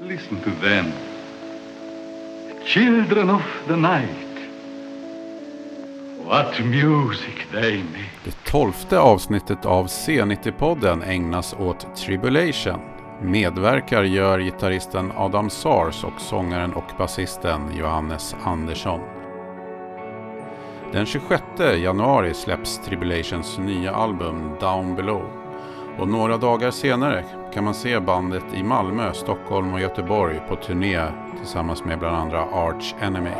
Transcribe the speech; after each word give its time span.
Listen 0.00 0.36
to 0.40 0.50
them. 0.50 0.92
Children 2.64 3.30
of 3.30 3.42
the 3.66 3.76
night. 3.76 4.48
What 6.24 6.60
music 6.60 7.46
they 7.52 7.76
make. 7.76 8.10
Det 8.24 8.44
tolfte 8.44 8.98
avsnittet 8.98 9.66
av 9.66 9.86
C90-podden 9.86 11.02
ägnas 11.02 11.54
åt 11.58 11.96
Tribulation. 11.96 12.80
Medverkar 13.22 14.02
gör 14.02 14.38
gitarristen 14.38 15.12
Adam 15.16 15.50
Sars 15.50 16.04
och 16.04 16.20
sångaren 16.20 16.72
och 16.72 16.90
basisten 16.98 17.76
Johannes 17.76 18.36
Andersson. 18.44 19.00
Den 20.92 21.06
26 21.06 21.42
januari 21.76 22.34
släpps 22.34 22.78
Tribulations 22.78 23.58
nya 23.58 23.94
album 23.94 24.50
Down 24.60 24.96
Below. 24.96 25.45
Och 25.98 26.08
några 26.08 26.36
dagar 26.36 26.70
senare 26.70 27.24
kan 27.54 27.64
man 27.64 27.74
se 27.74 28.00
bandet 28.00 28.44
i 28.54 28.62
Malmö, 28.62 29.12
Stockholm 29.12 29.74
och 29.74 29.80
Göteborg 29.80 30.40
på 30.48 30.56
turné 30.56 31.08
tillsammans 31.38 31.84
med 31.84 31.98
bland 31.98 32.16
andra 32.16 32.40
Arch 32.40 32.94
Enemy. 33.00 33.36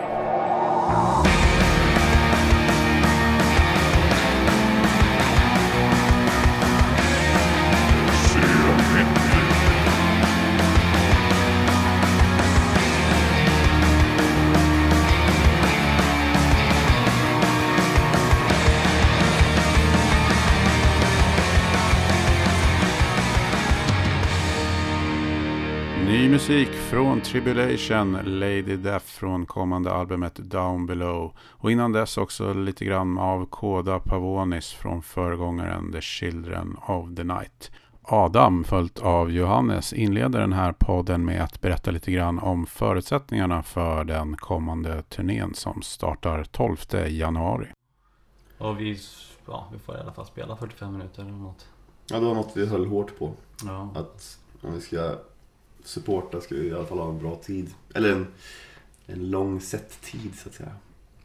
Musik 26.57 26.75
från 26.75 27.21
Tribulation, 27.21 28.13
Lady 28.13 28.77
Death 28.77 29.07
från 29.07 29.47
kommande 29.47 29.93
albumet 29.93 30.35
Down 30.35 30.87
Below. 30.87 31.33
Och 31.39 31.71
innan 31.71 31.93
dess 31.93 32.19
också 32.19 32.53
lite 32.53 32.85
grann 32.85 33.19
av 33.19 33.47
Koda 33.47 34.01
Pavonis 34.01 34.73
från 34.73 35.03
föregångaren 35.03 35.93
The 35.93 36.01
Children 36.01 36.77
of 36.87 37.15
the 37.17 37.25
Night. 37.25 37.71
Adam, 38.03 38.65
följt 38.65 38.99
av 38.99 39.31
Johannes, 39.31 39.93
inleder 39.93 40.41
den 40.41 40.53
här 40.53 40.73
podden 40.73 41.25
med 41.25 41.43
att 41.43 41.61
berätta 41.61 41.91
lite 41.91 42.13
grann 42.13 42.39
om 42.39 42.67
förutsättningarna 42.67 43.63
för 43.63 44.05
den 44.05 44.37
kommande 44.37 45.03
turnén 45.03 45.55
som 45.55 45.83
startar 45.83 46.45
12 46.45 46.77
januari. 47.09 47.69
Och 48.59 48.81
vi, 48.81 48.99
ja, 49.47 49.69
vi 49.73 49.79
får 49.79 49.97
i 49.97 49.99
alla 49.99 50.13
fall 50.13 50.27
spela 50.27 50.57
45 50.57 50.93
minuter 50.93 51.23
eller 51.23 51.33
något. 51.33 51.67
Ja, 52.07 52.21
det 52.21 52.27
var 52.27 52.35
något 52.35 52.53
vi 52.55 52.67
höll 52.67 52.87
hårt 52.87 53.19
på. 53.19 53.33
Ja. 53.65 53.91
Att 53.95 54.39
om 54.63 54.75
vi 54.75 54.81
ska 54.81 55.17
supporta 55.87 56.41
ska 56.41 56.55
i 56.55 56.73
alla 56.75 56.87
fall 56.87 56.99
ha 56.99 57.09
en 57.09 57.19
bra 57.19 57.37
tid. 57.37 57.75
Eller 57.95 58.13
en, 58.13 58.27
en 59.07 59.31
lång 59.31 59.61
set 59.61 60.01
tid 60.03 60.39
så 60.39 60.49
att 60.49 60.55
säga. 60.55 60.73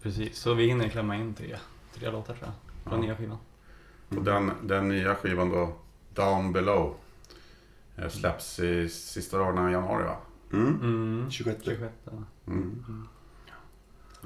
Precis, 0.02 0.38
så 0.38 0.53
vi 0.53 0.68
hinner 0.68 0.90
klämma 0.90 1.16
in 1.16 1.34
tre, 1.34 1.58
tre 1.94 2.12
låtar 2.12 2.34
tror 2.34 2.45
jag. 2.48 2.53
Från 2.92 3.00
Ja. 3.02 3.06
nya 3.08 3.16
skivan. 3.18 3.38
Och 4.09 4.23
den, 4.23 4.52
den 4.64 4.88
nya 4.88 5.16
skivan 5.16 5.50
då, 5.50 5.73
Down 6.14 6.53
Below, 6.53 6.95
eh, 7.95 8.09
släpps 8.09 8.59
i 8.59 8.90
sista 8.90 9.38
dagarna 9.38 9.70
i 9.70 9.73
januari 9.73 10.03
va? 10.03 10.16
Mm. 10.53 10.80
Mm. 10.81 11.31
26. 11.31 11.64
26. 11.66 11.94
Mm. 12.48 13.08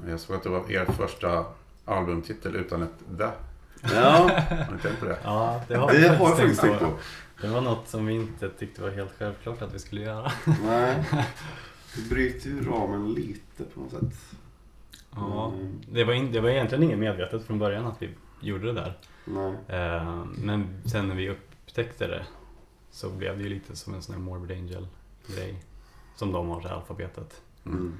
Jag 0.08 0.20
såg 0.20 0.36
att 0.36 0.42
det 0.42 0.48
var 0.48 0.70
er 0.70 0.84
första 0.84 1.44
albumtitel 1.84 2.56
utan 2.56 2.82
ett 2.82 2.98
the. 3.18 3.28
Ja, 3.94 4.30
Har 4.66 4.72
ni 4.76 4.82
tänkt 4.82 5.00
på 5.00 5.06
det? 5.06 5.18
Ja, 5.24 5.62
det 5.68 5.76
har 5.76 5.92
det 5.92 6.08
har 6.08 6.28
jag 6.28 6.36
faktiskt 6.38 6.60
tänkt 6.60 6.78
på. 6.80 6.92
Det 7.40 7.48
var 7.48 7.60
något 7.60 7.88
som 7.88 8.06
vi 8.06 8.14
inte 8.14 8.48
tyckte 8.50 8.82
var 8.82 8.90
helt 8.90 9.12
självklart 9.18 9.62
att 9.62 9.74
vi 9.74 9.78
skulle 9.78 10.00
göra. 10.00 10.32
Nej. 10.64 11.04
Det 11.96 12.08
bryter 12.10 12.48
ju 12.50 12.64
ramen 12.64 13.12
lite 13.14 13.64
på 13.74 13.80
något 13.80 13.90
sätt. 13.90 14.14
Ja, 15.10 15.52
Mm. 15.54 15.80
det 15.92 16.04
var, 16.04 16.12
in, 16.12 16.32
det 16.32 16.40
var 16.40 16.48
egentligen 16.48 16.84
inget 16.84 16.98
medvetet 16.98 17.44
från 17.46 17.58
början 17.58 17.86
att 17.86 18.02
vi 18.02 18.10
gjorde 18.40 18.66
det 18.66 18.72
där. 18.72 18.98
Nej. 19.24 19.54
Eh, 19.68 20.24
men 20.38 20.82
sen 20.84 21.08
när 21.08 21.14
vi 21.14 21.30
upptäckte 21.30 22.06
det 22.06 22.26
så 22.90 23.10
blev 23.10 23.36
det 23.38 23.42
ju 23.42 23.48
lite 23.48 23.76
som 23.76 23.94
en 23.94 24.02
sån 24.02 24.14
här 24.14 24.22
Morbid 24.22 24.56
Angel-grej. 24.58 25.62
Som 26.16 26.32
de 26.32 26.48
har, 26.48 26.60
här 26.60 26.70
alfabetet. 26.70 27.42
Mm. 27.66 27.94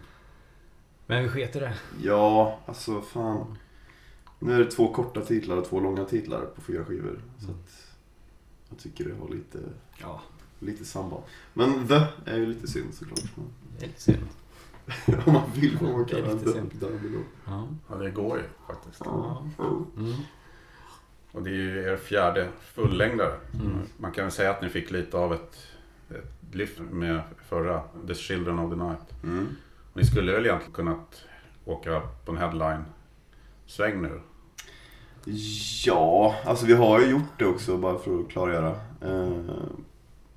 Men 1.07 1.23
vi 1.23 1.29
sket 1.29 1.57
i 1.57 1.59
det. 1.61 1.75
Ja, 2.03 2.59
alltså 2.67 3.01
fan. 3.01 3.59
Nu 4.39 4.55
är 4.55 4.59
det 4.59 4.71
två 4.71 4.93
korta 4.95 5.21
titlar 5.21 5.57
och 5.57 5.65
två 5.65 5.81
långa 5.81 6.05
titlar 6.05 6.41
på 6.47 6.61
fyra 6.61 6.85
skivor. 6.85 7.21
Så 7.39 7.51
att 7.51 7.86
jag 8.77 8.83
tycker 8.83 9.05
det 9.05 9.15
har 9.21 9.29
lite, 9.29 9.59
Ja, 10.01 10.23
lite 10.59 10.85
samband. 10.85 11.23
Men 11.55 11.89
The 11.89 12.07
är 12.31 12.37
ju 12.37 12.47
lite 12.47 12.67
synd 12.67 12.95
såklart. 12.95 13.21
det 13.79 13.85
är 13.85 13.89
lite 13.89 14.01
synd. 14.01 14.29
Om 15.27 15.33
man 15.33 15.51
vill 15.55 15.79
får 15.79 15.87
man 15.87 16.05
Det 16.07 16.11
kalla. 16.11 16.35
Down 16.35 16.71
Below. 17.03 17.25
Ja. 17.47 17.69
Ja, 17.91 17.95
det 17.97 18.11
går 18.11 18.39
ju 18.39 18.45
faktiskt. 18.67 19.03
Ja. 19.05 19.45
Mm. 19.59 20.13
Och 21.33 21.43
det 21.43 21.51
är 21.51 21.55
ju 21.55 21.83
er 21.83 21.97
fjärde 21.97 22.49
fullängdare. 22.61 23.35
Mm. 23.55 23.79
Man 23.97 24.13
kan 24.13 24.25
väl 24.25 24.33
säga 24.33 24.51
att 24.51 24.63
ni 24.63 24.69
fick 24.69 24.91
lite 24.91 25.17
av 25.17 25.33
ett, 25.35 25.57
ett 26.11 26.55
lyft 26.55 26.79
med 26.91 27.21
förra, 27.49 27.83
The 28.07 28.15
Children 28.15 28.59
of 28.59 28.71
the 28.71 28.77
Night. 28.77 29.23
Mm. 29.23 29.49
Ni 29.95 30.05
skulle 30.05 30.33
väl 30.33 30.47
egentligen 30.47 30.75
kunnat 30.75 31.25
åka 31.65 32.03
på 32.25 32.33
en 32.33 32.39
headline-sväng 32.39 34.03
nu? 34.03 34.21
Ja, 35.85 36.35
alltså 36.45 36.67
vi 36.67 36.73
har 36.75 37.01
ju 37.01 37.07
gjort 37.07 37.39
det 37.39 37.47
också 37.47 37.77
bara 37.77 37.99
för 37.99 38.21
att 38.21 38.29
klargöra. 38.29 38.77
Eh, 39.01 39.31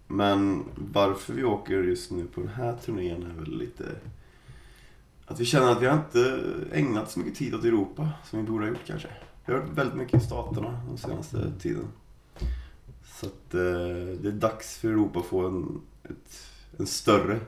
Men 0.08 0.64
varför 0.76 1.34
vi 1.34 1.44
åker 1.44 1.84
just 1.84 2.12
nu 2.12 2.26
på 2.26 2.40
den 2.42 2.50
här 2.50 2.76
turnén 2.86 3.24
är 3.24 3.40
väl 3.42 3.58
lite 3.58 3.84
att 5.26 5.40
vi 5.40 5.46
känner 5.46 5.72
att 5.72 5.82
vi 5.82 5.86
har 5.86 5.98
inte 5.98 6.44
ägnat 6.74 7.12
så 7.12 7.20
mycket 7.20 7.36
tid 7.36 7.56
åt 7.56 7.64
Europa 7.66 8.10
som 8.26 8.40
vi 8.40 8.46
borde 8.52 8.66
ha 8.66 8.70
gjort 8.70 8.86
kanske. 8.88 9.08
Vi 9.46 9.54
har 9.54 9.60
varit 9.60 9.72
väldigt 9.78 9.96
mycket 9.98 10.22
i 10.22 10.26
Staterna 10.26 10.82
den 10.88 10.98
senaste 10.98 11.52
tiden. 11.60 11.86
Så 13.06 13.26
att 13.26 13.54
eh, 13.54 13.60
det 14.22 14.28
är 14.28 14.32
dags 14.32 14.78
för 14.78 14.88
Europa 14.90 15.20
att 15.20 15.26
få 15.26 15.48
en, 15.48 15.82
ett, 16.04 16.48
en 16.80 16.86
större 16.88 17.40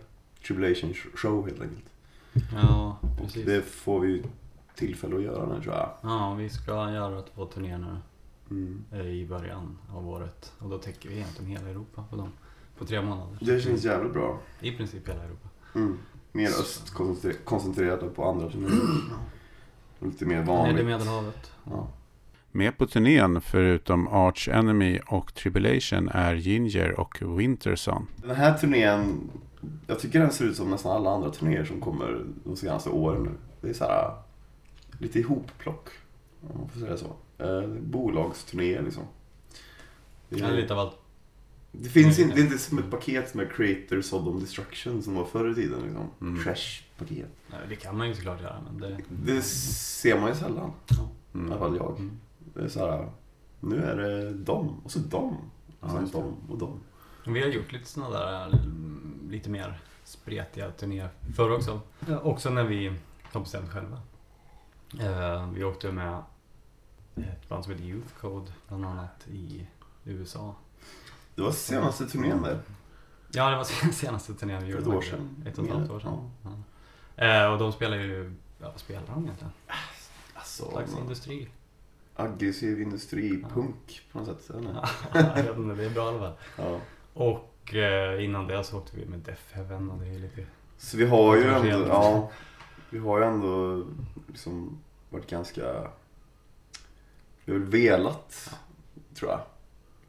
Tribulation 0.48 0.94
show 1.16 1.46
helt 1.48 1.62
enkelt. 1.62 1.86
Ja, 2.54 2.98
Och 3.02 3.18
precis. 3.26 3.46
det 3.46 3.62
får 3.62 4.00
vi 4.00 4.24
tillfälle 4.88 5.16
att 5.16 5.24
göra 5.24 5.46
nu 5.56 5.62
tror 5.62 5.76
jag. 5.76 5.90
Ja, 6.02 6.34
vi 6.34 6.50
ska 6.50 6.72
göra 6.92 7.22
två 7.22 7.46
turnéer 7.46 7.78
nu 7.78 7.98
Mm. 8.52 8.84
eh, 8.92 9.02
i 9.08 9.26
början 9.28 9.78
av 9.96 10.10
året. 10.10 10.54
Och 10.60 10.70
då 10.70 10.78
täcker 10.78 11.10
vi 11.10 11.16
egentligen 11.16 11.52
hela 11.52 11.70
Europa 11.70 12.04
på 12.10 12.16
dem. 12.16 12.30
På 12.78 12.86
tre 12.86 13.02
månader. 13.02 13.38
Det 13.42 13.60
känns 13.60 13.84
jävligt 13.86 14.14
bra. 14.14 14.40
I 14.62 14.72
princip 14.72 15.10
hela 15.10 15.24
Europa. 15.24 15.50
Mm. 15.76 15.98
Mer 16.32 16.48
öst 16.48 16.94
koncentre- 16.94 17.44
koncentrerade 17.44 18.08
på 18.08 18.30
andra 18.30 18.50
turnéer. 18.50 18.72
Och 20.00 20.08
Lite 20.08 20.26
mer 20.26 20.36
Nere 20.36 20.44
i 20.44 20.48
vanligt. 20.48 20.86
Medelhavet. 20.86 21.52
Ja. 21.64 21.88
Med 22.52 22.78
på 22.78 22.88
turnén, 22.88 23.42
förutom 23.42 24.08
Arch 24.08 24.50
Enemy 24.50 25.00
och 25.08 25.34
Tribulation, 25.34 26.10
är 26.10 26.36
Ginger 26.36 27.00
och 27.00 27.40
Winterson. 27.40 28.08
Den 28.16 28.36
här 28.36 28.58
turnén, 28.58 29.30
jag 29.88 30.00
tycker 30.00 30.20
den 30.20 30.32
ser 30.32 30.46
ut 30.46 30.56
som 30.58 30.70
nästan 30.70 30.92
alla 30.92 31.10
andra 31.16 31.30
turnéer 31.30 31.66
som 31.66 31.82
kommer 31.82 32.26
de 32.44 32.56
senaste 32.56 32.90
åren 32.90 33.24
nu. 33.24 33.32
Det 33.62 33.70
är 33.70 33.74
så 33.74 33.84
här 33.84 34.12
lite 35.02 35.20
ihopplock, 35.20 35.90
om 36.42 36.60
man 36.60 36.70
får 36.70 36.80
säga 36.80 36.98
så. 36.98 37.16
Eh, 37.38 37.68
bolagsturnéer 37.82 38.82
liksom. 38.82 39.04
Det, 40.30 40.40
Ja, 40.40 40.48
är, 40.48 40.56
lite 40.56 40.74
av 40.74 40.80
allt. 40.80 40.98
det 41.72 41.90
finns 41.90 42.20
inte, 42.20 42.36
det 42.36 42.42
är 42.42 42.46
inte 42.46 42.58
som 42.58 42.78
ett 42.80 42.92
paket 42.92 43.34
med 43.34 43.52
Creators 43.52 44.14
of 44.14 44.26
the 44.26 44.40
Destruction 44.46 45.04
som 45.04 45.16
var 45.16 45.26
förr 45.26 45.52
i 45.52 45.56
tiden. 45.56 45.82
Liksom. 45.84 46.08
Mm. 46.22 46.44
Trash-paket. 46.44 47.28
Nej, 47.52 47.60
det 47.70 47.76
kan 47.76 47.98
man 47.98 48.08
ju 48.08 48.16
såklart 48.16 48.42
göra, 48.42 48.62
men 48.72 48.82
det... 48.82 48.98
Det 49.26 49.42
ser 49.42 50.20
man 50.20 50.30
ju 50.30 50.36
sällan. 50.36 50.72
I 50.90 50.94
alla 51.34 51.46
Mm. 51.46 51.60
fall 51.60 51.76
jag. 51.76 51.92
Mm. 52.00 52.20
Det 52.54 52.62
är 52.62 52.68
så 52.68 52.80
här, 52.80 53.10
nu 53.60 53.84
är 53.84 53.96
det 53.96 54.34
dem 54.34 54.82
och 54.84 54.92
så 54.92 55.00
dem. 55.00 55.38
Och 55.80 55.88
Ja, 55.88 55.90
sen 55.94 56.06
det. 56.06 56.12
dem 56.12 56.36
och 56.50 56.58
dem. 56.58 56.80
Vi 57.28 57.42
har 57.42 57.48
gjort 57.48 57.72
lite 57.72 57.86
sådana 57.86 58.20
där 58.20 58.48
mm, 58.48 59.28
lite 59.32 59.50
mer 59.50 59.80
spretiga 60.04 60.72
turnéer 60.72 61.10
förr 61.36 61.52
också. 61.52 61.80
Ja, 62.08 62.20
också 62.20 62.50
när 62.50 62.64
vi 62.64 62.94
har 63.24 63.42
bestämt 63.42 63.70
själva. 63.70 64.00
Eh, 65.00 65.50
vi 65.54 65.64
åkte 65.64 65.92
med 65.92 66.24
ett 67.16 67.50
band 67.50 67.64
som 67.64 67.74
heter 67.74 67.86
Youth 67.86 68.14
Code 68.22 68.52
bland 68.68 68.86
annat 68.86 69.28
i 69.32 69.68
USA. 70.04 70.56
Det 71.36 71.42
var 71.42 71.52
senaste 71.52 72.06
turnén 72.08 72.42
där. 72.44 72.60
Ja, 73.32 73.50
det 73.50 73.56
var 73.56 73.64
senaste 73.92 74.34
turnén 74.34 74.64
vi 74.64 74.72
gjorde. 74.72 74.82
ett 74.82 74.88
år 74.88 75.02
sedan. 75.02 75.44
Ett 75.48 75.58
och 75.58 75.66
ett 75.66 75.72
halvt 75.72 75.92
år 75.92 76.00
sedan. 76.00 76.32
Ja. 76.44 77.26
Eh, 77.26 77.52
och 77.52 77.60
de 77.60 77.72
spelar 77.74 77.98
ju, 77.98 78.34
ja 78.60 78.70
vad 78.72 78.80
spelar 78.80 79.04
de 79.08 79.24
egentligen? 79.24 79.54
Alltså, 80.34 80.72
Slags 80.72 80.98
industri. 80.98 81.48
aggressiv 82.16 82.82
industri, 82.82 83.44
punk 83.54 84.02
på 84.12 84.20
något 84.20 84.42
sätt. 84.42 84.56
Ja, 85.14 85.38
jag 85.38 85.44
vet 85.44 85.58
inte, 85.58 85.76
det 85.76 85.86
är 85.86 85.90
bra 85.90 86.06
i 86.06 86.08
alla 86.16 86.20
fall. 86.20 86.34
Ja. 86.58 86.80
Och 87.14 87.76
eh, 87.76 88.24
innan 88.26 88.48
det 88.48 88.64
så 88.64 88.78
åkte 88.78 88.98
vi 88.98 89.06
med 89.06 89.20
Def 89.20 89.52
Heaven 89.54 89.90
och 89.92 90.00
det 90.00 90.08
är 90.08 90.20
lite... 90.20 90.46
Så 90.78 90.98
vi 90.98 91.06
har 91.06 91.36
ju 91.36 91.44
ändå, 91.54 91.88
ja, 91.88 92.32
vi 92.92 93.00
har 93.00 93.20
ju 93.20 93.26
ändå 93.26 93.86
liksom 94.28 94.80
varit 95.10 95.30
ganska, 95.30 95.92
vi 97.46 97.52
har 97.52 97.60
väl 97.60 97.70
velat, 97.70 98.60
tror 99.14 99.32
jag, 99.32 99.42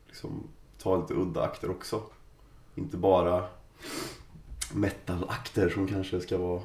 liksom 0.07 0.49
ta 0.79 1.01
lite 1.01 1.15
udda 1.15 1.43
akter 1.43 1.71
också. 1.71 2.03
Inte 2.75 2.97
bara 2.97 3.49
metal-akter 4.75 5.69
som 5.69 5.89
kanske 5.89 6.21
ska 6.21 6.39
vara 6.39 6.63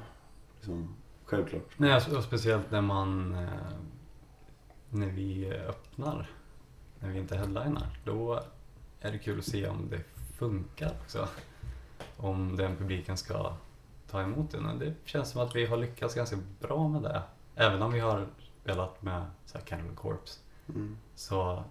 liksom, 0.56 0.96
självklart. 1.25 1.69
Nej, 1.78 1.92
alltså, 1.92 2.18
och 2.18 2.24
speciellt 2.24 2.72
när 2.72 2.81
man... 2.81 3.36
Eh, 3.36 3.78
när 4.90 5.08
vi 5.08 5.54
öppnar, 5.54 6.30
när 7.00 7.10
vi 7.10 7.19
inte 7.19 7.38
headlinar, 7.38 8.00
då 8.06 8.44
är 9.02 9.12
det 9.12 9.18
kul 9.18 9.40
att 9.40 9.46
se 9.46 9.68
om 9.68 9.90
det 9.90 10.04
funkar 10.38 10.94
också. 11.04 11.28
Om 12.18 12.56
den 12.56 12.75
publiken 12.75 13.18
ska 13.18 13.54
ta 14.12 14.21
emot 14.21 14.51
den. 14.51 14.65
Och 14.65 14.80
det 14.80 14.94
känns 15.06 15.30
som 15.31 15.42
att 15.42 15.56
vi 15.56 15.65
har 15.65 15.77
lyckats 15.77 16.15
ganska 16.15 16.38
bra 16.59 16.88
med 16.88 17.01
det. 17.01 17.21
Även 17.56 17.81
om 17.81 17.94
vi 17.94 18.00
har 18.00 18.25
spelat 18.62 19.01
med 19.01 19.25
så 19.45 19.57
här 19.57 19.65
Cannibal 19.65 19.95
Corpse 19.95 20.39
Mm. 20.69 20.98
så 21.15 21.63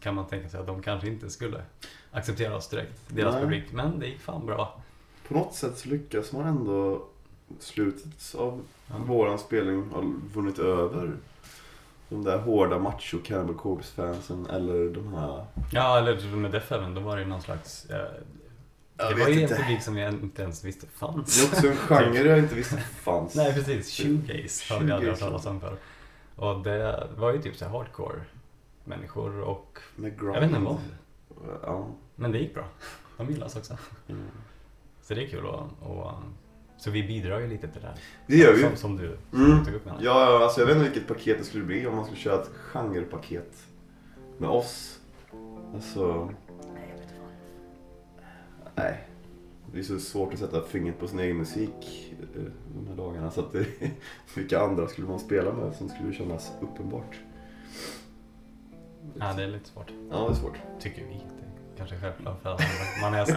kan 0.00 0.14
man 0.14 0.26
tänka 0.26 0.48
sig 0.48 0.60
att 0.60 0.66
de 0.66 0.82
kanske 0.82 1.08
inte 1.08 1.30
skulle 1.30 1.62
acceptera 2.10 2.56
oss 2.56 2.68
direkt, 2.68 3.00
deras 3.08 3.34
Nej. 3.34 3.42
publik. 3.42 3.72
Men 3.72 3.98
det 3.98 4.06
gick 4.06 4.20
fan 4.20 4.46
bra. 4.46 4.80
På 5.28 5.34
något 5.34 5.54
sätt 5.54 5.78
så 5.78 5.88
lyckas 5.88 6.32
man 6.32 6.46
ändå 6.46 7.04
slutet 7.60 8.34
av 8.38 8.62
Ja. 8.86 8.94
våran 8.98 9.38
spelning 9.38 9.90
har 9.90 10.02
vunnit 10.34 10.58
över 10.58 11.16
de 12.08 12.24
där 12.24 12.38
hårda 12.38 12.78
macho 12.78 13.18
Cannibal 13.24 13.54
Corpse-fansen 13.56 14.46
eller 14.50 14.94
de 14.94 15.14
här... 15.14 15.44
Ja, 15.72 15.98
eller 15.98 16.36
med 16.36 16.50
Def 16.50 16.70
Heaven, 16.70 16.94
då 16.94 17.00
var 17.00 17.16
det 17.16 17.22
ju 17.22 17.28
någon 17.28 17.42
slags... 17.42 17.84
Eh, 17.90 18.12
Jag 18.96 19.10
det 19.16 19.20
var 19.22 19.28
ju 19.28 19.40
inte. 19.40 19.54
en 19.54 19.60
publik 19.62 19.82
som 19.82 19.96
jag 19.98 20.12
inte 20.14 20.42
ens 20.42 20.64
visste 20.64 20.86
Det 20.86 20.92
fanns. 20.92 21.42
är 21.42 21.46
också 21.54 21.66
en 21.68 21.76
genre 21.76 22.28
jag 22.28 22.38
inte 22.38 22.54
visste 22.54 22.76
fanns. 23.02 23.34
Nej, 23.34 23.54
precis. 23.54 23.96
Shoegaze 24.00 24.74
hade 24.74 24.86
vi 24.86 24.92
aldrig 24.92 25.10
hört 25.10 25.20
talas 25.20 25.46
om 25.46 25.60
förr. 25.60 25.76
Och 26.36 26.62
det 26.62 27.08
var 27.16 27.32
ju 27.32 27.42
typ 27.42 27.56
så 27.56 27.64
här 27.64 27.72
hardcore 27.72 28.20
människor 28.84 29.40
och 29.40 29.78
Med 29.96 30.12
jag 30.22 30.40
vet 30.40 30.42
inte 30.50 30.58
vad. 30.60 30.78
Ja. 31.62 31.86
Men 32.14 32.32
det 32.32 32.38
gick 32.38 32.54
bra. 32.54 32.64
De 33.16 33.28
gillas 33.30 33.56
också. 33.56 33.76
Mm. 34.08 34.22
Så 35.02 35.14
det 35.14 35.24
är 35.24 35.28
kul 35.28 35.46
och, 35.46 35.62
och 35.82 36.12
Så 36.78 36.90
vi 36.90 37.02
bidrar 37.02 37.40
ju 37.40 37.46
lite 37.48 37.68
till 37.68 37.80
det 37.80 37.86
här. 37.86 37.96
Det 38.26 38.36
gör 38.36 38.52
vi. 38.52 38.62
Som, 38.62 38.76
som 38.76 38.96
du 38.96 39.16
Mm. 39.34 39.64
tog 39.64 39.74
upp 39.74 39.84
med. 39.84 39.94
Ja, 40.00 40.30
ja, 40.32 40.44
alltså 40.44 40.60
jag 40.60 40.66
vet 40.66 40.76
inte 40.76 40.88
vilket 40.90 41.08
paket 41.08 41.38
det 41.38 41.44
skulle 41.44 41.64
bli 41.64 41.86
om 41.86 41.96
man 41.96 42.04
skulle 42.04 42.20
köra 42.20 42.42
ett 42.42 42.50
genrepaket 42.72 43.52
med 44.38 44.48
oss. 44.50 44.98
Alltså... 45.74 46.30
Nej. 48.74 49.08
Det 49.72 49.78
är 49.78 49.82
så 49.82 49.98
svårt 49.98 50.32
att 50.32 50.38
sätta 50.38 50.62
fingret 50.62 50.98
på 51.00 51.08
sin 51.08 51.20
egen 51.20 51.36
musik 51.36 52.12
eh, 52.34 52.42
de 52.76 52.88
här 52.88 52.96
dagarna. 52.96 53.30
Så 53.30 53.40
att 53.40 53.52
det, 53.52 53.66
vilka 54.34 54.60
andra 54.60 54.88
skulle 54.88 55.06
man 55.06 55.18
spela 55.18 55.52
med 55.52 55.74
som 55.74 55.88
skulle 55.88 56.12
kännas 56.12 56.52
uppenbart? 56.60 57.16
Ja, 59.14 59.32
det 59.36 59.42
är 59.42 59.46
lite 59.46 59.68
svårt. 59.68 59.92
Ja, 60.10 60.26
det 60.26 60.32
är 60.32 60.34
svårt. 60.34 60.58
Tycker 60.80 61.02
vi. 61.02 61.14
Det 61.14 61.44
är 61.44 61.76
kanske 61.76 61.96
självklart 62.00 62.42
för 62.42 62.50
alla. 62.50 62.60
Man 63.02 63.14
är 63.14 63.24
sån, 63.24 63.36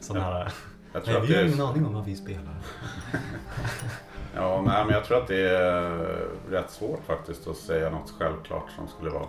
sån 0.00 0.16
här... 0.16 0.52
Jag 0.92 1.04
tror 1.04 1.14
Nej, 1.14 1.26
vi 1.26 1.32
det 1.32 1.38
har 1.38 1.44
är, 1.44 1.48
ingen 1.48 1.60
aning 1.60 1.86
om 1.86 1.94
vad 1.94 2.04
vi 2.04 2.16
spelar. 2.16 2.54
ja, 4.34 4.62
nej, 4.66 4.84
men 4.84 4.94
jag 4.94 5.04
tror 5.04 5.18
att 5.18 5.28
det 5.28 5.50
är 5.50 5.90
rätt 6.50 6.70
svårt 6.70 7.04
faktiskt 7.04 7.46
att 7.46 7.56
säga 7.56 7.90
något 7.90 8.14
självklart 8.18 8.70
som 8.76 8.88
skulle 8.88 9.10
vara. 9.10 9.26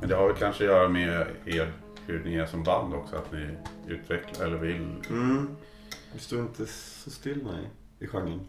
Men 0.00 0.08
det 0.08 0.14
har 0.14 0.26
väl 0.26 0.36
kanske 0.36 0.64
att 0.64 0.70
göra 0.70 0.88
med 0.88 1.26
er, 1.44 1.72
hur 2.08 2.24
ni 2.24 2.34
är 2.34 2.46
som 2.46 2.62
band 2.62 2.94
också. 2.94 3.16
Att 3.16 3.32
ni 3.32 3.56
utvecklar 3.86 4.46
eller 4.46 4.58
vill. 4.58 5.02
Mm. 5.10 5.56
Vi 6.12 6.18
står 6.18 6.40
inte 6.40 6.66
så 6.66 7.10
still, 7.10 7.44
nej, 7.44 7.70
i 7.98 8.06
genren. 8.06 8.46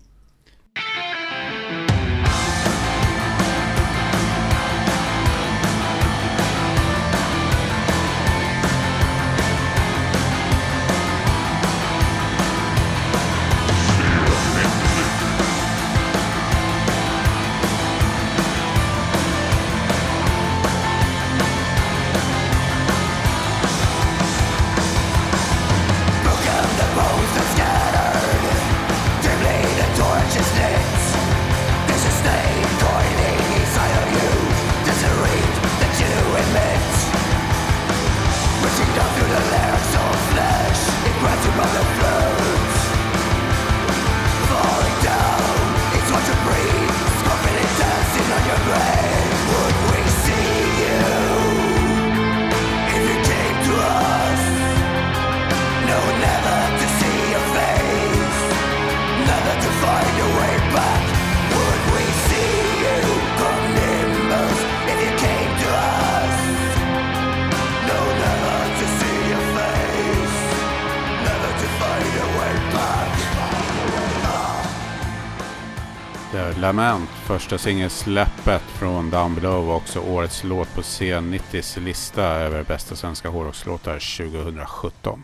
Lament, 76.61 77.09
första 77.09 77.57
singelsläppet 77.57 78.61
från 78.61 79.09
Down 79.09 79.35
Below 79.35 79.65
var 79.67 79.75
också 79.75 79.99
årets 79.99 80.43
låt 80.43 80.75
på 80.75 80.81
C90s 80.81 81.79
lista 81.79 82.23
över 82.23 82.63
bästa 82.63 82.95
svenska 82.95 83.29
hårdrockslåtar 83.29 84.17
2017. 84.43 85.23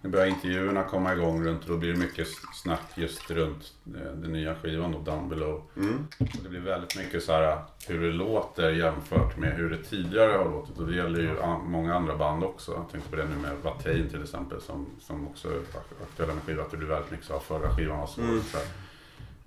Nu 0.00 0.10
börjar 0.10 0.26
intervjuerna 0.26 0.82
komma 0.84 1.12
igång 1.12 1.44
runt 1.44 1.62
och 1.64 1.70
då 1.70 1.76
blir 1.76 1.92
det 1.92 1.98
mycket 1.98 2.26
snack 2.54 2.80
just 2.94 3.30
runt 3.30 3.72
eh, 3.86 4.12
den 4.14 4.32
nya 4.32 4.54
skivan 4.54 4.92
då, 4.92 4.98
Down 4.98 5.28
Below. 5.28 5.62
Mm. 5.76 6.06
Och 6.18 6.26
det 6.42 6.48
blir 6.48 6.60
väldigt 6.60 6.96
mycket 6.96 7.22
så 7.22 7.32
här 7.32 7.58
hur 7.88 8.00
det 8.00 8.12
låter 8.12 8.70
jämfört 8.70 9.36
med 9.38 9.52
hur 9.56 9.70
det 9.70 9.78
tidigare 9.84 10.32
har 10.32 10.44
låtit. 10.50 10.78
Och 10.78 10.86
det 10.86 10.96
gäller 10.96 11.20
ju 11.20 11.36
många 11.64 11.94
andra 11.94 12.16
band 12.16 12.44
också. 12.44 12.72
Jag 12.72 12.90
tänkte 12.92 13.10
på 13.10 13.16
det 13.16 13.24
nu 13.24 13.36
med 13.36 13.56
Watain 13.62 14.08
till 14.08 14.22
exempel 14.22 14.60
som, 14.60 14.86
som 15.00 15.26
också 15.28 15.48
är 15.48 15.52
ak- 15.52 16.02
aktuella 16.02 16.34
med 16.34 16.42
skivan. 16.42 16.64
Att 16.64 16.70
det 16.70 16.76
blir 16.76 16.88
väldigt 16.88 17.10
mycket 17.10 17.26
så 17.26 17.32
här, 17.32 17.40
förra 17.40 17.76
skivan 17.76 17.98
var 17.98 18.06
så. 18.06 18.20
Mm. 18.20 18.42
så 18.42 18.56
här, 18.56 18.66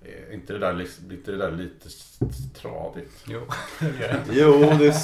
är 0.06 0.32
inte 0.34 0.52
det 0.52 0.58
där, 0.58 0.80
inte 1.12 1.30
det 1.30 1.36
där 1.36 1.50
lite 1.50 1.88
tradigt? 2.54 3.24
Jo, 3.26 3.40
det. 3.80 4.24
Jo, 4.30 4.60
det, 4.60 4.94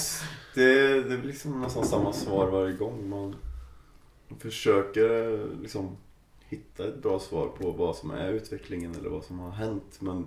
det, 0.55 1.03
det 1.03 1.17
blir 1.19 1.23
liksom 1.23 1.61
nästan 1.61 1.85
samma 1.85 2.13
svar 2.13 2.51
varje 2.51 2.77
gång. 2.77 3.09
Man 3.09 3.37
försöker 4.39 5.39
liksom 5.63 5.97
hitta 6.49 6.89
ett 6.89 7.03
bra 7.03 7.19
svar 7.19 7.49
på 7.49 7.71
vad 7.71 7.97
som 7.97 8.11
är 8.11 8.33
utvecklingen 8.33 8.95
eller 8.95 9.11
vad 9.11 9.25
som 9.25 9.39
har 9.39 9.51
hänt. 9.51 9.97
Men 10.01 10.27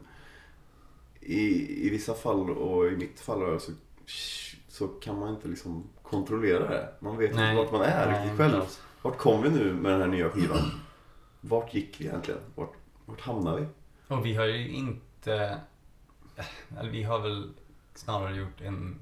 i, 1.19 1.85
i 1.87 1.89
vissa 1.89 2.13
fall 2.13 2.49
och 2.49 2.87
i 2.87 2.95
mitt 2.95 3.19
fall 3.19 3.59
så, 3.59 3.71
så 4.67 4.87
kan 4.87 5.19
man 5.19 5.35
inte 5.35 5.47
liksom 5.47 5.83
kontrollera 6.03 6.69
det. 6.69 6.89
Man 6.99 7.17
vet 7.17 7.35
Nej. 7.35 7.49
inte 7.49 7.63
vart 7.63 7.71
man 7.71 7.81
är 7.81 8.11
Nej, 8.11 8.21
riktigt 8.21 8.37
själv. 8.37 8.61
Vart 9.01 9.17
kom 9.17 9.43
vi 9.43 9.49
nu 9.49 9.73
med 9.73 9.91
den 9.91 10.01
här 10.01 10.07
nya 10.07 10.29
skivan? 10.29 10.71
Vart 11.41 11.73
gick 11.73 12.01
vi 12.01 12.05
egentligen? 12.05 12.39
Vart, 12.55 12.73
vart 13.05 13.21
hamnar 13.21 13.59
vi? 13.59 13.65
Och 14.07 14.25
vi 14.25 14.35
har 14.35 14.45
ju 14.45 14.69
inte... 14.69 15.59
Eller 16.79 16.89
vi 16.89 17.03
har 17.03 17.19
väl 17.19 17.49
snarare 17.93 18.35
gjort 18.35 18.61
en 18.61 18.99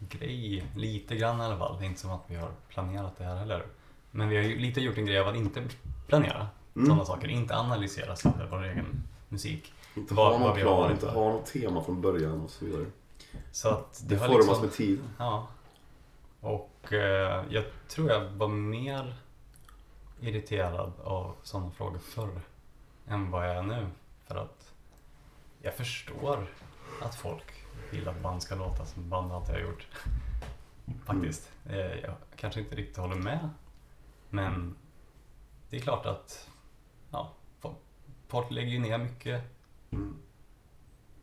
grej, 0.00 0.64
lite 0.76 1.16
grann 1.16 1.40
i 1.40 1.44
alla 1.44 1.58
fall. 1.58 1.78
Det 1.78 1.84
är 1.84 1.86
inte 1.88 2.00
som 2.00 2.10
att 2.10 2.24
vi 2.26 2.36
har 2.36 2.50
planerat 2.68 3.18
det 3.18 3.24
här 3.24 3.36
heller. 3.36 3.66
Men 4.10 4.28
vi 4.28 4.36
har 4.36 4.42
ju 4.44 4.58
lite 4.58 4.80
gjort 4.80 4.98
en 4.98 5.06
grej 5.06 5.18
av 5.18 5.28
att 5.28 5.36
inte 5.36 5.62
planera 6.06 6.48
Mm. 6.76 6.86
sådana 6.86 7.04
saker. 7.04 7.28
Inte 7.28 7.56
analysera 7.56 8.14
här, 8.24 8.46
vår 8.50 8.64
egen 8.64 9.02
musik. 9.28 9.72
Inte 9.94 10.14
ha 10.14 10.38
någon 10.38 10.56
plan, 10.56 10.90
inte 10.92 11.08
ha 11.08 11.32
något 11.32 11.46
tema 11.46 11.84
från 11.84 12.00
början 12.00 12.40
och 12.40 12.50
så 12.50 12.64
vidare. 12.64 12.86
Så 13.52 13.68
att 13.68 14.02
det, 14.06 14.14
Det 14.14 14.20
formas 14.20 14.46
liksom... 14.46 14.60
med 14.62 14.72
tiden. 14.72 15.04
Ja. 15.18 15.48
Och 16.40 16.92
eh, 16.92 17.44
jag 17.50 17.64
tror 17.88 18.10
jag 18.10 18.20
var 18.24 18.48
mer 18.48 19.14
irriterad 20.20 20.92
av 21.04 21.34
sådana 21.42 21.70
frågor 21.70 21.98
förr 21.98 22.40
än 23.08 23.30
vad 23.30 23.48
jag 23.48 23.56
är 23.56 23.62
nu. 23.62 23.86
För 24.26 24.36
att 24.36 24.72
jag 25.62 25.74
förstår 25.74 26.46
att 27.02 27.14
folk 27.14 27.52
vill 27.90 28.08
att 28.08 28.22
band 28.22 28.42
ska 28.42 28.54
låta 28.54 28.84
som 28.86 29.08
band 29.10 29.32
alltid 29.32 29.54
har 29.54 29.62
gjort. 29.62 29.86
Faktiskt. 31.04 31.50
Eh, 31.66 31.76
jag 31.76 32.14
kanske 32.36 32.60
inte 32.60 32.74
riktigt 32.76 32.96
håller 32.96 33.16
med. 33.16 33.48
Men 34.30 34.76
det 35.70 35.76
är 35.76 35.80
klart 35.80 36.06
att 36.06 36.50
ja, 37.10 37.32
fo- 37.62 37.74
folk 38.28 38.50
lägger 38.50 38.70
ju 38.70 38.78
ner 38.78 38.98
mycket 38.98 39.42
Mm. 39.90 40.16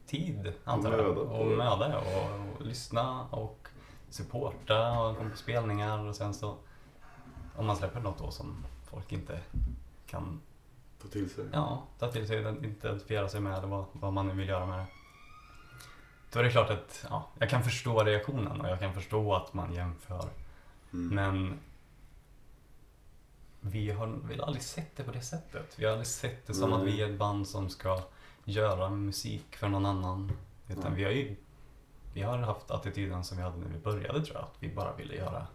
tid, 0.05 0.53
antar 0.63 0.91
jag. 0.91 0.97
möda 1.07 1.21
Och 1.21 1.47
möda 1.47 1.97
och, 1.99 2.55
och 2.59 2.65
lyssna 2.65 3.27
och 3.29 3.67
supporta 4.09 4.99
och 4.99 5.17
komma 5.17 5.29
på 5.29 5.37
spelningar 5.37 5.99
och 6.07 6.15
sen 6.15 6.33
så 6.33 6.57
om 7.55 7.65
man 7.65 7.75
släpper 7.75 7.99
något 7.99 8.17
då 8.17 8.31
som 8.31 8.65
folk 8.85 9.11
inte 9.11 9.39
kan 10.07 10.41
Ta 11.03 11.09
till 11.09 11.29
sig. 11.29 11.45
Ja, 11.53 11.83
ta 11.99 12.11
till 12.11 12.27
sig, 12.27 12.39
identifiera 12.39 13.29
sig 13.29 13.41
med 13.41 13.61
vad, 13.61 13.85
vad 13.91 14.13
man 14.13 14.27
nu 14.27 14.33
vill 14.33 14.49
göra 14.49 14.65
med 14.65 14.79
det. 14.79 14.85
Då 16.31 16.39
är 16.39 16.43
det 16.43 16.51
klart 16.51 16.69
att 16.69 17.05
ja, 17.09 17.29
jag 17.39 17.49
kan 17.49 17.63
förstå 17.63 18.03
reaktionen 18.03 18.61
och 18.61 18.69
jag 18.69 18.79
kan 18.79 18.93
förstå 18.93 19.35
att 19.35 19.53
man 19.53 19.73
jämför. 19.73 20.29
Mm. 20.93 21.15
Men 21.15 21.59
vi 23.61 23.91
har 23.91 24.07
väl 24.07 24.41
aldrig 24.41 24.63
sett 24.63 24.95
det 24.95 25.03
på 25.03 25.11
det 25.11 25.21
sättet. 25.21 25.79
Vi 25.79 25.85
har 25.85 25.91
aldrig 25.91 26.07
sett 26.07 26.47
det 26.47 26.53
som 26.53 26.69
Nej. 26.69 26.79
att 26.79 26.85
vi 26.85 27.01
är 27.01 27.09
ett 27.09 27.19
band 27.19 27.47
som 27.47 27.69
ska 27.69 28.01
göra 28.43 28.89
musik 28.89 29.55
för 29.55 29.67
någon 29.67 29.85
annan. 29.85 30.31
Utan 30.67 30.83
Nej. 30.83 30.93
vi 30.93 31.03
har 31.03 31.11
ju 31.11 31.35
vi 32.13 32.21
har 32.21 32.37
haft 32.37 32.71
attityden 32.71 33.23
som 33.23 33.37
vi 33.37 33.43
hade 33.43 33.57
när 33.57 33.67
vi 33.67 33.79
började 33.79 34.25
tror 34.25 34.37
jag. 34.37 34.43
Att 34.43 34.55
vi 34.59 34.69
bara 34.69 34.95
ville 34.95 35.15
göra 35.15 35.47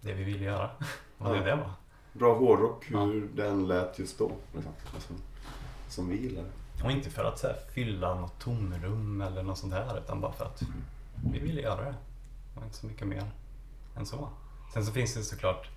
det 0.00 0.14
vi 0.14 0.24
ville 0.24 0.44
göra. 0.44 0.70
Vad 1.18 1.34
det, 1.34 1.44
det 1.44 1.56
var. 1.56 1.70
Bra 2.18 2.38
hårdrock, 2.38 2.84
hur 2.90 3.28
den 3.34 3.66
lät 3.68 3.98
just 3.98 4.18
då. 4.18 4.30
Liksom. 4.54 4.72
Alltså, 4.94 5.12
som 5.88 6.08
vi 6.08 6.16
gillar. 6.22 6.44
Och 6.84 6.90
inte 6.90 7.10
för 7.10 7.24
att 7.24 7.38
så 7.38 7.46
här, 7.46 7.56
fylla 7.74 8.14
något 8.14 8.38
tomrum 8.38 9.20
eller 9.20 9.42
något 9.42 9.58
sånt 9.58 9.72
här. 9.72 9.98
Utan 9.98 10.20
bara 10.20 10.32
för 10.32 10.44
att 10.44 10.62
vi 11.32 11.38
ville 11.38 11.60
göra 11.60 11.80
det. 11.84 11.94
Det 12.54 12.60
var 12.60 12.64
inte 12.64 12.76
så 12.76 12.86
mycket 12.86 13.06
mer 13.08 13.30
än 13.96 14.06
så. 14.06 14.28
Sen 14.74 14.86
så 14.86 14.92
finns 14.92 15.14
det 15.14 15.22
såklart 15.22 15.68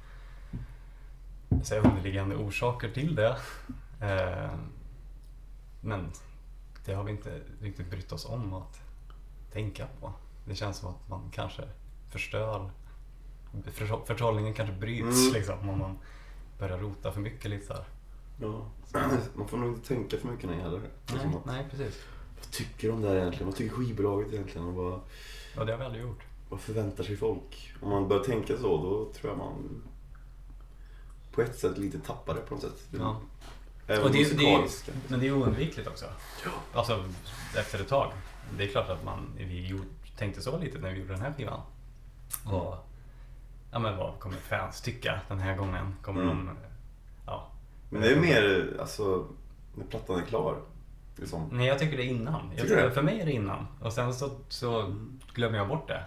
så 1.63 1.75
här, 1.75 1.88
underliggande 1.88 2.36
orsaker 2.36 2.91
till 2.91 3.15
det. 3.15 3.38
Eh, 4.01 4.50
men 5.81 6.12
det 6.86 6.93
har 6.93 7.03
vi 7.03 7.12
inte 7.12 7.41
riktigt 7.62 7.89
brytt 7.89 8.12
oss 8.12 8.25
om 8.25 8.53
att 8.53 8.81
tänka 9.53 9.88
på. 10.01 10.13
Det 10.46 10.55
känns 10.55 10.77
som 10.77 10.89
att 10.89 11.10
man 11.10 11.31
kanske 11.31 11.62
förstör 12.10 12.69
för- 13.72 14.05
Förtrollningen 14.05 14.53
kanske 14.53 14.75
bryts 14.75 15.22
Mm. 15.22 15.34
liksom 15.34 15.69
om 15.69 15.79
man 15.79 15.98
börjar 16.59 16.77
rota 16.77 17.11
för 17.11 17.21
mycket 17.21 17.49
lite 17.51 17.65
så 17.65 17.73
här. 17.73 17.83
Ja. 18.41 18.65
Man 19.35 19.47
får 19.47 19.57
nog 19.57 19.69
inte 19.75 19.87
tänka 19.87 20.17
för 20.17 20.27
mycket 20.27 20.49
nej 20.49 20.59
heller. 20.59 20.79
Nej, 20.79 20.89
Liksom 21.13 21.41
nej, 21.45 21.67
precis. 21.71 21.99
Vad 22.39 22.51
tycker 22.51 22.89
de 22.89 23.01
där 23.01 23.15
egentligen? 23.15 23.45
Vad 23.47 23.55
tycker 23.55 23.75
skivbolaget 23.75 24.33
egentligen? 24.33 24.67
Och 24.67 24.73
vad, 24.73 24.93
Och 25.57 25.65
det 25.65 25.71
har 25.71 25.79
vi 25.79 25.85
aldrig 25.85 26.03
gjort. 26.03 26.19
vad 26.49 26.59
förväntar 26.61 27.03
sig 27.03 27.17
folk? 27.17 27.73
Om 27.81 27.89
man 27.89 28.07
börjar 28.07 28.23
tänka 28.23 28.57
så, 28.57 28.77
då 28.77 29.13
tror 29.19 29.31
jag 29.31 29.37
man 29.37 29.81
på 31.31 31.41
ett 31.41 31.59
sätt 31.59 31.77
lite 31.77 31.99
tappar 31.99 32.33
det 32.35 32.41
på 32.41 32.53
något 32.53 32.63
sätt. 32.63 32.87
Ja. 32.99 33.21
Även 33.87 34.03
Och 34.05 34.11
det- 34.11 34.17
det- 34.23 34.33
musikaliskt. 34.33 34.89
Men 35.07 35.19
det 35.19 35.27
är 35.27 35.31
oundvikligt 35.33 35.87
också. 35.87 36.05
Alltså 36.73 37.03
efter 37.57 37.79
ett 37.81 37.87
tag. 37.87 38.11
Det 38.57 38.63
är 38.63 38.67
klart 38.67 38.89
att 38.89 39.03
man, 39.03 39.33
vi 39.37 39.81
tänkte 40.17 40.41
så 40.41 40.57
lite 40.57 40.77
när 40.79 40.91
vi 40.91 40.99
gjorde 40.99 41.13
den 41.13 41.21
här 41.21 41.33
skivan. 41.33 41.61
Och, 42.45 42.88
ja 43.71 43.79
men 43.79 43.97
vad 43.97 44.19
kommer 44.19 44.35
fans 44.35 44.81
tycka 44.81 45.19
den 45.27 45.39
här 45.39 45.55
gången? 45.55 45.95
Kommer 46.01 46.21
Mm. 46.21 46.38
de, 46.45 46.57
ja. 47.25 47.51
Men 47.89 48.01
det 48.01 48.11
är 48.11 48.19
mer, 48.19 48.73
alltså, 48.79 49.27
när 49.75 49.85
plattan 49.85 50.19
är 50.19 50.25
klar. 50.25 50.57
Liksom. 51.15 51.49
Nej 51.51 51.67
jag 51.67 51.79
tycker 51.79 51.97
det 51.97 52.03
är 52.03 52.09
innan. 52.09 52.51
Jag 52.55 52.67
Tycker 52.67 52.83
du? 52.83 52.91
för 52.91 53.01
mig 53.01 53.21
är 53.21 53.25
det 53.25 53.31
innan. 53.31 53.67
Och 53.81 53.93
sen 53.93 54.13
så, 54.13 54.29
så 54.47 54.95
glömmer 55.33 55.57
jag 55.57 55.67
bort 55.67 55.88
det. 55.88 56.03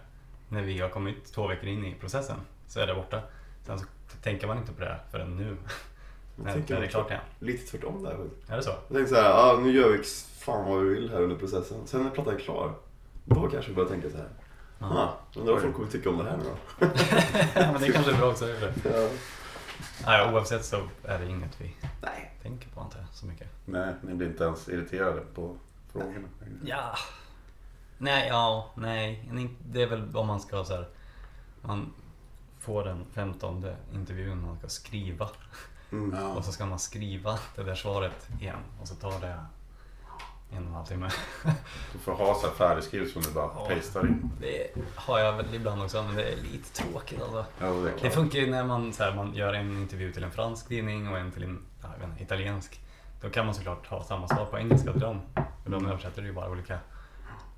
När 0.48 0.62
vi 0.62 0.80
har 0.80 0.88
kommit 0.88 1.32
två 1.32 1.46
veckor 1.46 1.68
in 1.68 1.84
i 1.84 1.94
processen 2.00 2.36
så 2.66 2.80
är 2.80 2.86
det 2.86 2.94
borta. 2.94 3.22
Sen 3.66 3.78
så 3.78 3.84
tänker 4.22 4.46
man 4.46 4.58
inte 4.58 4.72
på 4.72 4.80
det 4.80 5.00
förrän 5.10 5.36
nu. 5.36 5.56
Jag 6.36 6.44
när, 6.44 6.52
tänker 6.52 6.74
när 6.74 6.80
det 6.80 6.86
är 6.86 6.90
klart 6.90 7.10
igen. 7.10 7.22
Lite 7.38 7.70
tvärtom 7.70 8.02
där. 8.02 8.16
Är 8.48 8.56
det 8.56 8.62
så? 8.62 8.70
Jag 8.70 8.96
tänkte 8.96 9.14
såhär, 9.14 9.30
ah, 9.30 9.60
nu 9.60 9.70
gör 9.72 9.88
vi 9.92 10.02
fan 10.38 10.70
vad 10.70 10.82
vi 10.82 10.94
vill 10.94 11.10
här 11.10 11.22
under 11.22 11.36
processen. 11.36 11.86
Sen 11.86 12.02
när 12.02 12.10
plattan 12.10 12.34
är 12.34 12.38
klar, 12.38 12.72
då 13.24 13.48
kanske 13.48 13.70
vi 13.70 13.74
börjar 13.76 13.88
tänka 13.90 14.10
så 14.10 14.16
här. 14.16 14.28
Ah, 14.84 15.08
undrar 15.36 15.52
vad 15.52 15.62
folk 15.62 15.74
kommer 15.74 15.88
tycka 15.88 16.10
om 16.10 16.18
det 16.18 16.30
här 16.30 16.36
nu 16.36 16.44
då? 16.44 16.86
ja, 17.54 17.72
men 17.72 17.80
det 17.80 17.92
kanske 17.92 18.12
är 18.12 18.16
bra 18.16 18.30
också. 18.30 18.48
Ja. 18.48 18.68
Ja. 18.84 19.08
Nej, 20.06 20.32
oavsett 20.34 20.64
så 20.64 20.76
är 21.04 21.18
det 21.18 21.26
inget 21.26 21.60
vi 21.60 21.76
Nej. 22.02 22.32
tänker 22.42 22.68
på 22.68 22.80
inte 22.80 23.06
så 23.12 23.26
mycket. 23.26 23.48
Nej, 23.64 23.94
ni 24.02 24.14
blir 24.14 24.28
inte 24.28 24.44
ens 24.44 24.68
irriterade 24.68 25.20
på 25.20 25.56
frågorna. 25.92 26.28
Ja. 26.64 26.96
Nej, 27.98 28.28
ja, 28.28 28.70
nej. 28.74 29.28
Det 29.70 29.82
är 29.82 29.86
väl 29.86 30.16
om 30.16 30.26
man 30.26 30.40
ska 30.40 30.64
så 30.64 30.74
här, 30.74 30.88
Man 31.60 31.92
får 32.60 32.84
den 32.84 33.04
femtonde 33.12 33.76
intervjun 33.94 34.46
man 34.46 34.58
ska 34.58 34.68
skriva. 34.68 35.28
Mm. 35.92 36.16
Ja. 36.20 36.28
Och 36.28 36.44
så 36.44 36.52
ska 36.52 36.66
man 36.66 36.78
skriva 36.78 37.38
det 37.56 37.62
där 37.62 37.74
svaret 37.74 38.28
igen. 38.40 38.58
Och 38.80 38.88
så 38.88 38.94
tar 38.94 39.20
det 39.20 39.38
en 40.52 40.62
och 40.62 40.68
en 40.68 40.74
halv 40.74 40.86
timme. 40.86 41.10
Du 41.92 41.98
får 41.98 42.12
ha 42.12 42.34
så 42.34 42.46
här 42.46 42.54
färdigskrivet 42.54 43.10
som 43.10 43.22
du 43.22 43.30
bara 43.30 43.50
Ja. 43.54 43.68
pastar 43.74 44.06
in. 44.06 44.30
Det 44.40 44.70
har 44.94 45.18
jag 45.18 45.32
väl 45.32 45.54
ibland 45.54 45.82
också, 45.82 46.02
men 46.02 46.16
det 46.16 46.32
är 46.32 46.36
lite 46.36 46.72
tråkigt 46.82 47.22
alltså. 47.22 47.44
Ja, 47.58 47.66
det 47.66 47.92
Det 48.02 48.10
funkar 48.10 48.38
ju 48.38 48.50
när 48.50 48.64
man, 48.64 48.92
så 48.92 49.02
här, 49.02 49.14
man 49.14 49.34
gör 49.34 49.52
en 49.52 49.76
intervju 49.76 50.12
till 50.12 50.24
en 50.24 50.30
fransk 50.30 50.68
tidning 50.68 51.08
och 51.08 51.18
en 51.18 51.32
till 51.32 51.42
en 51.42 51.62
ja, 51.82 51.88
inte, 52.04 52.22
italiensk. 52.22 52.80
Då 53.20 53.30
kan 53.30 53.46
man 53.46 53.54
såklart 53.54 53.86
ha 53.86 54.04
samma 54.04 54.28
svar 54.28 54.44
på 54.44 54.58
engelska 54.58 54.92
till 54.92 55.00
dem. 55.00 55.20
För 55.62 55.70
de 55.70 55.86
översätter 55.86 56.22
det 56.22 56.28
ju 56.28 56.34
bara 56.34 56.50
olika. 56.50 56.78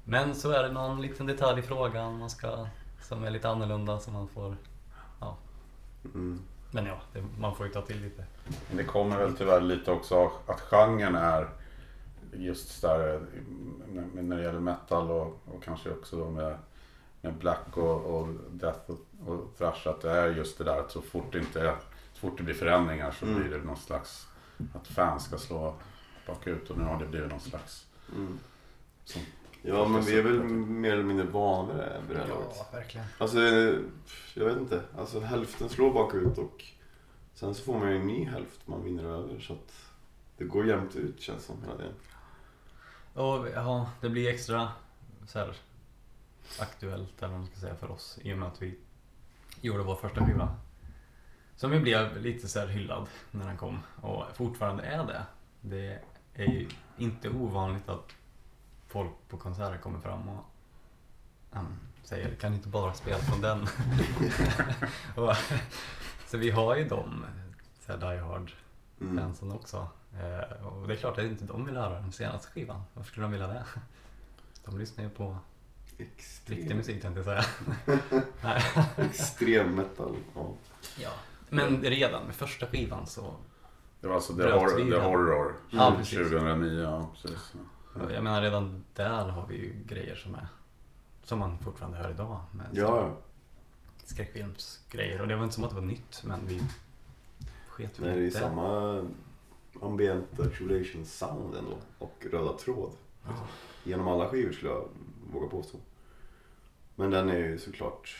Men 0.05 0.35
så 0.35 0.51
är 0.51 0.63
det 0.63 0.73
någon 0.73 1.03
liten 1.03 1.27
detalj 1.27 1.59
i 1.61 1.63
frågan 1.63 2.19
man 2.19 2.31
ska, 2.31 2.67
som 3.03 3.25
är 3.25 3.31
lite 3.31 3.49
annorlunda 3.49 3.99
som 3.99 4.13
man 4.13 4.29
får... 4.29 4.57
Mm. 6.05 6.43
Men 6.71 6.87
ja, 6.87 6.97
det, 7.13 7.25
man 7.39 7.55
får 7.57 7.67
ju 7.67 7.73
ta 7.73 7.83
till 7.83 8.03
lite. 8.03 8.25
Men 8.69 8.77
det 8.77 8.85
kommer 8.85 9.17
väl 9.19 9.37
tyvärr 9.37 9.61
lite 9.61 9.91
också 9.91 10.31
att 10.47 10.61
genren 10.61 11.15
är 11.15 11.49
just 12.39 12.83
där 12.83 13.21
med- 13.89 14.25
när 14.25 14.37
det 14.37 14.43
gäller 14.43 14.61
metal 14.61 15.11
och, 15.11 15.43
och 15.55 15.63
kanske 15.65 15.91
också 15.91 16.17
då 16.17 16.31
med, 16.31 16.59
med 17.21 17.35
black 17.35 17.77
och, 17.77 18.05
och 18.21 18.29
death 18.51 18.91
och, 18.91 19.29
och 19.29 19.57
thrash 19.59 19.89
att 19.89 20.01
det 20.01 20.11
är 20.11 20.29
just 20.35 20.59
det 20.59 20.65
där 20.65 20.81
att 20.81 20.91
så 20.91 21.03
fort 21.03 21.33
det, 21.33 21.39
inte 21.39 21.77
så 22.13 22.19
fort 22.21 22.39
det 22.39 22.43
blir 22.45 22.55
förändringar 22.55 23.11
så 23.11 23.27
Mm. 23.27 23.41
blir 23.41 23.51
det 23.59 23.65
någon 23.65 23.77
slags 23.77 24.27
att 24.75 24.89
fans 24.89 25.25
ska 25.25 25.39
slå 25.39 25.75
bakut 26.27 26.71
och 26.71 26.79
nu 26.79 26.85
har 26.85 26.99
det 26.99 27.07
blivit 27.07 27.31
någon 27.31 27.41
slags 27.41 27.87
Mm. 28.15 28.39
som, 29.05 29.23
Ja, 29.67 29.89
men 29.89 30.03
vi 30.03 30.19
är 30.19 30.23
väl 30.23 30.43
mer 30.45 30.93
eller 30.93 31.03
mindre 31.05 31.27
vana 31.27 31.73
vid 31.75 31.83
det 32.09 32.15
det 32.15 32.21
här 32.21 32.29
laget. 32.29 32.57
verkligen. 32.73 33.07
Alltså, 33.19 33.39
jag 34.35 34.45
vet 34.45 34.57
inte. 34.57 34.81
Alltså 34.99 35.21
hälften 35.21 35.69
slår 35.69 35.93
bakut 35.93 36.39
och 36.39 36.65
sen 37.35 37.55
så 37.55 37.65
får 37.65 37.79
man 37.79 37.91
ju 37.91 37.97
en 37.97 38.07
ny 38.07 38.25
hälft 38.25 38.67
man 38.67 38.85
vinner 38.85 39.05
över. 39.05 39.41
Så 39.41 39.53
att 39.53 39.73
det 40.37 40.45
går 40.45 40.67
jämnt 40.67 40.97
ut 40.97 41.21
känns 41.21 41.45
som 41.45 41.63
hela 41.63 41.77
tiden. 41.77 41.93
Och 43.15 43.49
ja, 43.55 43.91
det 44.01 44.09
blir 44.09 44.29
extra 44.31 44.73
så 45.27 45.39
här, 45.39 45.57
aktuellt 46.61 47.19
eller 47.19 47.29
vad 47.29 47.39
man 47.39 47.47
ska 47.47 47.57
säga 47.61 47.75
för 47.75 47.91
oss 47.91 48.19
i 48.23 48.33
och 48.35 48.39
med 48.39 48.49
att 48.49 48.63
vi 48.63 48.79
gjorde 49.61 49.83
vår 49.83 49.95
första 49.95 50.27
skiva. 50.27 50.57
Som 51.57 51.73
ju 51.73 51.81
blev 51.81 52.21
lite 52.21 52.49
så 52.49 52.61
här 52.61 52.67
hyllad 52.67 53.09
när 53.31 53.47
den 53.47 53.57
kom 53.57 53.79
och 54.01 54.25
fortfarande 54.35 54.83
är 54.83 55.05
det. 55.07 55.27
Det 55.61 55.99
är 56.35 56.45
ju 56.45 56.69
inte 56.97 57.29
ovanligt 57.31 57.89
att 57.89 58.13
folk 58.87 59.13
på 59.29 59.37
konserter 59.37 59.79
kommer 59.79 60.01
fram 60.01 60.29
och 60.29 60.45
um, 61.53 61.79
säger 62.03 62.35
kan 62.35 62.55
inte 62.55 62.69
bara 62.69 62.95
spela 62.95 63.19
från 63.19 63.41
den? 63.41 63.61
och, 65.25 65.37
så 66.27 66.39
vi 66.39 66.51
har 66.51 66.77
ju 66.77 66.89
de 66.89 67.25
så 67.87 67.93
här 67.93 67.99
die 67.99 68.21
hard 68.21 68.53
Mm. 69.01 69.19
fansen 69.19 69.53
också. 69.53 69.89
Eh, 70.21 70.67
och 70.67 70.89
det 70.89 70.95
är 70.95 70.97
klart 70.99 71.19
att 71.19 71.25
inte 71.25 71.45
de 71.45 71.65
vill 71.67 71.77
höra 71.77 72.01
den 72.01 72.13
senaste 72.13 72.49
skivan. 72.51 72.83
Varför 72.95 73.11
skulle 73.11 73.25
de 73.25 73.33
vilja 73.33 73.47
det? 73.47 73.65
De 74.65 74.79
lyssnar 74.79 75.05
ju 75.05 75.11
på 75.11 75.37
riktig 75.97 76.05
Extrem, 76.17 76.77
musik 76.77 77.03
tänkte 77.03 77.21
jag 77.31 77.45
säga. 77.45 77.45
Extrem 78.97 79.75
metal. 79.75 80.17
Ja. 80.35 80.53
Ja. 80.99 81.11
Men 81.49 81.83
redan 81.83 82.27
med 82.27 82.35
första 82.35 82.67
skivan 82.67 83.07
så, 83.07 83.35
det 84.01 84.09
var 84.09 84.15
alltså 84.15 84.33
The, 84.33 84.43
Bröt 84.43 84.55
Hor- 84.63 84.77
vi 84.85 84.91
The? 84.91 84.99
Horror 84.99 85.55
Ja, 85.71 85.87
mm, 85.87 85.99
precis. 85.99 86.19
2009. 86.19 86.83
Ja, 86.83 87.11
precis. 87.23 87.53
jag 88.15 88.25
menar 88.25 88.43
redan 88.43 88.85
där 88.95 89.29
har 89.29 89.47
vi 89.47 89.57
ju 89.57 89.73
grejer 89.87 90.17
som 90.17 90.35
är 90.35 90.47
som 91.25 91.39
man 91.39 91.59
fortfarande 91.59 91.99
hör 91.99 92.11
idag 92.11 92.41
med 92.53 92.67
Ja, 92.73 93.17
skräckfilmsgrejer. 94.05 95.21
Och 95.21 95.29
det 95.29 95.37
var 95.37 95.43
inte 95.45 95.55
som 95.55 95.65
att 95.65 95.71
det 95.71 95.77
var 95.77 95.83
nytt 95.83 96.23
men 96.25 96.47
vi 96.47 96.63
sket 97.69 97.91
Nej, 97.99 98.09
det 98.09 98.11
är 98.11 98.15
väl 98.15 98.25
i 98.25 98.31
samma 98.31 99.03
ambient 99.83 100.41
articulation 100.41 101.05
sound 101.05 101.55
ändå. 101.55 101.77
Och 101.99 102.27
röda 102.31 102.53
tråd. 102.53 102.93
Ja. 103.27 103.47
Genom 103.85 104.09
alla 104.09 104.29
skivor 104.29 104.53
skulle 104.53 104.71
jag 104.71 104.89
våga 105.33 105.47
påstå. 105.49 105.79
Men 106.95 107.11
den 107.11 107.29
är 107.29 107.39
ju 107.39 107.59
såklart, 107.59 108.17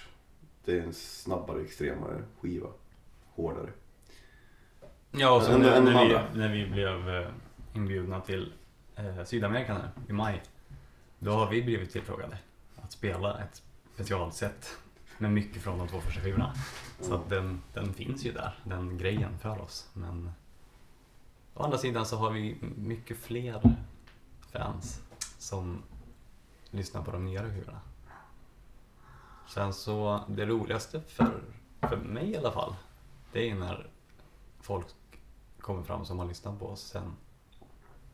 det 0.65 0.79
är 0.79 0.83
en 0.83 0.95
snabbare, 0.95 1.63
extremare 1.63 2.23
skiva. 2.41 2.69
Hårdare. 3.35 3.71
Ja, 5.11 5.37
och 5.37 5.43
så 5.43 5.53
Än- 5.53 5.61
när, 5.61 5.81
när, 5.81 6.05
vi, 6.09 6.39
när 6.39 6.53
vi 6.53 6.67
blev 6.67 7.09
eh, 7.09 7.29
inbjudna 7.75 8.21
till 8.21 8.53
eh, 8.97 9.25
Sydamerika 9.25 9.75
nu, 9.75 10.03
i 10.09 10.13
maj. 10.13 10.43
Då 11.19 11.31
har 11.31 11.51
vi 11.51 11.63
blivit 11.63 11.93
tillfrågade 11.93 12.39
att 12.77 12.93
spela 12.93 13.39
ett 13.39 13.63
specialsätt 13.95 14.77
med 15.19 15.33
mycket 15.33 15.63
från 15.63 15.79
de 15.79 15.89
två 15.89 16.01
första 16.01 16.21
skivorna. 16.21 16.55
Så 17.01 17.15
att 17.15 17.29
den, 17.29 17.63
den 17.75 17.95
finns 17.95 18.25
ju 18.25 18.33
där, 18.33 18.59
den 18.65 18.99
grejen 18.99 19.39
för 19.39 19.61
oss. 19.61 19.89
Men 19.93 20.31
å 21.55 21.63
andra 21.63 21.79
sidan 21.79 22.07
så 22.07 22.17
har 22.17 22.31
vi 22.31 22.57
mycket 22.77 23.17
fler 23.17 23.77
fans 24.53 25.01
som 25.39 25.83
lyssnar 26.71 27.03
på 27.03 27.11
de 27.11 27.25
nyare 27.25 27.51
skivorna. 27.51 27.81
Sen 29.49 29.73
så, 29.73 30.21
det 30.29 30.47
roligaste 30.47 31.01
för, 31.01 31.43
för 31.81 31.97
mig 31.97 32.31
i 32.31 32.37
alla 32.37 32.53
fall, 32.53 32.75
det 33.33 33.51
är 33.51 33.55
när 33.55 33.91
folk 34.61 34.87
kommer 35.61 35.83
fram 35.83 36.05
som 36.05 36.19
har 36.19 36.27
lyssnat 36.27 36.59
på 36.59 36.67
oss 36.67 36.81
sen 36.83 37.13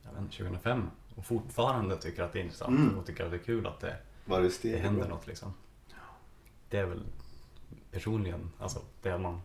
jag 0.04 0.12
vet 0.12 0.20
inte, 0.20 0.36
2005 0.36 0.90
och 1.16 1.26
fortfarande 1.26 1.96
tycker 1.96 2.22
att 2.22 2.32
det 2.32 2.38
är 2.38 2.42
intressant 2.42 2.78
Mm. 2.78 2.98
och 2.98 3.06
tycker 3.06 3.24
att 3.24 3.30
det 3.30 3.36
är 3.36 3.42
kul 3.44 3.66
att 3.66 3.80
det, 3.80 3.96
Varje 4.24 4.50
steg 4.50 4.72
det 4.72 4.78
händer 4.78 5.08
något 5.08 5.26
liksom. 5.26 5.54
Det 6.68 6.78
är 6.78 6.86
väl 6.86 7.04
personligen 7.90 8.50
alltså, 8.58 8.80
det 9.02 9.18
man 9.18 9.40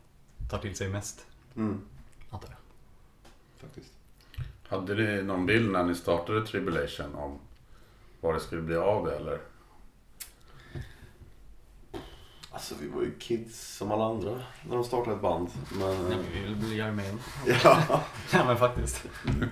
tar 0.49 0.57
till 0.57 0.75
sig 0.75 0.89
mest, 0.89 1.25
Mm, 1.55 1.81
antar 2.29 2.49
jag. 2.49 2.57
Faktiskt. 3.65 3.93
Hade 4.67 4.95
ni 4.95 5.23
någon 5.23 5.45
bild 5.45 5.71
när 5.71 5.83
ni 5.83 5.95
startade 5.95 6.45
Tribulation 6.45 7.15
om 7.15 7.39
vad 8.21 8.35
det 8.35 8.39
skulle 8.39 8.61
bli 8.61 8.75
av 8.75 9.05
det 9.05 9.15
eller? 9.15 9.39
Alltså 12.51 12.75
vi 12.81 12.87
var 12.87 13.01
ju 13.01 13.11
kids 13.19 13.77
som 13.77 13.91
alla 13.91 14.05
andra 14.05 14.41
när 14.69 14.75
de 14.75 14.83
startade 14.83 15.15
ett 15.15 15.21
band. 15.21 15.49
Men, 15.79 15.79
Nej, 15.79 16.17
men 16.17 16.31
vi 16.33 16.39
vill 16.41 16.55
bli 16.55 16.75
Iron 16.75 16.95
Maiden. 16.95 17.19
ja, 17.63 18.03
Ja 18.33 18.45
men 18.45 18.57
faktiskt. 18.57 19.05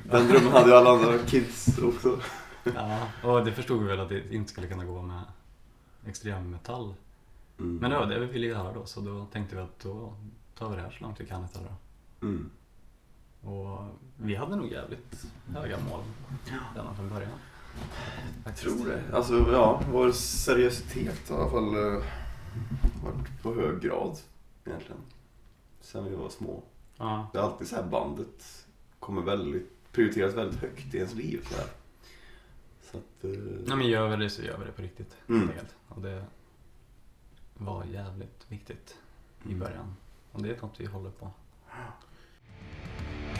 den 0.03 0.27
drömmen 0.27 0.51
hade 0.51 0.69
ju 0.69 0.75
alla 0.75 0.89
andra 0.89 1.17
kids 1.17 1.77
också. 1.77 2.19
Ja, 2.75 3.07
och 3.23 3.45
det 3.45 3.51
förstod 3.51 3.81
vi 3.81 3.87
väl 3.87 3.99
att 3.99 4.09
det 4.09 4.33
inte 4.33 4.51
skulle 4.51 4.67
kunna 4.67 4.85
gå 4.85 5.01
med 5.01 5.21
extrem 6.05 6.49
metall. 6.49 6.93
Mm. 7.59 7.77
Men 7.77 7.91
det 7.91 7.97
var 7.97 8.05
det 8.05 8.19
vi 8.19 8.25
ville 8.25 8.47
göra 8.47 8.73
då, 8.73 8.85
så 8.85 9.01
då 9.01 9.25
tänkte 9.25 9.55
vi 9.55 9.61
att 9.61 9.79
då 9.79 10.13
tar 10.57 10.69
vi 10.69 10.75
det 10.75 10.81
här 10.81 10.91
så 10.91 11.03
långt 11.03 11.19
vi 11.21 11.25
kan 11.25 11.45
istället. 11.45 11.71
Mm. 12.21 12.49
Och 13.43 13.79
vi 14.17 14.35
hade 14.35 14.55
nog 14.55 14.71
jävligt 14.71 15.25
höga 15.53 15.77
mål 15.89 15.99
redan 16.75 16.95
från 16.95 17.09
början. 17.09 17.31
Jag 18.45 18.55
tror 18.57 18.85
det. 18.85 19.15
Alltså 19.15 19.33
ja, 19.51 19.81
vår 19.91 20.11
seriositet 20.11 21.29
har 21.29 21.37
i 21.37 21.41
alla 21.41 21.49
fall 21.51 21.75
eh, 21.75 22.03
varit 23.03 23.41
på 23.43 23.53
hög 23.53 23.81
grad 23.81 24.17
egentligen. 24.65 25.01
Sen 25.81 26.05
vi 26.09 26.15
var 26.15 26.29
små. 26.29 26.63
Ja, 26.97 27.27
Det 27.33 27.39
är 27.39 27.43
alltid 27.43 27.67
så 27.67 27.75
här 27.75 27.83
bandet 27.83 28.65
kommer 28.99 29.21
väldigt, 29.21 29.91
prioriteras 29.91 30.33
väldigt 30.33 30.59
högt 30.59 30.93
i 30.93 30.97
ens 30.97 31.13
liv. 31.13 31.47
Så, 31.49 31.55
här. 31.57 31.67
så 32.91 32.97
att... 32.97 33.23
eh, 33.23 33.29
Nej, 33.67 33.77
men 33.77 33.87
gör 33.87 34.09
vi 34.17 34.23
det 34.23 34.29
så 34.29 34.41
gör 34.41 34.57
vi 34.57 34.65
det 34.65 34.71
på 34.71 34.81
riktigt. 34.81 35.17
Mm. 35.29 35.49
Och 35.89 36.01
det 36.01 36.25
var 37.57 37.83
jävligt 37.85 38.45
viktigt 38.47 38.97
i 39.43 39.47
Mm. 39.47 39.59
början. 39.59 39.95
Och 40.31 40.41
det 40.41 40.49
är 40.57 40.61
något 40.61 40.79
vi 40.79 40.85
håller 40.85 41.09
på. 41.11 41.31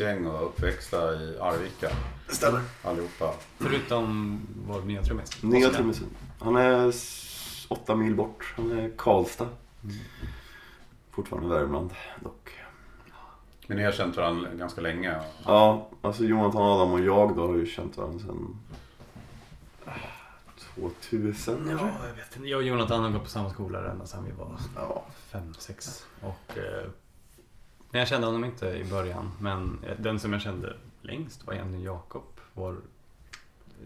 kompisgäng 0.00 0.26
och 0.26 0.46
uppväxta 0.46 1.14
i 1.14 1.38
Arvika 1.40 1.88
Det 2.28 2.34
stämmer. 2.34 2.60
allihopa. 2.84 3.34
Förutom 3.58 4.40
vår 4.66 4.80
nya 4.82 5.02
trummis. 5.02 5.42
Nya 5.42 5.70
trummisen. 5.70 6.06
Han 6.40 6.56
är 6.56 6.92
åtta 7.68 7.96
mil 7.96 8.14
bort. 8.14 8.54
Han 8.56 8.78
är 8.78 8.90
Karlstad. 8.96 9.48
Mm. 9.84 9.96
Fortfarande 11.10 11.48
Värmland 11.54 11.90
dock. 12.20 12.50
Men 13.66 13.76
ni 13.76 13.84
har 13.84 13.92
känt 13.92 14.16
varandra 14.16 14.48
ganska 14.54 14.80
länge. 14.80 15.20
Ja, 15.46 15.88
alltså 16.02 16.24
Jonathan, 16.24 16.62
Adam 16.62 16.92
och 16.92 17.00
jag 17.00 17.36
då 17.36 17.46
har 17.46 17.56
ju 17.56 17.66
känt 17.66 17.96
varandra 17.96 18.18
sedan 18.18 18.56
ah, 19.84 19.90
2000 20.74 21.68
Ja, 21.70 21.78
kanske? 21.78 22.08
jag 22.08 22.14
vet 22.14 22.36
inte. 22.36 22.48
Jag 22.48 22.58
och 22.58 22.64
Jonathan 22.64 23.02
har 23.04 23.10
gått 23.10 23.22
på 23.24 23.28
samma 23.30 23.50
skola 23.50 23.90
ända 23.90 24.06
sedan 24.06 24.24
vi 24.24 24.32
var 24.32 24.56
Ja. 24.76 25.04
fem, 25.30 25.54
sex. 25.58 26.06
Och, 26.20 26.58
eh, 26.58 26.88
men 27.90 27.98
jag 27.98 28.08
kände 28.08 28.26
honom 28.26 28.44
inte 28.44 28.66
i 28.66 28.84
början. 28.84 29.30
Men 29.40 29.78
den 29.98 30.18
som 30.20 30.32
jag 30.32 30.42
kände 30.42 30.76
längst 31.02 31.46
var 31.46 31.54
egentligen 31.54 31.82
Jakob. 31.84 32.22
Vår 32.54 32.76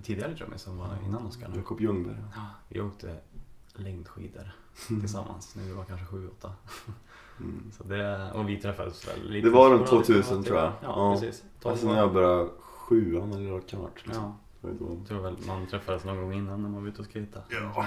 tidigare 0.03 0.37
trummis 0.37 0.63
som 0.63 0.79
var 0.79 0.89
innan 1.07 1.27
Oskar. 1.27 1.51
Jakob 1.57 1.81
Ljungberg. 1.81 2.17
Ja, 2.35 2.41
vi 2.69 2.81
åkte 2.81 3.17
längdskidor 3.75 4.51
tillsammans 5.01 5.55
när 5.57 5.65
vi 5.65 5.73
var 5.73 5.85
kanske 5.85 6.07
sju, 6.07 6.29
åtta. 6.29 6.53
Mm. 7.41 7.71
Så 7.77 7.85
det, 7.85 8.33
och 8.33 8.49
vi 8.49 8.57
träffades 8.61 9.09
väl 9.09 9.31
lite 9.31 9.49
Det 9.49 9.55
var 9.55 9.71
runt 9.71 9.87
sporadiskt. 9.87 10.29
2000 10.29 10.45
tror 10.45 10.59
jag. 10.59 10.67
Ja, 10.67 10.73
Ja. 10.83 11.13
precis. 11.21 11.45
Alltså 11.63 11.87
när 11.87 11.99
jag 11.99 12.13
började 12.13 12.49
sjuan 12.61 13.33
eller 13.33 13.51
vad 13.53 13.67
kan 13.67 13.81
ha 13.81 13.87
varit. 13.89 14.07
liksom. 14.07 14.35
Ja, 14.63 14.69
jag 14.69 15.07
tror 15.09 15.21
väl 15.23 15.37
man 15.47 15.67
träffades 15.67 16.05
någon 16.05 16.17
gång 16.17 16.33
innan 16.33 16.63
när 16.63 16.69
man 16.69 16.83
var 16.83 16.89
ute 16.89 17.03
och 17.03 17.13
skejtade. 17.13 17.45
Ja. 17.51 17.87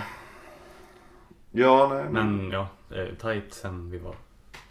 Ja, 1.52 1.90
nej. 1.94 2.06
Men 2.12 2.52
ja, 2.52 2.68
eh, 2.90 3.16
tight 3.16 3.54
sen 3.54 3.92
vi 3.92 3.98
var 3.98 4.16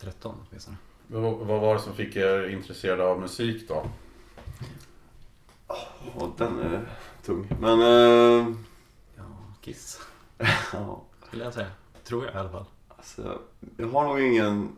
13 0.00 0.34
åtminstone. 0.48 0.76
Vad, 1.08 1.46
var 1.46 1.74
det 1.74 1.80
som 1.80 1.94
fick 1.94 2.16
er 2.16 2.48
intresserade 2.48 3.04
av 3.04 3.20
musik 3.20 3.68
då? 3.68 3.86
Ja, 5.68 6.32
den 6.38 6.58
är 6.58 6.88
tung. 7.22 7.48
Men, 7.60 7.80
eh, 7.80 8.54
Ja, 9.16 9.24
Kiss 9.60 10.00
ja. 10.72 11.02
skulle 11.26 11.44
jag 11.44 11.54
säga. 11.54 11.70
Tror 12.04 12.24
jag 12.24 12.34
i 12.34 12.38
alla 12.38 12.50
fall. 12.50 12.64
Alltså, 12.88 13.40
jag 13.76 13.88
har 13.88 14.04
nog 14.04 14.20
ingen 14.20 14.68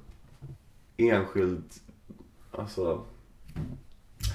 enskild 0.96 1.64
alltså, 2.52 3.04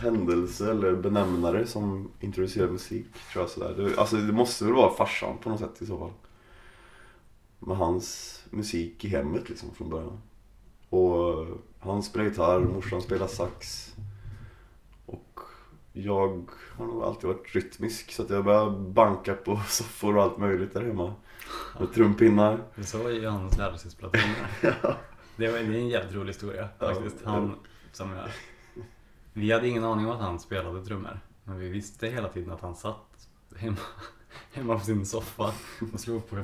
händelse 0.02 0.72
eller 0.72 0.96
benämnare 0.96 1.68
som 1.68 2.12
introducerar 2.20 2.70
musik. 2.70 3.06
Tror 3.32 3.44
jag, 3.44 3.50
sådär. 3.50 3.74
Det, 3.78 3.98
alltså, 3.98 4.16
det 4.16 4.34
måste 4.34 4.66
väl 4.66 4.74
vara 4.74 4.94
farsan 4.94 5.38
på 5.38 5.50
något 5.50 5.60
sätt 5.60 5.82
i 5.82 5.86
så 5.86 5.98
fall. 6.00 6.12
Med 7.60 7.78
hans 7.78 8.40
musik 8.50 9.06
i 9.06 9.08
hemmet 9.08 9.50
liksom 9.50 9.76
från 9.76 9.90
början. 9.90 10.22
Och 10.94 11.48
han 11.80 12.04
spelar 12.04 12.26
gitarr, 12.26 12.60
morsan 12.60 13.02
spelar 13.02 13.28
sax. 13.28 13.90
Och 15.06 15.40
jag 15.94 16.50
har 16.78 16.86
nog 16.86 17.04
alltid 17.04 17.30
varit 17.30 17.56
rytmisk 17.56 18.12
så 18.12 18.24
att 18.24 18.30
jag 18.30 18.46
började 18.46 18.72
banka 18.72 19.34
på 19.34 19.62
soffor 19.68 20.18
och 20.18 20.24
allt 20.24 20.38
möjligt 20.38 20.74
där 20.74 20.82
hemma. 20.82 21.14
Med 21.80 21.94
trumpinnar. 21.94 22.64
Det 22.76 22.82
är 22.82 22.86
så 22.86 23.10
Johannes 23.10 23.58
lärde 23.58 23.78
sig 23.78 23.92
spela 23.92 24.12
trummor. 24.12 24.48
Det 25.36 25.52
var 25.52 25.60
det 25.60 25.66
är 25.66 25.74
en 25.74 25.88
jävligt 25.88 26.16
rolig 26.16 26.28
historia 26.28 26.70
Ja, 26.80 26.94
faktiskt. 26.94 27.26
Han, 27.26 27.56
som 27.92 28.12
jag, 28.12 28.30
vi 29.34 29.52
hade 29.52 29.68
ingen 29.68 29.84
aning 29.84 30.06
om 30.06 30.12
att 30.12 30.22
han 30.22 30.40
spelade 30.40 30.86
trummor. 30.86 31.20
Men 31.44 31.60
vi 31.60 31.70
visste 31.70 32.08
hela 32.08 32.30
tiden 32.30 32.52
att 32.52 32.62
han 32.62 32.76
satt 32.76 33.28
hemma, 33.58 33.78
hemma 34.54 34.80
på 34.80 34.86
sin 34.86 35.06
soffa 35.06 35.54
och 35.94 36.00
slog 36.00 36.30
på 36.30 36.36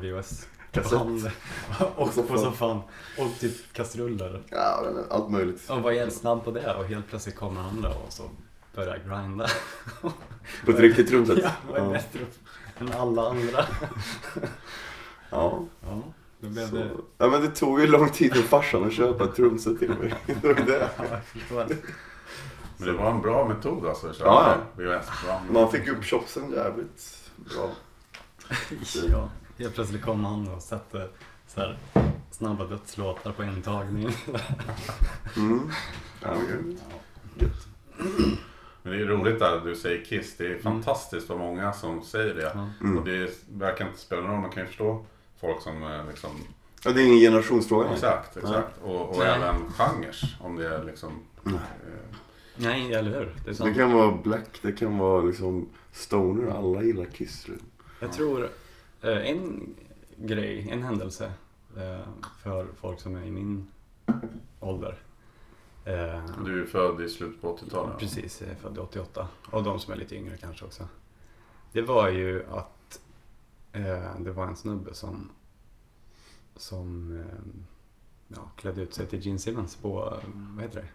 VHS 0.00 0.48
Kassett. 0.82 0.98
band. 0.98 1.30
Och 1.96 2.12
så 2.12 2.22
på 2.22 2.38
soffan. 2.38 2.80
Och 3.18 3.38
typ 3.40 3.72
kastruller. 3.72 4.42
Ja, 4.50 4.84
allt 5.10 5.30
möjligt. 5.30 5.70
Och 5.70 5.82
var 5.82 5.90
jävligt 5.92 6.16
snabb 6.16 6.44
på 6.44 6.50
det 6.50 6.74
och 6.74 6.84
helt 6.84 7.08
plötsligt 7.08 7.36
kommer 7.36 7.60
han 7.60 7.80
då 7.82 7.88
och 7.88 8.12
så 8.12 8.22
börjar 8.74 8.98
grinda. 8.98 9.46
På 10.64 10.70
ett 10.70 10.78
riktigt 10.78 11.08
trumset. 11.08 11.38
Ja, 11.42 11.50
var 11.70 11.78
Ja. 11.78 11.84
bättre 11.90 12.20
än 12.78 12.92
alla 12.92 13.28
andra. 13.30 13.64
Ja. 15.30 15.64
Ja, 15.80 16.02
då 16.40 16.48
blev 16.48 16.70
Så. 16.70 16.76
det... 16.76 16.90
ja, 17.18 17.26
men 17.28 17.40
det 17.42 17.48
tog 17.48 17.80
ju 17.80 17.86
lång 17.86 18.10
tid 18.10 18.34
för 18.34 18.42
farsan 18.42 18.84
att 18.84 18.92
köpa 18.92 19.24
ett 19.24 19.36
trumset 19.36 19.78
till 19.78 19.88
mig. 19.90 20.14
Det 20.42 20.48
var 20.48 20.54
det. 20.54 20.88
Ja. 21.50 21.66
Men 22.78 22.86
det 22.88 22.92
var 22.92 23.10
en 23.10 23.20
bra 23.20 23.48
metod 23.48 23.86
alltså. 23.86 24.08
att 24.08 24.16
köra 24.16 24.26
Ja, 24.28 24.56
VHS-program. 24.74 25.42
Man 25.52 25.70
fick 25.72 25.88
upp 25.88 26.04
chopsen 26.04 26.50
jävligt 26.52 27.18
bra. 27.36 27.70
Ja, 29.10 29.28
helt 29.58 29.74
plötsligt 29.74 30.02
kom 30.02 30.24
han 30.24 30.48
och 30.48 30.62
satte 30.62 31.08
så 31.46 31.60
här, 31.60 31.78
snabba 32.30 32.64
dödslåtar 32.64 33.32
på 33.32 33.42
en 33.42 33.62
tagning. 33.62 34.08
Mm. 35.36 35.70
Ja, 36.22 36.34
men 36.34 36.78
gött. 37.38 37.66
Men 38.82 38.92
det 38.92 39.02
är 39.02 39.06
roligt 39.06 39.42
att 39.42 39.64
du 39.64 39.76
säger 39.76 40.04
Kiss. 40.04 40.36
Det 40.36 40.46
är 40.46 40.58
fantastiskt 40.58 41.28
vad 41.28 41.38
många 41.38 41.72
som 41.72 42.02
säger 42.02 42.34
det. 42.34 42.58
Mm. 42.80 42.98
Och 42.98 43.04
det 43.04 43.30
verkar 43.52 43.86
inte 43.86 43.98
spela 43.98 44.20
någon 44.22 44.30
roll. 44.30 44.40
Man 44.40 44.50
kan 44.50 44.62
ju 44.62 44.66
förstå 44.66 45.04
folk 45.40 45.62
som 45.62 45.82
eh, 45.82 46.06
liksom... 46.08 46.30
Ja, 46.84 46.92
det 46.92 47.02
är 47.02 47.06
ingen 47.06 47.18
generationsfråga. 47.20 47.90
Exakt, 47.92 48.36
exakt. 48.36 48.78
Och, 48.82 49.10
och 49.10 49.18
Nej. 49.18 49.28
även 49.28 49.72
genrer. 49.72 50.36
Om 50.40 50.56
det 50.56 50.74
är 50.74 50.84
liksom... 50.84 51.12
Mm. 51.46 51.56
eh, 51.56 51.60
Nej, 52.56 52.94
eller 52.94 53.10
hur? 53.18 53.34
Det 53.44 53.50
är 53.50 53.54
sant. 53.54 53.74
Det 53.74 53.80
kan 53.80 53.92
vara 53.92 54.12
black, 54.12 54.58
det 54.62 54.72
kan 54.72 54.98
vara 54.98 55.22
liksom 55.22 55.68
Stoner, 55.92 56.50
alla 56.58 56.82
gillar 56.82 57.04
Kiss. 57.04 57.48
liksom. 57.48 57.68
Jag 58.00 58.12
tror 58.12 58.48
en 59.02 59.74
grej, 60.16 60.68
en 60.70 60.82
händelse 60.82 61.32
eh, 61.76 62.08
för 62.42 62.66
folk 62.76 63.00
som 63.00 63.14
är 63.16 63.22
i 63.24 63.30
min 63.30 63.66
ålder. 64.60 64.98
Eh, 65.84 66.24
Du 66.44 66.62
är 66.62 66.66
född 66.66 67.00
i 67.00 67.08
slutet 67.08 67.40
på 67.42 67.56
80-talet. 67.56 67.98
Precis, 67.98 68.40
jag 68.40 68.50
är 68.50 68.54
född 68.54 68.78
88. 68.78 69.28
Och 69.50 69.62
de 69.62 69.80
som 69.80 69.92
är 69.92 69.96
lite 69.96 70.16
yngre 70.16 70.36
kanske 70.36 70.64
också. 70.64 70.88
Det 71.72 71.82
var 71.82 72.08
ju 72.08 72.44
att 72.50 73.00
eh, 73.72 74.18
det 74.20 74.32
var 74.32 74.46
en 74.46 74.56
snubbe 74.56 74.94
som, 74.94 75.30
som 76.56 77.16
eh, 77.20 77.24
ja, 78.28 78.50
klädde 78.56 78.82
ut 78.82 78.94
sig 78.94 79.06
till 79.06 79.26
Gene 79.26 79.38
Simmons 79.38 79.76
på, 79.76 80.04
eh, 80.22 80.28
vad 80.34 80.64
heter 80.64 80.80
det? 80.80 80.88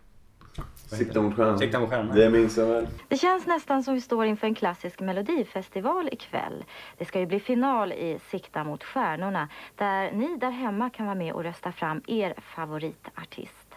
Sikta 0.97 1.21
mot 1.21 1.35
stjärnan. 1.35 1.59
Sikta 1.59 1.79
mot 1.79 1.89
stjärnan. 1.89 2.15
Det 2.15 2.29
minns 2.29 2.57
jag 2.57 2.65
väl. 2.65 2.87
Det 3.07 3.17
känns 3.17 3.47
nästan 3.47 3.83
som 3.83 3.93
vi 3.93 4.01
står 4.01 4.25
inför 4.25 4.47
en 4.47 4.55
klassisk 4.55 4.99
melodifestival 4.99 6.09
ikväll. 6.11 6.63
Det 6.97 7.05
ska 7.05 7.19
ju 7.19 7.25
bli 7.25 7.39
final 7.39 7.91
i 7.91 8.19
Sikta 8.29 8.63
mot 8.63 8.83
stjärnorna 8.83 9.49
där 9.75 10.11
ni 10.11 10.37
där 10.37 10.51
hemma 10.51 10.89
kan 10.89 11.05
vara 11.05 11.15
med 11.15 11.33
och 11.33 11.43
rösta 11.43 11.71
fram 11.71 12.01
er 12.07 12.33
favoritartist. 12.55 13.67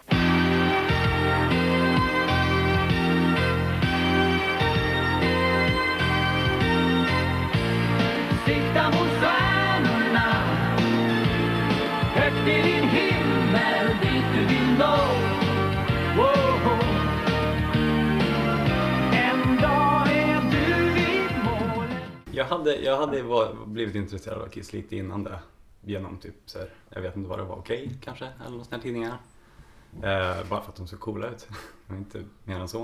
Sikta 8.45 8.85
mot 8.85 9.09
stjärnorna 9.19 10.43
Högt 12.15 12.47
i 12.47 12.61
din 12.61 12.84
Jag 22.35 22.45
hade, 22.45 22.75
jag 22.75 22.97
hade 22.97 23.21
var, 23.21 23.65
blivit 23.65 23.95
intresserad 23.95 24.41
av 24.41 24.47
Kiss 24.47 24.73
lite 24.73 24.95
innan 24.95 25.23
det. 25.23 25.39
Genom 25.81 26.17
typ 26.17 26.35
så 26.45 26.59
här, 26.59 26.69
jag 26.89 27.01
vet 27.01 27.15
inte 27.15 27.29
vad 27.29 27.39
det 27.39 27.43
var, 27.43 27.55
Okej 27.55 27.97
kanske? 28.01 28.25
Eller 28.25 28.55
någon 28.55 28.65
sån 28.65 28.73
här 28.75 28.81
tidningar. 28.81 29.17
Eh, 29.93 30.49
bara 30.49 30.61
för 30.61 30.69
att 30.69 30.75
de 30.75 30.87
såg 30.87 30.99
coola 30.99 31.27
ut. 31.27 31.47
Inte 31.89 32.23
mer 32.43 32.59
än 32.59 32.67
så. 32.67 32.81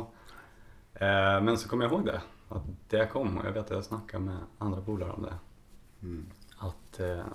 Eh, 0.94 1.42
men 1.42 1.58
så 1.58 1.70
kom 1.70 1.82
jag 1.82 1.92
ihåg 1.92 2.06
det. 2.06 2.22
Att 2.50 2.64
det 2.90 3.08
kom 3.08 3.38
och 3.38 3.46
jag 3.46 3.52
vet 3.52 3.66
att 3.66 3.72
jag 3.72 3.84
snackade 3.84 4.24
med 4.24 4.38
andra 4.58 4.82
polare 4.82 5.12
om 5.12 5.24
det. 5.24 5.34
Mm. 6.02 6.26
Att, 6.58 7.00
eh, 7.00 7.26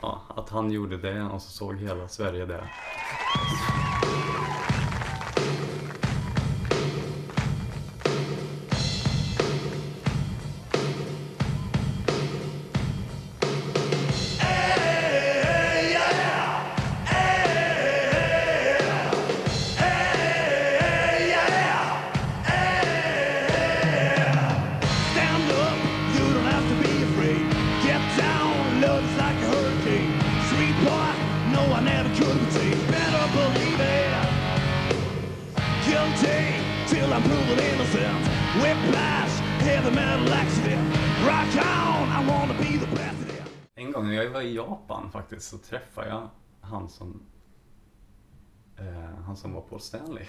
ja, 0.00 0.22
att 0.28 0.48
han 0.48 0.70
gjorde 0.70 0.96
det 0.96 1.22
och 1.22 1.42
så 1.42 1.50
såg 1.50 1.76
hela 1.76 2.08
Sverige 2.08 2.46
det. 2.46 2.68
Gång 44.02 44.10
när 44.10 44.22
jag 44.22 44.30
var 44.30 44.40
i 44.40 44.54
Japan 44.54 45.10
faktiskt 45.12 45.48
så 45.48 45.58
träffade 45.58 46.08
jag 46.08 46.30
han 46.60 46.88
som, 46.88 47.22
eh, 48.76 49.24
han 49.24 49.36
som 49.36 49.52
var 49.52 49.60
Paul 49.60 49.80
Stanley. 49.80 50.26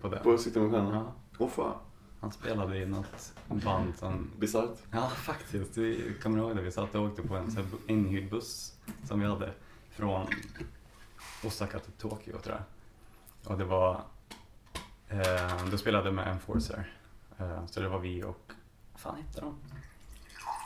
På 0.00 0.08
det. 0.08 0.16
På 0.16 0.38
Sikta 0.38 0.60
mot 0.60 0.72
stjärnan? 0.72 0.94
Ja, 0.94 1.12
Åh 1.38 1.48
fan. 1.48 1.76
han 2.20 2.32
spelade 2.32 2.78
i 2.78 2.86
något 2.86 3.32
band 3.48 3.96
som 3.96 4.30
Bisarrt. 4.38 4.78
Ja, 4.90 5.08
faktiskt. 5.08 5.76
Vi 5.76 6.14
kommer 6.22 6.38
ihåg 6.38 6.56
det. 6.56 6.62
Vi 6.62 6.72
satt 6.72 6.94
och 6.94 7.04
åkte 7.04 7.22
på 7.22 7.36
en 7.36 7.50
sån 7.50 7.64
här 7.64 7.72
inhyrd 7.86 8.30
buss 8.30 8.76
som 9.04 9.20
vi 9.20 9.26
hade 9.26 9.52
från 9.90 10.26
Osaka 11.44 11.78
till 11.78 11.92
Tokyo, 11.92 12.38
tror 12.38 12.56
jag. 12.56 13.52
Och 13.52 13.58
det 13.58 13.64
var... 13.64 14.00
Eh, 15.08 15.66
då 15.70 15.78
spelade 15.78 16.12
med 16.12 16.28
Enforcer. 16.32 16.92
Eh, 17.38 17.66
så 17.66 17.80
det 17.80 17.88
var 17.88 17.98
vi 17.98 18.22
och... 18.24 18.52
Vad 18.92 19.00
fan 19.00 19.16
hette 19.16 19.40
de? 19.40 19.54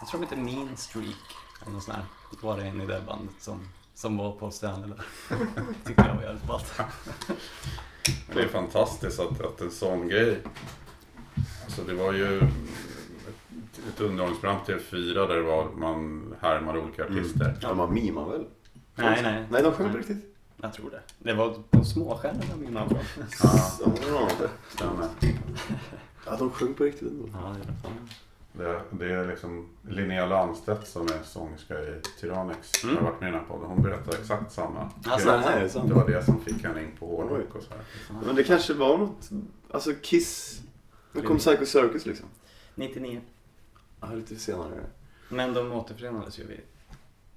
Jag 0.01 0.09
tror 0.09 0.21
de 0.21 0.27
hette 0.27 0.37
Mean 0.43 0.77
Streak. 0.77 1.42
Sånt 1.65 1.87
där. 1.87 2.05
Då 2.41 2.47
var 2.47 2.57
det 2.57 2.63
en 2.63 2.81
i 2.81 2.87
det 2.87 3.03
bandet 3.07 3.35
som, 3.39 3.61
som 3.95 4.17
var 4.17 4.33
Paul 4.33 4.53
Stanley 4.53 4.91
där. 4.91 5.05
Tyckte 5.85 6.05
jag 6.07 6.15
var 6.15 6.23
jävligt 6.23 6.47
ballt. 6.47 6.81
Det 8.35 8.41
är 8.41 8.49
fantastiskt 8.49 9.21
att, 9.21 9.41
att 9.41 9.61
en 9.61 9.71
sån 9.71 10.09
grej. 10.09 10.39
Alltså 11.65 11.83
det 11.83 11.95
var 11.95 12.13
ju 12.13 12.39
ett, 13.89 14.01
underhållningsprogram 14.01 14.65
till 14.67 14.75
TV4 14.75 15.29
där 15.29 15.37
det 15.37 15.43
var, 15.43 15.71
man 15.71 16.35
härmade 16.41 16.79
olika 16.79 17.05
artister. 17.05 17.59
Ja, 17.61 17.75
man 17.75 17.95
mimar 17.95 18.31
väl? 18.31 18.45
Nej, 18.95 19.23
nej. 19.23 19.47
Nej, 19.51 19.63
de 19.63 19.73
sjöng 19.73 19.93
på 19.93 19.99
riktigt. 19.99 20.37
Jag 20.57 20.73
tror 20.73 20.91
det. 20.91 21.03
Det 21.19 21.35
var 21.35 21.55
på 21.71 21.85
småskärmen 21.85 22.43
mina 22.57 22.89
från. 22.89 22.99
Ja, 23.43 24.29
stämmer. 24.69 25.09
Ja, 26.27 26.37
de 26.39 26.51
sjöng 26.51 26.75
på 26.75 26.85
riktigt 26.85 27.11
ändå. 27.11 27.29
Ja, 27.33 27.55
det 27.55 27.61
är 27.61 27.67
det. 27.67 27.73
Det, 28.53 28.81
det 28.91 29.13
är 29.13 29.29
liksom 29.29 29.69
Linnea 29.89 30.27
Landstedt 30.27 30.89
som 30.89 31.03
är 31.03 31.23
sångerska 31.25 31.81
i 31.81 32.01
Tyrannex. 32.21 32.85
Mm. 32.85 32.97
har 32.97 33.03
varit 33.03 33.21
med 33.21 33.29
i 33.29 33.33
den 33.33 33.41
här 33.41 33.47
podden. 33.49 33.69
Hon 33.69 33.83
berättar 33.83 34.13
exakt 34.13 34.53
samma. 34.53 34.91
Alltså, 35.07 35.37
nej, 35.37 35.57
är 35.57 35.61
det 35.61 35.69
sant? 35.69 35.89
det 35.89 35.95
var 35.95 36.09
det 36.09 36.25
som 36.25 36.41
fick 36.41 36.65
henne 36.65 36.83
in 36.83 36.91
på 36.99 37.07
hårdrock 37.07 37.55
och 37.55 37.63
så 37.63 37.71
här. 37.71 37.85
Men 38.27 38.37
det 38.37 38.45
kanske 38.45 38.75
var 38.75 38.99
något, 38.99 39.31
alltså 39.71 39.93
Kiss. 40.03 40.61
Nu 41.13 41.23
kom 41.23 41.39
Psycho 41.39 41.67
Circus 41.67 42.07
liksom. 42.07 42.29
99. 42.75 43.21
Ja, 44.01 44.13
lite 44.13 44.37
senare. 44.37 44.81
Men 45.29 45.55
de 45.55 45.73
återförenades 45.73 46.39
ju 46.39 46.47
vid, 46.47 46.61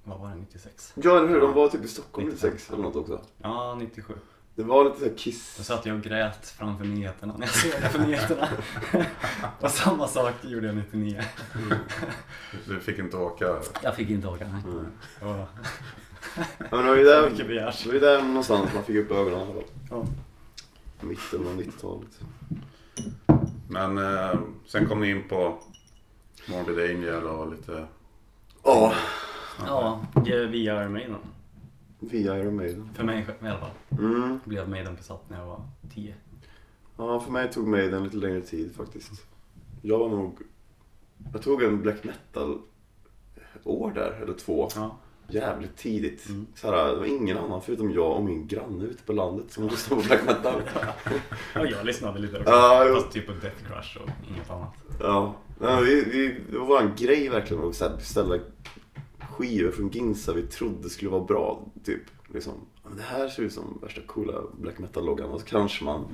vad 0.04 0.20
var 0.20 0.28
det, 0.28 0.36
96? 0.36 0.92
Ja, 0.94 1.18
eller 1.18 1.28
hur? 1.28 1.40
De 1.40 1.54
var 1.54 1.68
typ 1.68 1.84
i 1.84 1.88
Stockholm 1.88 2.28
95. 2.28 2.50
96 2.50 2.72
eller 2.72 2.82
något 2.82 2.96
också. 2.96 3.20
Ja, 3.38 3.74
97. 3.74 4.14
Det 4.56 4.62
var 4.62 4.84
lite 4.84 4.98
såhär 4.98 5.16
Kiss. 5.16 5.54
Då 5.56 5.62
satt 5.62 5.86
jag 5.86 5.96
och 5.96 6.02
grät 6.02 6.54
framför 6.58 6.84
nyheterna 6.84 7.34
när 7.38 7.46
jag 7.46 7.54
såg 7.54 7.70
det 7.82 7.98
på 7.98 7.98
nyheterna. 7.98 8.48
och 9.60 9.70
samma 9.70 10.08
sak 10.08 10.34
gjorde 10.42 10.66
jag 10.66 10.76
99. 10.76 11.22
Du 12.66 12.80
fick 12.80 12.98
inte 12.98 13.16
åka. 13.16 13.56
Jag 13.82 13.96
fick 13.96 14.10
inte 14.10 14.28
åka, 14.28 14.48
nej. 14.48 14.62
Mm. 14.64 14.86
Och, 15.20 15.48
men 16.70 16.84
det 16.84 16.90
var 16.90 16.96
ju 16.96 17.04
där, 17.04 17.30
mycket 17.30 17.46
begärs. 17.46 17.82
det 17.82 17.88
var 17.88 17.94
ju 17.94 18.00
där 18.00 18.22
någonstans 18.22 18.74
man 18.74 18.84
fick 18.84 18.96
upp 18.96 19.10
ögonen 19.10 19.38
i 19.38 19.42
alla 19.42 19.52
fall. 19.52 19.64
Ja. 19.90 20.06
Mitten 21.00 21.46
av 21.46 21.60
90-talet. 21.60 22.20
Men 23.68 23.98
eh, 23.98 24.38
sen 24.66 24.88
kom 24.88 25.00
ni 25.00 25.10
in 25.10 25.28
på 25.28 25.58
Morbid 26.48 26.90
Angel 26.90 27.26
och 27.26 27.50
lite... 27.50 27.86
Ja, 28.64 28.94
Ja, 29.66 30.00
via 30.50 30.88
Maiden. 30.88 31.16
Via 32.10 32.38
Iron 32.38 32.56
Maiden. 32.56 32.90
För 32.94 33.04
mig 33.04 33.26
i 33.42 33.46
alla 33.46 33.58
fall. 33.58 33.70
Mm. 33.90 34.20
Jag 34.30 34.38
blev 34.44 34.68
Maiden 34.68 34.94
besatt 34.94 35.30
när 35.30 35.38
jag 35.38 35.46
var 35.46 35.62
10. 35.94 36.14
Ja, 36.96 37.20
för 37.20 37.32
mig 37.32 37.52
tog 37.52 37.66
Maiden 37.66 38.04
lite 38.04 38.16
längre 38.16 38.40
tid 38.40 38.74
faktiskt. 38.76 39.26
Jag 39.82 39.98
var 39.98 40.08
nog... 40.08 40.38
Jag 41.32 41.42
tog 41.42 41.62
en 41.62 41.82
black 41.82 42.04
metal 42.04 42.58
år 43.64 43.92
där, 43.94 44.20
eller 44.22 44.34
två. 44.34 44.68
Ja. 44.74 44.96
Jävligt 45.28 45.76
tidigt. 45.76 46.28
Mm. 46.28 46.46
Så 46.54 46.70
här, 46.70 46.90
det 46.92 46.96
var 46.96 47.06
ingen 47.06 47.38
annan 47.38 47.62
förutom 47.62 47.90
jag 47.90 48.16
och 48.16 48.24
min 48.24 48.46
granne 48.46 48.84
ute 48.84 49.02
på 49.02 49.12
landet 49.12 49.52
som 49.52 49.68
lyssnade 49.68 50.02
på 50.02 50.08
black 50.08 50.24
metal. 50.24 50.62
ja, 51.54 51.66
jag 51.66 51.86
lyssnade 51.86 52.18
lite 52.18 52.38
också. 52.38 52.50
Ja. 52.50 52.90
Fast 52.94 53.12
typ 53.12 53.26
på 53.26 53.32
Death 53.32 53.64
Crush 53.66 53.96
och 54.02 54.08
inget 54.30 54.50
annat. 54.50 54.74
Ja, 55.00 55.34
Nej, 55.60 55.84
vi, 55.84 56.04
vi, 56.04 56.40
det 56.50 56.58
var 56.58 56.66
våran 56.66 56.92
grej 56.96 57.28
verkligen 57.28 57.64
att 57.64 57.98
beställa 57.98 58.38
skivor 59.36 59.70
från 59.70 59.88
Ginsa 59.88 60.32
vi 60.32 60.42
trodde 60.42 60.90
skulle 60.90 61.10
vara 61.10 61.24
bra. 61.24 61.62
Typ. 61.84 62.02
Liksom, 62.34 62.52
"Ja, 62.82 62.88
men 62.88 62.96
det 62.96 63.02
här 63.02 63.28
ser 63.28 63.42
ut 63.42 63.52
som 63.52 63.78
värsta 63.82 64.00
coola 64.06 64.34
black 64.60 64.78
metal-loggan. 64.78 65.30
Och 65.30 65.40
så 65.40 65.46
kanske 65.46 65.84
man, 65.84 66.04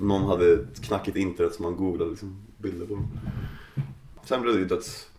någon 0.00 0.22
hade 0.22 0.58
knackigt 0.82 1.16
internet 1.16 1.54
som 1.54 1.62
man 1.62 1.76
googlade 1.76 2.10
liksom, 2.10 2.42
bilder 2.58 2.86
på. 2.86 2.98
Sen 4.24 4.42
blev 4.42 4.54
det 4.54 4.60
ju 4.60 4.66
döds 4.66 5.10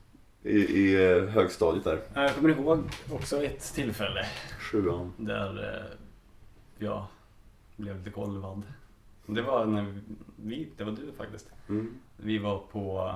i, 0.43 0.57
i 0.59 1.11
eh, 1.11 1.23
högstadiet 1.23 1.83
där, 1.83 1.99
Jag 2.13 2.35
kommer 2.35 2.49
ihåg 2.49 2.79
också 3.11 3.43
ett 3.43 3.73
tillfälle 3.73 4.25
sjuan. 4.59 5.13
där 5.17 5.63
eh, 5.73 5.97
jag 6.85 7.05
blev 7.77 7.97
lite 7.97 8.09
golvad. 8.09 8.61
Det 9.25 9.41
var 9.41 9.65
när 9.65 10.01
vi, 10.35 10.67
det 10.77 10.83
var 10.83 10.91
du 10.91 11.11
faktiskt. 11.17 11.49
Mm. 11.69 11.93
Vi 12.17 12.37
var 12.37 12.59
på 12.71 13.11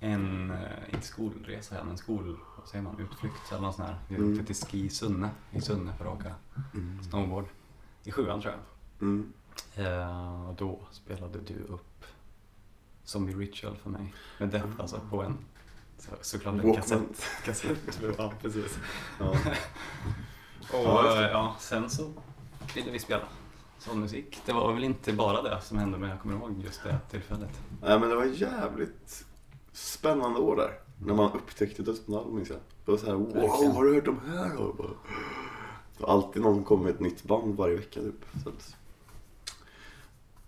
en, 0.00 0.50
eh, 0.50 0.94
inte 0.94 1.06
skolresa, 1.06 1.84
men 1.84 1.96
skol, 1.98 2.36
vad 2.60 2.68
säger 2.68 2.84
man, 2.84 2.98
utflykt 2.98 3.52
eller 3.52 3.60
något 3.62 3.74
sånt 3.74 3.88
här. 3.88 3.98
Vi 4.08 4.14
Mm. 4.16 4.32
åkte 4.32 4.44
till 4.46 4.54
Ski 4.66 4.88
Sunne, 4.90 5.30
i 5.50 5.60
Sunne 5.60 5.92
för 5.98 6.04
att 6.04 6.14
åka 6.20 6.34
snowboard. 7.10 7.44
I 8.04 8.12
sjuan 8.12 8.40
tror 8.40 8.54
jag. 8.54 8.62
Mm. 9.08 9.32
Eh, 9.74 10.48
och 10.48 10.54
då 10.54 10.80
spelade 10.90 11.38
du 11.40 11.64
upp 11.68 12.04
Zombie 13.04 13.34
Ritual 13.34 13.76
för 13.76 13.90
mig. 13.90 14.14
Med 14.38 14.48
Death 14.48 14.68
alltså 14.78 15.00
på 15.10 15.22
en 15.22 15.38
så, 15.98 16.10
såklart 16.20 16.54
en 16.64 16.74
kassett. 16.74 17.26
kassett. 17.44 18.00
Ja, 18.18 18.32
precis. 18.42 18.78
Ja. 19.18 19.26
Och 20.72 20.84
Ja, 20.84 21.20
ja, 21.30 21.56
sen 21.58 21.90
så 21.90 22.12
ville 22.74 22.90
vi 22.90 22.98
spela 22.98 23.22
sån 23.78 24.00
musik. 24.00 24.40
Det 24.46 24.52
var 24.52 24.72
väl 24.72 24.84
inte 24.84 25.12
bara 25.12 25.42
det 25.42 25.60
som 25.60 25.78
hände 25.78 25.98
men 25.98 26.10
jag 26.10 26.20
kommer 26.20 26.34
ihåg 26.34 26.62
just 26.64 26.82
det 26.82 26.98
tillfället. 27.10 27.60
Nej 27.82 27.98
men 28.00 28.08
det 28.08 28.14
var 28.16 28.24
jävligt 28.24 29.24
spännande 29.72 30.38
år 30.40 30.56
där. 30.56 30.78
När 31.06 31.14
man 31.14 31.32
upptäckte 31.32 31.82
dödsmetall 31.82 32.32
minns 32.32 32.48
jag. 32.48 32.58
Det 32.84 32.90
var 32.90 32.98
så 32.98 33.06
här, 33.06 33.14
wow, 33.14 33.74
har 33.74 33.84
du 33.84 33.94
hört 33.94 34.04
de 34.04 34.20
här 34.28 34.56
då? 34.56 34.72
Bara- 34.72 34.88
Det 35.96 36.02
var 36.06 36.08
alltid 36.12 36.42
någon 36.42 36.54
som 36.54 36.64
kom 36.64 36.82
med 36.82 36.90
ett 36.94 37.00
nytt 37.00 37.22
band 37.24 37.56
varje 37.56 37.76
vecka 37.76 38.00
typ. 38.00 38.24
Så 38.42 38.48
att, 38.48 38.76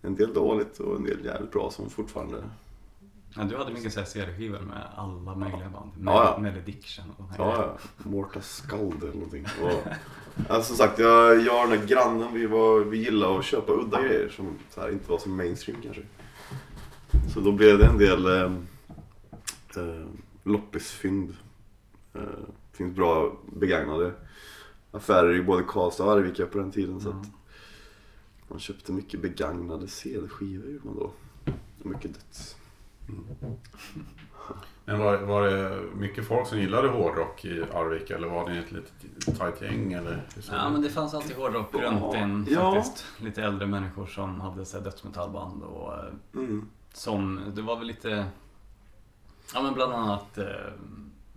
en 0.03 0.15
del 0.15 0.35
dåligt 0.35 0.79
och 0.79 0.97
en 0.97 1.05
del 1.05 1.25
jävligt 1.25 1.53
bra 1.53 1.71
som 1.71 1.91
fortfarande... 1.91 2.43
Ja, 3.37 3.43
du 3.45 3.57
hade 3.57 3.73
mycket 3.73 4.09
CD-skivor 4.09 4.61
med 4.61 4.83
alla 4.97 5.35
möjliga 5.35 5.69
band. 5.69 5.91
Ja, 6.05 6.25
ja. 6.25 6.39
Malediction 6.43 7.05
och 7.17 7.25
Ja, 7.39 7.57
ja. 7.57 7.77
Morta 8.11 8.41
Skald 8.41 9.03
eller 9.03 9.13
någonting. 9.15 9.47
Och, 9.63 9.83
alltså, 10.49 10.69
som 10.69 10.77
sagt, 10.77 10.99
jag, 10.99 11.41
jag 11.41 11.65
och 11.65 11.71
den 11.71 11.81
där 11.81 11.87
grannen 11.87 12.35
vi, 12.35 12.47
var, 12.47 12.81
vi 12.81 12.99
gillade 13.05 13.39
att 13.39 13.45
köpa 13.45 13.73
udda 13.73 14.03
grejer 14.03 14.29
som 14.29 14.59
så 14.71 14.81
här, 14.81 14.91
inte 14.93 15.11
var 15.11 15.19
så 15.19 15.29
mainstream 15.29 15.83
kanske. 15.83 16.03
Så 17.35 17.41
då 17.41 17.53
blev 17.53 17.79
det 17.79 17.87
en 17.87 17.99
del 17.99 18.27
eh, 18.27 18.53
eh, 19.77 20.07
loppisfynd. 20.45 21.37
Eh, 22.15 22.21
finns 22.73 22.97
bra 22.97 23.37
begagnade 23.53 24.13
affärer 24.93 25.35
i 25.35 25.43
både 25.43 25.63
Karlstad 25.63 26.05
och 26.05 26.13
Arvika 26.13 26.47
på 26.47 26.59
den 26.59 26.71
tiden. 26.73 27.01
Så 27.01 27.09
Mm. 27.11 27.21
att 27.21 27.29
man 28.49 28.59
köpte 28.59 28.93
mycket 28.93 29.21
begagnade 29.23 29.89
CD-skivor 29.89 30.71
gjorde 30.71 30.87
man 30.87 30.95
då. 30.97 31.11
Mycket 31.79 32.15
döds. 32.15 32.57
Men 34.85 34.99
var, 34.99 35.17
var 35.19 35.43
det 35.47 35.83
mycket 35.97 36.27
folk 36.29 36.47
som 36.49 36.59
gillade 36.59 36.89
hårdrock 36.89 37.45
i 37.45 37.63
Arvika 37.75 38.17
eller 38.17 38.29
var 38.29 38.49
ni 38.49 38.59
ett 38.59 38.73
litet 38.73 39.39
tajt 39.39 39.63
gäng? 39.63 39.93
Eller 39.93 40.23
Ja 40.51 40.65
det 40.65 40.71
men 40.73 40.83
det 40.83 40.89
fanns 40.91 41.15
alltid 41.15 41.37
hårdrock 41.37 41.75
runt 41.75 42.15
en 42.15 42.47
Ja. 42.51 42.75
faktiskt. 42.75 43.05
Lite 43.21 43.43
äldre 43.43 43.67
människor 43.67 44.07
som 44.07 44.41
hade 44.41 44.65
så 44.65 44.77
här 44.77 44.85
dödsmetallband 44.85 45.63
och 45.63 45.93
eh, 45.95 46.05
Mm. 46.35 46.69
som, 46.93 47.41
det 47.55 47.63
var 47.63 47.77
väl 47.77 47.87
lite, 47.87 48.27
ja 49.55 49.63
men 49.63 49.75
bland 49.75 49.93
annat 49.93 50.39
eh, 50.39 50.47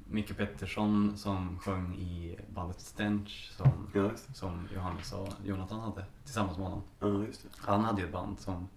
Micke 0.09 0.37
Pettersson 0.37 1.17
som 1.17 1.59
sjöng 1.59 1.95
i 1.95 2.39
bandet 2.55 2.79
Stench 2.81 3.51
som, 3.57 3.87
Ja, 3.93 4.09
som 4.33 4.67
Johannes 4.75 5.13
och 5.13 5.29
Jonathan 5.45 5.79
hade 5.79 6.05
tillsammans 6.23 6.57
med 6.57 6.67
honom. 6.67 6.83
Ja, 6.99 7.25
just 7.27 7.43
det. 7.43 7.49
Han 7.61 7.83
hade 7.83 8.01
ju 8.01 8.07
ett 8.07 8.13
band 8.13 8.39
som, 8.39 8.67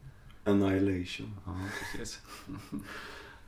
Annihilation. 0.45 1.37
ja 1.47 1.53
precis. 1.93 2.21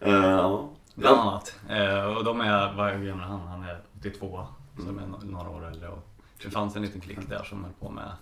Eh, 0.03 0.13
ja. 0.13 0.69
Bland 0.95 1.21
annat. 1.21 1.57
Eh, 1.69 2.05
och 2.05 2.25
de 2.25 2.41
är, 2.41 2.75
vad 2.77 2.89
är 2.91 2.99
gammal 2.99 3.29
han? 3.29 3.41
Han 3.41 3.63
är 3.63 3.81
82, 3.99 4.47
som 4.77 4.99
är 4.99 5.03
no- 5.07 5.25
några 5.31 5.49
år 5.51 5.67
äldre. 5.67 5.89
Och 5.89 6.09
det 6.43 6.51
fanns 6.51 6.77
en 6.77 6.83
liten 6.83 7.01
klick 7.01 7.29
där 7.29 7.45
som 7.45 7.65
höll 7.65 7.73
på 7.73 7.91
med, 7.91 8.13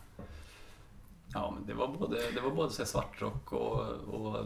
ja 1.34 1.50
men 1.54 1.66
det 1.66 1.74
var 1.74 1.88
både, 1.88 2.16
det 2.34 2.40
var 2.40 2.50
både 2.50 2.72
så 2.72 2.84
svartrock 2.84 3.52
och, 3.52 3.80
och 3.90 4.44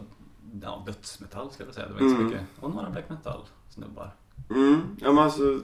ja, 0.61 0.83
dödsmetall 0.85 1.51
ska 1.51 1.63
jag 1.63 1.73
säga. 1.73 1.87
Det 1.87 1.93
var 1.93 2.01
inte 2.01 2.15
så 2.15 2.21
Mm. 2.21 2.27
mycket. 2.31 2.45
Och 2.59 2.69
några 2.75 2.89
black 2.89 3.09
metal 3.09 3.41
snubbar. 3.69 4.15
Mm, 4.49 4.81
ja 5.01 5.11
men 5.11 5.23
alltså, 5.23 5.59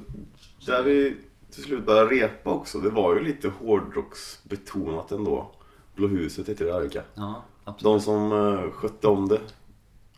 där 0.65 0.83
vi 0.83 1.17
till 1.51 1.63
slut 1.63 1.85
började 1.85 2.09
repa 2.15 2.49
också, 2.49 2.79
det 2.79 2.89
var 2.89 3.15
ju 3.15 3.23
lite 3.23 3.49
hårdrocksbetonat 3.49 5.11
ändå. 5.11 5.51
Blå 5.95 6.07
huset 6.07 6.49
heter 6.49 6.65
det 6.65 6.71
i 6.71 6.73
Arvika. 6.73 7.01
Ja, 7.13 7.43
absolut. 7.63 7.83
De 7.93 8.01
som 8.01 8.31
uh, 8.31 8.71
skötte 8.71 9.07
om 9.07 9.27
det, 9.27 9.39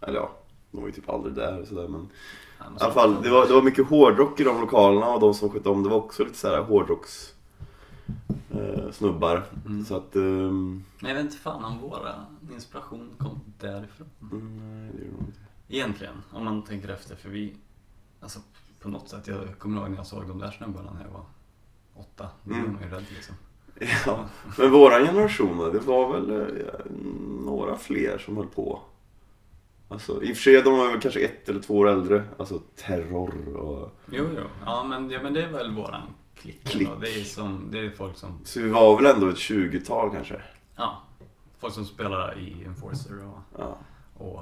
eller 0.01 0.15
ja, 0.19 0.31
de 0.71 0.79
var 0.81 0.87
ju 0.87 0.93
typ 0.93 1.09
aldrig 1.09 1.35
där 1.35 1.61
och 1.61 1.67
sådär 1.67 1.87
men 1.87 2.01
i 2.01 2.07
alla 2.57 2.79
så- 2.79 2.91
fall, 2.91 3.21
det 3.23 3.29
var, 3.29 3.47
det 3.47 3.53
var 3.53 3.61
mycket 3.61 3.87
hårdrock 3.87 4.39
i 4.39 4.43
de 4.43 4.61
lokalerna 4.61 5.07
och 5.13 5.19
de 5.19 5.33
som 5.33 5.49
skötte 5.49 5.69
om 5.69 5.83
det 5.83 5.89
var 5.89 5.97
också 5.97 6.23
lite 6.23 6.37
såhär 6.37 6.61
hårdrocks 6.61 7.33
eh, 8.53 8.91
snubbar. 8.91 9.43
Mm. 9.65 9.85
Så 9.85 9.95
att, 9.95 10.13
Men 10.15 10.83
jag 10.99 11.13
vet 11.15 11.25
inte 11.25 11.37
fan 11.37 11.65
om 11.65 11.79
våra 11.79 12.25
inspiration 12.53 13.09
kom 13.17 13.39
därifrån. 13.59 14.07
mm, 14.31 14.57
nej 14.57 14.91
det 14.97 15.05
gjorde 15.05 15.17
de 15.17 15.25
inte. 15.25 15.39
Egentligen, 15.69 16.13
om 16.31 16.45
man 16.45 16.63
tänker 16.63 16.89
efter. 16.89 17.15
För 17.15 17.29
vi, 17.29 17.53
alltså 18.19 18.39
på 18.81 18.89
något 18.89 19.09
sätt, 19.09 19.27
jag 19.27 19.59
kommer 19.59 19.81
ihåg 19.81 19.89
när 19.89 19.97
jag 19.97 20.05
såg 20.07 20.27
de 20.27 20.39
där 20.39 20.51
snubbarna 20.51 20.91
när 20.93 21.01
jag 21.01 21.11
var 21.11 21.25
åtta. 21.95 22.27
Då 22.43 22.53
Mm. 22.53 22.63
blev 22.63 22.73
man 22.73 22.83
ju 22.89 22.95
rädd 22.95 23.05
liksom. 23.15 23.35
Ja, 24.05 24.25
men 24.57 24.71
våran 24.71 25.05
generation 25.05 25.57
det 25.73 25.79
var 25.79 26.13
väl 26.13 26.31
eh, 26.31 26.91
några 27.45 27.77
fler 27.77 28.17
som 28.17 28.37
höll 28.37 28.47
på. 28.47 28.79
Alltså, 29.87 30.23
I 30.23 30.31
och 30.33 30.35
för 30.35 30.43
sig, 30.43 30.61
de 30.61 30.77
var 30.77 30.91
väl 30.91 31.01
kanske 31.01 31.19
ett 31.25 31.49
eller 31.49 31.59
två 31.61 31.77
år 31.77 31.89
äldre. 31.89 32.23
Alltså 32.39 32.59
terror 32.75 33.55
och... 33.57 33.91
Jo, 34.11 34.25
jo. 34.37 34.43
Ja, 34.65 34.83
men, 34.83 35.09
ja, 35.09 35.19
men 35.23 35.33
det 35.33 35.43
är 35.43 35.51
väl 35.51 35.75
våran 35.75 36.01
klick. 36.41 36.63
Klick. 36.63 36.89
Det 37.01 37.19
är, 37.19 37.23
som, 37.23 37.67
det 37.71 37.79
är 37.79 37.89
folk 37.89 38.17
som, 38.17 38.39
Så 38.43 38.61
vi 38.61 38.69
var 38.69 38.95
väl 39.01 39.05
ändå 39.15 39.29
ett 39.29 39.35
20-tal 39.35 40.11
kanske. 40.11 40.41
ja, 40.75 41.01
folk 41.59 41.73
som 41.73 41.85
spelar 41.85 42.39
i 42.39 42.63
Enforcer 42.65 43.25
och, 43.27 43.39
Ja. 43.57 43.77
och 44.13 44.41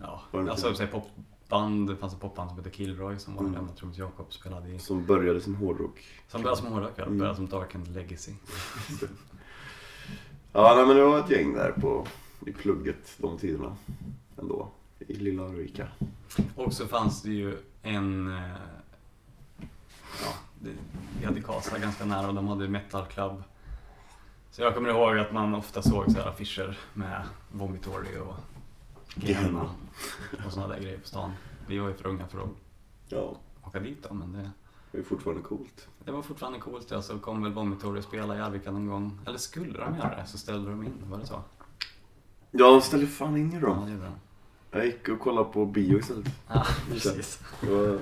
ja, 0.00 0.22
alltså 0.50 0.66
inte- 0.68 0.78
säg 0.78 0.86
popband. 0.86 1.88
Det 1.88 1.96
fanns 1.96 2.14
ett 2.14 2.20
popband 2.20 2.50
som 2.50 2.58
hette 2.58 2.70
Killroy 2.70 3.18
som 3.18 3.34
var 3.34 3.40
Mm. 3.42 3.54
gamla 3.54 3.72
trummis 3.72 3.98
Jakob 3.98 4.32
spelade 4.32 4.68
i. 4.70 4.78
Som 4.78 5.04
började 5.06 5.40
som 5.40 5.54
hårdrock. 5.54 6.04
Som 6.28 6.42
började 6.42 6.60
som 6.62 6.72
hårdrockare, 6.72 7.06
Mm. 7.06 7.18
började 7.18 7.36
som 7.36 7.46
Dark 7.48 7.74
and 7.74 7.88
Legacy. 7.94 8.32
Ja, 10.52 10.74
nej, 10.76 10.86
men 10.86 10.96
det 10.96 11.02
var 11.04 11.18
ett 11.18 11.30
gäng 11.30 11.54
där 11.54 11.72
på, 11.72 12.06
i 12.46 12.52
plugget 12.52 13.14
de 13.18 13.38
tiderna. 13.38 13.76
Ändå. 14.38 14.68
I 14.98 15.14
lilla 15.14 15.44
Arvika. 15.44 15.88
Och 16.56 16.72
så 16.72 16.86
fanns 16.86 17.22
det 17.22 17.30
ju 17.30 17.56
en... 17.82 18.28
eh, 18.36 18.50
Ja, 20.22 20.32
vi 21.20 21.26
hade 21.26 21.40
Karlstad 21.40 21.78
ganska 21.78 22.04
nära 22.04 22.28
och 22.28 22.34
de 22.34 22.48
hade 22.48 22.68
Metal 22.68 23.06
Club. 23.06 23.42
Så 24.50 24.62
jag 24.62 24.74
kommer 24.74 24.88
ihåg 24.88 25.18
att 25.18 25.32
man 25.32 25.54
ofta 25.54 25.82
såg 25.82 26.04
så 26.12 26.18
här 26.18 26.28
affischer 26.28 26.78
med 26.94 27.22
Vomitory 27.52 28.18
och 28.18 28.34
Gehenna 29.14 29.70
och 30.46 30.52
sådana 30.52 30.74
där 30.74 30.80
grejer 30.82 30.98
på 30.98 31.06
stan. 31.08 31.32
Vi 31.66 31.78
var 31.78 31.88
ju 31.88 31.94
för 31.94 32.06
unga 32.08 32.26
för 32.26 32.38
att 32.42 32.48
Ja, 33.08 33.36
åka 33.64 33.80
dit 33.80 34.06
då, 34.08 34.14
men 34.14 34.32
det, 34.32 34.50
det 34.92 34.98
är 34.98 35.02
fortfarande 35.02 35.42
coolt. 35.42 35.88
det 36.04 36.12
var 36.12 36.22
fortfarande 36.22 36.58
coolt. 36.58 36.90
Ja, 36.90 37.02
så 37.02 37.18
kom 37.18 37.42
väl 37.42 37.52
Vomitory 37.52 38.02
spela 38.02 38.36
i 38.36 38.40
Arvika 38.40 38.70
någon 38.70 38.86
gång. 38.86 39.18
Eller 39.26 39.38
skulle 39.38 39.78
de 39.78 39.96
göra 39.96 40.16
det 40.16 40.26
så 40.26 40.38
ställde 40.38 40.70
de 40.70 40.82
in, 40.82 40.92
var 41.10 41.18
det 41.18 41.26
så? 41.26 41.42
Ja, 42.50 42.70
de 42.70 42.80
ställde 42.80 43.06
fan 43.06 43.36
in 43.36 43.52
i 43.52 43.54
Ja, 43.54 43.60
dem. 43.60 43.84
det 43.86 43.92
gjorde 43.92 44.04
de. 44.04 44.12
Jag 44.74 44.86
gick 44.86 45.08
och 45.08 45.20
kollade 45.20 45.52
på 45.52 45.66
bio 45.66 45.98
istället. 45.98 46.26
Ja, 46.48 46.66
precis. 46.88 47.40
Det 47.60 47.66
var 47.70 47.98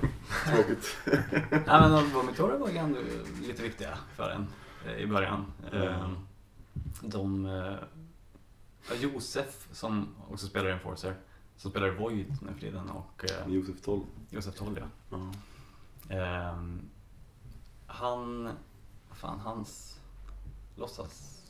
tråkigt. 0.46 0.96
Ja, 1.66 1.88
men 1.88 2.12
Vomitory 2.12 2.58
var 2.58 2.68
ju 2.68 2.76
ändå 2.76 2.98
lite 3.46 3.62
viktiga 3.62 3.98
för 4.16 4.30
en 4.30 4.46
eh, 4.86 4.96
i 5.02 5.06
början. 5.06 5.52
Mm. 5.72 5.88
Eh, 5.88 6.10
De... 7.02 7.46
eh, 7.46 8.98
Josef 9.00 9.68
som 9.72 10.08
också 10.30 10.46
spelar 10.46 10.68
i 10.68 10.72
Enforcer, 10.72 11.14
som 11.56 11.70
spelar 11.70 11.88
i 11.88 11.90
Void 11.90 12.36
nu 12.42 12.52
för 12.52 12.60
tiden 12.60 12.90
och 12.90 13.24
eh, 13.24 13.54
Josef 13.54 13.80
12. 13.84 14.00
Josef 14.30 14.54
Toll 14.54 14.80
ja. 14.80 14.86
Ja. 16.08 16.16
Ehm, 16.16 16.80
han... 17.86 18.44
Vad 19.08 19.18
fan, 19.18 19.38
hans... 19.40 19.98
Låtsas... 20.76 21.42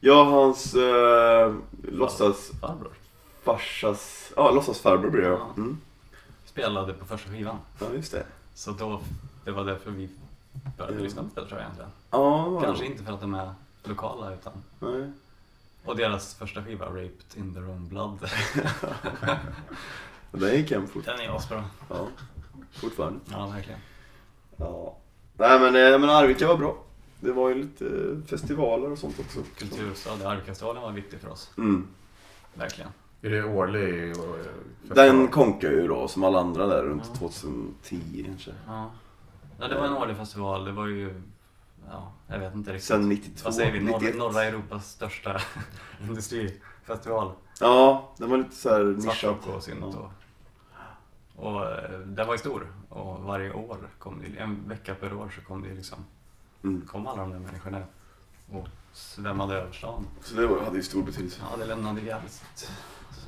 Ja, 0.00 0.24
hans 0.24 0.74
eh, 0.74 1.54
låtsas 1.82 2.50
Farbror 2.60 3.01
farsas... 3.42 4.32
Ja, 4.36 4.50
låtsasfarbror 4.50 5.10
blir 5.10 5.22
det 5.22 5.28
ja. 5.28 5.50
Mm. 5.56 5.80
spelade 6.44 6.92
på 6.92 7.04
första 7.04 7.30
skivan. 7.30 7.58
Ja, 7.80 7.86
just 7.94 8.12
det. 8.12 8.26
Så 8.54 8.70
då, 8.70 9.00
det 9.44 9.50
var 9.50 9.64
därför 9.64 9.90
vi 9.90 10.08
började 10.78 10.96
Ja. 10.96 11.02
lyssna 11.02 11.22
på 11.22 11.40
det 11.40 11.46
tror 11.46 11.50
jag 11.60 11.60
egentligen. 11.60 11.90
Ja. 12.10 12.60
Kanske 12.64 12.86
inte 12.86 13.04
för 13.04 13.12
att 13.12 13.20
de 13.20 13.34
är 13.34 13.54
lokala 13.84 14.34
utan 14.34 14.52
Nej. 14.78 15.10
Och 15.84 15.96
deras 15.96 16.34
första 16.34 16.64
skiva, 16.64 16.86
Raped 16.86 17.24
in 17.36 17.54
their 17.54 17.68
own 17.68 17.88
blood. 17.88 18.18
Den 20.30 20.54
gick 20.56 20.70
hem 20.70 20.86
fort. 20.88 21.04
Den 21.04 21.20
är 21.20 21.36
asbra. 21.36 21.64
Ja, 21.88 22.06
fortfarande. 22.72 23.20
Ja, 23.30 23.46
verkligen. 23.46 23.80
Ja. 24.56 24.96
Nej 25.36 25.60
men, 25.60 25.76
eh, 25.92 25.98
men 25.98 26.10
Arvika 26.10 26.46
var 26.46 26.56
bra. 26.56 26.76
Det 27.20 27.32
var 27.32 27.48
ju 27.48 27.54
lite 27.54 27.86
eh, 27.86 28.26
festivaler 28.26 28.92
och 28.92 28.98
sånt 28.98 29.20
också. 29.20 29.38
Kulturstad, 29.58 30.28
Arvkastivalen 30.28 30.82
var 30.82 30.90
viktig 30.92 31.20
för 31.20 31.28
oss. 31.28 31.50
Mm. 31.58 31.88
Verkligen. 32.54 32.90
Är 33.22 33.30
det 33.30 33.44
årlig 33.44 34.02
eh, 34.08 34.08
festival? 34.08 34.38
Den 34.96 35.28
konkar 35.28 35.70
ju 35.70 35.88
då 35.88 36.08
som 36.08 36.24
alla 36.24 36.40
andra 36.40 36.66
där 36.66 36.82
runt 36.82 37.02
Ja. 37.12 37.18
2010 37.18 38.24
kanske. 38.26 38.50
Ja. 38.66 38.90
ja, 39.60 39.68
det 39.68 39.74
var 39.74 39.86
en 39.86 39.92
årlig 39.92 40.16
festival. 40.16 40.64
Det 40.64 40.72
var 40.72 40.86
ju, 40.86 41.22
ja, 41.90 42.12
jag 42.28 42.38
vet 42.38 42.54
inte 42.54 42.72
riktigt. 42.72 42.88
Sen 42.88 43.08
92, 43.08 43.40
Vad 43.44 43.54
säger 43.54 43.72
vi? 43.72 43.80
Norra, 43.80 43.98
91. 43.98 44.16
norra 44.18 44.44
Europas 44.44 44.90
största 44.90 45.40
industrifestival. 46.02 47.32
Ja, 47.60 48.10
den 48.16 48.30
var 48.30 48.38
lite 48.38 48.54
såhär 48.56 48.84
nischad. 48.84 49.14
Svartrock 49.16 49.46
och 49.56 49.62
synt 49.62 49.78
Ja. 49.80 49.86
och... 49.98 50.10
Och 51.36 51.64
eh, 51.66 51.98
den 52.00 52.26
var 52.26 52.34
ju 52.34 52.38
stor. 52.38 52.66
Och 52.88 53.22
varje 53.22 53.52
år 53.52 53.76
kom 53.98 54.20
det, 54.22 54.38
en 54.40 54.68
vecka 54.68 54.94
per 54.94 55.14
år 55.14 55.32
så 55.36 55.40
kom 55.48 55.62
det 55.62 55.74
liksom, 55.74 55.98
Mm. 56.64 56.86
kom 56.86 57.06
alla 57.06 57.20
de 57.22 57.30
där 57.30 57.38
människorna 57.38 57.82
och 58.52 58.68
svämmade 58.92 59.54
över 59.54 59.72
stan. 59.72 60.06
Så 60.20 60.34
det 60.34 60.46
var- 60.46 60.60
hade 60.64 60.76
ju 60.76 60.82
stor 60.82 61.02
betydelse. 61.02 61.40
Ja, 61.50 61.56
det 61.56 61.64
lämnade 61.64 62.00
jävligt 62.00 62.32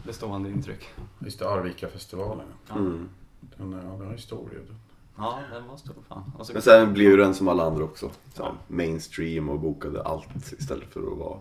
bestående 0.07 0.49
intryck. 0.51 0.89
Just 1.19 1.39
det, 1.39 1.49
Arvika-festivalen. 1.49 2.47
Ja, 2.69 2.75
Mm. 2.75 3.09
Den, 3.57 3.73
ja, 3.73 3.79
den 3.79 4.07
har 4.07 4.13
historia. 4.13 4.59
den. 4.67 4.77
ja 5.17 5.41
den 5.53 5.69
var 5.69 5.77
stor 5.77 5.95
fan. 6.09 6.33
Och 6.39 6.47
så, 6.47 6.53
Men 6.53 6.63
sen 6.63 6.93
blev 6.93 7.11
ju 7.11 7.17
den 7.17 7.35
som 7.35 7.49
alla 7.49 7.67
andra 7.67 7.85
också. 7.85 8.11
Så 8.35 8.43
här, 8.45 8.53
mainstream 8.69 9.49
och 9.49 9.61
bokade 9.61 10.03
allt 10.03 10.53
istället 10.59 10.93
för 10.93 11.13
att 11.13 11.19
vara 11.19 11.39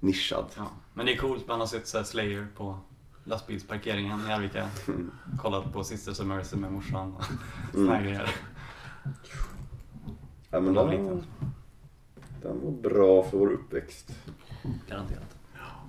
nischad. 0.00 0.44
ja. 0.56 0.66
Men 0.94 1.06
det 1.06 1.12
är 1.14 1.16
coolt, 1.16 1.48
man 1.48 1.60
har 1.60 1.66
sett 1.66 1.86
så 1.88 1.96
här 1.98 2.04
Slayer 2.04 2.46
på 2.56 2.78
lastbilsparkeringen 3.24 4.20
i 4.28 4.32
Arvika. 4.32 4.68
Kollat 5.38 5.72
på 5.72 5.84
Sisters 5.84 6.20
of 6.20 6.26
Mercy 6.26 6.56
med 6.56 6.72
morsan 6.72 7.14
och 7.16 7.24
såna 7.74 7.94
här 7.94 8.02
grejer. 8.02 8.34
Ja, 10.50 10.60
men 10.60 10.74
den, 10.74 11.22
den 12.42 12.60
var 12.64 12.70
bra 12.70 13.22
för 13.22 13.38
vår 13.38 13.52
uppväxt. 13.52 14.10
Garanterat. 14.88 15.29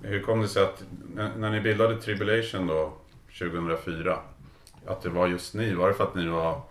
Hur 0.02 0.22
kom 0.22 0.40
det 0.40 0.48
sig 0.48 0.62
att 0.62 0.84
när, 1.14 1.50
ni 1.50 1.60
bildade 1.60 1.96
Tribulation 1.96 2.66
då 2.66 2.92
2004 3.38 4.18
att 4.86 5.02
det 5.02 5.08
var 5.08 5.26
just 5.26 5.54
ni? 5.54 5.74
Var 5.74 5.88
det 5.88 5.94
för 5.94 6.04
att 6.04 6.14
ni 6.14 6.26
var 6.26 6.62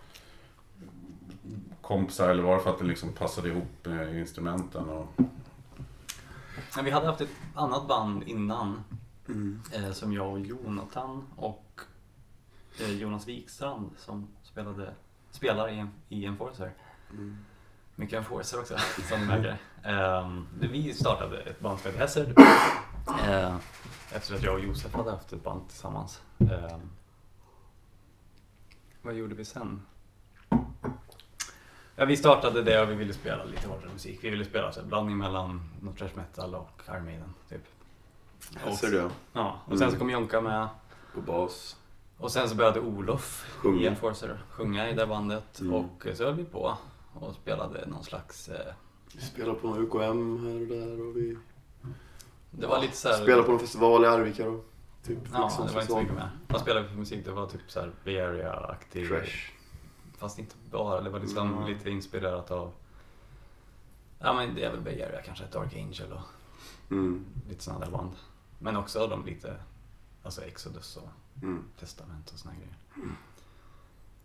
kompisar 1.81 2.29
eller 2.29 2.43
var 2.43 2.55
det 2.57 2.63
för 2.63 2.69
att 2.69 2.79
det 2.79 2.85
liksom 2.85 3.13
passade 3.13 3.49
ihop 3.49 3.85
med 3.85 4.19
instrumenten? 4.19 4.89
Och... 4.89 5.07
Vi 6.83 6.91
hade 6.91 7.05
haft 7.05 7.21
ett 7.21 7.29
annat 7.55 7.87
band 7.87 8.23
innan 8.23 8.83
Mm. 9.31 9.61
eh, 9.73 9.91
som 9.91 10.13
jag 10.13 10.31
och 10.31 10.39
Jonathan 10.39 11.27
och 11.35 11.81
eh, 12.79 12.91
Jonas 12.91 13.27
Wikstrand 13.27 13.89
som 13.97 14.27
spelade, 14.43 14.93
spelar 15.31 15.69
i, 15.69 15.85
i 16.09 16.25
Enforcer. 16.25 16.71
Mm. 17.11 17.37
Mycket 17.95 18.17
Enforcer 18.17 18.59
också, 18.59 18.77
som 19.09 19.19
ni 19.19 19.25
märker. 19.25 19.57
Ehm, 19.83 20.47
vi 20.59 20.93
startade 20.93 21.41
ett 21.41 21.59
band 21.59 21.79
som 21.79 21.91
heter 21.91 22.01
Hazard 22.01 22.33
eh, 23.07 23.55
efter 24.11 24.35
att 24.35 24.43
jag 24.43 24.53
och 24.53 24.59
Josef 24.59 24.93
hade 24.93 25.11
haft 25.11 25.33
ett 25.33 25.43
band 25.43 25.67
tillsammans. 25.69 26.21
Ehm, 26.39 26.89
vad 29.01 29.13
gjorde 29.13 29.35
vi 29.35 29.45
sen? 29.45 29.81
Ja, 31.95 32.05
vi 32.05 32.17
startade 32.17 32.61
det 32.63 32.81
och 32.81 32.89
vi 32.89 32.95
ville 32.95 33.13
spela 33.13 33.43
lite 33.43 33.67
hårdare 33.67 33.89
musik. 33.93 34.19
Vi 34.23 34.29
ville 34.29 34.45
spela 34.45 34.71
här, 34.71 34.83
blandning 34.83 35.17
mellan 35.17 35.69
något 35.81 35.97
thrash 35.97 36.15
metal 36.15 36.55
och 36.55 36.81
Iron 36.89 37.05
Maiden, 37.05 37.33
typ. 37.49 37.61
Här 38.55 38.71
ser 38.71 38.87
du 38.91 39.09
Ja, 39.33 39.59
och 39.65 39.77
sen 39.77 39.91
så 39.91 39.97
kom 39.97 40.09
Jonka 40.09 40.41
med. 40.41 40.67
på 41.13 41.21
bas. 41.21 41.77
Och 42.17 42.31
sen 42.31 42.49
så 42.49 42.55
började 42.55 42.79
Olof 42.79 43.45
Sjunga. 43.57 43.89
Enforcer 43.89 44.43
sjunga 44.49 44.89
i 44.89 44.93
det 44.93 45.07
bandet. 45.07 45.59
Mm. 45.59 45.73
Och 45.73 46.07
så 46.13 46.23
höll 46.23 46.33
vi 46.35 46.43
på 46.45 46.77
och 47.13 47.33
spelade 47.33 47.85
någon 47.87 48.03
slags... 48.03 48.49
Eh, 48.49 48.73
Vi 49.15 49.21
spelar 49.21 49.53
på 49.53 49.67
UKM 49.77 49.97
här 50.45 50.61
och 50.61 50.67
där 50.67 51.07
och 51.07 51.17
vi 51.17 51.37
det 52.51 52.67
var 52.67 52.81
lite 52.81 52.97
så 52.97 53.09
här, 53.09 53.23
spelar 53.23 53.43
på 53.43 53.51
någon 53.51 53.59
festival 53.59 54.03
i 54.03 54.07
Arvika 54.07 54.45
då. 54.45 54.61
Typ 55.03 55.17
Ja, 55.33 55.49
Fixons 55.49 55.67
det 55.69 55.73
var 55.75 55.81
inte 55.81 55.93
så 55.93 55.99
mycket 56.01 56.15
med. 56.15 56.29
Vad 56.47 56.61
spelade 56.61 56.81
vi 56.85 56.89
för 56.91 56.97
musik? 56.99 57.25
Det 57.25 57.31
var 57.31 57.47
typ 57.47 57.61
så 57.71 57.79
här 57.79 57.91
Bay 58.05 58.19
Area-aktig. 58.19 59.07
Trash. 59.07 59.51
Fast 60.17 60.39
inte 60.39 60.55
bara, 60.71 61.01
det 61.01 61.09
var 61.09 61.19
liksom 61.19 61.53
Mm. 61.53 61.67
lite 61.67 61.89
inspirerat 61.89 62.51
av... 62.51 62.71
Ja 64.19 64.33
men 64.33 64.55
det 64.55 64.63
är 64.63 64.71
väl 64.71 64.81
Bay 64.81 65.01
Area 65.01 65.21
kanske, 65.21 65.45
Dark 65.51 65.73
Angel 65.75 66.11
och 66.13 66.21
Mm. 66.91 67.25
lite 67.49 67.63
sådana 67.63 67.85
där 67.85 67.91
band. 67.91 68.11
Men 68.59 68.77
också 68.77 69.07
de 69.07 69.25
lite, 69.25 69.55
alltså 70.23 70.41
Exodus 70.41 70.97
och 70.97 71.09
Mm. 71.43 71.63
Testament 71.79 72.31
och 72.33 72.39
såna 72.39 72.53
grejer. 72.55 72.75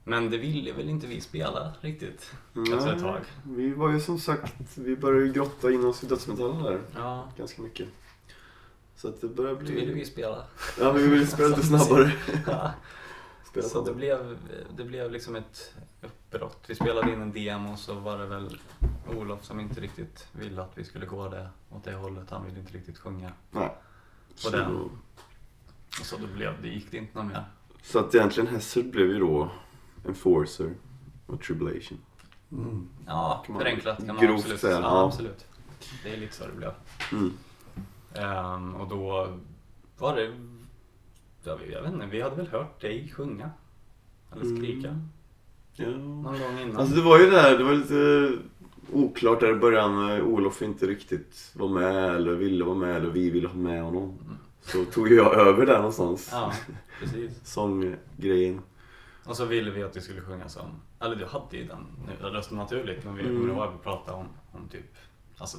Men 0.05 0.31
det 0.31 0.39
ville 0.39 0.73
väl 0.73 0.89
inte 0.89 1.07
vi 1.07 1.21
spela 1.21 1.73
riktigt 1.81 2.33
efter 2.55 2.77
ett 2.77 2.85
Nej, 2.85 3.01
tag. 3.01 3.21
Vi 3.45 3.73
var 3.75 3.91
ju 3.93 4.01
som 4.01 4.19
sagt, 4.19 4.79
vi 4.79 4.97
började 4.97 5.27
ju 5.27 5.33
grotta 5.33 5.71
in 5.71 5.85
oss 5.85 6.05
i 6.05 6.07
dödsmetallen 6.07 6.63
där 6.63 6.81
Ja, 6.95 7.29
ganska 7.37 7.63
mycket. 7.63 7.89
Så 8.97 9.09
att 9.09 9.21
det 9.21 9.29
börjar 9.29 9.55
då 9.55 9.59
ville 9.61 9.87
vi 9.87 9.93
bli... 9.93 10.05
spela. 10.05 10.45
Ja, 10.81 10.93
men 10.93 11.03
vi 11.03 11.09
ville 11.09 11.27
spela 11.27 11.49
lite 11.49 11.63
snabbare. 11.67 12.13
Ja. 12.47 12.71
Spela 13.51 13.69
Så 13.69 13.85
det 13.85 13.95
blev, 13.95 14.39
det 14.77 14.85
blev 14.85 15.11
liksom 15.11 15.37
ett 15.37 15.75
uppbrott. 16.03 16.65
Vi 16.67 16.75
spelade 16.75 17.13
in 17.13 17.23
en 17.23 17.33
demo 17.33 17.77
så 17.77 17.95
var 17.95 18.19
det 18.19 18.27
väl 18.27 18.59
Olof 19.17 19.45
som 19.45 19.61
inte 19.61 19.81
riktigt 19.81 20.29
ville 20.33 20.63
att 20.63 20.79
vi 20.79 20.85
skulle 20.85 21.07
gå 21.07 21.29
det, 21.29 21.49
åt 21.71 21.85
det 21.85 21.93
hållet. 21.95 22.31
Han 22.31 22.45
ville 22.47 22.59
inte 22.59 22.73
riktigt 22.73 22.99
sjunga. 22.99 23.33
Nej. 23.51 23.69
På 24.29 24.41
Så, 24.41 24.51
den. 24.51 24.77
Och 26.01 26.07
så 26.07 26.17
då 26.17 26.27
blev 26.27 26.63
det, 26.63 26.69
gick 26.69 26.91
det 26.91 26.97
inte 26.97 27.19
något 27.19 27.27
mer. 27.27 27.45
så 27.83 27.99
att 27.99 28.15
egentligen 28.15 28.49
Hazard 28.55 28.85
blev 28.91 29.07
ju 29.07 29.19
då 29.19 29.51
Enforcer 30.07 30.75
och 31.27 31.41
Tribulation. 31.43 31.99
Mm. 32.53 32.89
Ja, 33.07 33.43
Kan 33.47 33.55
man 33.55 33.63
förenklat 33.63 33.97
kan 33.99 34.07
man 34.07 34.27
grovt 34.27 34.39
absolut 34.41 34.61
säga, 34.61 34.81
ja. 34.81 35.07
absolut. 35.07 35.47
Det 36.05 36.13
är 36.15 36.17
lite 36.17 36.35
så 36.35 36.47
det 36.47 36.53
blev. 36.53 36.73
Mm. 37.13 37.33
Ehm, 38.19 38.75
och 38.75 38.89
då 38.89 39.29
var 39.99 40.17
det, 40.17 40.33
jag 41.45 41.57
vet, 41.59 41.71
jag 41.73 41.83
vet 41.83 41.93
inte, 41.93 42.07
vi 42.07 42.21
hade 42.23 42.37
väl 42.37 42.47
hört 42.49 42.81
dig 42.81 43.13
sjunga. 43.17 43.51
Eller 44.33 44.57
skrika. 44.57 44.89
Mm. 44.89 45.09
Ja. 45.75 45.87
Någon 45.89 46.23
gång 46.25 46.59
innan. 46.63 46.77
Alltså 46.77 46.95
det 46.95 47.03
var 47.03 47.19
ju 47.19 47.31
där, 47.31 47.59
det 47.59 47.65
var 47.65 47.73
lite 47.75 48.33
oklart 48.93 49.41
där 49.41 49.51
i 49.51 49.55
början. 49.55 50.07
när 50.07 50.23
Olof 50.23 50.63
inte 50.63 50.87
riktigt 50.87 51.53
var 51.55 51.69
med 51.69 52.15
eller 52.15 52.35
ville 52.35 52.65
vara 52.65 52.75
med 52.75 52.97
eller 52.97 53.11
vi 53.11 53.31
ville 53.31 53.49
ha 53.49 53.55
med 53.57 53.83
honom. 53.83 54.19
Så 54.61 54.85
tog 54.85 55.09
jag 55.13 55.35
över 55.35 55.67
där 55.67 55.77
någonstans. 55.77 56.29
Ja, 56.33 56.53
precis. 57.01 57.41
Sånggrejen. 57.45 58.61
Och 59.25 59.37
så 59.37 59.45
ville 59.45 59.71
vi 59.71 59.83
att 59.83 59.97
vi 59.97 60.01
skulle 60.01 60.21
sjunga 60.21 60.49
som, 60.49 60.67
eller 61.01 61.17
du 61.17 61.27
hade 61.27 61.57
ju 61.57 61.65
den 61.67 61.87
rösten 62.21 62.59
naturligt, 62.59 63.05
men 63.05 63.15
vi 63.15 63.23
Mm. 63.23 63.37
kommer 63.37 63.55
ihåg 63.55 63.63
att 63.63 63.75
vi 63.75 63.79
pratade 63.83 64.17
om, 64.19 64.27
om 64.53 64.69
typ, 64.69 64.95
alltså 65.39 65.59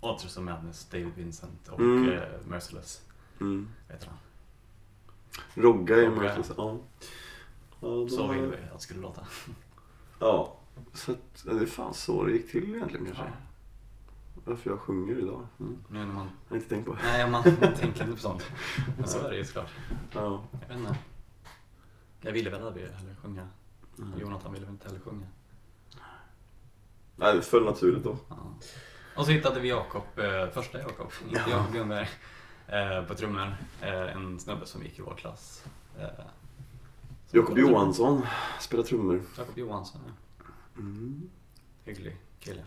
Authors 0.00 0.36
of 0.36 0.42
Madness, 0.44 0.84
David 0.90 1.12
Vincent 1.16 1.68
och 1.68 1.80
Mm. 1.80 2.10
eh, 2.12 2.22
Merciless, 2.48 3.02
Mm. 3.40 3.68
vet 3.88 4.04
han. 4.04 4.14
Rogga 5.54 5.96
är 5.96 6.10
märkligt. 6.10 6.52
Ja. 6.56 6.78
Ja, 7.80 8.08
Så 8.08 8.26
ville 8.26 8.46
vi 8.46 8.56
att 8.56 8.72
det 8.72 8.78
skulle 8.80 9.00
låta. 9.00 9.26
Ja. 10.20 10.54
Så 10.94 11.12
att, 11.12 11.44
det 11.44 11.50
är 11.50 11.66
fan 11.66 11.94
så 11.94 12.24
det 12.24 12.32
gick 12.32 12.50
till 12.50 12.74
egentligen 12.74 13.06
kanske. 13.06 13.24
Ja. 13.24 13.30
Varför 14.44 14.70
jag 14.70 14.78
sjunger 14.80 15.18
idag. 15.18 15.46
Mm. 15.60 15.78
Nu 15.88 15.98
när 15.98 16.06
man, 16.06 16.28
Jag 16.48 16.50
har 16.50 16.56
inte 16.56 16.68
tänkt 16.68 16.86
på 16.86 16.92
det. 16.94 16.98
nej 17.02 17.30
man, 17.30 17.42
man 17.60 17.74
tänker 17.74 17.86
inte 18.04 18.04
på 18.06 18.16
sånt. 18.16 18.44
Men 18.98 19.08
så 19.08 19.18
är 19.26 19.30
det 19.30 19.36
ju 19.36 19.44
såklart. 19.44 19.70
Ja. 20.12 20.42
Jag 20.60 20.68
vet 20.68 20.78
inte. 20.78 20.96
Jag 22.20 22.32
ville 22.32 22.50
väl 22.50 22.62
aldrig 22.66 22.88
heller 22.90 23.14
sjunga. 23.22 23.48
Mm. 23.98 24.18
Jonathan 24.20 24.52
ville 24.52 24.64
väl 24.66 24.74
inte 24.74 24.86
heller 24.88 25.00
sjunga. 25.00 25.26
Nej, 27.16 27.36
det 27.36 27.42
föll 27.42 27.64
naturligt 27.64 28.04
då. 28.04 28.16
Ja. 28.28 28.36
Och 29.18 29.26
så 29.26 29.32
hittade 29.32 29.60
vi 29.60 29.68
Jakob, 29.68 30.02
eh, 30.16 30.48
första 30.48 30.78
Jakob, 30.78 31.12
inte 31.28 31.40
Ja. 31.40 31.50
Jakob 31.50 31.74
Ljungberg, 31.74 32.08
eh, 32.66 33.04
på 33.04 33.14
trummor. 33.14 33.56
Eh, 33.80 34.16
en 34.16 34.40
snubbe 34.40 34.66
som 34.66 34.82
gick 34.82 34.98
i 34.98 35.02
vår 35.02 35.14
klass. 35.14 35.64
Eh, 35.98 36.08
Jakob 37.30 37.58
Johansson 37.58 38.26
spelar 38.60 38.84
trummor. 38.84 39.22
Jakob 39.38 39.58
Johansson, 39.58 40.00
ja. 40.06 40.44
Mm. 40.76 41.30
Hygglig 41.84 42.16
kille. 42.40 42.64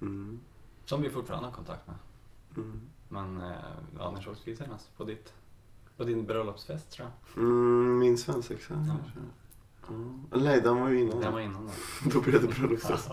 Mm. 0.00 0.40
Som 0.84 1.02
vi 1.02 1.10
fortfarande 1.10 1.48
har 1.48 1.54
kontakt 1.54 1.86
med. 1.86 1.96
Mm. 2.56 2.80
Men 3.08 3.40
eh, 3.40 4.12
när 4.12 4.20
sågs 4.20 4.40
vi 4.44 4.56
senast? 4.56 4.96
På, 4.96 5.04
ditt, 5.04 5.32
på 5.96 6.04
din 6.04 6.26
bröllopsfest 6.26 6.90
tror 6.90 7.08
jag. 7.08 7.42
Mm, 7.44 7.98
min 7.98 8.18
svensexa 8.18 8.74
Ja. 8.88 9.20
Ja. 9.90 10.38
Nej, 10.38 10.60
den 10.60 10.80
var 10.80 10.88
ju 10.88 11.00
innan. 11.00 11.20
Den 11.20 11.32
var 11.32 11.40
innan 11.40 11.66
då. 11.66 11.72
Då 12.10 12.20
blev 12.20 12.42
det 12.42 12.48
bröllopsfest. 12.54 13.10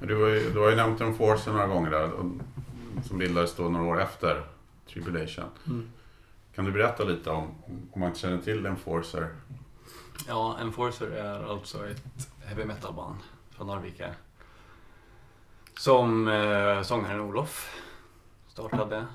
Du, 0.00 0.22
har 0.22 0.28
ju, 0.28 0.50
du 0.50 0.58
har 0.58 0.70
ju 0.70 0.76
nämnt 0.76 1.00
en 1.00 1.14
Force 1.14 1.50
några 1.52 1.66
gånger 1.66 1.90
där. 1.90 2.12
och- 2.12 2.24
Som 3.04 3.18
bildades 3.18 3.54
då 3.56 3.68
några 3.68 3.86
år 3.86 4.00
efter 4.02 4.44
Tribulation. 4.88 5.44
Mm. 5.66 5.88
Kan 6.54 6.64
du 6.64 6.72
berätta 6.72 7.04
lite 7.04 7.30
om, 7.30 7.44
om 7.92 8.00
man 8.00 8.08
inte 8.08 8.18
känner 8.20 8.38
till 8.38 8.66
Enforcer? 8.66 9.28
Ja, 10.28 10.58
Enforcer 10.60 11.10
är 11.10 11.50
alltså 11.50 11.88
ett 11.88 12.28
heavy 12.44 12.64
metal-band 12.64 13.16
från 13.50 13.70
Arvika. 13.70 14.10
Som 15.78 16.28
eh, 16.28 16.82
sångaren 16.82 17.20
Olof 17.20 17.82
startade. 18.48 19.06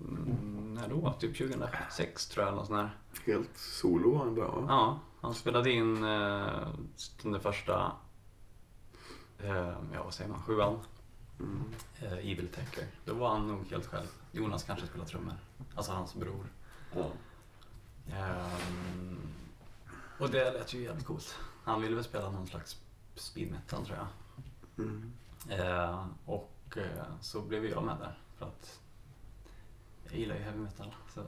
Mm, 0.00 0.74
när 0.74 0.88
då? 0.88 1.14
Typ 1.20 1.38
2006 1.38 2.26
tror 2.28 2.42
jag. 2.44 2.48
Eller 2.48 2.58
något 2.58 2.66
sånt 2.66 2.78
där. 2.78 3.32
Helt 3.32 3.50
solo 3.58 4.10
var 4.12 4.18
han 4.24 4.34
bara 4.34 4.48
va? 4.48 4.64
Ja, 4.68 4.98
han 5.24 5.34
spelade 5.34 5.70
in 5.70 6.04
eh, 6.04 6.68
den 7.22 7.40
första, 7.40 7.92
eh, 9.38 9.74
ja 9.92 10.02
vad 10.04 10.14
säger 10.14 10.30
man, 10.30 10.42
sjuan, 10.42 10.78
Mm. 11.40 11.64
eh, 12.02 12.12
Evil 12.12 12.48
Taker. 12.48 12.86
Då 13.04 13.14
var 13.14 13.28
han 13.28 13.48
nog 13.48 13.66
helt 13.70 13.86
själv. 13.86 14.06
Jonas 14.32 14.64
kanske 14.64 14.86
spelade 14.86 15.10
trummor, 15.10 15.34
alltså 15.74 15.92
hans 15.92 16.14
bror. 16.14 16.46
Ja. 16.94 17.10
Ehm, 18.12 19.18
och 20.18 20.30
det 20.30 20.52
lät 20.52 20.74
ju 20.74 20.82
jävligt 20.82 21.06
coolt. 21.06 21.38
Han 21.64 21.82
ville 21.82 21.94
väl 21.94 22.04
spela 22.04 22.30
någon 22.30 22.46
slags 22.46 22.80
speed 23.14 23.50
metal 23.50 23.86
tror 23.86 23.98
jag. 23.98 24.06
Mm. 24.86 25.12
Eh, 25.48 26.06
och 26.26 26.76
eh, 26.76 27.04
så 27.20 27.40
blev 27.40 27.66
jag 27.66 27.82
med 27.82 27.96
där 27.98 28.18
för 28.38 28.46
att 28.46 28.80
jag 30.04 30.14
gillar 30.14 30.34
ju 30.36 30.42
heavy 30.42 30.58
metal. 30.58 30.94
Så. 31.14 31.20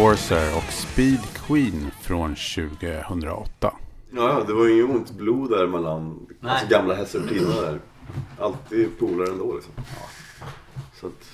Enforcer 0.00 0.56
och 0.56 0.72
Speed 0.72 1.20
Queen 1.34 1.90
från 2.00 2.34
2008. 2.34 3.76
Ja, 4.10 4.44
det 4.46 4.52
var 4.52 4.66
ju 4.66 4.82
inget 4.82 4.96
ont 4.96 5.10
blod 5.10 5.50
där 5.50 5.66
mellan 5.66 6.26
alltså, 6.40 6.66
gamla 6.68 6.94
hästar 6.94 7.20
där. 7.20 7.80
Alltid 8.38 8.98
polare 8.98 9.30
ändå 9.32 9.54
liksom. 9.54 9.72
Så 10.94 11.06
att, 11.06 11.30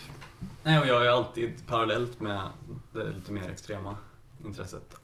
Nej, 0.63 0.81
och 0.81 0.87
jag 0.87 1.05
ju 1.05 1.11
alltid 1.11 1.67
parallellt 1.67 2.21
med 2.21 2.41
det 2.93 3.13
lite 3.13 3.33
mer 3.33 3.51
extrema 3.51 3.97
intresset 4.45 4.97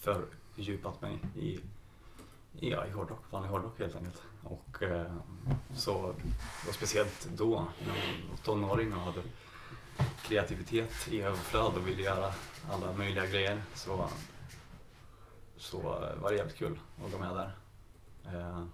fördjupat 0.00 1.02
mig 1.02 1.18
i, 1.36 1.48
i, 2.58 2.70
ja, 2.70 2.86
i 2.86 2.90
hårdrock, 2.90 3.22
vanlig 3.30 3.48
hårdrock 3.48 3.78
helt 3.78 3.96
enkelt. 3.96 4.22
Och 4.44 4.82
eh, 4.82 5.12
så, 5.74 5.94
och 6.68 6.74
speciellt 6.74 7.28
då, 7.36 7.66
när 7.86 7.94
jag 7.96 8.30
var 8.30 8.36
tonåring 8.44 8.92
och 8.92 9.00
hade 9.00 9.22
kreativitet 10.22 11.08
i 11.10 11.20
överflöd 11.22 11.74
och 11.76 11.88
ville 11.88 12.02
göra 12.02 12.32
alla 12.70 12.92
möjliga 12.92 13.26
grejer 13.26 13.62
så, 13.74 14.08
så 15.56 15.78
var 16.20 16.30
det 16.30 16.36
jävligt 16.36 16.56
kul 16.56 16.78
att 17.04 17.12
gå 17.12 17.18
med 17.18 17.34
där. 17.36 17.56
Eh, 18.24 18.64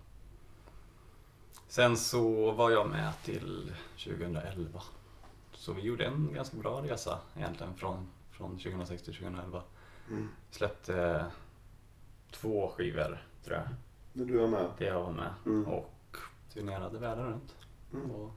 sen 1.69 1.97
så 1.97 2.51
var 2.53 2.71
jag 2.71 2.89
med 2.91 3.13
till 3.25 3.73
2011 4.05 4.83
så 5.53 5.73
vi 5.73 5.83
gjorde 5.83 6.07
en 6.07 6.35
ganska 6.35 6.57
bra 6.57 6.83
resa 6.83 7.19
egentligen 7.37 7.75
från, 7.75 8.09
från 8.31 8.51
2006 8.51 9.03
till 9.03 9.15
2011. 9.15 9.63
mm. 10.11 10.29
Släppte 10.51 11.27
två 12.31 12.69
skivor 12.77 13.27
tror 13.45 13.57
jag, 13.57 13.69
När 14.13 14.25
du 14.25 14.39
var 14.39 14.49
med. 14.49 14.67
det 14.79 14.85
jag 14.85 15.03
var 15.03 15.13
med. 15.13 15.35
Mm. 15.47 15.67
Och 15.67 16.17
turnerade 16.53 16.99
världen 16.99 17.27
runt. 17.27 17.55
Mm. 17.93 18.11
Och, 18.11 18.33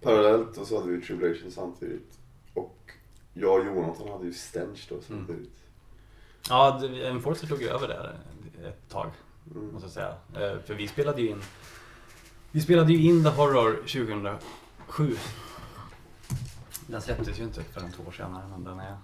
Parallellt 0.00 0.56
och 0.58 0.66
så 0.66 0.80
hade 0.80 0.92
vi 0.92 1.02
Tribulation 1.02 1.50
samtidigt. 1.50 2.18
Och 2.54 2.90
jag 3.32 3.60
och 3.60 3.66
Jonathan 3.66 4.08
hade 4.08 4.24
ju 4.26 4.32
Stench 4.32 4.86
då 4.88 4.96
samtidigt. 5.00 5.56
ja, 6.48 6.78
det- 6.80 7.08
Enforcer 7.08 7.46
tog 7.46 7.62
ju 7.62 7.68
över 7.68 7.88
där 7.88 8.18
ett 8.68 8.88
tag, 8.88 9.10
Mm. 9.54 9.72
måste 9.72 9.84
jag 9.86 9.92
säga. 9.92 10.50
Eh, 10.52 10.58
För 10.60 10.74
vi 10.74 10.88
spelade 10.88 11.22
ju 11.22 11.28
in 11.28 11.42
Vi 12.52 12.60
spelade 12.60 12.92
ju 12.92 13.02
in 13.08 13.24
The 13.24 13.30
Horror 13.30 13.82
2007. 13.86 15.16
Den 16.86 17.02
släpptes 17.02 17.38
ju 17.38 17.42
inte 17.42 17.62
förrän 17.62 17.92
två 17.92 18.02
år 18.02 18.12
senare, 18.12 18.48
men 18.50 18.64
den 18.64 18.80
är, 18.80 18.96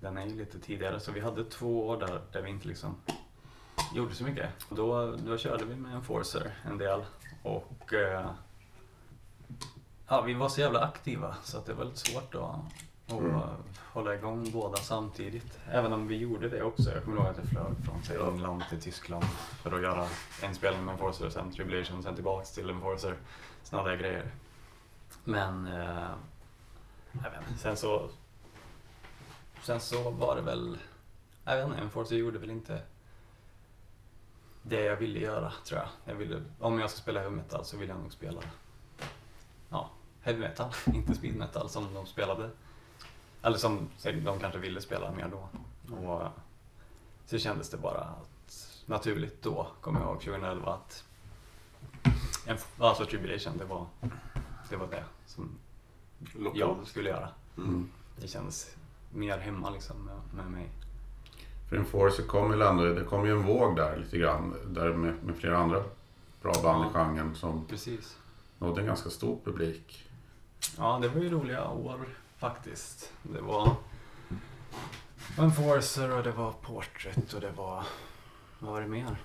den 0.00 0.18
är 0.18 0.26
ju 0.26 0.34
lite 0.36 0.58
tidigare. 0.58 1.00
Så 1.00 1.12
vi 1.12 1.20
hade 1.20 1.44
två 1.44 1.88
år 1.88 1.96
där, 2.00 2.20
där 2.32 2.42
vi 2.42 2.50
inte 2.50 2.68
liksom 2.68 2.94
gjorde 3.94 4.14
så 4.14 4.24
mycket. 4.24 4.50
Då, 4.68 5.16
då 5.26 5.38
körde 5.38 5.64
vi 5.64 5.76
med 5.76 5.94
Enforcer 5.94 6.52
en 6.64 6.78
del 6.78 7.04
och 7.42 7.94
eh, 7.94 8.30
ja, 10.10 10.20
vi 10.20 10.34
var 10.34 10.48
så 10.48 10.60
jävla 10.60 10.80
aktiva 10.80 11.36
så 11.42 11.58
att 11.58 11.66
det 11.66 11.74
var 11.74 11.84
lite 11.84 11.98
svårt 12.10 12.34
att, 12.34 12.40
att 12.40 13.20
Mm. 13.20 13.40
hålla 13.92 14.14
igång 14.14 14.50
båda 14.52 14.76
samtidigt. 14.76 15.58
Även 15.70 15.92
om 15.92 16.08
vi 16.08 16.16
gjorde 16.16 16.48
det 16.48 16.62
också. 16.62 16.90
Jag 16.90 17.04
kommer 17.04 17.16
ihåg 17.16 17.26
att 17.26 17.36
jag 17.36 17.46
flög 17.46 17.72
från 17.84 18.16
Ja. 18.18 18.30
England 18.32 18.64
till 18.68 18.80
Tyskland 18.82 19.24
för 19.62 19.72
att 19.72 19.82
göra 19.82 20.06
en 20.42 20.54
spelning 20.54 20.84
med 20.84 20.92
Enforcer, 20.92 21.30
sen 21.30 21.52
Tribulation, 21.52 22.02
sen 22.02 22.14
tillbaks 22.14 22.52
till 22.52 22.70
Enforcer. 22.70 23.16
Sådana 23.62 23.88
där 23.88 23.96
grejer. 23.96 24.30
Men 25.24 25.66
eh, 25.66 26.08
jag 27.12 27.30
vet 27.30 27.48
inte, 27.48 27.60
sen 27.60 27.76
så 27.76 28.08
Sen 29.62 29.80
så 29.80 30.10
var 30.10 30.36
det 30.36 30.42
väl 30.42 30.78
Jag 31.44 31.56
vet 31.56 31.66
inte, 31.66 31.80
Enforcer 31.80 32.16
gjorde 32.16 32.38
väl 32.38 32.50
inte 32.50 32.82
det 34.62 34.80
jag 34.84 34.96
ville 34.96 35.18
göra 35.18 35.52
tror 35.64 35.80
jag. 35.80 35.88
jag 36.04 36.14
ville, 36.14 36.42
om 36.60 36.78
jag 36.80 36.90
ska 36.90 36.98
spela 37.00 37.20
heavy 37.20 37.36
metal 37.36 37.64
så 37.64 37.76
vill 37.76 37.88
jag 37.88 37.98
nog 37.98 38.12
spela 38.12 38.40
ja, 39.68 39.90
heavy 40.22 40.38
metal, 40.40 40.70
inte 40.94 41.14
speed 41.14 41.36
metal 41.36 41.68
som 41.68 41.94
de 41.94 42.06
spelade. 42.06 42.50
Eller 43.42 43.58
som 43.58 43.88
de 44.24 44.38
kanske 44.40 44.58
ville 44.58 44.80
spela 44.80 45.12
mer 45.12 45.30
då. 45.30 45.48
Och 45.96 46.22
så 47.26 47.38
kändes 47.38 47.70
det 47.70 47.76
bara 47.76 48.00
att, 48.00 48.82
naturligt 48.86 49.42
då, 49.42 49.66
kommer 49.80 50.00
jag 50.00 50.08
ihåg 50.08 50.20
2011, 50.20 50.72
att 50.74 51.04
en, 52.46 52.56
alltså 52.78 53.04
Tribulation, 53.06 53.58
det 53.58 53.64
var 53.64 53.86
det, 54.70 54.76
var 54.76 54.86
det 54.86 55.04
som 55.26 55.50
jag 56.54 56.76
skulle 56.86 57.10
göra. 57.10 57.28
Mm. 57.56 57.90
Det 58.16 58.28
kändes 58.28 58.76
mer 59.14 59.38
hemma 59.38 59.70
liksom 59.70 59.96
med, 60.04 60.20
med 60.34 60.52
mig. 60.52 60.70
För 61.68 61.76
Enforcer 61.76 62.22
kom 62.22 62.52
ju 62.52 62.62
ändå, 62.62 62.84
det 62.84 63.04
kom 63.04 63.26
ju 63.26 63.32
en 63.32 63.42
våg 63.42 63.76
där 63.76 63.96
lite 63.96 64.18
grann. 64.18 64.54
Där 64.66 64.92
med, 64.92 65.24
med 65.24 65.36
flera 65.36 65.58
andra 65.58 65.82
bra 66.42 66.52
band 66.62 66.84
i 66.84 66.88
Ja. 66.94 67.04
genren 67.04 67.34
som 67.34 67.64
Precis. 67.66 68.18
nådde 68.58 68.80
en 68.80 68.86
ganska 68.86 69.10
stor 69.10 69.38
publik. 69.44 70.09
Ja, 70.78 70.98
det 71.02 71.08
var 71.08 71.22
ju 71.22 71.30
roliga 71.30 71.68
år 71.68 72.08
faktiskt. 72.38 73.12
Det 73.22 73.40
var 73.40 73.76
Enforcer 75.38 76.10
och 76.10 76.22
det 76.22 76.32
var 76.32 76.52
Portrait 76.52 77.32
och 77.34 77.40
det 77.40 77.50
var... 77.50 77.84
Vad 78.58 78.72
var 78.72 78.80
det 78.80 78.88
mer? 78.88 79.16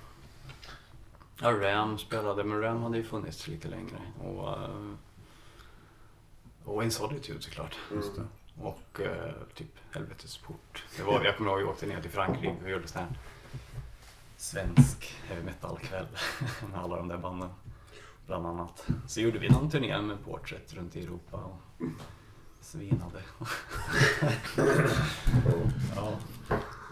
Ja, 1.41 1.51
Ram 1.51 1.97
spelade, 1.97 2.43
men 2.43 2.61
Ram 2.61 2.83
hade 2.83 2.97
ju 2.97 3.03
funnits 3.03 3.47
lite 3.47 3.67
längre. 3.67 4.01
Och, 4.23 4.49
eh, 4.49 4.91
och 6.63 6.83
In 6.83 6.91
Solitude 6.91 7.41
såklart. 7.41 7.77
Det. 7.89 8.27
Och 8.63 9.01
eh, 9.01 9.33
typ 9.53 9.71
Helvetes 9.91 10.37
port. 10.37 10.83
Det 10.97 11.03
var, 11.03 11.25
jag 11.25 11.37
kommer 11.37 11.51
ihåg 11.51 11.59
att 11.59 11.65
vi 11.67 11.71
åkte 11.71 11.85
ner 11.85 12.01
till 12.01 12.11
Frankrike 12.11 12.63
och 12.63 12.69
gjorde 12.69 12.87
sån 12.87 13.01
här 13.01 13.09
svensk 14.37 15.15
heavy 15.27 15.43
metal-kväll 15.43 16.07
med 16.71 16.79
alla 16.79 16.95
de 16.95 17.07
där 17.07 17.17
banden. 17.17 17.49
Bland 18.27 18.45
annat. 18.47 18.87
Så 19.07 19.21
gjorde 19.21 19.39
vi 19.39 19.49
någon 19.49 19.69
turné 19.69 20.01
med 20.01 20.25
Portrait 20.25 20.73
runt 20.73 20.95
i 20.95 21.03
Europa 21.03 21.37
och 21.37 21.61
svinade. 22.61 23.21
ja, 25.95 26.17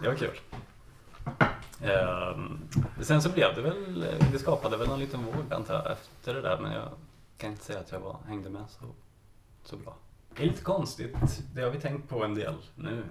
det 0.02 0.08
var 0.08 0.14
kul. 0.14 0.38
Ehm, 1.82 2.58
sen 3.00 3.22
så 3.22 3.30
blev 3.32 3.54
det 3.54 3.62
väl, 3.62 4.00
det 4.32 4.38
skapade 4.38 4.76
väl 4.76 4.90
en 4.90 4.98
liten 4.98 5.24
våg 5.24 5.52
antar 5.52 5.74
jag 5.74 5.92
efter 5.92 6.34
det 6.34 6.40
där 6.40 6.58
men 6.60 6.72
jag 6.72 6.88
kan 7.36 7.50
inte 7.50 7.64
säga 7.64 7.80
att 7.80 7.92
jag 7.92 8.00
var, 8.00 8.16
hängde 8.26 8.50
med 8.50 8.64
så, 8.70 8.84
så 9.62 9.76
bra. 9.76 9.96
Det 10.36 10.42
är 10.42 10.46
lite 10.46 10.62
konstigt, 10.62 11.16
det 11.54 11.62
har 11.62 11.70
vi 11.70 11.80
tänkt 11.80 12.08
på 12.08 12.24
en 12.24 12.34
del 12.34 12.54
nu. 12.74 13.04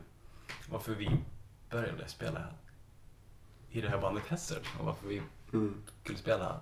Varför 0.69 0.95
vi 0.95 1.09
började 1.69 2.07
spela 2.07 2.41
i 3.69 3.81
det 3.81 3.89
här 3.89 4.01
bandet 4.01 4.23
Hesser 4.27 4.59
och 4.79 4.85
varför 4.85 5.07
vi 5.07 5.21
Mm. 5.53 5.83
skulle 6.03 6.17
spela 6.17 6.59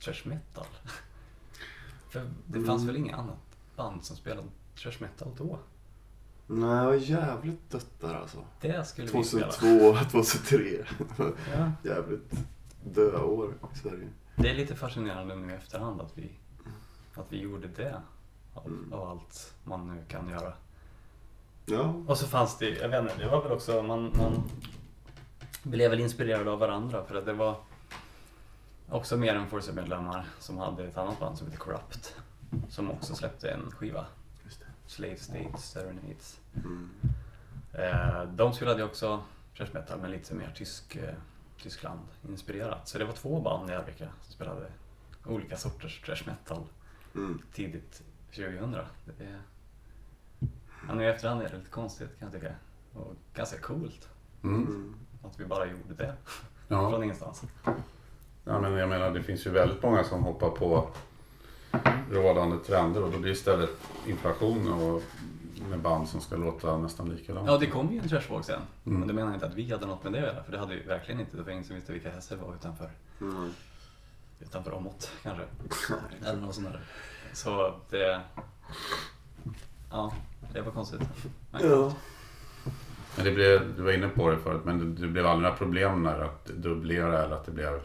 thrash 0.00 0.22
metal. 0.28 0.66
För 2.10 2.30
det 2.46 2.64
fanns 2.64 2.82
Mm. 2.82 2.86
väl 2.86 2.96
inget 2.96 3.18
annat 3.18 3.38
band 3.76 4.04
som 4.04 4.16
spelade 4.16 4.48
thrash 4.76 4.96
metal 5.00 5.28
då? 5.38 5.58
Nej, 6.46 6.68
jag 6.76 6.84
var 6.86 6.94
jävligt 6.94 7.70
dött 7.70 8.00
där 8.00 8.14
alltså. 8.14 8.44
Det 8.60 8.84
skulle 8.88 9.08
vi 9.12 9.24
spela. 9.24 9.50
2002, 9.52 9.94
2003. 10.10 10.58
Ja. 11.56 11.72
jävligt 11.84 12.32
döda 12.84 13.22
år 13.24 13.54
i 13.74 13.78
Sverige. 13.78 14.08
Det 14.36 14.50
är 14.50 14.54
lite 14.54 14.76
fascinerande 14.76 15.36
nu 15.36 15.52
i 15.52 15.54
efterhand 15.56 16.00
att 16.00 16.12
vi, 16.18 16.30
att 17.14 17.26
vi 17.28 17.40
gjorde 17.40 17.68
det. 17.68 18.00
Av, 18.54 18.66
Mm. 18.66 18.92
av 18.92 19.08
allt 19.10 19.54
man 19.64 19.86
nu 19.94 20.04
kan 20.08 20.28
göra. 20.28 20.52
Ja. 21.66 21.94
Och 22.06 22.18
så 22.18 22.26
fanns 22.26 22.58
det, 22.58 22.68
jag 22.70 22.88
vet 22.88 23.02
inte, 23.02 23.14
det 23.24 23.28
var 23.30 23.42
väl 23.42 23.52
också, 23.52 23.82
man, 23.82 24.02
man 24.02 24.42
blev 25.62 25.90
väl 25.90 26.00
inspirerad 26.00 26.48
av 26.48 26.58
varandra 26.58 27.04
för 27.04 27.14
att 27.14 27.24
det 27.26 27.32
var 27.32 27.56
också 28.90 29.16
mer 29.16 29.34
än 29.34 29.48
Forza-medlemmar 29.48 30.26
som 30.38 30.58
hade 30.58 30.84
ett 30.84 30.96
annat 30.98 31.20
band 31.20 31.38
som 31.38 31.46
heter 31.46 31.58
Corrupt. 31.58 32.16
Som 32.68 32.90
också 32.90 33.14
släppte 33.14 33.50
en 33.50 33.70
skiva. 33.70 34.06
Just 34.44 34.60
det. 34.60 34.66
Slave 34.86 35.16
States 35.16 35.70
Serenades. 35.70 36.40
Mm. 36.64 36.90
Eh, 37.72 38.22
de 38.24 38.52
spelade 38.52 38.84
också 38.84 39.22
thrash 39.56 39.70
metal 39.74 39.98
men 40.00 40.10
lite 40.10 40.34
mer 40.34 40.52
tysk, 40.56 40.96
eh, 40.96 41.14
Tyskland 41.62 42.00
inspirerat. 42.28 42.88
Så 42.88 42.98
det 42.98 43.04
var 43.04 43.12
två 43.12 43.40
band 43.40 43.70
i 43.70 43.74
Arvika 43.74 44.08
som 44.22 44.32
spelade 44.32 44.66
olika 45.26 45.56
sorters 45.56 46.02
thrash 46.02 46.22
metal 46.26 46.62
Mm. 47.14 47.42
tidigt 47.52 48.02
2000. 48.34 48.72
Det 49.04 49.24
är, 49.24 49.40
ja, 50.88 50.94
nu 50.94 51.04
i 51.04 51.06
efterhand 51.08 51.42
är 51.42 51.48
det 51.48 51.56
lite 51.58 51.70
konstigt 51.70 52.18
kan 52.18 52.30
jag 52.32 52.40
tycka. 52.40 52.54
Och 52.94 53.14
ganska 53.34 53.58
coolt 53.60 54.08
Mm. 54.42 54.66
Mm. 54.66 54.94
att 55.24 55.40
vi 55.40 55.44
bara 55.44 55.66
gjorde 55.66 55.94
det 55.94 56.14
Ja. 56.68 56.90
från 56.90 57.02
ingenstans. 57.02 57.42
Ja, 58.48 58.60
men 58.60 58.72
jag 58.72 58.88
menar 58.88 59.10
det 59.10 59.22
finns 59.22 59.46
ju 59.46 59.50
väldigt 59.50 59.82
många 59.82 60.04
som 60.04 60.22
hoppar 60.22 60.50
på 60.50 60.88
rådande 62.10 62.56
trender 62.58 63.02
och 63.02 63.10
då 63.12 63.18
blir 63.18 63.28
det 63.28 63.36
istället 63.36 63.70
inflation 64.06 64.72
och 64.72 65.02
med 65.70 65.78
band 65.80 66.08
som 66.08 66.20
ska 66.20 66.36
låta 66.36 66.76
nästan 66.78 67.08
likadant. 67.08 67.46
Ja, 67.46 67.58
det 67.58 67.66
kom 67.66 67.92
ju 67.92 67.98
en 67.98 68.08
trashvåg 68.08 68.44
sen. 68.44 68.60
Mm. 68.86 68.98
Men 68.98 69.08
det 69.08 69.14
menar 69.14 69.28
jag 69.28 69.36
inte 69.36 69.46
att 69.46 69.54
vi 69.54 69.72
hade 69.72 69.86
något 69.86 70.04
med 70.04 70.12
det 70.12 70.18
att 70.18 70.24
göra, 70.34 70.42
för 70.42 70.52
det 70.52 70.58
hade 70.58 70.74
vi 70.74 70.82
verkligen 70.82 71.20
inte. 71.20 71.36
Det 71.36 71.42
var 71.42 71.50
ingen 71.52 71.64
som 71.64 71.76
visste 71.76 71.92
vilka 71.92 72.10
hästar 72.10 72.36
det 72.36 72.42
var 72.42 72.54
utanför, 72.54 72.90
Mm. 73.20 73.50
utanför 74.40 74.74
Åmot 74.74 75.10
kanske. 75.22 75.44
Eller 76.26 76.40
något 76.40 76.54
sånt 76.54 76.66
där. 76.72 76.80
Så 77.32 77.74
det... 77.90 78.20
Ja, 79.90 80.12
det 80.52 80.60
var 80.60 80.72
konstigt. 80.72 81.00
Men, 81.50 81.70
Ja. 81.70 81.92
Men 83.16 83.24
det 83.24 83.32
blev, 83.32 83.76
du 83.76 83.82
var 83.82 83.92
inne 83.92 84.08
på 84.08 84.30
det 84.30 84.38
förut, 84.38 84.60
men 84.64 84.78
det, 84.78 85.02
det 85.02 85.08
blev 85.08 85.26
aldrig 85.26 85.42
några 85.42 85.56
problem 85.56 86.02
när 86.02 86.20
att 86.20 86.46
dubblera 86.46 87.22
eller 87.24 87.36
att 87.36 87.46
det 87.46 87.52
blev 87.52 87.80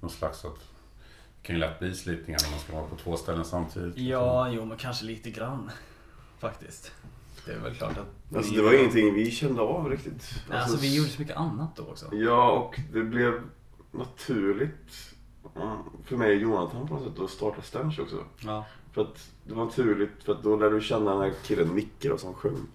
någon 0.00 0.10
slags 0.10 0.44
att 0.44 0.54
det 0.54 1.46
kan 1.46 1.56
ju 1.56 1.60
lätt 1.60 1.78
bli 1.78 1.94
slitningar 1.94 2.40
när 2.42 2.50
man 2.50 2.60
ska 2.60 2.72
vara 2.72 2.86
på 2.86 2.96
två 2.96 3.16
ställen 3.16 3.44
samtidigt. 3.44 3.98
Ja, 3.98 4.48
jo 4.50 4.64
men 4.64 4.76
kanske 4.76 5.04
lite 5.04 5.30
grann. 5.30 5.70
Faktiskt. 6.38 6.92
Det 7.46 7.52
är 7.52 7.58
väl 7.58 7.74
klart 7.74 7.98
att... 7.98 8.36
Alltså 8.36 8.54
det 8.54 8.62
var 8.62 8.78
ingenting 8.78 9.14
vi 9.14 9.30
kände 9.30 9.62
av 9.62 9.90
riktigt. 9.90 10.44
Nej, 10.50 10.58
Alltså 10.58 10.78
vi 10.78 10.96
gjorde 10.96 11.08
så 11.08 11.20
mycket 11.20 11.36
annat 11.36 11.76
då 11.76 11.82
också. 11.82 12.06
Ja, 12.12 12.50
och 12.50 12.80
det 12.92 13.02
blev 13.02 13.42
naturligt 13.92 15.14
mm, 15.56 15.78
för 16.04 16.16
mig 16.16 16.36
och 16.36 16.42
Jonathan 16.42 16.88
på 16.88 16.94
något 16.94 17.12
sätt 17.12 17.22
att 17.22 17.30
starta 17.30 17.62
Stench 17.62 18.00
också. 18.00 18.24
Ja. 18.38 18.64
För 18.92 19.02
att 19.02 19.30
det 19.44 19.54
var 19.54 19.64
naturligt, 19.64 20.24
för 20.24 20.32
att 20.32 20.42
då 20.42 20.56
lärde 20.56 20.74
du 20.74 20.80
känna 20.80 21.10
den 21.10 21.20
här 21.20 21.32
killen 21.44 21.74
Micke 21.74 22.06
då, 22.08 22.18
som 22.18 22.34
sjöng. 22.34 22.66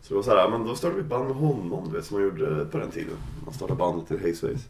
Så 0.00 0.08
det 0.08 0.14
var 0.14 0.22
så 0.22 0.30
här, 0.30 0.50
men 0.50 0.64
då 0.66 0.74
startade 0.74 1.02
vi 1.02 1.08
band 1.08 1.24
med 1.28 1.36
honom, 1.36 1.84
du 1.88 1.96
vet, 1.96 2.04
som 2.04 2.16
man 2.16 2.24
gjorde 2.24 2.64
på 2.64 2.78
den 2.78 2.90
tiden. 2.90 3.16
Man 3.44 3.54
startade 3.54 3.78
bandet 3.78 4.08
till 4.08 4.18
Haze 4.20 4.48
Face. 4.48 4.64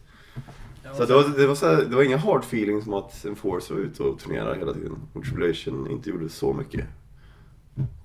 Så 0.95 1.05
det 1.05 1.13
var, 1.13 1.37
det, 1.37 1.47
var 1.47 1.55
så 1.55 1.65
här, 1.65 1.75
det 1.83 1.95
var 1.95 2.03
inga 2.03 2.17
hard 2.17 2.43
feelings 2.43 2.83
som 2.83 2.93
att 2.93 3.25
Enforce 3.25 3.73
var 3.73 3.81
ute 3.81 4.03
och 4.03 4.19
turnerade 4.19 4.59
hela 4.59 4.73
tiden. 4.73 4.97
Och 5.13 5.23
Tribulation 5.23 5.91
inte 5.91 6.09
gjorde 6.09 6.29
så 6.29 6.53
mycket. 6.53 6.85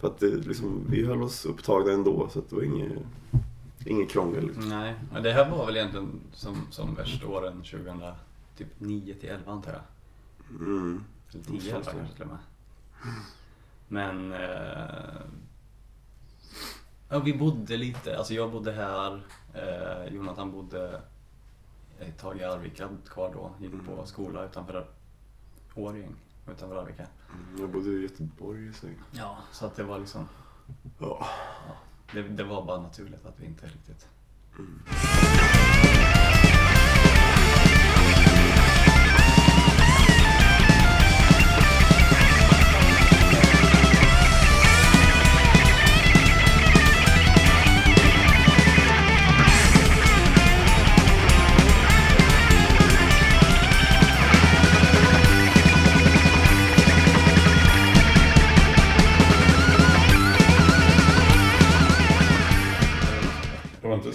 För 0.01 0.09
att 0.09 0.19
det, 0.19 0.27
liksom, 0.27 0.87
vi 0.91 1.07
höll 1.07 1.23
oss 1.23 1.45
upptagna 1.47 1.93
ändå, 1.93 2.29
så 2.33 2.39
att 2.39 2.51
det 2.51 2.57
var 2.57 2.63
inget, 2.63 2.93
inget 3.87 4.11
krångel. 4.11 4.47
Liksom. 4.47 4.69
Nej, 4.69 4.95
men 5.13 5.23
det 5.23 5.33
här 5.33 5.51
var 5.51 5.67
väl 5.67 5.77
egentligen 5.77 6.21
som, 6.33 6.57
som 6.71 6.95
värst 6.95 7.25
åren 7.25 7.57
2009 7.57 8.13
typ 8.57 8.69
9 8.79 9.15
till 9.15 9.29
11 9.29 9.53
antar 9.53 9.73
jag. 9.73 9.83
Mm. 10.61 11.05
Eller 11.33 11.45
10 11.45 11.61
Det 11.61 11.71
11 11.71 11.71
känns 11.71 11.87
så. 11.87 11.93
kanske 11.93 12.15
till 12.15 12.23
och 12.25 12.29
med. 12.29 12.39
Men... 13.89 14.33
Eh, 14.33 15.23
ja, 17.09 17.19
vi 17.19 17.33
bodde 17.35 17.77
lite. 17.77 18.19
Alltså 18.19 18.35
jag 18.35 18.53
bodde 18.53 18.73
här. 18.73 19.23
Eh, 19.55 20.15
Jonathan 20.15 20.53
bodde 20.53 21.01
ett 22.09 22.19
tag 22.19 22.39
i 22.39 22.45
Arvika 22.45 22.89
kvar 23.11 23.31
då. 23.35 23.51
Gick 23.61 23.73
på 23.87 23.93
Mm. 23.93 24.07
skola 24.07 24.45
utanför 24.45 24.87
Årjäng. 25.75 26.15
Utanför 26.51 26.77
Arvika. 26.77 27.03
Mm, 27.03 27.61
Jag 27.61 27.71
bodde 27.71 27.91
i 27.91 28.03
Göteborg 28.03 28.73
så. 28.75 28.87
Ja, 29.13 29.37
så 29.53 29.67
att 29.67 29.77
det 29.77 29.83
var 29.85 29.99
liksom... 29.99 30.29
Ja. 30.99 31.27
Det, 32.13 32.23
det 32.23 32.45
var 32.45 32.65
bara 32.67 32.81
naturligt 32.81 33.27
att 33.27 33.41
vi 33.41 33.47
inte 33.47 33.67
riktigt... 33.67 34.07
Det 34.57 34.63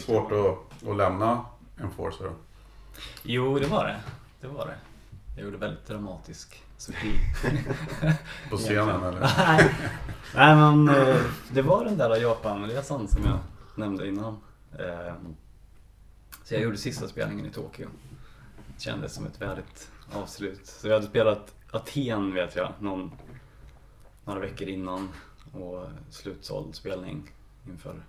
svårt 0.07 0.31
att, 0.31 0.87
att 0.89 0.97
lämna 0.97 1.45
Enforcer 1.81 2.23
då? 2.25 2.31
Jo, 3.23 3.59
det 3.59 3.67
var 3.67 3.85
det. 3.85 3.99
Det 4.41 4.47
var 4.47 4.65
det. 4.67 4.77
Jag 5.35 5.45
gjorde 5.45 5.57
väldigt 5.57 5.87
dramatisk 5.87 6.63
sushi. 6.77 7.19
På 8.49 8.57
scenen 8.57 9.03
eller? 9.03 9.19
Nej, 9.37 9.75
Nej 10.35 10.55
men 10.55 10.89
eh, 10.89 11.21
det 11.51 11.61
var 11.61 11.85
den 11.85 11.97
där 11.97 12.15
Japanresan 12.15 13.07
som 13.07 13.23
jag 13.25 13.37
nämnde 13.75 14.07
innan. 14.07 14.37
Eh, 14.79 15.13
Så 16.43 16.53
jag 16.53 16.61
gjorde 16.61 16.77
sista 16.77 17.07
spelningen 17.07 17.45
i 17.45 17.49
Tokyo. 17.49 17.87
Det 18.75 18.81
kändes 18.81 19.13
som 19.13 19.25
ett 19.25 19.41
värdigt 19.41 19.91
avslut. 20.13 20.65
Så 20.67 20.87
jag 20.87 20.93
hade 20.93 21.07
spelat 21.07 21.53
Aten 21.71 22.33
vet 22.33 22.55
jag, 22.55 22.73
någon, 22.79 23.11
några 24.25 24.39
veckor 24.39 24.67
innan. 24.67 25.09
Och 25.53 25.85
slutsåld 26.09 26.75
spelning 26.75 27.31
inför 27.67 28.03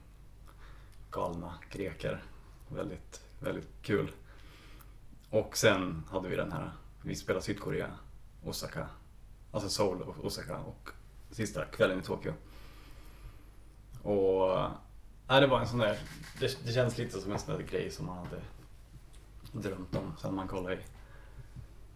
galna 1.10 1.54
greker. 1.70 2.22
Väldigt, 2.68 3.22
väldigt 3.40 3.68
kul. 3.82 4.12
Och 5.30 5.56
sen 5.56 6.04
hade 6.10 6.28
vi 6.28 6.36
den 6.36 6.52
här, 6.52 6.72
vi 7.02 7.14
spelade 7.14 7.44
Sydkorea, 7.44 7.90
Osaka, 8.44 8.88
alltså 9.50 9.68
Seoul 9.68 10.02
och 10.02 10.24
Osaka 10.24 10.58
och 10.58 10.90
sista 11.30 11.64
kvällen 11.64 11.98
i 11.98 12.02
Tokyo. 12.02 12.32
Och 14.02 14.70
nej, 15.28 15.40
det 15.40 15.46
var 15.46 15.60
en 15.60 15.68
sån 15.68 15.78
där, 15.78 15.98
det, 16.40 16.64
det 16.64 16.72
känns 16.72 16.98
lite 16.98 17.20
som 17.20 17.32
en 17.32 17.38
sån 17.38 17.56
där 17.56 17.62
grej 17.62 17.90
som 17.90 18.06
man 18.06 18.18
hade 18.18 18.42
drömt 19.52 19.96
om 19.96 20.12
sen 20.20 20.34
man 20.34 20.48
kollade 20.48 20.78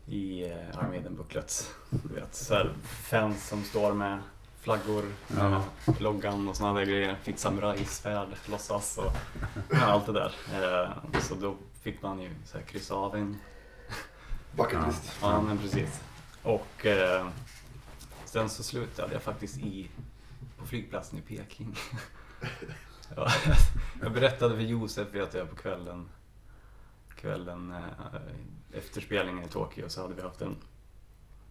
i, 0.06 0.16
i 0.16 0.50
eh, 0.50 1.10
booklets. 1.10 1.74
Du 1.90 2.14
vet, 2.14 2.34
så 2.34 2.54
här 2.54 2.74
fans 2.82 3.48
som 3.48 3.64
står 3.64 3.94
med 3.94 4.18
flaggor, 4.62 5.04
Ja. 5.36 5.64
loggan 6.00 6.48
och 6.48 6.56
såna 6.56 6.72
där 6.72 6.86
grejer. 6.86 7.16
Fick 7.22 7.38
samurajsvärd, 7.38 8.28
låtsas 8.46 8.98
och 8.98 9.12
ja, 9.70 9.84
allt 9.84 10.06
det 10.06 10.12
där. 10.12 10.34
Eh, 10.52 11.20
så 11.20 11.34
då 11.34 11.56
fick 11.80 12.02
man 12.02 12.20
ju 12.20 12.30
så 12.44 12.58
här, 12.58 12.64
kryssa 12.64 12.94
av 12.94 13.16
en 13.16 13.36
Bucket 14.56 14.86
list. 14.86 15.18
Ja, 15.22 15.40
men 15.40 15.58
precis. 15.58 16.00
Och 16.42 16.86
eh, 16.86 17.26
sen 18.24 18.48
så 18.48 18.62
slutade 18.62 19.12
jag 19.12 19.22
faktiskt 19.22 19.58
i, 19.58 19.88
på 20.58 20.66
flygplatsen 20.66 21.18
i 21.18 21.22
Peking. 21.22 21.76
ja, 23.16 23.28
jag 24.02 24.12
berättade 24.12 24.54
för 24.54 24.62
Josef 24.62 25.14
vet 25.14 25.34
jag 25.34 25.50
på 25.50 25.56
kvällen, 25.56 26.08
kvällen 27.16 27.72
eh, 27.72 28.78
efter 28.78 29.00
spelningen 29.00 29.44
i 29.44 29.48
Tokyo 29.48 29.88
så 29.88 30.02
hade 30.02 30.14
vi 30.14 30.22
haft 30.22 30.40
en, 30.40 30.56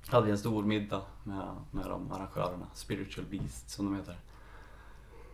hade 0.07 0.25
vi 0.25 0.31
en 0.31 0.37
stor 0.37 0.63
middag 0.63 1.01
med, 1.23 1.55
med 1.71 1.85
de 1.85 2.11
arrangörerna, 2.11 2.67
Spiritual 2.73 3.25
Beast 3.25 3.69
som 3.69 3.85
de 3.85 3.95
heter. 3.95 4.17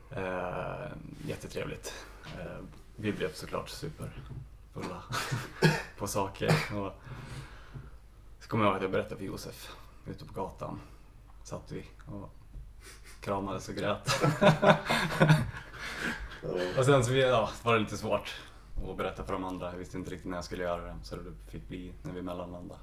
Eh, 0.09 0.91
jättetrevligt. 1.25 2.05
Eh, 2.39 2.63
vi 2.95 3.11
blev 3.11 3.33
såklart 3.33 3.69
superfulla 3.69 5.03
på 5.97 6.07
saker. 6.07 6.51
Och, 6.75 6.93
så 8.39 8.49
kommer 8.49 8.63
jag 8.63 8.71
ihåg 8.71 8.75
att 8.75 8.81
jag 8.81 8.91
berättade 8.91 9.15
för 9.15 9.25
Josef 9.25 9.75
ute 10.05 10.25
på 10.25 10.33
gatan. 10.33 10.79
Satt 11.43 11.71
vi 11.71 11.85
och 12.05 12.29
kramades 13.21 13.69
och 13.69 13.75
grät. 13.75 14.23
och 16.77 16.85
sen 16.85 17.05
så 17.05 17.13
ja, 17.13 17.49
var 17.63 17.73
det 17.73 17.79
lite 17.79 17.97
svårt 17.97 18.41
att 18.89 18.97
berätta 18.97 19.23
för 19.23 19.33
de 19.33 19.43
andra. 19.43 19.71
Jag 19.71 19.77
visste 19.77 19.97
inte 19.97 20.11
riktigt 20.11 20.29
när 20.29 20.37
jag 20.37 20.45
skulle 20.45 20.63
göra 20.63 20.81
det. 20.81 20.95
Så 21.03 21.15
det 21.15 21.51
fick 21.51 21.67
bli 21.67 21.93
när 22.03 22.13
vi 22.13 22.21
mellanlandade. 22.21 22.79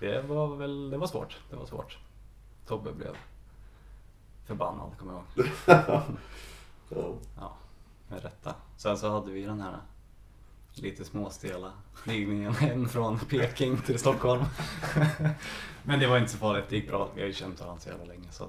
Det 0.00 0.22
var 0.22 0.56
väl, 0.56 0.90
det 0.90 0.96
var 0.96 1.06
svårt. 1.06 1.38
Det 1.50 1.56
var 1.56 1.66
svårt. 1.66 1.98
Tobbe 2.66 2.92
blev 2.92 3.16
förbannad 4.46 4.90
kommer 4.98 5.12
jag 5.12 5.22
ihåg. 5.46 5.52
Ja. 6.88 7.14
Ja, 7.36 7.56
med 8.08 8.22
rätta. 8.22 8.54
Sen 8.76 8.98
så 8.98 9.10
hade 9.10 9.32
vi 9.32 9.42
den 9.42 9.60
här 9.60 9.78
lite 10.74 11.04
småstela 11.04 11.72
flygningen 11.94 12.54
hem 12.54 12.88
från 12.88 13.18
Peking 13.18 13.76
till 13.76 13.98
Stockholm. 13.98 14.44
Men 15.82 16.00
det 16.00 16.06
var 16.06 16.18
inte 16.18 16.32
så 16.32 16.38
farligt, 16.38 16.64
det 16.68 16.76
gick 16.76 16.88
bra. 16.88 17.08
Vi 17.14 17.20
har 17.20 17.26
ju 17.26 17.32
känt 17.32 17.60
varandra 17.60 17.80
så 17.80 17.88
jävla 17.88 18.04
länge. 18.04 18.28
Så. 18.30 18.48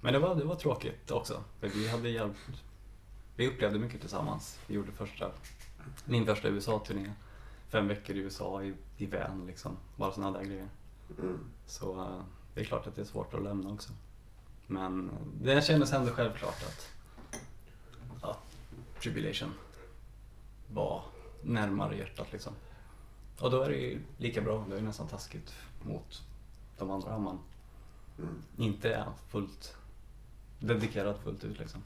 Men 0.00 0.12
det 0.12 0.18
var, 0.18 0.34
det 0.34 0.44
var 0.44 0.54
tråkigt 0.54 1.10
också. 1.10 1.44
För 1.60 1.68
vi 1.68 1.88
hade 1.88 2.08
jävligt... 2.08 2.36
Vi 3.36 3.48
upplevde 3.48 3.78
mycket 3.78 4.00
tillsammans. 4.00 4.58
Vi 4.66 4.74
gjorde 4.74 4.92
första, 4.92 5.30
min 6.04 6.26
första 6.26 6.48
USA-turné. 6.48 7.10
Fem 7.68 7.88
veckor 7.88 8.16
i 8.16 8.18
USA 8.18 8.62
i, 8.62 8.74
i 8.96 9.06
van 9.06 9.46
liksom. 9.46 9.76
Bara 9.96 10.12
sådana 10.12 10.38
där 10.38 10.44
grejer. 10.44 10.68
Mm. 11.18 11.38
Så 11.66 12.00
eh, 12.00 12.22
det 12.54 12.60
är 12.60 12.64
klart 12.64 12.86
att 12.86 12.94
det 12.96 13.00
är 13.00 13.06
svårt 13.06 13.34
att 13.34 13.42
lämna 13.42 13.70
också. 13.72 13.92
Men 14.66 15.10
eh, 15.10 15.16
det 15.42 15.64
kändes 15.64 15.92
ändå 15.92 16.10
självklart 16.12 16.62
att, 16.62 16.90
att 18.22 18.56
Tribulation 19.02 19.50
var 20.72 21.02
närmare 21.42 21.96
hjärtat 21.96 22.32
liksom. 22.32 22.52
Och 23.40 23.50
då 23.50 23.62
är 23.62 23.68
det 23.68 23.76
ju 23.76 24.00
lika 24.18 24.40
bra, 24.40 24.64
det 24.68 24.74
är 24.74 24.78
ju 24.80 24.86
nästan 24.86 25.08
taskigt 25.08 25.54
mot 25.82 26.22
de 26.78 26.90
andra 26.90 27.16
om 27.16 27.22
man 27.22 27.38
Mm. 28.18 28.42
inte 28.56 28.94
är 28.94 29.06
fullt 29.28 29.76
dedikerad 30.60 31.16
fullt 31.20 31.44
ut 31.44 31.58
liksom. 31.58 31.82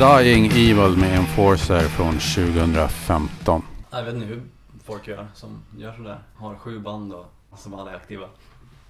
Dying 0.00 0.46
Evil 0.46 0.96
med 0.96 1.16
Enforcer 1.18 1.80
från 1.80 2.12
2015. 2.12 3.62
Jag 3.90 4.04
vet 4.04 4.14
inte 4.14 4.26
hur 4.26 4.42
folk 4.84 5.08
gör 5.08 5.28
som 5.34 5.62
gör 5.78 5.96
sådär. 5.96 6.22
Har 6.34 6.56
sju 6.56 6.78
band 6.78 7.12
och 7.12 7.26
som 7.56 7.74
alla 7.74 7.90
är 7.90 7.96
aktiva. 7.96 8.28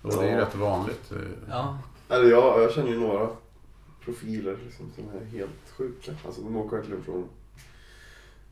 Och 0.02 0.10
det 0.10 0.28
är 0.28 0.30
ju 0.30 0.36
rätt 0.36 0.54
vanligt. 0.54 1.12
Ja, 1.48 1.78
Eller 2.08 2.30
jag, 2.30 2.62
jag 2.62 2.72
känner 2.72 2.88
ju 2.88 3.00
några 3.00 3.28
profiler 4.04 4.56
liksom, 4.64 4.86
som 4.94 5.04
är 5.20 5.24
helt 5.24 5.70
sjuka. 5.76 6.12
Alltså 6.26 6.40
de 6.42 6.56
åker 6.56 6.76
verkligen 6.76 7.02
från 7.04 7.28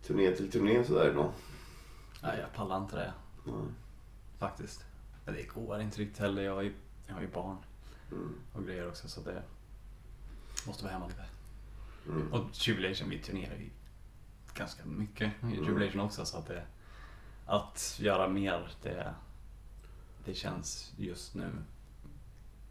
turné 0.06 0.30
till 0.30 0.50
turné 0.50 0.84
sådär 0.84 1.08
ibland. 1.10 1.30
nej 2.22 2.38
jag 2.40 2.52
pallar 2.54 2.76
inte 2.76 2.96
det 2.96 3.12
Ja. 3.46 3.52
faktiskt. 4.38 4.84
Men 5.24 5.34
det 5.34 5.42
går 5.54 5.80
inte 5.80 6.00
riktigt 6.00 6.18
heller. 6.18 6.42
Jag 6.42 6.54
har 6.54 6.62
ju, 6.62 6.72
jag 7.06 7.14
har 7.14 7.20
ju 7.22 7.28
barn 7.28 7.56
Mm. 8.12 8.34
och 8.52 8.64
grejer 8.66 8.88
också 8.88 9.08
så 9.08 9.20
det 9.20 9.42
måste 10.66 10.84
vara 10.84 10.92
hemma 10.92 11.06
lite. 11.06 11.22
Mm. 12.08 12.32
Och 12.32 12.52
Tribulation, 12.52 13.10
vi 13.10 13.18
turnerar 13.18 13.54
ju 13.54 13.70
ganska 14.54 14.84
mycket 14.84 15.32
i 15.42 15.46
Mm. 15.46 15.64
Tribulation 15.64 16.00
också 16.00 16.24
så 16.24 16.38
att 16.38 16.46
det, 16.46 16.62
att 17.46 17.96
göra 18.00 18.28
mer 18.28 18.68
det, 18.82 19.14
det 20.24 20.34
känns 20.34 20.92
just 20.96 21.34
nu 21.34 21.50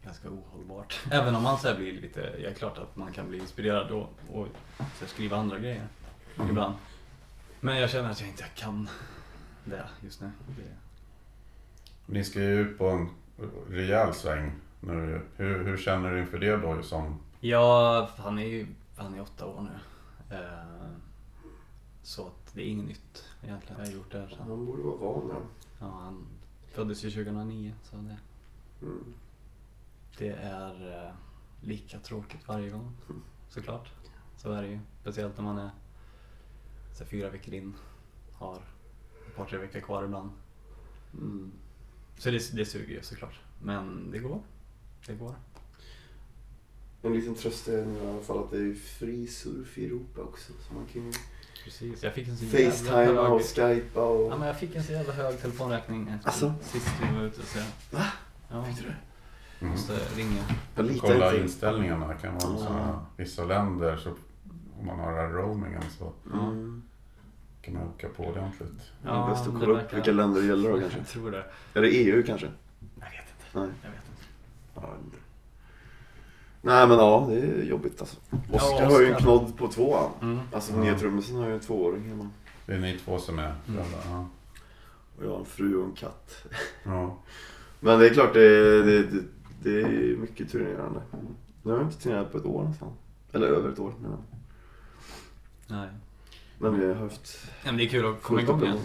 ganska 0.04 0.28
ohållbart. 0.28 1.00
Även 1.10 1.34
om 1.34 1.42
man 1.42 1.58
så 1.58 1.74
blir 1.74 1.92
lite, 1.92 2.34
ja 2.42 2.50
klart 2.54 2.78
att 2.78 2.96
man 2.96 3.12
kan 3.12 3.28
bli 3.28 3.38
inspirerad 3.38 3.90
och, 3.90 4.10
och 4.32 4.46
så 4.98 5.06
skriva 5.06 5.36
andra 5.36 5.58
grejer 5.58 5.88
ibland. 6.50 6.74
Men 7.60 7.76
jag 7.76 7.90
känner 7.90 8.10
att 8.10 8.20
jag 8.20 8.28
inte 8.28 8.44
kan 8.54 8.88
det 9.64 9.84
just 10.00 10.20
nu. 10.20 10.30
Det, 10.46 10.62
Ni 12.06 12.24
ska 12.24 12.40
ju 12.40 12.60
ut 12.60 12.78
på 12.78 12.88
en 12.88 13.08
rejäl 13.70 14.14
sväng 14.14 14.52
nu. 14.80 15.20
Hur, 15.36 15.64
hur 15.64 15.76
känner 15.76 16.12
du 16.12 16.20
inför 16.20 16.38
det 16.38 16.56
då 16.56 16.82
som... 16.82 17.20
Ja, 17.40 18.10
han 18.16 18.38
är 18.38 18.46
ju 18.46 18.66
han 18.98 19.14
är 19.14 19.20
åtta 19.20 19.46
år 19.46 19.60
nu. 19.62 19.78
Eh, 20.36 20.90
så 22.02 22.26
att 22.26 22.54
det 22.54 22.62
är 22.62 22.66
inget 22.66 22.86
nytt 22.86 23.24
egentligen. 23.42 23.78
Jag 23.80 23.86
har 23.86 23.92
gjort 23.94 24.12
det 24.12 24.18
här 24.20 24.28
sedan. 24.28 24.38
Han 24.48 24.66
borde 24.66 24.82
vara 24.82 24.96
van 24.96 25.28
ja. 25.32 25.40
Ja, 25.80 25.86
han 25.86 26.26
föddes 26.68 27.04
ju 27.04 27.10
2009 27.10 27.74
så 27.82 27.96
det, 27.96 28.16
Mm. 28.82 29.14
det 30.18 30.28
är 30.28 31.04
eh, 31.06 31.12
lika 31.60 31.98
tråkigt 31.98 32.48
varje 32.48 32.70
gång 32.70 32.92
såklart. 33.48 33.92
Så 34.36 34.52
är 34.52 34.62
det 34.62 34.68
ju. 34.68 34.78
Speciellt 35.00 35.36
när 35.36 35.44
man 35.44 35.58
är 35.58 35.70
så 36.92 37.04
här, 37.04 37.10
fyra 37.10 37.30
veckor 37.30 37.54
in. 37.54 37.74
Har 38.32 38.56
ett 39.28 39.36
par 39.36 39.44
tre 39.44 39.58
veckor 39.58 39.80
kvar 39.80 40.04
ibland. 40.04 40.30
Mm. 41.12 41.52
Så 42.18 42.30
det, 42.30 42.52
det 42.56 42.64
suger 42.66 42.94
ju 42.94 43.02
såklart. 43.02 43.40
Men 43.62 44.10
det 44.10 44.18
går. 44.18 44.40
Det 45.06 45.14
går. 45.14 45.34
En 47.02 47.12
liten 47.12 47.34
tröst 47.34 47.68
är 47.68 47.84
nu 47.86 47.98
i 48.04 48.06
alla 48.10 48.20
fall 48.20 48.38
att 48.38 48.50
det 48.50 48.56
är 48.58 48.74
fri 48.74 49.26
surf 49.26 49.78
i 49.78 49.86
Europa 49.86 50.20
också. 50.22 50.52
Så 50.68 50.74
man 50.74 50.86
kan 50.92 51.02
ju 51.06 51.12
Precis. 51.64 52.02
Jag 52.02 52.14
fick 52.14 52.28
en 52.28 52.36
så 52.36 52.44
jävla 52.44 53.22
hög... 53.22 53.32
och 53.32 53.42
skypa 53.42 54.00
och... 54.06 54.32
Ja, 54.32 54.36
men 54.38 54.46
jag 54.48 54.58
fick 54.58 54.74
en 54.76 54.82
så 54.84 54.92
jävla 54.92 55.12
hög 55.12 55.40
telefonräkning 55.40 56.08
efter 56.08 56.28
Asså? 56.28 56.52
sist 56.62 56.88
vi 57.10 57.16
var 57.16 57.24
ute. 57.24 57.42
Så. 57.46 57.58
Va? 57.90 58.04
Ja, 58.50 58.64
Fick 58.64 58.76
du 58.76 58.82
det? 58.82 58.96
Mm. 59.60 59.72
måste 59.72 59.92
ringa. 60.16 60.42
Jag 60.76 60.98
Kolla 61.00 61.26
inte. 61.30 61.42
inställningarna. 61.42 62.14
kan 62.14 62.32
vara 62.34 62.40
så 62.58 62.72
här, 62.72 62.78
Ja. 62.88 63.06
Vissa 63.16 63.44
länder 63.44 63.96
så 63.96 64.10
om 64.80 64.86
man 64.86 64.98
har 64.98 65.12
den 65.22 65.32
roamingen 65.32 65.82
så 65.98 66.12
Mm. 66.32 66.82
kan 67.62 67.74
man 67.74 67.88
åka 67.88 68.08
på 68.08 68.24
ordentligt. 68.24 68.82
Ja, 69.04 69.12
det 69.12 69.18
är 69.18 69.28
bäst 69.30 69.46
att 69.48 69.54
kolla 69.60 69.80
upp 69.82 69.92
vilka 69.94 70.12
länder 70.12 70.40
det 70.40 70.46
gäller 70.46 70.70
då 70.70 70.80
kanske. 70.80 70.98
Jag 70.98 71.08
tror 71.08 71.30
det. 71.30 71.44
Är 71.74 71.82
det 71.82 71.88
EU 71.88 72.22
kanske? 72.26 72.46
Jag 73.00 73.04
vet 73.10 73.14
inte. 73.14 73.58
Nej. 73.58 73.68
Jag 73.82 73.90
vet 73.90 74.00
inte. 74.08 74.24
Ja, 74.74 74.80
jag 74.80 74.88
vet 74.88 75.04
inte. 75.04 75.18
Nej 76.68 76.86
men 76.86 76.98
ja, 76.98 77.26
det 77.30 77.38
är 77.40 77.62
jobbigt 77.62 78.00
alltså. 78.00 78.16
Oskar 78.52 78.86
har 78.86 79.00
ju 79.00 79.06
en 79.12 79.16
knodd 79.16 79.56
på 79.56 79.68
tvåan. 79.68 80.10
Mm. 80.22 80.38
Alltså 80.52 80.76
nya 80.76 80.98
trummisen 80.98 81.36
har 81.36 81.46
ju 81.46 81.54
en 81.54 81.60
tvååring 81.60 82.08
hemma. 82.08 82.28
Det 82.66 82.72
är 82.74 82.78
ni 82.78 82.98
två 83.04 83.18
som 83.18 83.38
är 83.38 83.54
Mm. 83.68 83.82
Ja. 84.04 84.26
Och 85.18 85.24
jag 85.24 85.30
har 85.30 85.38
en 85.38 85.44
fru 85.44 85.76
och 85.76 85.84
en 85.84 85.92
katt. 85.92 86.44
ja. 86.82 87.18
Men 87.80 87.98
det 87.98 88.08
är 88.08 88.14
klart, 88.14 88.34
det, 88.34 88.82
det, 88.82 89.02
det, 89.02 89.24
det 89.62 89.80
är 89.80 90.16
mycket 90.16 90.50
turnerande. 90.52 91.00
Nu 91.62 91.70
har 91.70 91.78
jag 91.78 91.86
inte 91.86 92.02
turnerat 92.02 92.32
på 92.32 92.38
ett 92.38 92.46
år 92.46 92.64
nästan. 92.64 92.92
Eller 93.32 93.46
över 93.46 93.72
ett 93.72 93.78
år 93.78 93.92
menar 94.00 94.16
jag. 94.16 94.38
Nej. 95.76 95.88
Men 96.58 96.80
vi 96.80 96.86
har 96.86 96.94
haft... 96.94 97.38
Ja, 97.64 97.70
men 97.70 97.76
det 97.76 97.84
är 97.84 97.88
kul 97.88 98.06
att 98.06 98.22
komma 98.22 98.40
igång 98.40 98.62
igen. 98.62 98.78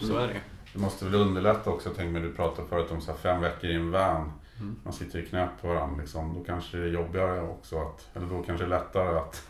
Så 0.00 0.16
är 0.16 0.28
det. 0.28 0.40
Det 0.72 0.78
måste 0.78 1.04
väl 1.04 1.14
underlätta 1.14 1.70
också, 1.70 1.90
tänk 1.96 2.12
mig 2.12 2.22
du 2.22 2.32
pratade 2.32 2.68
förut 2.68 2.90
om 2.90 3.00
så 3.00 3.10
här 3.10 3.18
fem 3.18 3.40
veckor 3.40 3.70
i 3.70 3.74
en 3.74 3.90
van. 3.90 4.32
Mm. 4.60 4.76
Man 4.84 4.92
sitter 4.92 5.18
i 5.18 5.26
knät 5.26 5.50
på 5.60 5.68
varandra 5.68 6.00
liksom. 6.00 6.34
Då 6.34 6.44
kanske 6.44 6.76
det 6.76 6.84
är 6.84 6.88
jobbigare 6.88 7.42
också 7.42 7.78
att, 7.78 8.08
eller 8.16 8.26
då 8.26 8.42
kanske 8.42 8.64
det 8.66 8.74
är 8.74 8.78
lättare 8.80 9.18
att, 9.18 9.48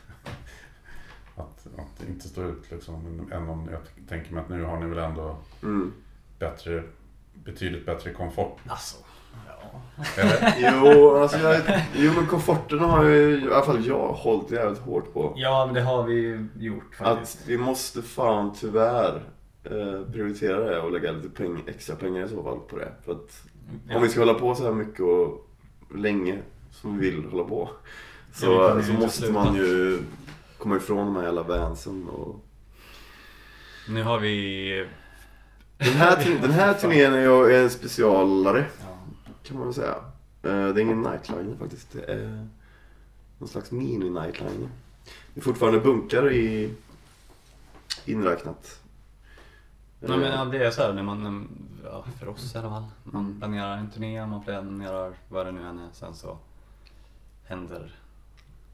att, 1.37 1.67
att 1.79 2.09
inte 2.09 2.29
stå 2.29 2.43
ut 2.43 2.71
liksom. 2.71 3.29
Än 3.33 3.49
om, 3.49 3.69
jag 3.73 4.09
tänker 4.09 4.33
mig 4.35 4.43
att 4.43 4.49
nu 4.49 4.65
har 4.65 4.81
ni 4.81 4.87
väl 4.87 4.99
ändå 4.99 5.37
Mm. 5.63 5.93
bättre, 6.39 6.83
betydligt 7.35 7.87
bättre 7.87 8.13
komfort. 8.13 8.59
Alltså, 8.67 8.97
ja. 9.49 9.81
Jo, 10.59 11.17
alltså 11.17 11.39
jag, 11.39 11.63
jo 11.95 12.13
men 12.17 12.27
komforten 12.27 12.79
har 12.79 13.05
ju 13.05 13.41
i 13.41 13.53
alla 13.53 13.63
fall 13.65 13.87
jag 13.87 14.09
hållit 14.13 14.51
jävligt 14.51 14.79
hårt 14.83 15.13
på. 15.13 15.33
Ja, 15.37 15.65
men 15.67 15.75
det 15.75 15.83
har 15.83 16.03
vi 16.03 16.15
ju 16.15 16.49
gjort 16.59 16.95
faktiskt. 16.95 17.41
Att 17.43 17.49
vi 17.49 17.59
måste 17.59 18.03
fan 18.03 18.55
tyvärr 18.61 19.23
eh, 19.65 20.13
prioritera 20.13 20.61
det 20.71 20.81
och 20.81 20.93
lägga 20.93 21.13
lite 21.13 21.29
peng, 21.29 21.63
extra 21.67 21.97
pengar 21.97 22.25
i 22.25 22.29
så 22.29 22.43
fall 22.43 22.59
på 22.59 22.77
det. 22.79 22.93
För 23.05 23.13
att 23.13 23.43
Ja. 23.89 23.97
om 23.97 24.03
vi 24.03 24.09
ska 24.09 24.21
hålla 24.21 24.35
på 24.35 24.55
så 24.55 24.65
här 24.65 24.73
mycket 24.73 25.01
och 25.01 25.51
länge 25.95 26.39
som 26.71 26.99
vi 26.99 27.11
vill 27.11 27.25
hålla 27.25 27.45
på. 27.45 27.71
Så, 28.35 28.47
Ja, 28.47 28.83
så 28.83 28.93
måste 28.93 29.33
man 29.33 29.55
ju 29.55 29.99
komma 30.59 30.77
ifrån 30.77 31.07
de 31.07 31.17
här 31.17 31.25
jävla 31.25 31.43
vansen. 31.43 32.09
Och... 32.09 32.45
Nu 33.89 34.03
har 34.03 34.19
vi... 34.19 34.87
Den, 35.79 35.93
här, 35.93 36.39
den 36.43 36.51
här 36.51 36.75
turnén 36.75 37.13
är 37.15 37.51
en 37.51 37.71
specialare 37.71 38.65
kan 39.43 39.57
man 39.57 39.67
väl 39.67 39.75
säga. 39.75 39.95
Eh, 40.43 40.69
Det 40.69 40.81
är 40.81 40.85
ingen 40.85 41.03
nightliner 41.03 41.57
faktiskt. 41.59 41.93
Det 41.93 42.05
är 42.13 42.49
någon 43.39 43.49
slags 43.49 43.71
mini-nightliner. 43.71 44.69
Det 45.35 45.41
är 45.41 45.45
fortfarande 45.45 45.81
bunkar 45.81 46.33
i 46.33 46.71
inräknat. 48.05 48.82
Nej, 50.09 50.19
men 50.19 50.51
det 50.51 50.65
är 50.67 50.71
så 50.71 50.83
här 50.83 50.93
när 50.93 51.03
man, 51.03 51.49
ja, 51.85 52.05
för 52.21 52.29
oss 52.29 52.55
i 52.55 52.59
alla 52.59 52.69
fall. 52.69 52.85
Man 53.05 53.37
planerar 53.39 53.77
en 53.77 53.91
turné, 53.91 54.27
man 54.27 54.43
planerar 54.45 55.13
vad 55.29 55.47
det 55.47 55.53
nu 55.53 55.61
än 55.63 55.79
är. 55.79 55.89
Sen 55.93 56.15
så 56.15 56.37
händer 57.45 57.93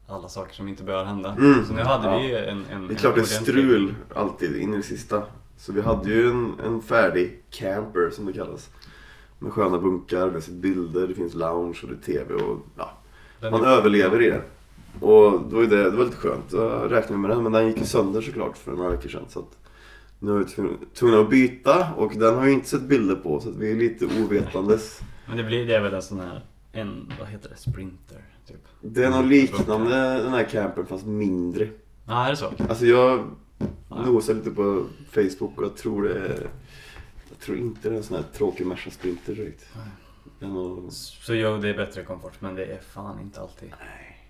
alla 0.07 0.29
saker 0.29 0.53
som 0.53 0.67
inte 0.67 0.83
bör 0.83 1.05
hända. 1.05 1.31
Mm. 1.39 1.65
Så 1.65 1.73
nu 1.73 1.81
hade 1.81 2.07
Ja. 2.07 2.17
vi 2.19 2.35
en, 2.35 2.65
en 2.71 2.87
Det 2.87 2.93
är 2.93 2.97
klart 2.97 3.15
det 3.15 3.21
är 3.21 3.25
strul 3.25 3.95
alltid 4.15 4.55
in 4.55 4.73
i 4.73 4.77
det 4.77 4.83
sista. 4.83 5.23
Så 5.57 5.71
vi 5.73 5.81
hade 5.81 6.09
ju 6.09 6.29
en, 6.29 6.53
en 6.65 6.81
färdig 6.81 7.43
camper 7.49 8.09
som 8.09 8.25
det 8.25 8.33
kallas. 8.33 8.69
Med 9.39 9.53
sköna 9.53 9.77
bunkar, 9.77 10.27
vi 10.27 10.33
har 10.33 10.41
sett 10.41 10.53
bilder, 10.53 11.07
det 11.07 11.13
finns 11.13 11.33
lounge 11.33 11.79
och 11.83 11.89
det 11.89 11.95
är 11.95 12.13
TV 12.13 12.33
och 12.33 12.57
ja, 12.77 12.91
Den 13.39 13.51
man 13.51 13.65
överlever 13.65 14.21
i 14.21 14.29
det. 14.29 14.41
Och 15.05 15.41
då 15.49 15.59
är 15.59 15.67
det, 15.67 15.83
det 15.83 15.97
var 15.97 16.05
lite 16.05 16.17
skönt, 16.17 16.53
jag 16.53 16.91
räknade 16.91 17.21
med 17.21 17.29
den 17.31 17.43
men 17.43 17.51
den 17.51 17.67
gick 17.67 17.77
ju 17.77 17.85
sönder 17.85 18.21
såklart 18.21 18.57
för 18.57 18.71
några 18.71 18.89
veckor 18.89 19.09
sedan. 19.09 19.25
Så 19.29 19.39
att 19.39 19.57
nu 20.19 20.31
är 20.31 20.37
vi 20.39 20.45
tvungna- 20.93 21.19
att 21.21 21.29
byta 21.29 21.93
och 21.93 22.11
den 22.15 22.35
har 22.35 22.43
jag 22.43 22.53
inte 22.53 22.67
sett 22.69 22.81
bilder 22.81 23.15
på 23.15 23.39
så 23.39 23.51
vi 23.51 23.71
är 23.71 23.75
lite 23.75 24.05
ovetandes. 24.05 24.99
Men 25.27 25.37
det 25.37 25.43
blir 25.43 25.65
det 25.67 25.79
väl 25.79 25.93
en 25.93 26.01
sån 26.01 26.19
här, 26.19 26.41
en, 26.71 27.13
vad 27.19 27.27
heter 27.27 27.49
det, 27.49 27.55
sprinter 27.55 28.23
typ? 28.47 28.57
Det 28.81 29.03
är 29.03 29.09
något 29.09 29.25
liknande 29.25 29.95
den 30.23 30.33
här 30.33 30.43
campern 30.43 30.85
fast 30.85 31.05
mindre. 31.05 31.69
Ja, 32.07 32.25
är 32.25 32.29
det 32.29 32.37
så? 32.37 32.51
Alltså 32.69 32.85
jag 32.85 33.25
Ja. 33.89 34.05
nosar 34.05 34.33
lite 34.33 34.51
på 34.51 34.85
Facebook 35.11 35.57
och 35.57 35.63
jag 35.63 35.77
tror 35.77 36.03
det 36.03 36.13
är... 36.13 36.47
Jag 37.29 37.39
tror 37.39 37.57
inte 37.57 37.89
det 37.89 37.95
är 37.95 37.97
en 37.97 38.03
sån 38.03 38.17
här 38.17 38.23
tråkig 38.33 38.67
Merca 38.67 38.89
Sprinter 38.91 39.35
direkt. 39.35 39.65
Är 40.39 40.47
nog... 40.47 40.91
Så 40.91 41.33
jo, 41.35 41.57
det 41.57 41.69
är 41.69 41.73
bättre 41.77 42.03
komfort, 42.03 42.33
men 42.41 42.55
det 42.55 42.65
är 42.65 42.79
fan 42.79 43.19
inte 43.21 43.41
alltid. 43.41 43.69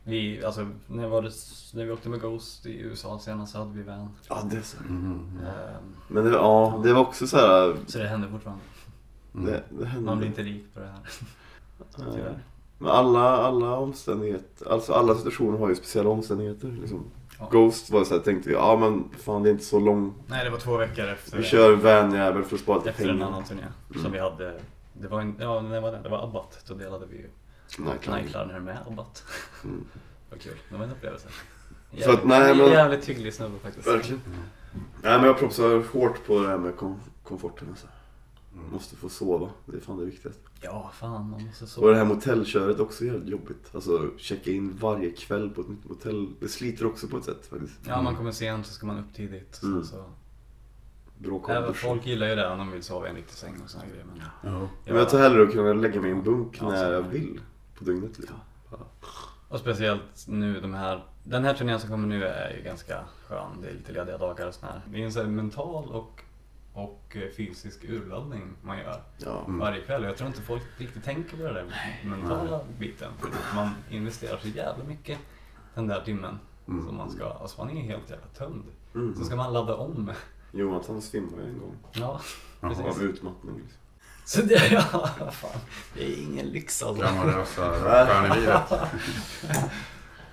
Vi, 0.03 0.45
alltså, 0.45 0.67
när, 0.87 1.07
var 1.07 1.21
det, 1.21 1.31
när 1.73 1.85
vi 1.85 1.91
åkte 1.91 2.09
med 2.09 2.21
Ghost 2.21 2.65
i 2.65 2.79
USA 2.79 3.19
senast 3.19 3.51
så 3.51 3.57
hade 3.59 3.71
vi 3.77 3.83
van. 3.83 4.09
Ja, 4.29 4.41
det 4.51 4.63
så. 4.63 4.77
Mhm. 4.83 5.39
Ehm, 5.45 5.95
Men 6.07 6.23
det, 6.25 6.31
ja, 6.31 6.81
det 6.83 6.93
var 6.93 7.01
också 7.01 7.27
så 7.27 7.37
här... 7.37 7.75
så 7.87 7.97
det 7.97 8.07
händer 8.07 8.27
fortfarande. 8.29 8.63
Det, 9.31 9.63
det 9.69 9.85
hände. 9.85 10.05
Man 10.05 10.17
blir 10.17 10.27
inte 10.27 10.41
rik 10.43 10.73
på 10.73 10.79
det 10.79 10.85
här. 10.85 10.99
Tyvärr. 12.13 12.39
Men 12.77 12.91
alla, 12.91 13.37
alla 13.37 13.77
omständigheter, 13.77 14.71
alltså 14.71 14.93
alla 14.93 15.15
situationer 15.15 15.57
har 15.57 15.69
ju 15.69 15.75
speciella 15.75 16.09
omständigheter. 16.09 16.77
Liksom. 16.81 17.03
Ja. 17.39 17.47
Ghost 17.51 17.89
var 17.91 18.03
så 18.03 18.13
här, 18.13 18.21
tänkte 18.21 18.49
vi, 18.49 18.55
ja 18.55 18.77
men 18.79 19.09
fan 19.19 19.43
det 19.43 19.49
är 19.49 19.51
inte 19.51 19.65
så 19.65 19.79
lång. 19.79 20.13
Nej, 20.27 20.43
det 20.45 20.49
var 20.49 20.57
två 20.57 20.77
veckor 20.77 21.05
efter, 21.05 21.37
Vi 21.37 21.43
kör 21.43 21.75
vanjävel 21.75 22.43
för 22.43 22.55
att 22.55 22.61
spara 22.61 22.77
lite 22.77 22.89
efter 22.89 23.03
en 23.09 23.09
pengar. 23.17 23.27
annan 23.27 23.43
turné. 23.43 23.61
Mm. 23.89 24.03
Som 24.03 24.11
vi 24.11 24.19
hade, 24.19 24.59
det 24.93 25.07
var, 25.07 25.21
en, 25.21 25.35
ja, 25.39 25.59
det 25.61 25.79
var, 25.79 25.91
den, 25.91 26.03
det 26.03 26.09
var 26.09 26.23
Abbat. 26.23 26.63
Då 26.67 26.73
delade 26.73 27.05
vi 27.05 27.17
ju 27.17 27.29
Nightline. 27.77 28.15
Nightliner 28.15 28.59
med 28.59 28.77
Abbat. 28.87 29.23
Mm. 29.63 29.85
Vad 30.29 30.41
kul, 30.41 30.57
det 30.69 30.77
var 30.77 30.83
en 30.85 30.91
upplevelse. 30.91 31.27
Så 32.03 32.11
att, 32.11 32.25
nej, 32.25 32.55
men- 32.55 32.71
Jävligt 32.71 33.05
hygglig 33.05 33.33
snubbe 33.33 33.59
faktiskt. 33.59 33.87
Verkligen. 33.87 34.21
Nej 35.03 35.17
men 35.17 35.23
jag 35.25 35.37
propsar 35.39 35.83
hårt 35.93 36.25
på 36.27 36.39
det 36.41 36.47
här 36.47 36.57
med 36.57 36.75
kom, 36.77 36.99
komforten. 37.23 37.67
Alltså. 37.69 37.87
Måste 38.71 38.95
få 38.95 39.09
sova. 39.09 39.49
Det 39.65 39.77
är 39.77 39.81
fan 39.81 39.97
det 39.97 40.05
viktigaste. 40.05 40.41
Ja, 40.61 40.91
fan 40.93 41.11
man 41.29 41.41
måste 41.43 41.63
Och 41.63 41.69
sova. 41.69 41.89
det 41.91 41.97
här 41.97 42.05
motellköret 42.05 42.79
också 42.79 43.03
är 43.03 43.07
jävligt 43.07 43.29
jobbigt. 43.29 43.69
Alltså 43.75 44.09
checka 44.17 44.51
in 44.51 44.77
varje 44.81 45.11
kväll 45.11 45.49
på 45.49 45.61
ett 45.61 45.69
nytt 45.69 45.89
motell. 45.89 46.27
Det 46.39 46.47
sliter 46.47 46.85
också 46.85 47.07
på 47.07 47.17
ett 47.17 47.23
sätt 47.25 47.45
faktiskt. 47.49 47.79
Ja, 47.87 48.01
man 48.01 48.15
kommer 48.15 48.31
sent 48.31 48.65
så 48.67 48.73
ska 48.73 48.85
man 48.87 48.99
upp 48.99 49.13
tidigt. 49.15 49.55
Så, 49.55 49.65
Mm. 49.65 49.83
så. 49.83 50.03
Även 51.49 51.73
folk 51.73 52.05
gillar 52.05 52.27
ju 52.27 52.35
det 52.35 52.49
om 52.49 52.57
de 52.57 52.71
vill 52.71 52.83
sova 52.83 53.07
i 53.07 53.09
en 53.09 53.15
riktig 53.15 53.35
säng 53.37 53.55
och 53.63 53.69
såna 53.69 53.83
grejer. 53.85 54.05
Men 54.05 54.21
Ja. 54.53 54.67
Men 54.85 54.95
jag 54.95 55.09
tar 55.09 55.19
hellre 55.19 55.43
att 55.43 55.51
kunna 55.51 55.73
lägga 55.73 56.01
mig 56.01 56.09
i 56.09 56.13
en 56.13 56.23
bunk 56.23 56.57
Ja, 56.61 56.69
när 56.69 56.91
jag 56.93 57.01
vill 57.01 57.41
på 57.79 57.83
dygnet. 57.85 58.19
Liksom. 58.19 58.35
Och 59.49 59.59
speciellt 59.59 60.25
nu 60.27 60.61
de 60.61 60.73
här, 60.73 61.03
den 61.23 61.43
här 61.43 61.53
turnén 61.53 61.79
som 61.79 61.89
kommer 61.89 62.07
nu 62.07 62.23
är 62.25 62.55
ju 62.57 62.63
ganska 62.63 63.03
skön. 63.27 63.61
Det 63.61 63.69
är 63.69 63.73
lite 63.73 63.91
lediga 63.91 64.17
dagar 64.17 64.47
och 64.47 64.53
sådär. 64.53 64.81
Det 64.87 65.01
är 65.01 65.05
en 65.05 65.11
sån 65.11 65.21
här 65.25 65.29
mental 65.31 65.85
och, 65.91 66.21
och 66.73 67.15
eh, 67.15 67.29
fysisk 67.37 67.83
urladdning 67.83 68.55
man 68.61 68.77
gör 68.77 69.01
Ja. 69.17 69.43
varje 69.47 69.81
kväll. 69.81 70.03
Jag 70.03 70.17
tror 70.17 70.27
inte 70.27 70.41
folk 70.41 70.63
riktigt 70.77 71.03
tänker 71.03 71.37
på 71.37 71.43
det 71.43 71.53
där 71.53 71.65
mentala 72.05 72.59
biten. 72.79 73.11
För 73.19 73.55
man 73.55 73.69
investerar 73.89 74.37
så 74.37 74.47
jävla 74.47 74.83
mycket 74.83 75.19
den 75.75 75.87
där 75.87 76.01
timmen. 76.01 76.39
Mm. 76.67 76.85
Som 76.85 76.95
man 76.97 77.09
ska, 77.11 77.25
alltså 77.29 77.65
man 77.65 77.77
är 77.77 77.81
helt 77.81 78.09
jävla 78.09 78.27
tömd. 78.27 78.63
Mm. 78.95 79.15
Så 79.15 79.23
ska 79.23 79.35
man 79.35 79.53
ladda 79.53 79.75
om. 79.75 80.11
Jonathan 80.51 81.01
svimmade 81.01 81.43
en 81.43 81.59
gång 81.59 81.75
Ja, 81.91 82.21
precis. 82.61 82.85
av 82.85 83.01
utmattning. 83.03 83.55
Liksom. 83.57 83.78
Så 84.33 84.41
det, 84.41 84.67
ja, 84.71 85.09
fan. 85.31 85.59
Det 85.93 86.03
är 86.03 86.21
ingen 86.23 86.45
lyx 86.45 86.83
alltså. 86.83 87.01
Glamorösa 87.01 87.71
stjärnelivet. 87.79 88.61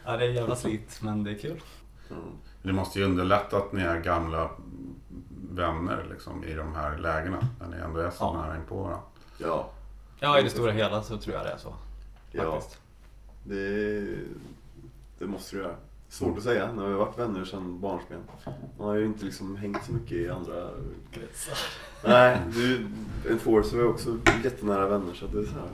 Ja, 0.04 0.16
det 0.16 0.24
är 0.24 0.28
jävla 0.30 0.56
slit, 0.56 0.98
men 1.02 1.24
det 1.24 1.30
är 1.30 1.38
kul. 1.38 1.60
Ja. 2.08 2.16
Det 2.62 2.72
måste 2.72 2.98
ju 2.98 3.04
underlätta 3.04 3.56
att 3.56 3.72
ni 3.72 3.82
är 3.82 4.00
gamla 4.00 4.50
vänner 5.50 6.06
liksom, 6.10 6.44
i 6.44 6.54
de 6.54 6.74
här 6.74 6.98
lägena. 6.98 7.48
När 7.60 7.68
ni 7.68 7.76
ändå 7.76 8.00
är 8.00 8.10
så 8.10 8.16
Ja. 8.24 8.42
nära 8.42 8.56
inpå 8.56 8.76
varandra. 8.82 9.00
Ja. 9.38 9.70
Ja, 10.20 10.38
i 10.38 10.42
det 10.42 10.50
stora 10.50 10.72
hela 10.72 11.02
så 11.02 11.18
tror 11.18 11.36
jag 11.36 11.44
det 11.44 11.50
är 11.50 11.58
så. 11.58 11.74
ja. 12.32 12.52
Faktiskt. 12.52 12.80
Det, 13.44 14.00
det 15.18 15.26
måste 15.26 15.56
du 15.56 15.62
göra. 15.62 15.74
Svårt 16.08 16.36
att 16.36 16.42
säga 16.42 16.72
när 16.72 16.86
vi 16.86 16.92
har 16.92 16.98
varit 16.98 17.18
vänner 17.18 17.44
sedan 17.44 17.80
barnsben. 17.80 18.20
Man 18.78 18.86
har 18.86 18.94
ju 18.94 19.04
inte 19.04 19.24
liksom 19.24 19.56
hängt 19.56 19.84
så 19.84 19.92
mycket 19.92 20.12
i 20.12 20.28
andra 20.28 20.70
Kretsar. 21.10 21.58
Nej, 22.04 22.38
du, 22.54 22.86
Enforcer 23.30 23.78
är 23.78 23.88
också 23.88 24.18
jättenära 24.44 24.88
vänner 24.88 25.14
så 25.14 25.24
att 25.24 25.32
det 25.32 25.38
är 25.38 25.44
så 25.44 25.52
här. 25.52 25.68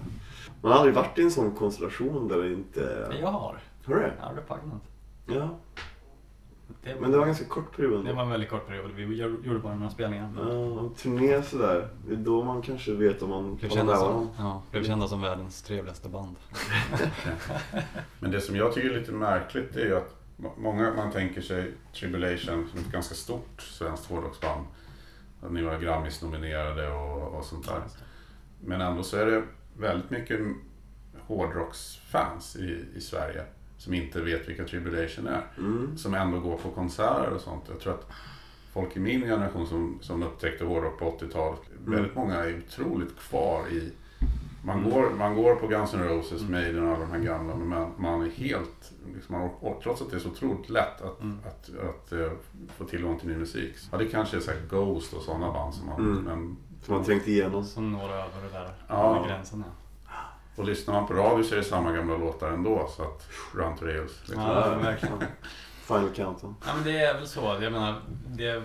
Man 0.62 0.72
har 0.72 0.78
aldrig 0.78 0.94
varit 0.94 1.18
i 1.18 1.22
en 1.22 1.30
sån 1.30 1.54
konstellation 1.54 2.28
där 2.28 2.38
det 2.38 2.52
inte... 2.52 3.06
Men 3.08 3.20
jag 3.20 3.28
har. 3.28 3.58
Har 3.84 3.94
du 3.94 4.00
det? 4.00 4.12
Ja, 4.20 4.32
Repugnant. 4.36 4.82
Ja. 5.26 5.48
Det, 6.82 7.00
Men 7.00 7.10
det 7.10 7.16
var 7.16 7.24
en 7.24 7.28
ganska 7.28 7.44
kort 7.44 7.76
period 7.76 8.04
det 8.04 8.12
var 8.12 8.22
en 8.22 8.30
väldigt 8.30 8.50
kort 8.50 8.66
period. 8.66 8.90
Vi 8.90 9.16
gjorde 9.16 9.58
bara 9.58 9.74
några 9.74 9.90
spelningar. 9.90 10.32
Ja, 10.36 10.80
en 10.80 10.94
turné 10.94 11.42
sådär. 11.42 11.88
Det 12.06 12.12
är 12.12 12.16
då 12.16 12.44
man 12.44 12.62
kanske 12.62 12.92
vet 12.92 13.22
om 13.22 13.30
man 13.30 13.56
Blev 13.56 13.68
kända, 13.68 13.96
som, 13.96 14.28
ja, 14.38 14.62
blev 14.70 14.84
kända 14.84 15.08
som 15.08 15.20
världens 15.20 15.62
trevligaste 15.62 16.08
band. 16.08 16.36
Men 18.18 18.30
det 18.30 18.40
som 18.40 18.56
jag 18.56 18.72
tycker 18.72 18.90
är 18.90 18.98
lite 19.00 19.12
märkligt 19.12 19.76
är 19.76 19.84
ju 19.84 19.96
att 19.96 20.21
många, 20.56 20.94
man 20.94 21.12
tänker 21.12 21.40
sig 21.40 21.72
Tribulation 21.94 22.68
som 22.70 22.80
ett 22.80 22.92
ganska 22.92 23.14
stort 23.14 23.62
svenskt 23.62 24.06
hårdrocksband. 24.06 24.66
Ni 25.50 25.62
var 25.62 25.78
Grammis-nominerade 25.78 26.88
och, 26.88 27.38
och 27.38 27.44
sånt 27.44 27.66
där. 27.66 27.82
Men 28.60 28.80
ändå 28.80 29.02
så 29.02 29.16
är 29.16 29.26
det 29.26 29.42
väldigt 29.76 30.10
mycket 30.10 30.40
hårdrocksfans 31.18 32.56
i, 32.56 32.84
i 32.94 33.00
Sverige 33.00 33.44
som 33.78 33.94
inte 33.94 34.20
vet 34.20 34.48
vilka 34.48 34.64
Tribulation 34.64 35.26
är. 35.26 35.46
Mm. 35.58 35.98
Som 35.98 36.14
ändå 36.14 36.40
går 36.40 36.56
på 36.56 36.70
konserter 36.70 37.30
och 37.30 37.40
sånt. 37.40 37.64
Jag 37.68 37.80
tror 37.80 37.94
att 37.94 38.10
folk 38.72 38.96
i 38.96 39.00
min 39.00 39.20
generation 39.20 39.66
som, 39.66 39.98
som 40.02 40.22
upptäckte 40.22 40.64
hårdrock 40.64 40.98
på 40.98 41.18
80-talet, 41.20 41.60
väldigt 41.84 42.14
många 42.14 42.34
är 42.34 42.58
otroligt 42.58 43.18
kvar 43.18 43.68
i 43.68 43.92
man, 44.64 44.90
går, 44.90 45.10
man 45.10 45.36
går 45.36 45.54
på 45.54 45.66
Guns 45.66 45.94
N' 45.94 46.04
Roses, 46.08 46.42
Maiden 46.42 46.82
och 46.82 46.88
alla 46.88 47.04
de 47.04 47.10
här 47.10 47.18
gamla, 47.18 47.56
men 47.56 47.68
man, 47.68 47.90
man 47.98 48.22
är 48.22 48.30
helt, 48.30 48.92
liksom, 49.14 49.34
och 49.60 49.80
trots 49.82 50.02
att 50.02 50.10
det 50.10 50.16
är 50.16 50.20
så 50.20 50.28
otroligt 50.28 50.68
lätt 50.70 51.02
att, 51.02 51.20
Mm. 51.20 51.38
att, 51.46 51.70
att, 51.88 52.12
eh, 52.12 52.32
få 52.76 52.84
tillgång 52.84 53.18
till 53.18 53.28
ny 53.28 53.36
musik. 53.36 53.74
Ja, 53.92 53.98
det 53.98 54.06
kanske 54.06 54.36
är 54.36 54.40
så 54.40 54.50
här 54.50 54.60
Ghost 54.70 55.12
och 55.12 55.22
sådana 55.22 55.52
band 55.52 55.74
som 55.74 55.86
man, 55.86 56.00
Mm. 56.00 56.22
men, 56.24 56.56
Som 56.82 56.94
man 56.94 57.04
trängt 57.04 57.28
igenom. 57.28 57.64
Som 57.64 57.92
når 57.92 58.12
över 58.12 58.42
det 58.42 58.48
där 58.52 58.72
Ja. 58.88 59.24
gränsen. 59.26 59.64
Ja, 60.06 60.12
och 60.56 60.64
lyssnar 60.64 60.94
man 60.94 61.06
på 61.06 61.14
radio 61.14 61.44
så 61.44 61.54
är 61.54 61.58
det 61.58 61.64
samma 61.64 61.92
gamla 61.92 62.16
låtar 62.16 62.50
ändå, 62.50 62.88
så 62.96 63.02
att 63.02 63.28
Run 63.54 63.76
to 63.76 63.84
Rails. 63.84 64.20
Liksom. 64.28 64.42
ja 64.42 64.78
verkligen. 64.78 65.18
Final 65.82 66.08
Countdown. 66.14 66.56
Ja, 66.66 66.74
men 66.74 66.84
det 66.84 66.98
är 66.98 67.14
väl 67.14 67.26
så. 67.28 67.40
Jag 67.40 67.72
menar, 67.72 68.00
det, 68.26 68.62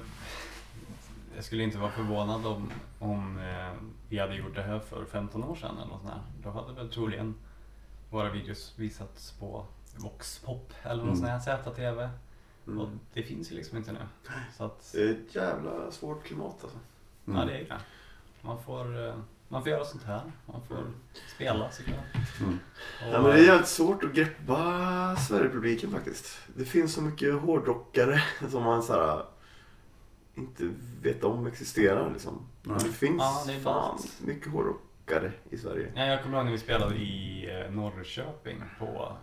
jag 1.36 1.44
skulle 1.44 1.64
inte 1.64 1.78
vara 1.78 1.92
förvånad 1.92 2.46
om, 2.46 2.72
om 3.00 3.38
eh, 3.38 3.74
vi 4.10 4.20
hade 4.20 4.36
gjort 4.36 4.56
det 4.56 4.62
här 4.62 4.80
för 4.80 5.06
15 5.06 5.44
år 5.44 5.56
sedan 5.56 5.78
eller 5.78 5.88
något 5.88 6.02
sånt 6.02 6.14
här. 6.14 6.22
Då 6.44 6.50
hade 6.50 6.74
väl 6.74 6.90
troligen 6.90 7.36
våra 8.10 8.30
videos 8.30 8.74
visats 8.78 9.32
på 9.32 9.66
Vox 9.98 10.40
Pop 10.40 10.74
eller 10.84 11.04
något 11.04 11.18
Mm. 11.20 11.40
sånt 11.40 11.46
här, 11.46 11.64
ZTV. 11.64 12.10
Mm. 12.68 12.80
Och 12.80 12.90
det 13.14 13.24
finns 13.24 13.52
ju 13.52 13.56
liksom 13.56 13.78
inte 13.78 13.92
nu. 13.92 14.00
Så 14.58 14.64
att, 14.64 14.92
Det 14.94 15.02
är 15.02 15.12
ett 15.12 15.36
jävla 15.36 15.92
svårt 15.92 16.24
klimat 16.26 16.56
alltså. 16.64 16.78
Mm. 17.28 17.40
ja 17.40 17.46
det 17.46 17.54
är 17.58 17.64
det. 17.64 17.80
Man 18.42 18.64
får, 18.64 19.08
eh, 19.08 19.16
man 19.48 19.62
får 19.64 19.72
göra 19.72 19.86
sånt 19.86 20.04
här. 20.04 20.22
Man 20.46 20.62
får 20.68 20.78
spela 21.36 21.72
såklart. 21.72 21.98
Mm. 22.40 22.60
Och, 23.02 23.14
Ja, 23.14 23.22
men 23.22 23.24
det 23.32 23.40
är 23.40 23.46
jävligt 23.46 23.68
svårt 23.68 24.04
att 24.04 24.14
greppa 24.14 25.16
Sverigepubliken 25.16 25.92
faktiskt. 25.92 26.38
Det 26.56 26.66
finns 26.66 26.94
så 26.94 27.02
mycket 27.02 27.34
hårdrockare 27.42 28.24
som 28.50 28.64
man 28.64 28.84
så 28.84 28.94
här, 28.94 29.26
inte 30.36 30.70
vet 31.02 31.24
om 31.24 31.48
existerar 31.48 32.12
liksom. 32.12 32.48
Men 32.64 32.78
det 32.78 32.84
finns 32.92 33.20
Ja, 33.22 33.44
det 33.48 33.60
fan 33.60 34.00
mycket 34.22 34.52
hårdrockare 34.52 35.32
i 35.50 35.58
Sverige. 35.58 35.92
Ja, 35.96 36.06
jag 36.06 36.24
kommer 36.24 36.38
ihåg 36.38 36.46
när 36.46 36.52
vi 36.52 36.60
spelade 36.60 36.96
i 36.96 37.48
eh, 37.66 37.72
Norrköping 37.72 38.64
på... 38.80 39.18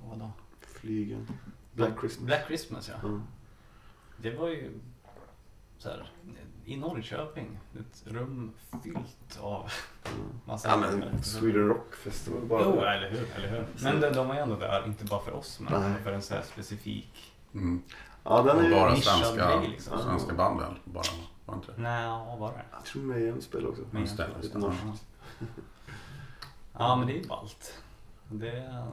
Ja, 0.00 0.06
vad 0.08 0.18
då? 0.18 0.30
Flygen. 0.60 1.26
Black 1.72 2.00
Christmas. 2.00 2.26
Black 2.26 2.46
Christmas 2.46 2.88
ja. 2.88 3.08
Mm. 3.08 3.22
Det 4.16 4.30
var 4.30 4.48
ju 4.48 4.70
så 5.78 5.88
här, 5.88 6.10
i 6.64 6.76
Norrköping, 6.76 7.58
ett 7.80 8.02
rum 8.06 8.52
fyllt 8.82 9.38
av 9.40 9.70
massa 10.44 10.68
Ja 10.68 10.76
men 10.76 11.22
Sweden 11.22 11.68
Rock 11.68 11.94
Festival 11.94 12.42
bara. 12.46 12.62
Jo, 12.64 12.80
eller 12.80 13.10
hur, 13.10 13.28
eller 13.36 13.48
hur. 13.48 13.66
Men 13.82 14.00
de, 14.00 14.10
de 14.10 14.28
var 14.28 14.34
ju 14.34 14.40
ändå 14.40 14.56
där, 14.56 14.86
inte 14.86 15.04
bara 15.04 15.20
för 15.20 15.32
oss, 15.32 15.60
men 15.60 15.92
Nej. 15.92 16.02
för 16.02 16.12
en 16.12 16.22
så 16.22 16.34
här 16.34 16.42
specifik... 16.42 17.32
Mm. 17.54 17.82
Ja 18.24 18.42
den 18.42 18.58
är 18.58 18.64
ju... 18.64 18.70
bara 18.70 18.96
svenska, 18.96 19.58
grej, 19.58 19.68
liksom. 19.68 19.98
svenska 19.98 20.34
band 20.34 20.60
väl? 20.60 20.74
Bara, 20.84 21.04
var 21.46 21.54
inte 21.54 21.72
det? 21.72 21.82
Nej, 21.82 22.06
var 22.38 22.52
det? 22.52 22.64
Jag 22.72 22.84
tror 22.84 23.02
Mayhem 23.02 23.40
spelar 23.40 23.68
också. 23.68 23.82
Men- 23.90 24.02
Just 24.02 24.16
det, 24.16 24.28
just 24.42 24.52
det. 24.54 24.72
Ja. 26.72 26.96
men 26.96 27.06
det 27.06 27.12
är 27.12 27.22
ju 27.22 27.28
ballt. 27.28 27.82
Det, 28.28 28.84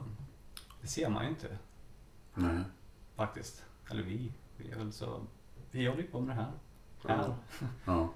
det 0.88 0.92
ser 0.92 1.08
man 1.08 1.24
ju 1.24 1.30
inte 1.30 1.58
Nej. 2.34 2.64
faktiskt. 3.16 3.64
Eller 3.90 4.02
vi. 4.02 4.32
Vi 4.56 4.70
är 4.70 4.76
väl 4.76 4.92
så... 4.92 5.20
Vi 5.70 5.86
håller 5.86 6.02
ju 6.02 6.08
på 6.08 6.20
med 6.20 6.36
det 6.36 6.42
här. 6.42 6.52
här. 7.16 7.34
Ja. 7.84 8.08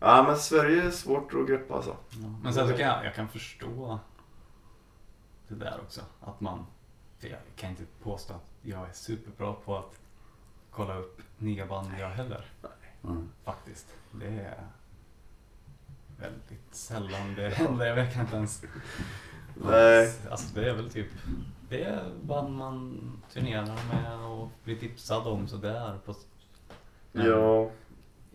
Ja 0.00 0.24
men 0.28 0.36
Sverige 0.38 0.82
är 0.82 0.90
svårt 0.90 1.34
att 1.34 1.48
greppa 1.48 1.74
alltså. 1.74 1.96
Men 2.42 2.54
sen 2.54 2.68
så 2.68 2.74
kan 2.74 2.86
jag, 2.86 3.04
jag 3.04 3.14
kan 3.14 3.28
förstå 3.28 3.98
det 5.48 5.54
där 5.54 5.80
också. 5.80 6.00
Att 6.20 6.40
man, 6.40 6.66
för 7.18 7.28
jag 7.28 7.38
kan 7.56 7.70
inte 7.70 7.84
påstå 8.02 8.34
att 8.34 8.50
jag 8.62 8.88
är 8.88 8.92
superbra 8.92 9.52
på 9.52 9.78
att 9.78 10.00
kolla 10.70 10.96
upp 10.96 11.20
nya 11.38 11.66
band 11.66 11.88
jag 11.98 12.10
heller. 12.10 12.46
Mm. 13.02 13.28
Faktiskt. 13.44 13.94
Det 14.12 14.40
är 14.40 14.66
väldigt 16.18 16.74
sällan 16.74 17.34
det 17.34 17.48
händer. 17.48 17.86
Jag 17.86 17.94
vet 17.94 18.16
inte 18.16 18.36
ens. 18.36 18.64
Nej. 19.54 20.12
Alltså 20.30 20.54
det 20.54 20.70
är 20.70 20.74
väl 20.74 20.90
typ, 20.90 21.08
det 21.68 21.82
är 21.82 22.10
band 22.22 22.56
man 22.56 23.00
turnerar 23.32 23.78
med 23.92 24.20
och 24.26 24.48
blir 24.64 24.76
tipsad 24.76 25.26
om 25.26 25.48
sådär. 25.48 25.98
På, 26.04 26.14
Ja. 27.12 27.70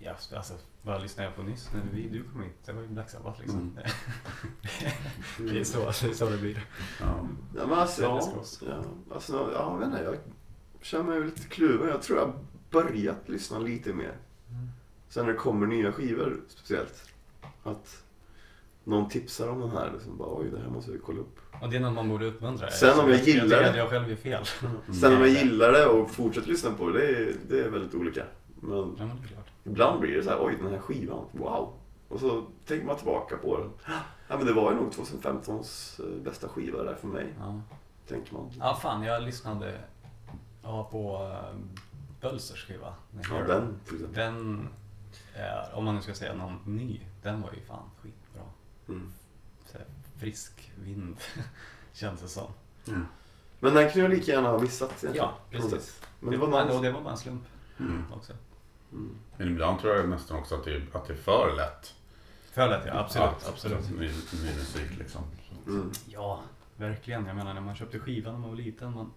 Ja, 0.02 0.16
alltså, 0.36 0.54
vad 0.82 1.02
lyssnade 1.02 1.30
jag 1.30 1.36
på 1.36 1.44
nyss 1.44 1.70
när 1.74 1.82
vi, 1.94 2.10
du 2.10 2.24
kom 2.24 2.44
hit? 2.44 2.56
Det 2.66 2.74
var 2.74 2.82
ju 2.82 2.88
Black 2.88 3.10
Sabbath 3.10 3.40
liksom. 3.40 3.60
Mm. 3.60 3.74
Det 5.52 5.60
är 5.60 5.64
så, 5.64 5.78
det 5.78 6.12
är 6.12 6.14
så 6.14 6.30
det 6.30 6.38
blir. 6.38 6.66
Ja. 7.00 7.28
Ja 7.56 7.68
men 7.68 7.80
alltså, 7.80 8.02
ja, 8.02 8.34
alltså, 9.14 9.52
ja, 9.54 9.72
jag 9.72 9.78
vet 9.78 9.88
inte, 9.88 10.04
jag 10.04 10.18
känner 10.82 11.04
mig 11.04 11.24
lite 11.24 11.48
kluven. 11.48 11.90
Jag 11.90 12.02
tror 12.02 12.20
jag 12.20 12.34
börjat 12.70 13.30
lyssna 13.30 13.60
lite 13.60 13.94
mer. 13.94 14.18
Mm. 14.50 14.70
Sen 15.10 15.26
när 15.26 15.34
det 15.34 15.40
kommer 15.40 15.68
nya 15.68 15.92
skivor 15.92 16.42
speciellt. 16.48 17.10
Att 17.64 18.04
någon 18.90 19.10
tipsar 19.10 19.48
om 19.50 19.60
den 19.60 19.70
här. 19.72 19.92
Liksom 19.94 20.18
bara, 20.18 20.30
Oj, 20.32 20.50
det 20.52 20.60
här 20.60 20.70
måste 20.70 20.92
jag 20.92 21.02
kolla 21.04 21.20
upp. 21.20 21.40
Och 21.62 21.70
det 21.70 21.76
är 21.76 21.80
något 21.80 21.94
man 21.94 22.10
borde 22.10 22.26
uppmuntra. 22.26 22.70
Sen 22.70 23.00
om 23.00 23.10
jag 23.10 23.20
gillar 23.20 23.42
jag, 23.44 23.50
det- 23.74 23.78
jag, 23.78 23.78
jag 23.78 23.90
själv 23.90 24.10
gör 24.10 24.16
fel. 24.16 24.46
Sen 25.02 25.14
om 25.16 25.20
jag 25.20 25.30
gillar 25.30 25.72
det 25.72 25.86
och 25.86 26.12
fortsätter 26.12 26.48
lyssna 26.50 26.72
på 26.72 26.90
det, 26.90 27.00
det 27.00 27.08
är, 27.18 27.34
det 27.50 27.60
är 27.64 27.70
väldigt 27.70 27.96
olika. 27.96 28.24
Men 28.62 28.78
Ja, 28.78 29.06
men 29.06 29.08
det 29.08 29.24
är 29.24 29.28
klart. 29.28 29.48
ibland 29.64 30.00
blir 30.02 30.16
det 30.18 30.24
så 30.24 30.30
här, 30.30 30.38
oj 30.46 30.56
den 30.62 30.72
här 30.72 30.80
skivan, 30.80 31.26
wow. 31.32 31.74
Och 32.08 32.20
så 32.20 32.44
tänker 32.68 32.86
man 32.86 32.96
tillbaka 32.96 33.38
på 33.38 33.58
den. 33.58 33.70
Ja 34.28 34.38
men 34.38 34.46
det 34.46 34.54
var 34.54 34.72
ju 34.72 34.78
nog 34.78 34.90
2015s 34.92 36.02
eh, 36.04 36.24
bästa 36.24 36.48
skiva 36.48 36.84
där 36.84 36.96
för 36.96 37.08
mig, 37.08 37.34
Ja. 37.40 37.62
tänker 38.08 38.34
man. 38.34 38.52
ja, 38.60 38.80
fan 38.82 39.04
jag 39.04 39.24
lyssnade 39.24 39.78
ja, 40.64 40.88
på 40.92 41.32
Bölsers 42.22 42.66
skiva. 42.68 42.94
Ja, 43.30 43.36
den 43.48 43.80
till 43.86 43.96
exempel. 43.96 44.16
Den 44.24 44.68
om 45.74 45.86
man 45.86 45.96
nu 45.96 46.02
ska 46.02 46.14
säga 46.14 46.34
någon 46.34 46.56
ny, 46.66 47.02
den 47.24 47.42
var 47.42 47.50
ju 47.54 47.62
fan 47.62 47.84
skitbra. 48.02 48.19
Mm. 48.90 49.14
Så 49.66 49.78
här, 49.78 49.88
frisk 50.18 50.72
vind, 50.84 51.18
känns 51.94 52.22
det 52.22 52.28
som. 52.28 52.52
Men 53.60 53.74
den 53.74 53.92
kunde 53.92 54.00
jag 54.00 54.10
lika 54.20 54.32
gärna 54.32 54.50
ha 54.50 54.60
missat 54.60 54.90
egentligen. 55.04 55.16
Ja, 55.16 55.34
precis. 55.52 56.02
Men 56.20 56.32
det, 56.32 56.38
det 56.38 56.46
var 56.46 56.66
nice. 56.66 56.80
det 56.82 56.92
var 56.92 57.02
bara 57.02 57.12
en 57.12 57.18
slump 57.18 57.44
Mm. 57.80 58.04
också. 58.14 58.34
Mm. 58.92 59.16
Men 59.38 59.48
ibland 59.48 59.80
tror 59.80 59.96
jag 59.96 60.10
nästan 60.10 60.38
också 60.40 60.56
att 60.56 60.64
det, 60.64 60.76
är- 60.76 60.88
att 60.94 61.08
det 61.08 61.14
är 61.14 61.18
för 61.18 61.54
lätt. 61.58 61.96
För 62.52 62.70
lätt 62.70 62.84
ja, 62.86 62.94
absolut. 63.00 63.28
Att- 63.30 63.48
absolut. 63.50 63.90
Ny, 63.90 64.08
ny 64.44 64.54
musik 64.58 64.98
liksom. 64.98 65.22
Mm. 65.68 65.92
Ja, 66.08 66.42
verkligen. 66.78 67.26
Jag 67.26 67.36
menar 67.36 67.54
när 67.54 67.62
man 67.62 67.76
köpte 67.76 68.00
skivan 68.00 68.34
när 68.34 68.40
man 68.40 68.50
var 68.50 68.58
liten. 68.58 68.94
Man, 68.94 69.12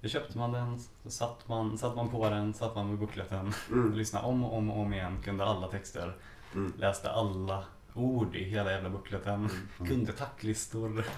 då 0.00 0.08
köpte 0.08 0.38
man 0.38 0.52
den, 0.52 0.80
så 1.02 1.10
satt 1.10 1.48
man, 1.48 1.78
satt 1.78 1.96
man 1.96 2.08
på 2.08 2.30
den, 2.30 2.54
satt 2.54 2.74
man 2.74 2.88
med 2.88 2.98
buckleten. 2.98 3.52
Mm. 3.68 3.92
Lyssnade 3.94 4.26
om 4.26 4.44
och 4.44 4.56
om 4.56 4.70
och 4.70 4.80
om 4.80 4.92
igen, 4.94 5.22
kunde 5.24 5.44
alla 5.44 5.68
texter. 5.68 6.16
Mm. 6.54 6.72
Läste 6.78 7.10
alla 7.10 7.64
ord 7.94 8.36
i 8.36 8.44
hela 8.44 8.72
jävla 8.72 8.90
buckleten. 8.90 9.48
Kunde 9.78 10.12
tacklistor. 10.12 11.04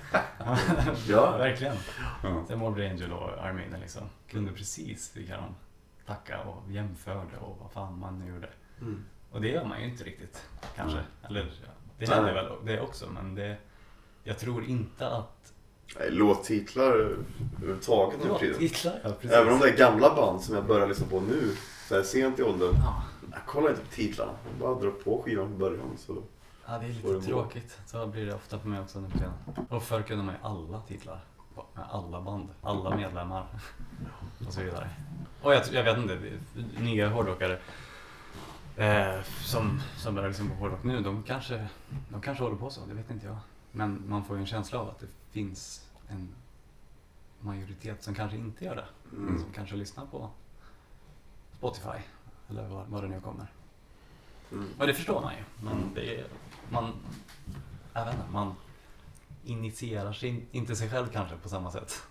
Ja. 1.09 1.37
Verkligen. 1.37 1.77
Ja. 2.23 2.45
Sen 2.49 2.59
Morbid 2.59 2.91
Angel 2.91 3.12
och 3.12 3.45
Armin 3.45 3.77
liksom. 3.81 4.03
Kunde 4.29 4.53
precis 4.53 5.16
vilka 5.16 5.37
de 5.37 5.55
tacka 6.07 6.41
och 6.41 6.70
jämförde 6.70 7.37
och 7.41 7.57
vad 7.61 7.73
fan 7.73 7.99
man 7.99 8.18
nu 8.18 8.35
gjorde. 8.35 8.49
Mm. 8.81 9.05
Och 9.31 9.41
det 9.41 9.49
gör 9.49 9.64
man 9.64 9.81
ju 9.81 9.89
inte 9.89 10.05
riktigt 10.05 10.49
kanske. 10.77 10.99
Eller 11.23 11.41
ja, 11.41 11.68
det 11.99 12.09
händer 12.09 12.35
väl 12.35 12.47
det 12.64 12.81
också 12.81 13.07
men 13.11 13.35
det, 13.35 13.57
jag 14.25 14.39
tror 14.39 14.64
inte 14.64 15.09
att... 15.09 15.53
Nej, 15.99 16.11
låttitlar 16.11 16.93
överhuvudtaget 16.93 18.20
nu 18.23 18.29
för 18.29 18.39
tiden. 18.39 18.59
titlar, 18.59 19.01
ja, 19.05 19.11
precis. 19.20 19.37
Även 19.37 19.53
om 19.53 19.61
det 19.61 19.68
är 19.68 19.77
gamla 19.77 20.14
band 20.14 20.41
som 20.41 20.55
jag 20.55 20.66
börjar 20.66 20.89
lyssna 20.89 21.07
på 21.07 21.20
nu, 21.20 21.57
så 21.89 21.95
här 21.95 22.03
sent 22.03 22.39
i 22.39 22.43
åldern. 22.43 22.75
Ja. 22.75 23.03
Jag 23.33 23.47
kollar 23.47 23.70
inte 23.70 23.83
på 23.83 23.93
titlarna. 23.93 24.33
Jag 24.51 24.59
bara 24.59 24.81
drar 24.81 24.91
på 24.91 25.23
skivan 25.23 25.49
från 25.49 25.59
början. 25.59 25.91
Så. 25.97 26.23
Ja, 26.73 26.79
det 26.79 26.87
är 26.87 26.89
det 27.03 27.14
lite 27.14 27.27
tråkigt. 27.27 27.81
Så 27.87 28.07
blir 28.07 28.27
det 28.27 28.35
ofta 28.35 28.59
på 28.59 28.68
mig 28.68 28.81
också 28.81 29.01
nu 29.01 29.09
för 29.09 29.18
tiden. 29.18 29.33
Och 29.68 29.83
förr 29.83 30.03
kunde 30.03 30.25
man 30.25 30.35
ju 30.35 30.41
alla 30.43 30.81
titlar. 30.81 31.25
Med 31.75 31.85
alla 31.91 32.20
band, 32.20 32.49
alla 32.62 32.97
medlemmar 32.97 33.47
och 34.47 34.53
så 34.53 34.61
vidare. 34.61 34.91
Och 35.43 35.55
jag, 35.55 35.62
jag 35.73 35.85
vet 35.85 35.99
inte, 35.99 36.39
nya 36.81 37.09
hårdrockare 37.09 37.59
eh, 38.77 39.23
som, 39.23 39.81
som 39.97 40.14
börjar 40.14 40.29
lyssna 40.29 40.51
på 40.51 40.55
hårdrock 40.55 40.85
nu, 40.85 41.01
de 41.01 41.23
kanske, 41.23 41.66
de 42.09 42.20
kanske 42.20 42.45
håller 42.45 42.57
på 42.57 42.70
så, 42.70 42.81
det 42.87 42.95
vet 42.95 43.11
inte 43.11 43.27
jag. 43.27 43.39
Men 43.73 44.03
man 44.09 44.25
får 44.25 44.37
ju 44.37 44.41
en 44.41 44.47
känsla 44.47 44.79
av 44.79 44.89
att 44.89 45.01
det 45.01 45.09
finns 45.31 45.91
en 46.09 46.35
majoritet 47.41 48.03
som 48.03 48.14
kanske 48.14 48.37
inte 48.37 48.64
gör 48.64 48.77
det. 48.77 49.16
Mm. 49.16 49.39
Som 49.39 49.53
kanske 49.53 49.77
lyssnar 49.77 50.07
på 50.07 50.31
Spotify 51.59 51.99
eller 52.51 52.68
vad, 52.68 52.87
vad 52.87 53.03
det 53.03 53.09
nu 53.09 53.20
kommer. 53.20 53.47
Mm. 54.53 54.68
Och 54.79 54.87
det 54.87 54.95
förstår 54.95 55.20
man 55.20 55.33
ju. 55.35 55.66
Men 55.66 55.95
det 55.95 56.20
är, 56.20 56.27
man, 56.73 56.93
jag 57.95 58.05
vet 58.05 58.14
inte, 58.14 58.27
man 58.33 58.55
initierar 59.45 60.12
sig 60.12 60.47
inte 60.53 60.77
sig 60.77 60.91
själv 60.91 61.07
kanske 61.12 61.37
på 61.37 61.49
samma 61.49 61.70
sätt. 61.70 62.03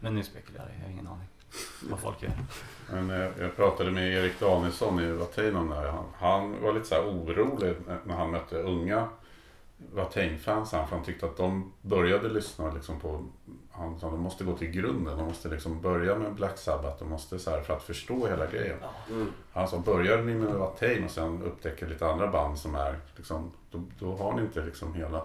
Men 0.00 0.14
nu 0.14 0.22
spekulerar 0.24 0.66
jag, 0.68 0.76
jag 0.78 0.82
har 0.84 0.90
ingen 0.90 1.06
aning 1.06 1.26
vad 1.90 1.98
folk 1.98 2.22
gör. 2.22 2.32
Men 2.92 3.10
eh, 3.10 3.16
jag 3.40 3.56
pratade 3.56 3.90
med 3.90 4.12
Erik 4.12 4.40
Danielsson 4.40 5.00
i 5.00 5.12
Watain 5.12 5.56
om 5.56 5.68
det 5.68 5.74
här. 5.74 5.86
Han, 5.88 6.04
han 6.18 6.62
var 6.62 6.72
lite 6.72 6.86
så 6.86 6.94
här 6.94 7.02
orolig 7.04 7.76
när- 8.04 8.14
han 8.14 8.30
mötte 8.30 8.56
unga 8.62 9.08
Watain-fans. 9.94 10.70
För 10.70 10.78
han 10.90 11.04
tyckte 11.04 11.26
att 11.26 11.36
de 11.36 11.72
började 11.82 12.28
lyssna 12.28 12.72
liksom 12.72 13.00
på... 13.00 13.24
Han 13.72 14.00
sa 14.00 14.10
de 14.10 14.20
måste 14.20 14.44
gå 14.44 14.56
till 14.56 14.70
grunden. 14.70 15.18
De 15.18 15.26
måste 15.26 15.48
liksom 15.48 15.80
börja 15.80 16.14
med 16.14 16.34
Black 16.34 16.58
Sabbath. 16.58 16.98
De 16.98 17.08
måste 17.08 17.38
så 17.38 17.50
här, 17.50 17.62
för 17.62 17.74
att 17.76 17.82
förstå 17.82 18.26
hela 18.26 18.46
grejen. 18.46 18.78
Mm. 19.10 19.32
Han 19.52 19.68
sa 19.68 19.78
börjar 19.78 20.22
ni 20.22 20.34
med 20.34 20.54
Watain 20.54 21.04
och 21.04 21.10
sen 21.10 21.42
upptäcker 21.42 21.86
lite 21.86 22.06
andra 22.06 22.28
band 22.28 22.58
som 22.58 22.74
är 22.74 22.98
liksom... 23.16 23.52
Då, 23.70 23.82
då 23.98 24.16
har 24.16 24.32
ni 24.32 24.42
inte 24.42 24.64
liksom 24.64 24.94
hela... 24.94 25.24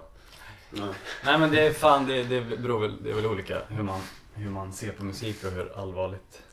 Nej. 0.70 0.89
Nej 1.26 1.39
men 1.39 1.52
det 1.52 1.68
är 1.68 1.74
fan, 1.74 2.06
det, 2.06 2.24
det 2.24 2.41
beror 2.41 2.80
väl, 2.80 3.04
det 3.04 3.10
är 3.10 3.14
väl 3.14 3.26
olika 3.26 3.62
hur 3.68 3.84
man, 3.84 4.02
hur 4.34 4.50
man 4.50 4.74
ser 4.74 4.91
på 4.91 5.06
musik 5.06 5.43
och 5.43 5.52
hur 5.52 5.78
allvarligt 5.78 6.43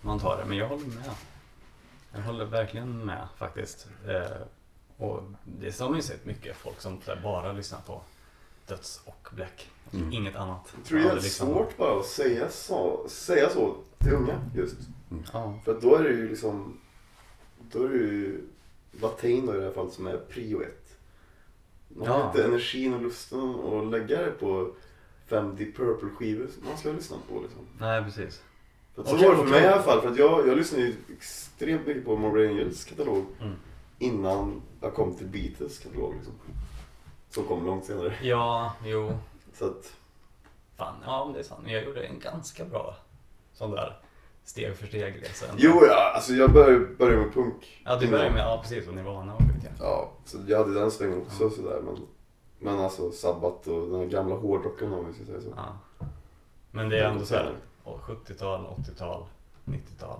man 0.00 0.18
tar 0.18 0.36
det. 0.36 0.44
Men 0.44 0.56
jag 0.56 0.68
håller 0.68 0.86
med. 0.86 1.10
Jag 2.12 2.20
håller 2.20 2.44
verkligen 2.44 3.04
med 3.04 3.28
faktiskt. 3.36 3.88
Eh, 4.08 4.36
och 4.96 5.22
det 5.44 5.80
har 5.80 5.88
man 5.88 5.96
ju 5.96 6.02
sett 6.02 6.24
mycket 6.24 6.56
folk 6.56 6.80
som 6.80 7.00
bara 7.22 7.52
lyssnar 7.52 7.80
på 7.80 8.02
döds 8.66 9.00
och 9.04 9.28
black. 9.36 9.70
Mm. 9.92 10.12
Inget 10.12 10.36
annat. 10.36 10.72
Jag 10.76 10.84
tror 10.84 10.98
det 10.98 11.08
är 11.10 11.14
liksom- 11.14 11.46
svårt 11.48 11.76
bara 11.76 12.00
att 12.00 12.06
säga 12.06 12.48
så, 12.50 13.04
säga 13.08 13.50
så 13.50 13.76
till 13.98 14.12
unga 14.12 14.40
just. 14.56 14.76
Ja. 15.32 15.58
För 15.64 15.74
att 15.74 15.80
då 15.82 15.94
är 15.96 16.02
det 16.04 16.10
ju 16.10 16.28
liksom, 16.28 16.80
då 17.72 17.84
är 17.84 17.88
det 17.88 17.94
ju 17.94 18.40
Watain 18.92 19.46
då 19.46 19.54
i 19.54 19.58
det 19.58 19.64
här 19.64 19.72
fallet 19.72 19.92
som 19.92 20.06
är 20.06 20.16
prio 20.16 20.62
ett. 20.62 20.96
Man 21.88 22.08
har 22.08 22.18
Ja. 22.18 22.26
inte 22.26 22.44
energin 22.44 22.94
och 22.94 23.02
lusten 23.02 23.54
att 23.54 23.86
lägga 23.90 24.22
det 24.22 24.30
på 24.30 24.70
fem 25.26 25.56
Deep 25.56 25.76
Purple 25.76 26.08
skivor 26.10 26.46
som 26.54 26.64
man 26.64 26.78
ska 26.78 26.92
lyssna 26.92 27.16
på 27.28 27.40
liksom. 27.42 27.60
Nej 27.78 28.04
precis. 28.04 28.42
För 28.94 29.02
så 29.04 29.14
Okej, 29.16 29.24
var 29.28 29.30
det 29.30 29.36
för 29.36 29.42
okej. 29.46 29.52
mig 29.60 29.62
i 29.62 29.66
alla 29.72 29.82
fall. 29.82 30.00
För 30.00 30.08
att 30.10 30.18
jag, 30.18 30.48
jag 30.48 30.56
lyssnade 30.58 30.84
ju 30.84 30.94
extremt 31.16 31.86
mycket 31.86 32.04
på 32.04 32.16
Morbid 32.16 32.48
Angels 32.50 32.84
katalog 32.84 33.24
Mm. 33.40 33.54
innan 33.98 34.62
jag 34.80 34.94
kom 34.94 35.14
till 35.14 35.26
Beatles 35.26 35.78
katalog 35.78 36.14
liksom. 36.14 36.32
Som 37.30 37.44
kom 37.44 37.66
långt 37.66 37.84
senare. 37.84 38.14
Ja, 38.22 38.72
jo. 38.84 39.18
Så 39.52 39.66
att, 39.66 39.92
Fan, 40.76 40.94
ja 41.04 41.24
men 41.24 41.34
det 41.34 41.40
är 41.40 41.44
sant. 41.44 41.64
Jag 41.66 41.84
gjorde 41.84 42.02
en 42.06 42.18
ganska 42.18 42.64
bra 42.64 42.96
sån 43.52 43.70
där 43.70 43.96
steg 44.44 44.76
för 44.76 44.86
steg 44.86 45.22
resa. 45.22 45.46
ändå. 45.46 45.56
jo 45.62 45.86
ja, 45.86 46.12
alltså 46.14 46.32
jag 46.32 46.52
började, 46.52 46.86
började 46.86 47.24
med 47.24 47.34
punk. 47.34 47.82
Ja, 47.84 47.96
du 47.96 48.10
började 48.10 48.30
med, 48.30 48.40
ja 48.40 48.58
precis, 48.62 48.88
och 48.88 48.94
Nirvana 48.94 49.34
och 49.34 49.40
skit 49.40 49.64
ja. 49.64 49.70
Ja, 49.80 50.12
så 50.24 50.38
jag 50.46 50.58
hade 50.58 50.74
den 50.74 50.90
svängen 50.90 51.22
också 51.22 51.50
sådär. 51.50 51.80
Men, 51.84 51.96
men 52.58 52.80
alltså 52.80 53.10
Sabbat 53.10 53.66
och 53.66 53.88
den 53.90 54.00
här 54.00 54.06
gamla 54.06 54.34
hårdrocken 54.34 54.92
om 54.92 55.06
vi 55.06 55.12
ska 55.14 55.24
säga 55.24 55.40
så. 55.40 55.48
ja. 55.56 56.06
Men 56.70 56.88
det 56.88 56.98
är 56.98 57.04
ändå 57.10 57.24
så 57.24 57.34
här, 57.34 57.52
och 57.82 58.00
70-tal, 58.00 58.66
80-tal, 58.66 59.24
90-tal. 59.64 60.18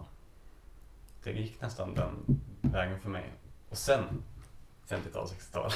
Det 1.22 1.30
gick 1.32 1.60
nästan 1.60 1.94
den 1.94 2.40
vägen 2.60 3.00
för 3.00 3.08
mig. 3.10 3.32
Och 3.70 3.78
sen 3.78 4.22
50-tal, 4.90 5.26
60-tal. 5.26 5.70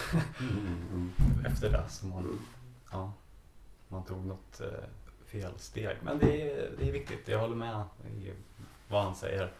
Efter 1.47 1.71
det 1.71 1.89
så 1.89 2.07
man, 2.07 2.41
ja, 2.93 3.12
man 3.89 4.05
tog 4.05 4.27
något 4.27 4.61
eh, 4.61 4.85
felsteg. 5.27 5.97
Men 6.03 6.19
det 6.19 6.51
är, 6.53 6.71
det 6.79 6.89
är 6.89 6.93
viktigt, 6.93 7.29
jag 7.29 7.39
håller 7.39 7.57
med 7.57 7.85
i 8.05 8.33
vad 8.89 9.05
han 9.05 9.15
säger. 9.15 9.53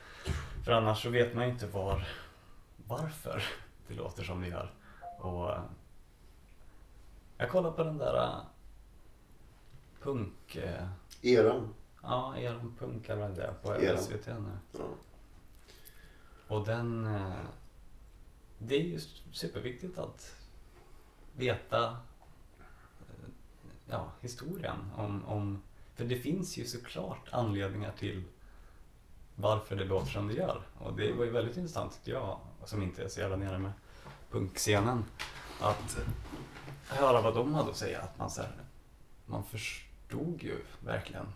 För 0.65 0.73
annars 0.73 1.03
så 1.03 1.11
vet 1.11 1.35
man 1.35 1.45
ju 1.45 1.51
inte 1.51 1.67
var, 1.67 2.07
varför 2.87 3.43
det 3.89 3.95
låter 3.95 4.25
som 4.25 4.41
det 4.41 4.49
gör. 4.49 4.71
Och 5.19 5.51
jag 7.37 7.51
kollar 7.51 7.71
på 7.71 7.85
den 7.85 7.99
där 7.99 8.17
eh, 8.25 8.41
punk... 10.03 10.57
Eh, 10.57 10.87
Eran. 11.23 11.75
ja, 12.03 12.37
eran 12.39 12.75
punk 12.79 13.09
vad 13.09 13.37
det 13.37 13.43
är 13.43 13.53
på 13.53 13.77
Eran. 13.77 13.99
SVT 14.03 14.27
nu. 14.27 14.59
Ja. 14.73 14.85
Och 16.49 16.67
den... 16.67 17.07
eh, 17.15 17.33
Det 18.67 18.75
är 18.75 18.81
ju 18.81 19.01
superviktigt 19.33 19.99
att 19.99 20.35
veta 21.37 21.85
eh, 21.85 23.29
ja, 23.87 24.13
historien 24.21 24.91
om, 24.97 25.25
om... 25.25 25.63
För 25.95 26.05
det 26.05 26.17
finns 26.17 26.57
ju 26.57 26.65
såklart 26.67 27.29
anledningar 27.31 27.93
till 27.99 28.23
varför 29.35 29.77
det 29.77 29.85
låter 29.85 30.11
som 30.11 30.29
det 30.29 30.35
gör. 30.35 30.63
Och 30.79 30.97
det 30.97 31.13
var 31.13 31.25
ju 31.25 31.31
väldigt 31.31 31.57
intressant 31.57 31.93
tyckte 31.93 32.11
jag, 32.11 32.39
som 32.65 32.83
inte 32.83 33.05
är 33.05 33.09
så 33.09 33.21
jävla 33.21 33.37
nere 33.37 33.59
med 33.59 33.73
punkscenen, 34.31 35.05
att 35.61 35.99
höra 36.89 37.21
vad 37.21 37.35
de 37.35 37.55
hade 37.55 37.71
att 37.71 37.77
säga. 37.77 38.01
Att 38.01 38.19
man, 38.19 38.31
så 38.31 38.43
här, 38.43 38.53
man 39.27 39.45
förstod 39.45 40.43
ju 40.43 40.57
verkligen 40.85 41.27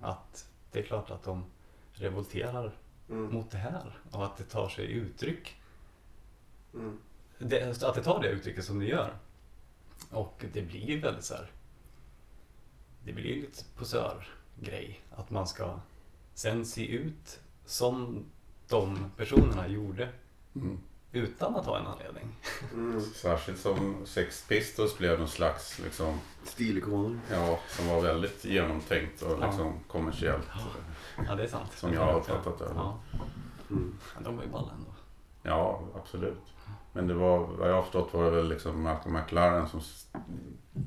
att 0.00 0.48
det 0.72 0.78
är 0.78 0.82
klart 0.82 1.10
att 1.10 1.22
de 1.22 1.44
revolterar 1.92 2.72
Mm. 3.08 3.32
mot 3.34 3.50
det 3.50 3.58
här 3.58 3.98
och 4.10 4.24
att 4.24 4.36
det 4.36 4.44
tar 4.44 4.68
sig 4.68 4.92
uttryck. 4.92 5.56
Mm. 6.74 6.98
Det, 7.38 7.82
att 7.84 7.94
det 7.94 8.02
tar 8.02 8.22
det 8.22 8.28
uttrycket 8.28 8.64
som 8.64 8.78
det 8.78 8.84
gör. 8.86 9.14
Och 10.10 10.44
det 10.52 10.62
blir 10.62 10.80
ju 10.90 11.00
väldigt 11.00 11.24
så 11.24 11.34
här. 11.34 11.50
Det 13.04 13.12
blir 13.12 13.24
lite 13.42 13.64
posörgrej. 13.76 15.00
Att 15.10 15.30
man 15.30 15.46
ska 15.46 15.78
sen 16.34 16.66
se 16.66 16.86
ut 16.86 17.40
som 17.64 18.24
de 18.68 19.10
personerna 19.16 19.68
gjorde 19.68 20.08
Mm. 20.56 20.78
utan 21.12 21.56
att 21.56 21.66
ha 21.66 21.78
en 21.78 21.86
anledning. 21.86 22.36
Mm. 22.72 23.00
Särskilt 23.00 23.58
som 23.60 23.96
Sex 24.06 24.44
Pistols 24.48 24.98
blev 24.98 25.18
någon 25.18 25.28
slags 25.28 25.78
liksom, 25.78 26.20
Stilikoner. 26.44 27.20
ja, 27.30 27.58
som 27.68 27.88
var 27.88 28.00
väldigt 28.00 28.44
genomtänkt 28.44 29.22
och 29.22 29.38
Ja. 29.40 29.46
liksom 29.46 29.80
kommersiellt. 29.88 30.46
Ja, 31.28 31.34
det 31.34 31.42
är 31.44 31.48
sant. 31.48 31.72
Som 31.76 31.92
jag 31.92 32.00
har 32.04 32.14
uppfattat 32.18 32.58
det. 32.58 32.72
Ja, 32.74 32.98
Mm. 33.70 33.98
de 34.24 34.36
var 34.36 34.42
ju 34.44 34.50
balla 34.50 34.72
ändå. 34.72 34.90
Ja, 35.42 35.82
absolut. 35.94 36.38
Men 36.96 37.06
det 37.06 37.14
var, 37.14 37.38
vad 37.38 37.68
jag 37.70 37.74
har 37.74 37.82
förstått 37.82 38.08
var 38.14 38.24
det 38.24 38.30
väl 38.30 38.48
liksom 38.48 38.82
Malcolm 38.82 39.14
McLaren 39.16 39.68
som 39.68 39.80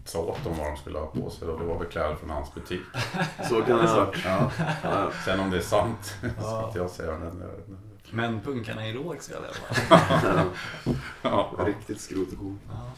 sa 0.06 0.20
åt 0.20 0.44
dem 0.44 0.58
vad 0.58 0.68
de 0.68 0.78
skulle 0.78 1.00
ha 1.00 1.06
på 1.08 1.30
sig 1.30 1.48
och 1.48 1.60
det 1.60 1.66
var 1.66 1.80
väl 1.80 1.88
kläder 1.88 2.16
från 2.16 2.30
hans 2.30 2.54
butik. 2.54 2.82
Så 3.50 3.62
kan 3.62 3.78
det 3.78 3.84
vara. 3.86 4.10
Ja. 4.26 4.52
Ja. 4.84 5.12
Sen 5.26 5.40
om 5.40 5.50
det 5.52 5.58
är 5.58 5.62
sant 5.62 6.16
Ja. 6.22 6.30
ska 6.44 6.68
inte 6.68 6.80
jag 6.80 6.90
säga. 6.90 7.18
Men, 7.18 7.42
eh, 7.42 7.48
Men 8.12 8.42
punkarna 8.42 8.88
i 8.88 8.94
Rågsved 8.94 9.38
i 9.42 9.46
alla 9.46 10.50
fall. 11.22 11.66
Riktigt 11.66 12.02
skrot 12.02 12.32
och 12.32 12.38
korn. 12.38 12.60
Ja. 12.70 12.92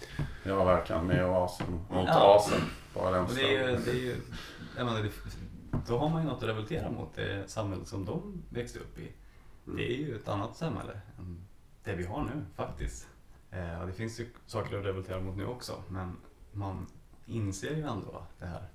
Ja, 0.43 0.63
verkligen. 0.63 1.07
Med 1.07 1.25
oasen. 1.25 1.71
Mot 1.89 2.07
Ja. 2.07 2.35
asen. 2.37 2.61
Bara 2.93 3.11
den 3.11 3.25
Och 3.25 3.31
det 3.35 3.41
är 3.55 3.69
ju, 3.69 3.77
det 3.77 3.91
är 3.91 3.95
ju 3.95 4.15
jag 4.77 4.85
menar, 4.85 5.01
det, 5.01 5.09
då 5.87 5.97
har 5.97 6.09
man 6.09 6.21
ju 6.21 6.27
något 6.29 6.43
att 6.43 6.49
revoltera 6.49 6.91
mot 6.91 7.15
det 7.15 7.49
samhälle 7.51 7.85
som 7.85 8.05
de 8.05 8.43
växte 8.49 8.79
upp 8.79 8.99
i. 8.99 9.11
Det 9.65 9.91
är 9.93 9.97
ju 9.97 10.15
ett 10.15 10.27
annat 10.27 10.55
samhälle 10.57 10.91
än 11.19 11.45
det 11.83 11.95
vi 11.95 12.05
har 12.05 12.23
nu 12.23 12.45
faktiskt. 12.55 13.07
Eh, 13.51 13.81
och 13.81 13.87
det 13.87 13.93
finns 13.93 14.19
ju 14.19 14.29
saker 14.45 14.79
att 14.79 14.85
revoltera 14.85 15.19
mot 15.19 15.37
nu 15.37 15.45
också 15.45 15.83
men 15.87 16.17
man 16.51 16.87
inser 17.25 17.75
ju 17.75 17.83
ändå 17.83 18.25
det 18.39 18.45
här 18.45 18.69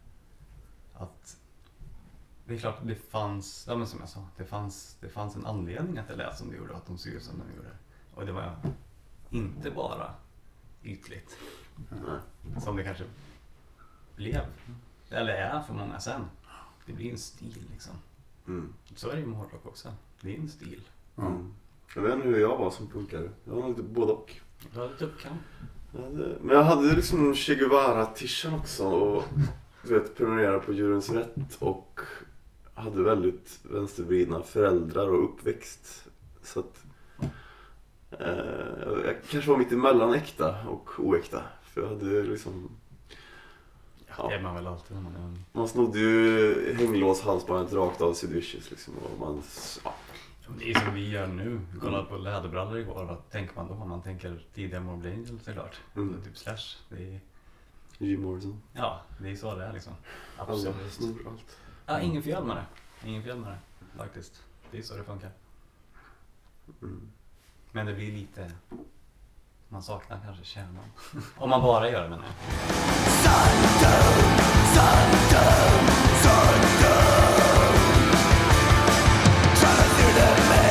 att 0.95 1.37
det 2.47 2.55
är 2.55 2.59
klart 2.59 2.79
det 2.83 2.95
fanns, 2.95 3.65
ja 3.69 3.77
men 3.77 3.87
som 3.87 4.01
jag 4.01 4.09
sa, 4.09 4.29
det 4.37 4.45
fanns, 4.45 4.97
det 5.01 5.09
fanns 5.09 5.37
en 5.37 5.47
anledning 5.47 5.99
att 5.99 6.09
det 6.09 6.17
lät 6.17 6.39
som 6.39 6.51
det 6.51 6.57
gjorde 6.57 6.73
och 6.73 6.79
att 6.79 6.87
de 6.87 6.99
såg 6.99 7.13
ut 7.13 7.23
som 7.23 7.39
de 7.39 7.57
gjorde. 7.57 7.71
Och 8.15 8.27
det 8.27 8.33
var 8.33 8.57
inte 9.31 9.71
bara 9.71 10.15
ytligt 10.83 11.39
Nej. 11.89 12.61
som 12.61 12.77
det 12.77 12.85
kanske 12.85 13.05
blev. 14.17 14.47
Eller 15.11 15.35
är 15.35 15.63
för 15.63 15.75
många 15.75 16.01
sen. 16.01 16.25
Det 16.87 16.93
blir 16.93 17.11
en 17.11 17.19
stil 17.19 17.67
liksom. 17.71 17.95
Mm. 18.47 18.75
Så 18.97 19.09
är 19.09 19.15
det 19.15 19.21
ju 19.21 19.27
med 19.27 19.39
hårdrock 19.39 19.67
också. 19.67 19.95
Det 20.21 20.35
är 20.35 20.39
en 20.39 20.49
stil. 20.49 20.89
Mm. 21.17 21.55
Jag 21.95 22.03
vet 22.03 22.15
inte 22.15 22.29
hur 22.29 22.41
jag 22.41 22.59
var 22.59 22.71
som 22.71 22.91
punkare. 22.91 23.31
Jag 23.45 23.55
var 23.55 23.61
nog 23.61 23.71
lite 23.71 23.83
både 23.83 24.13
och. 24.13 24.33
Du 24.73 24.81
hade 24.81 24.97
tuppkam. 24.97 25.37
Men 26.41 26.57
jag 26.57 26.65
hade 26.65 26.97
liksom 26.97 27.35
Che 27.35 27.55
Guevara-tishan 27.55 28.55
också 28.55 28.87
och 28.87 29.25
du 29.83 29.95
vet, 29.95 30.17
prenumererade 30.17 30.59
på 30.59 30.73
Djurens 30.73 31.11
Rätt 31.11 31.57
och 31.59 32.01
hade 32.75 33.03
väldigt 33.03 33.59
vänstervridna 33.63 34.43
föräldrar 34.43 35.09
och 35.09 35.25
uppväxt. 35.25 36.05
Så 36.43 36.61
att 36.61 36.85
eh, 38.11 39.05
jag 39.05 39.17
kanske 39.31 39.51
var 39.51 39.59
mitt 39.59 39.73
emellan 39.73 40.15
äkta 40.15 40.69
och 40.69 40.91
oäkta. 40.99 41.43
För 41.63 41.81
jag 41.81 41.89
hade 41.89 42.23
liksom, 42.23 42.71
Ja. 44.19 44.29
Det 44.29 44.35
är 44.35 44.43
man 44.43 44.55
väl 44.55 44.67
alltid 44.67 44.97
när 44.97 45.03
man 45.03 45.15
är 45.17 45.59
man 45.59 45.69
snodde 45.69 45.99
ju 45.99 46.75
hänglåshalsbandet 46.75 47.73
rakt 47.73 48.01
av 48.01 48.15
Sid 48.15 48.31
Vicious 48.31 48.71
liksom. 48.71 48.95
Och 48.95 49.21
man, 49.21 49.43
ja, 49.85 49.95
Det 50.49 50.71
är 50.71 50.81
som 50.81 50.95
vi 50.95 51.11
gör 51.11 51.27
nu. 51.27 51.61
Vi 51.73 51.81
kollade 51.81 52.05
på 52.05 52.17
läderbrallor 52.17 52.79
igår. 52.79 53.05
Vad 53.05 53.31
tänker 53.31 53.55
man 53.55 53.69
då? 53.69 53.75
Man 53.75 54.03
tänker 54.03 54.45
tidiga 54.55 54.81
Morbid 54.81 55.13
Angel 55.13 55.41
såklart. 55.41 55.81
Mm. 55.97 56.23
Typ 56.25 56.37
Slash. 56.39 56.77
Det 56.89 57.15
är, 57.15 57.21
Jim 57.99 58.23
Morrison. 58.23 58.63
ja, 58.73 59.03
det 59.19 59.31
är 59.31 59.37
så 59.37 59.55
det 59.55 59.65
är 59.65 59.73
liksom. 59.73 59.93
Alla 60.39 60.53
Absolut. 60.53 60.93
snor 60.93 61.17
allt. 61.29 61.57
Ja, 61.87 62.01
ingen 62.01 62.23
fel 62.23 62.45
med 62.45 62.57
det. 62.57 62.67
Ingen 63.09 63.23
fel 63.23 63.37
med 63.39 63.51
det. 63.51 63.59
Faktiskt. 63.99 64.43
Det 64.71 64.79
är 64.79 64.83
så 64.83 64.97
det 64.97 65.05
funkar. 65.05 65.31
Mm. 66.83 67.11
Men 67.73 67.87
det 67.87 67.95
blir 67.95 68.13
lite... 68.13 68.53
Man 69.69 69.83
saknar 69.83 70.21
kanske 70.25 70.45
kärnan. 70.45 70.85
Om 71.37 71.51
man 71.51 71.63
bara 71.63 71.91
gör 71.91 72.03
det 72.03 72.09
menar 72.09 72.25
jag. 72.25 72.35
Men 80.17 80.64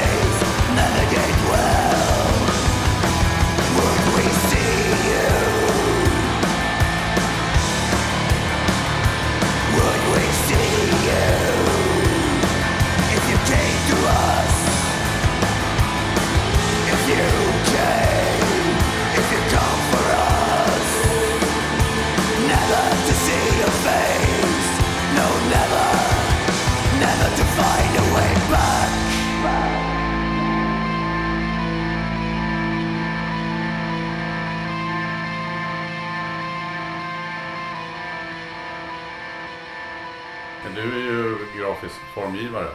du 40.75 40.81
är 40.81 41.11
ju 41.11 41.37
grafisk 41.59 41.95
formgivare 42.15 42.69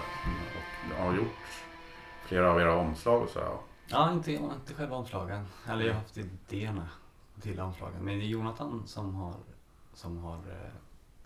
och 0.99 1.05
har 1.05 1.15
gjort 1.15 1.63
flera 2.27 2.51
av 2.53 2.61
era 2.61 2.75
omslag 2.77 3.23
och 3.23 3.29
så 3.29 3.41
här. 3.41 3.57
Ja, 3.87 4.13
inte, 4.13 4.33
inte 4.33 4.75
själva 4.75 4.97
omslagen. 4.97 5.47
Eller 5.69 5.85
jag 5.87 5.95
har 5.95 6.01
haft 6.01 6.17
idéerna 6.17 6.89
till 7.43 7.61
omslagen. 7.61 8.03
Men 8.05 8.19
det 8.19 8.25
är 8.25 8.29
Jonathan 8.29 8.83
som 8.87 9.15
har, 9.15 9.35
som 9.95 10.19
har 10.19 10.35
eh, 10.37 10.71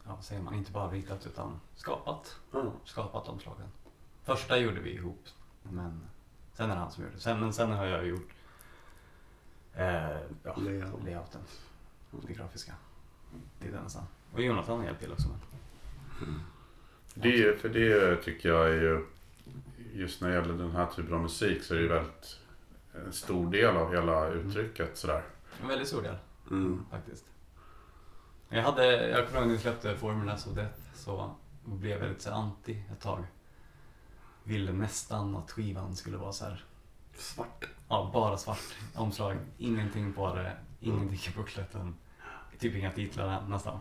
ja, 0.05 0.15
vad 0.15 0.25
säger 0.25 0.43
man, 0.43 0.55
inte 0.55 0.73
bara 0.73 0.91
ritat 0.91 1.27
utan 1.27 1.61
skapat, 1.77 2.37
Ja. 2.53 2.65
skapat 2.85 3.29
omslagen. 3.29 3.67
Första 4.25 4.59
gjorde 4.59 4.81
vi 4.81 4.91
ihop, 4.95 5.25
men 5.63 6.01
sen 6.55 6.71
är 6.71 6.75
det 6.75 6.81
han 6.81 6.91
som 6.91 7.03
gjorde 7.05 7.15
det. 7.17 7.21
Sen, 7.21 7.41
men 7.41 7.53
sen 7.53 7.71
har 7.73 7.87
jag 7.87 8.07
gjort 8.07 8.29
eh, 9.75 9.85
ja, 10.43 10.55
Layout. 10.57 11.05
layouten, 11.05 11.41
det 12.11 12.33
grafiska. 12.35 12.73
Det 13.59 13.69
är 13.69 13.73
den 13.73 13.83
nästan. 13.83 14.05
Och 14.33 14.43
Jonathan 14.43 14.79
har 14.79 14.85
hjälpt 14.85 15.01
till 15.01 15.13
också. 15.13 15.29
Men. 15.29 15.39
Det, 17.15 17.61
för 17.61 17.69
det 17.69 18.17
tycker 18.17 18.49
jag 18.49 18.69
är 18.69 18.81
ju, 18.81 19.07
just 19.93 20.21
när 20.21 20.29
det 20.29 20.35
gäller 20.35 20.55
den 20.55 20.71
här 20.71 20.87
typen 20.87 21.15
av 21.15 21.21
musik 21.21 21.63
så 21.63 21.75
är 21.75 21.79
det 21.79 21.83
ju 21.83 21.89
väldigt 21.89 22.39
en 22.95 23.13
stor 23.13 23.51
del 23.51 23.77
av 23.77 23.95
hela 23.95 24.29
uttrycket 24.29 24.97
sådär. 24.97 25.23
En 25.63 25.69
väldigt 25.69 25.89
stor 25.89 26.03
del. 26.03 26.17
Mm. 26.51 26.85
faktiskt. 26.91 27.25
Jag, 28.49 28.63
hade, 28.63 29.09
jag 29.09 29.27
kommer 29.27 29.39
ihåg 29.41 29.49
när 29.49 29.55
vi 29.55 29.61
släppte 29.61 29.97
Formulas 29.97 30.47
of 30.47 30.55
Death 30.55 30.79
så 30.95 31.35
blev 31.65 31.99
jag 31.99 32.09
lite 32.09 32.23
så 32.23 32.31
anti 32.31 32.83
ett 32.93 33.01
tag. 33.01 33.25
Ville 34.45 34.73
nästan 34.73 35.37
att 35.37 35.51
skivan 35.51 35.97
skulle 35.97 36.17
vara 36.17 36.33
så 36.33 36.45
här, 36.45 36.65
Svart. 37.17 37.69
ja 37.89 38.11
bara 38.13 38.37
svart 38.37 38.75
omslag, 38.95 39.37
ingenting 39.59 40.13
på 40.13 40.35
det, 40.35 40.57
ingenting 40.81 41.19
i 41.33 41.37
bukletten, 41.37 41.95
typ 42.59 42.75
inga 42.75 42.91
titlar 42.91 43.49
nästan. 43.49 43.79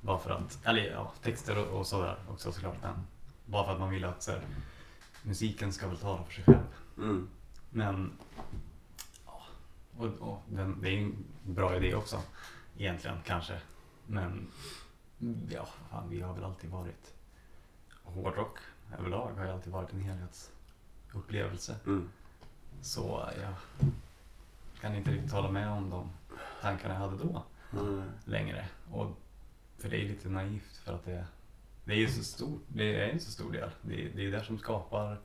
Bara 0.00 0.18
för 0.18 0.30
att, 0.30 0.66
eller 0.66 0.90
ja, 0.90 1.12
texter 1.22 1.58
och, 1.58 1.78
och 1.78 1.86
sådär 1.86 2.16
också 2.28 2.52
såklart 2.52 2.76
men 2.82 2.94
bara 3.46 3.64
för 3.64 3.72
att 3.72 3.80
man 3.80 3.90
ville 3.90 4.08
att 4.08 4.22
så 4.22 4.30
här, 4.30 4.40
musiken 5.22 5.72
ska 5.72 5.88
väl 5.88 5.98
tala 5.98 6.24
för 6.24 6.32
sig 6.32 6.44
själv. 6.44 6.66
Mm. 6.96 7.28
Men 7.70 8.12
ja, 9.26 9.42
och, 9.98 10.06
och 10.06 10.42
den, 10.48 10.80
det 10.82 10.88
är 10.90 10.98
en 11.02 11.24
bra 11.42 11.76
idé 11.76 11.94
också 11.94 12.22
egentligen 12.76 13.16
kanske. 13.24 13.60
Men 14.06 14.48
ja, 15.50 15.68
fan, 15.90 16.10
vi 16.10 16.20
har 16.20 16.34
väl 16.34 16.44
alltid 16.44 16.70
varit 16.70 17.14
hårdrock 18.02 18.58
överlag 18.98 19.32
har 19.36 19.44
ju 19.44 19.50
alltid 19.50 19.72
varit 19.72 19.92
en 19.92 20.00
helhetsupplevelse. 20.00 21.76
Mm. 21.86 22.08
Så 22.82 23.28
jag 23.42 23.54
kan 24.80 24.94
inte 24.94 25.10
riktigt 25.10 25.32
hålla 25.32 25.50
med 25.50 25.70
om 25.70 25.90
de 25.90 26.10
tankarna 26.60 26.94
jag 26.94 27.00
hade 27.00 27.16
då 27.16 27.42
Mm. 27.72 28.02
längre. 28.24 28.68
Och, 28.90 29.16
för 29.78 29.88
det 29.88 29.96
är 29.96 30.08
lite 30.08 30.28
naivt 30.28 30.76
för 30.84 30.92
att 30.92 31.04
det, 31.04 31.24
det 31.84 31.92
är 31.92 31.96
ju 31.96 32.08
så 32.08 32.24
stort, 32.24 32.62
det 32.68 32.94
är 33.02 33.08
en 33.08 33.20
så 33.20 33.30
stor 33.30 33.52
del. 33.52 33.70
Det, 33.82 33.94
det 33.96 34.18
är 34.20 34.24
ju 34.24 34.30
det 34.30 34.44
som 34.44 34.58
skapar 34.58 35.18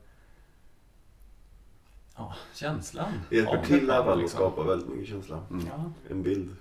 ja, 2.16 2.34
känslan. 2.54 3.12
Det 3.30 3.36
hjälper 3.36 3.56
av 3.56 3.64
till 3.64 3.88
i 3.88 3.90
alla 3.90 4.04
fall 4.04 4.12
att 4.12 4.18
liksom. 4.18 4.38
skapa 4.38 4.62
väldigt 4.62 4.88
mycket 4.88 5.08
känsla. 5.08 5.42
Mm. 5.50 5.66
Ja, 5.66 5.92
En 6.10 6.22
bild. 6.22 6.56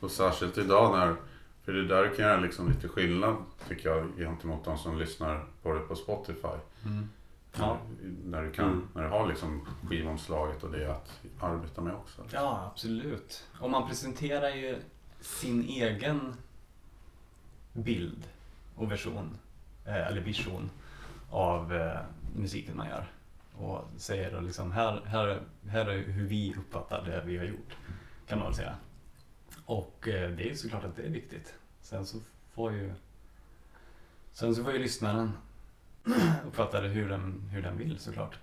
Och 0.00 0.10
särskilt 0.10 0.58
idag 0.58 0.98
när, 0.98 1.16
för 1.64 1.72
det 1.72 1.86
där 1.86 2.08
kan 2.16 2.24
göra 2.24 2.40
liksom 2.40 2.68
lite 2.68 2.88
skillnad 2.88 3.36
tycker 3.68 3.88
jag 3.88 4.06
gentemot 4.18 4.64
de 4.64 4.78
som 4.78 4.98
lyssnar 4.98 5.44
på 5.62 5.72
det 5.72 5.80
på 5.80 5.94
Spotify. 5.96 6.48
mm. 6.86 7.08
ja. 7.58 7.78
När, 8.24 8.42
du 8.42 8.52
kan, 8.52 8.64
Mm. 8.68 8.88
när 8.94 9.02
du 9.02 9.08
har 9.08 9.28
liksom 9.28 9.66
skivomslaget 9.88 10.64
och 10.64 10.70
det 10.72 10.90
att 10.92 11.20
arbeta 11.40 11.80
med 11.80 11.94
också. 11.94 12.22
ja, 12.32 12.70
absolut. 12.72 13.44
Och 13.60 13.70
man 13.70 13.88
presenterar 13.88 14.48
ju 14.50 14.76
sin 15.20 15.64
egen 15.68 16.34
bild 17.72 18.28
och 18.74 18.90
version, 18.90 19.38
eh, 19.84 20.06
eller 20.06 20.20
vision 20.20 20.70
av 21.30 21.74
eh, 21.74 22.00
musiken 22.36 22.76
man 22.76 22.88
gör. 22.88 23.06
Och 23.56 23.84
säger 23.96 24.32
då 24.32 24.40
liksom, 24.40 24.72
här, 24.72 25.02
här, 25.06 25.40
här 25.68 25.86
är 25.86 26.02
hur 26.02 26.26
vi 26.26 26.54
uppfattar 26.58 27.04
det 27.04 27.22
vi 27.26 27.38
har 27.38 27.44
gjort, 27.44 27.76
kan 28.26 28.38
man 28.38 28.46
väl 28.46 28.56
säga. 28.56 28.76
Och 29.64 30.08
eh, 30.08 30.30
det 30.30 30.50
är 30.50 30.54
såklart 30.54 30.84
att 30.84 30.96
det 30.96 31.02
är 31.02 31.10
viktigt. 31.10 31.54
Sen 31.80 32.06
så 32.06 32.18
får 32.54 32.72
ju 32.72 32.94
Sen 34.32 34.54
så 34.54 34.64
får 34.64 34.72
ju 34.72 34.78
lyssnaren 34.78 35.32
uppfatta 36.46 36.80
det 36.80 36.88
hur 36.88 37.08
den, 37.08 37.48
hur 37.50 37.62
den 37.62 37.78
vill 37.78 37.98
såklart. 37.98 38.38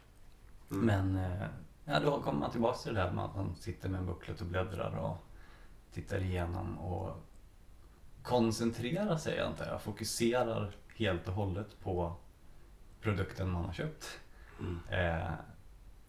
Mm. 0.72 0.86
Men 0.86 1.26
eh, 1.26 1.48
ja, 1.86 2.00
då 2.00 2.22
kommer 2.22 2.40
man 2.40 2.52
tillbaka 2.52 2.78
till 2.78 2.94
det 2.94 3.02
där 3.02 3.12
med 3.12 3.26
att 3.26 3.36
man 3.36 3.56
sitter 3.56 3.90
med 3.90 4.00
en 4.00 4.06
bucklet 4.06 4.42
och 4.42 4.48
bläddrar 4.48 4.98
och 4.98 5.18
tittar 5.94 6.20
igenom 6.20 6.80
och 6.80 7.24
koncentrerar 8.24 9.18
sig 9.18 9.40
antar 9.40 9.66
jag. 9.66 9.82
Fokuserar 9.82 10.76
helt 10.96 11.28
och 11.28 11.34
hållet 11.34 11.80
på 11.84 12.14
produkten 13.02 13.50
man 13.50 13.66
har 13.66 13.74
köpt. 13.74 14.20
Mm. 14.60 14.80
Eh, 14.90 15.32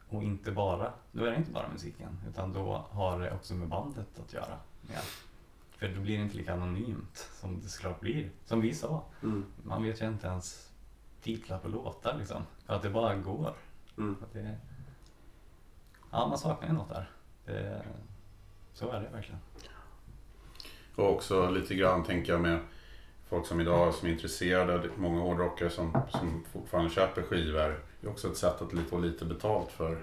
Och 0.08 0.22
inte 0.22 0.52
bara, 0.52 0.92
då 1.12 1.24
är 1.24 1.30
det 1.30 1.36
inte 1.36 1.50
bara 1.50 1.68
musiken 1.68 2.18
utan 2.28 2.52
då 2.52 2.84
har 2.90 3.20
det 3.20 3.32
också 3.34 3.54
med 3.54 3.68
bandet 3.68 4.20
att 4.20 4.32
göra. 4.32 4.58
Ja. 4.94 5.00
För 5.70 5.88
då 5.88 6.00
blir 6.00 6.16
det 6.18 6.24
inte 6.24 6.36
lika 6.36 6.52
anonymt 6.54 7.28
som 7.40 7.60
det 7.60 7.68
såklart 7.68 8.00
blir. 8.00 8.30
Som 8.44 8.60
vi 8.60 8.74
sa, 8.74 9.04
Mm. 9.22 9.44
man 9.62 9.82
vet 9.82 10.02
ju 10.02 10.08
inte 10.08 10.26
ens 10.26 10.70
titlar 11.22 11.58
på 11.58 11.68
låtar 11.68 12.16
liksom. 12.18 12.42
För 12.66 12.74
att 12.74 12.82
det 12.82 12.90
bara 12.90 13.14
går. 13.16 13.54
Mm. 13.98 14.16
Det, 14.32 14.58
ja, 16.10 16.26
man 16.28 16.38
saknar 16.38 16.68
ju 16.68 16.74
något 16.74 16.88
där. 16.88 17.10
Det, 17.44 17.82
så 18.72 18.90
är 18.90 19.00
det 19.00 19.08
verkligen. 19.08 19.40
Och 20.96 21.12
också 21.12 21.50
lite 21.50 21.74
grann 21.74 22.04
tänker 22.04 22.32
jag 22.32 22.40
med 22.40 22.58
folk 23.28 23.46
som 23.46 23.60
idag 23.60 23.94
som 23.94 24.08
är 24.08 24.12
intresserade, 24.12 24.88
många 24.96 25.20
hårdrockare 25.20 25.70
som, 25.70 25.98
som 26.08 26.44
fortfarande 26.52 26.90
köper 26.90 27.22
skivor. 27.22 27.80
Det 28.00 28.06
är 28.06 28.10
också 28.10 28.28
ett 28.28 28.36
sätt 28.36 28.62
att 28.62 28.72
få 28.90 28.98
lite 28.98 29.24
betalt 29.24 29.72
för 29.72 29.98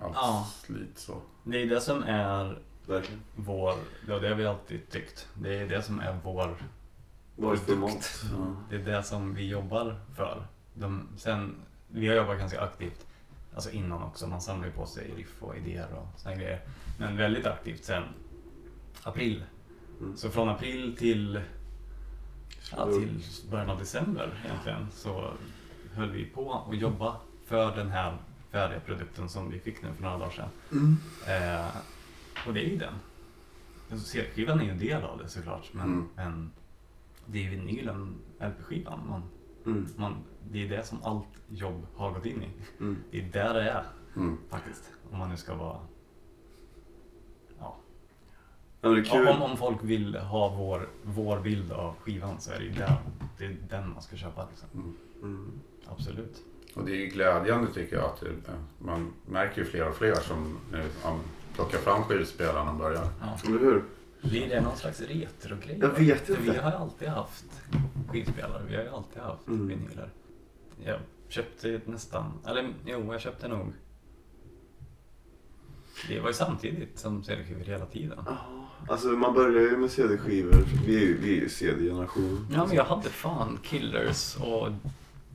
allt 0.00 0.12
Ja. 0.14 0.48
slit 0.64 0.98
så. 0.98 1.14
Det 1.44 1.62
är 1.62 1.66
det 1.66 1.80
som 1.80 2.02
är 2.02 2.58
Verkligen. 2.86 3.22
vår, 3.36 3.74
det 4.06 4.12
har 4.28 4.34
vi 4.34 4.46
alltid 4.46 4.90
tyckt. 4.90 5.28
Det 5.34 5.54
är 5.58 5.66
det 5.68 5.82
som 5.82 6.00
är 6.00 6.18
vår 6.24 6.56
för 7.36 7.56
Produkt. 7.66 8.24
Ja. 8.32 8.56
Det 8.70 8.76
är 8.76 8.96
det 8.96 9.02
som 9.02 9.34
vi 9.34 9.48
jobbar 9.48 10.00
för. 10.16 10.46
De, 10.74 11.08
sen, 11.16 11.54
vi 11.88 12.08
har 12.08 12.14
jobbat 12.14 12.38
ganska 12.38 12.60
aktivt, 12.60 13.06
alltså 13.54 13.70
innan 13.70 14.02
också. 14.02 14.26
Man 14.26 14.40
samlar 14.40 14.66
ju 14.66 14.72
på 14.72 14.86
sig 14.86 15.10
riff 15.16 15.42
och 15.42 15.56
idéer 15.56 15.86
och 15.94 16.20
såna 16.20 16.34
grejer. 16.34 16.60
Men 16.98 17.16
väldigt 17.16 17.46
aktivt 17.46 17.84
sen 17.84 18.02
april. 19.02 19.44
Mm. 20.00 20.16
Så 20.16 20.30
från 20.30 20.48
april 20.48 20.96
till, 20.96 21.40
ja, 22.76 22.86
till 22.86 23.20
början 23.50 23.70
av 23.70 23.78
december 23.78 24.42
egentligen 24.44 24.86
så 24.92 25.30
höll 25.94 26.10
vi 26.10 26.24
på 26.24 26.42
och 26.46 26.74
jobba 26.74 27.16
för 27.46 27.76
den 27.76 27.90
här 27.90 28.16
färdiga 28.50 28.80
produkten 28.80 29.28
som 29.28 29.50
vi 29.50 29.58
fick 29.58 29.82
nu 29.82 29.88
för 29.94 30.02
några 30.02 30.18
dagar 30.18 30.30
sedan. 30.30 30.48
Mm. 30.72 30.96
Eh, 31.26 31.66
och 32.46 32.54
det 32.54 32.60
är 32.66 32.68
ju 32.70 32.76
den. 32.76 32.94
Alltså, 33.90 34.06
CD-skivan 34.06 34.60
är 34.60 34.64
ju 34.64 34.70
en 34.70 34.78
del 34.78 35.02
av 35.02 35.18
det 35.18 35.28
såklart. 35.28 35.68
Men, 35.72 35.84
Mm. 35.86 36.08
men 36.16 36.50
det 37.26 37.46
är 37.46 37.50
vinylen, 37.50 38.14
LP-skivan. 38.40 39.00
Man, 39.08 39.22
Mm. 39.66 39.86
man, 39.96 40.14
det 40.50 40.64
är 40.64 40.68
det 40.68 40.86
som 40.86 41.02
allt 41.02 41.26
jobb 41.48 41.86
har 41.96 42.10
gått 42.12 42.26
in 42.26 42.42
i. 42.42 42.48
Mm. 42.80 42.96
Det 43.10 43.20
är 43.20 43.24
där 43.32 43.54
det 43.54 43.70
är 43.70 43.84
Mm. 44.16 44.38
faktiskt. 44.50 44.90
Om 45.10 45.18
man 45.18 45.30
nu 45.30 45.36
ska 45.36 45.54
vara... 45.54 45.78
Ja. 48.82 48.88
Ja, 48.88 48.94
men 48.94 49.02
det 49.02 49.08
är 49.08 49.12
kul. 49.12 49.28
Om, 49.28 49.42
om 49.42 49.56
folk 49.56 49.78
vill 49.82 50.16
ha 50.16 50.48
vår, 50.48 50.88
vår 51.02 51.40
bild 51.40 51.72
av 51.72 51.94
skivan 52.00 52.40
så 52.40 52.52
är 52.52 52.58
det 52.58 52.64
ju 52.64 52.72
där, 52.72 52.96
det 53.38 53.44
är 53.44 53.56
den 53.70 53.90
man 53.92 54.02
ska 54.02 54.16
köpa. 54.16 54.46
Liksom. 54.50 54.96
Mm. 55.22 55.52
Absolut. 55.86 56.42
Och 56.74 56.84
det 56.84 57.02
är 57.02 57.06
glädjande 57.06 57.72
tycker 57.72 57.96
jag 57.96 58.04
att 58.04 58.20
det, 58.20 58.28
man 58.78 59.12
märker 59.26 59.58
ju 59.60 59.64
fler 59.64 59.88
och 59.88 59.94
fler 59.96 60.14
som 60.14 60.58
nu 60.72 60.82
ja, 61.02 61.18
plockar 61.54 61.78
fram 61.78 62.02
skivspelaren 62.02 62.68
och 62.68 62.74
börjar. 62.74 63.08
Ja. 63.20 63.38
Eller 63.48 63.58
hur? 63.58 63.84
Blir 64.22 64.48
det 64.48 64.60
någon 64.60 64.76
slags 64.76 65.00
retrogrej? 65.00 65.78
Jag 65.80 65.88
vet 65.88 66.28
inte. 66.28 66.42
Vi 66.42 66.56
har 66.56 66.70
ju 66.70 66.76
alltid 66.76 67.08
haft 67.08 67.44
skivspelare. 68.08 68.62
Vi 68.68 68.76
har 68.76 68.82
ju 68.82 68.88
alltid 68.88 69.22
haft 69.22 69.46
Mm. 69.48 69.68
vinyler. 69.68 70.08
Jag 70.84 70.98
köpte 71.28 71.80
nästan, 71.86 72.32
eller 72.46 72.74
jo, 72.86 73.12
jag 73.12 73.20
köpte 73.20 73.48
nog. 73.48 73.72
Det 76.08 76.20
var 76.20 76.28
ju 76.28 76.34
samtidigt 76.34 76.98
som 76.98 77.22
CD-skivor 77.24 77.64
hela 77.64 77.86
tiden. 77.86 78.18
Ja, 78.26 78.61
Alltså 78.88 79.08
man 79.08 79.34
börjar 79.34 79.62
ju 79.62 79.76
med 79.76 79.90
CD-skivor. 79.90 80.64
Vi 80.86 80.96
är 80.96 81.00
ju, 81.00 81.18
vi 81.18 81.36
är 81.36 81.40
ju 81.40 81.48
CD-generation. 81.48 82.46
Ja, 82.52 82.66
men 82.66 82.76
jag 82.76 82.84
hade 82.84 83.08
fan 83.08 83.58
Killers 83.62 84.36
och 84.36 84.68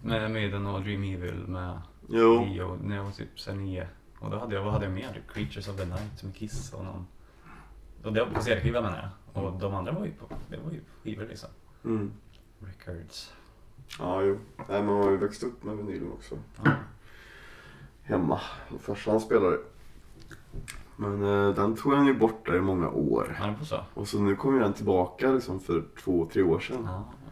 med 0.04 0.32
Maiden 0.32 0.66
och 0.68 0.82
Dream 0.82 1.04
Evil 1.04 1.48
med 1.48 1.82
Jo. 2.10 2.45
Dio 2.45 2.80
när 2.84 2.95
jag 2.95 3.04
var 3.04 3.12
typ 3.12 3.39
så 3.39 3.52
här 3.52 3.58
nio. 3.58 3.88
Och 4.20 4.32
då 4.32 4.38
hade 4.38 4.56
jag, 4.56 4.64
vad 4.64 4.74
hade 4.74 4.86
jag 4.86 4.93
mer? 4.93 5.22
Creatures 5.34 5.68
of 5.68 5.78
the 5.78 5.86
Night 5.86 6.24
med 6.24 6.36
Kiss 6.36 6.74
och 6.74 6.84
någon. 6.86 7.08
Och 8.04 8.14
det 8.14 8.24
var 8.24 8.32
på 8.32 8.41
CD-skiva 8.41 8.82
menar 8.82 9.12
jag. 9.34 9.43
Och 9.43 9.60
de 9.60 9.74
andra 9.74 9.91
var 9.91 10.06
ju 10.06 10.12
på, 10.12 10.26
det 10.50 10.58
var 10.58 10.72
ju 10.72 10.80
skivor 11.04 11.26
liksom. 11.30 11.50
Mm. 11.86 12.12
Records. 12.60 13.34
Ja, 14.00 14.22
jo. 14.22 14.39
Nej, 14.70 14.84
man 14.84 14.95
har 15.04 15.12
ju 15.12 15.18
växt 15.18 15.43
upp 15.43 15.64
med 15.64 15.78
vinylen 15.78 16.12
också. 16.12 16.38
Ja. 16.64 16.72
Hemma. 18.04 18.41
Farsan 18.80 19.22
spelade. 19.22 19.58
Men 21.00 21.24
eh, 21.24 21.56
den 21.56 21.76
tog 21.76 21.93
han 21.93 22.06
ju 22.08 22.14
bort 22.14 22.45
där 22.45 22.56
i 22.56 22.62
många 22.62 22.89
år. 22.89 23.38
Ja, 23.39 23.45
det 23.45 23.56
var 23.60 23.66
så. 23.66 23.84
Och 23.93 24.08
så 24.08 24.20
nu 24.20 24.36
kommer 24.36 24.60
den 24.60 24.74
tillbaka 24.74 25.32
liksom 25.32 25.60
för 25.60 25.84
två, 26.04 26.30
tre 26.34 26.41
år 26.43 26.60
sedan. 26.60 26.84
Ja. 26.86 27.14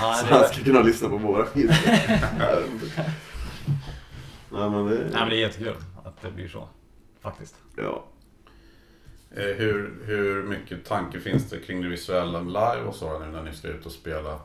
Ja, 0.00 0.14
så 0.14 0.26
det 0.26 0.34
han 0.34 0.48
ska 0.48 0.64
kunna 0.64 0.80
lyssna 0.82 1.08
på 1.08 1.16
våra 1.16 1.44
skivor. 1.46 1.74
Nej 4.50 4.70
men 4.70 4.86
det... 4.86 4.94
nej, 4.94 5.10
men 5.12 5.28
det 5.28 5.36
är 5.36 5.40
jättekul 5.40 5.74
att 6.04 6.22
det 6.22 6.30
blir 6.30 6.48
så. 6.48 6.68
Faktiskt. 7.20 7.54
Ja. 7.76 8.04
Eh, 9.30 9.42
Hur, 9.56 10.02
hur 10.04 10.42
mycket 10.42 10.84
tanke 10.84 11.20
finns 11.20 11.50
det 11.50 11.58
kring 11.58 11.82
det 11.82 11.88
visuella 11.88 12.40
live 12.40 12.84
och 12.86 12.94
så 12.94 13.18
nu 13.18 13.26
när 13.26 13.42
ni 13.42 13.52
ska 13.54 13.68
ut 13.68 13.86
och 13.86 13.92
spela? 13.92 14.40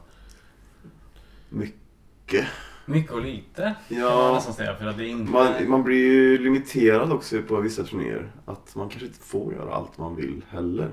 Mycket. 1.50 2.48
Mycket 2.86 3.12
och 3.12 3.22
lite 3.22 3.76
kan 3.90 4.00
man 4.00 4.08
Ja. 4.10 4.34
nästan 4.34 4.54
säga. 4.54 4.76
För 4.76 4.86
att 4.86 4.98
det 4.98 5.08
inte... 5.08 5.32
Man, 5.32 5.70
man 5.70 5.84
blir 5.84 5.98
ju 6.12 6.38
limiterad 6.38 7.12
också 7.12 7.42
på 7.42 7.60
vissa 7.60 7.84
turnéer. 7.84 8.32
Att 8.46 8.76
man 8.76 8.90
kanske 8.90 9.08
inte 9.08 9.20
får 9.20 9.54
göra 9.54 9.74
allt 9.74 9.98
man 9.98 10.16
vill 10.16 10.42
heller. 10.50 10.92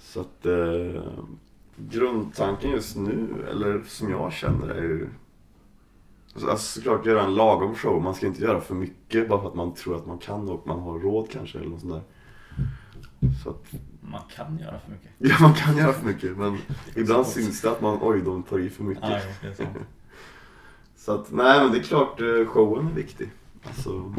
Så 0.00 0.20
att 0.20 0.46
eh, 0.46 1.02
grundtanken 1.76 2.70
just 2.70 2.96
nu, 2.96 3.28
eller 3.50 3.82
som 3.86 4.10
jag 4.10 4.32
känner 4.32 4.68
är 4.68 4.82
ju 4.82 5.08
Alltså 6.34 6.50
alltså, 6.50 6.80
såklart 6.80 7.06
göra 7.06 7.22
en 7.24 7.34
lagom 7.34 7.74
show. 7.74 8.02
Man 8.02 8.14
ska 8.14 8.26
inte 8.26 8.42
göra 8.42 8.60
för 8.60 8.74
mycket 8.74 9.28
bara 9.28 9.40
för 9.40 9.48
att 9.48 9.54
man 9.54 9.74
tror 9.74 9.96
att 9.96 10.06
man 10.06 10.18
kan 10.18 10.48
och 10.48 10.66
man 10.66 10.80
har 10.80 10.98
råd 10.98 11.30
kanske 11.30 11.58
eller 11.58 11.68
något 11.68 11.80
sånt 11.80 11.92
där. 11.92 12.02
Så 13.42 13.50
att, 13.50 13.64
Man 14.00 14.20
kan 14.36 14.58
göra 14.58 14.78
för 14.78 14.90
mycket. 14.90 15.10
ja 15.18 15.36
man 15.40 15.54
kan 15.54 15.76
göra 15.76 15.92
för 15.92 16.06
mycket 16.06 16.36
men 16.36 16.58
ibland 16.96 17.26
syns 17.26 17.60
det 17.60 17.70
att 17.70 17.80
man, 17.80 17.98
oj 18.02 18.20
de 18.24 18.42
tar 18.42 18.58
i 18.58 18.70
för 18.70 18.84
mycket. 18.84 19.04
Ja, 19.10 19.20
så. 21.04 21.14
Att, 21.14 21.30
nej 21.32 21.60
men 21.62 21.72
det 21.72 21.78
är 21.78 21.82
klart 21.82 22.20
eh, 22.20 22.46
showen 22.46 22.86
är 22.88 22.92
viktig. 22.92 23.30
Alltså, 23.66 24.14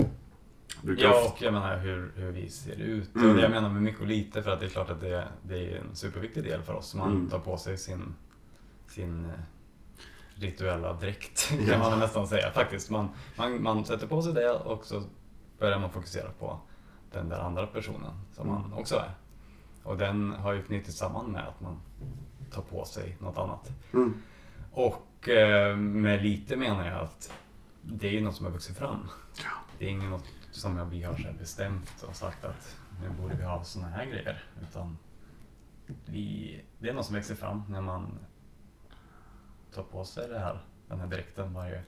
brukar 0.81 1.03
Ja, 1.03 1.09
ofta- 1.11 1.31
och 1.31 1.41
jag 1.41 1.53
menar 1.53 1.77
hur, 1.77 2.11
hur 2.15 2.31
vi 2.31 2.49
ser 2.49 2.75
ut. 2.81 3.15
Mm. 3.15 3.29
Och 3.29 3.35
det 3.35 3.41
jag 3.41 3.51
menar 3.51 3.69
med 3.69 3.81
mycket 3.81 4.01
och 4.01 4.07
lite, 4.07 4.43
för 4.43 4.51
att 4.51 4.59
det 4.59 4.65
är 4.65 4.69
klart 4.69 4.89
att 4.89 5.01
det, 5.01 5.27
det 5.43 5.71
är 5.73 5.77
en 5.77 5.95
superviktig 5.95 6.43
del 6.43 6.61
för 6.61 6.73
oss. 6.73 6.95
Man 6.95 7.11
Mm. 7.11 7.29
tar 7.29 7.39
på 7.39 7.57
sig 7.57 7.77
sin, 7.77 8.15
sin 8.87 9.25
eh, 9.25 9.31
rituella 10.35 10.93
dräkt, 10.93 11.47
kan 11.49 11.67
Ja. 11.67 11.77
man 11.79 11.99
nästan 11.99 12.27
säga. 12.27 12.51
Faktiskt, 12.51 12.89
man, 12.89 13.09
man, 13.37 13.63
man 13.63 13.85
sätter 13.85 14.07
på 14.07 14.21
sig 14.21 14.33
det 14.33 14.51
och 14.51 14.85
så 14.85 15.03
börjar 15.59 15.79
man 15.79 15.89
fokusera 15.91 16.29
på 16.39 16.59
den 17.11 17.29
där 17.29 17.39
andra 17.39 17.67
personen 17.67 18.11
som 18.33 18.47
man 18.47 18.65
Mm. 18.65 18.77
också 18.77 18.95
är. 18.95 19.11
Och 19.83 19.97
den 19.97 20.31
har 20.31 20.53
ju 20.53 20.63
knutits 20.63 20.97
samman 20.97 21.31
med 21.31 21.47
att 21.47 21.61
man 21.61 21.79
tar 22.51 22.61
på 22.61 22.85
sig 22.85 23.17
något 23.19 23.37
annat. 23.37 23.71
Mm. 23.93 24.13
Och 24.71 25.07
eh, 25.27 25.75
med 25.75 26.23
lite 26.23 26.55
menar 26.55 26.87
jag 26.87 27.01
att 27.01 27.33
det 27.81 28.07
är 28.07 28.11
ju 28.11 28.21
något 28.21 28.35
som 28.35 28.45
har 28.45 28.53
vuxit 28.53 28.77
fram. 28.77 29.07
Det 29.79 29.85
är 29.85 29.89
inget 29.89 30.09
något 30.09 30.29
som 30.51 30.89
vi 30.89 31.03
har 31.03 31.33
bestämt 31.39 32.05
och 32.09 32.15
sagt 32.15 32.45
att 32.45 32.77
nu 33.01 33.09
borde 33.09 33.35
vi 33.35 33.43
ha 33.43 33.63
såna 33.63 33.87
här 33.87 34.05
grejer. 34.05 34.43
Utan 34.61 34.97
vi, 36.05 36.61
det 36.79 36.89
är 36.89 36.93
något 36.93 37.05
som 37.05 37.15
växer 37.15 37.35
fram 37.35 37.63
när 37.69 37.81
man 37.81 38.19
tar 39.73 39.83
på 39.83 40.05
sig 40.05 40.29
det 40.29 40.39
här, 40.39 40.59
den 40.87 40.99
här 40.99 41.07
dräkten 41.07 41.53
varje, 41.53 41.83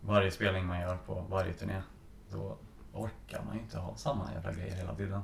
varje 0.00 0.30
spelning 0.30 0.66
man 0.66 0.80
gör 0.80 0.96
på 0.96 1.26
varje 1.30 1.52
turné. 1.52 1.82
Då 2.30 2.58
orkar 2.92 3.42
man 3.44 3.54
ju 3.54 3.60
inte 3.60 3.78
ha 3.78 3.96
samma 3.96 4.32
jävla 4.32 4.52
grejer 4.52 4.76
hela 4.76 4.94
tiden. 4.94 5.22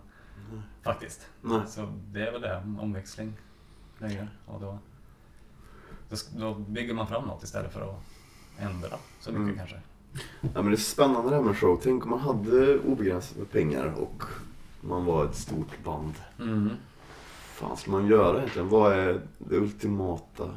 Faktiskt. 0.83 1.29
Nej. 1.41 1.67
Så 1.67 1.93
det 2.13 2.27
är 2.29 2.33
väl 2.33 2.41
det, 2.41 2.63
omväxling. 2.79 3.33
Grejer. 3.99 4.29
Och 4.47 4.61
då, 4.61 4.79
då, 6.09 6.17
då 6.37 6.55
bygger 6.55 6.95
man 6.95 7.07
fram 7.07 7.25
något 7.25 7.43
istället 7.43 7.73
för 7.73 7.81
att 7.81 8.01
ändra 8.59 8.89
så 9.21 9.31
mycket 9.33 9.43
Mm. 9.45 9.57
kanske. 9.57 9.81
Ja, 10.41 10.49
men 10.55 10.67
det 10.67 10.73
är 10.73 10.77
spännande 10.77 11.31
det 11.31 11.37
här 11.37 11.43
med 11.43 11.57
show. 11.57 11.81
Tänk 11.83 12.05
om 12.05 12.11
man 12.11 12.21
hade 12.21 12.79
obegränsat 12.79 13.37
med 13.37 13.51
pengar 13.51 13.95
och 14.01 14.23
man 14.81 15.05
var 15.05 15.25
ett 15.25 15.35
stort 15.37 15.85
band. 15.85 16.15
Mm. 16.41 16.71
fan 17.55 17.77
ska 17.77 17.91
man 17.91 18.07
göra 18.07 18.37
egentligen? 18.39 18.69
Vad 18.69 18.93
är 18.93 19.21
det 19.39 19.57
ultimata? 19.57 20.51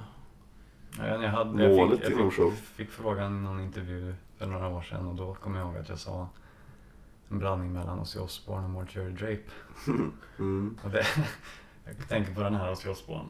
Ja, 0.98 1.06
Jag, 1.08 1.30
hade, 1.30 1.64
jag, 1.64 1.76
Målet 1.76 2.00
fick, 2.00 2.10
inom 2.10 2.24
jag 2.24 2.34
show. 2.34 2.52
fick, 2.52 2.66
fick 2.76 2.90
frågan 2.90 3.38
i 3.38 3.42
någon 3.42 3.60
intervju 3.60 4.16
för 4.38 4.46
några 4.46 4.68
år 4.68 4.82
sedan 4.82 5.08
och 5.08 5.16
då 5.16 5.34
kommer 5.36 5.60
jag 5.60 5.68
ihåg 5.68 5.78
att 5.78 5.90
jag 5.90 6.00
sa 6.00 6.28
en 7.30 7.40
blandning 7.40 7.74
mellan 7.74 8.00
Ozzy 8.00 8.20
Osbourne 8.20 8.64
och 8.64 8.70
Mortuary 8.70 9.12
Drape. 9.12 9.44
Mm. 10.40 10.78
Och 10.84 10.90
det, 10.90 11.06
jag 11.86 12.08
tänker 12.10 12.34
på 12.36 12.42
den 12.42 12.56
här 12.56 12.72
Ozzy 12.72 12.90
Osbourne. 12.90 13.30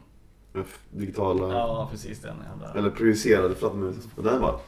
Digitala, 0.91 1.53
Ja, 1.53 1.88
precis 1.91 2.22
den 2.22 2.36
jävla. 2.52 2.73
eller 2.80 2.90
projicerade 2.90 3.56
fladdermus. 3.56 3.95
Och 4.15 4.23
den 4.23 4.41
var, 4.41 4.60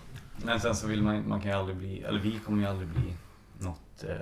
Men 0.45 0.59
sen 0.59 0.75
så 0.75 0.87
vill 0.87 1.03
man, 1.03 1.29
man 1.29 1.41
kan 1.41 1.51
ju 1.51 1.57
aldrig 1.57 1.77
bli, 1.77 2.01
eller 2.01 2.19
vi 2.19 2.39
kommer 2.45 2.61
ju 2.63 2.67
aldrig 2.69 2.87
bli 2.89 3.13
något, 3.59 4.03
eh, 4.03 4.15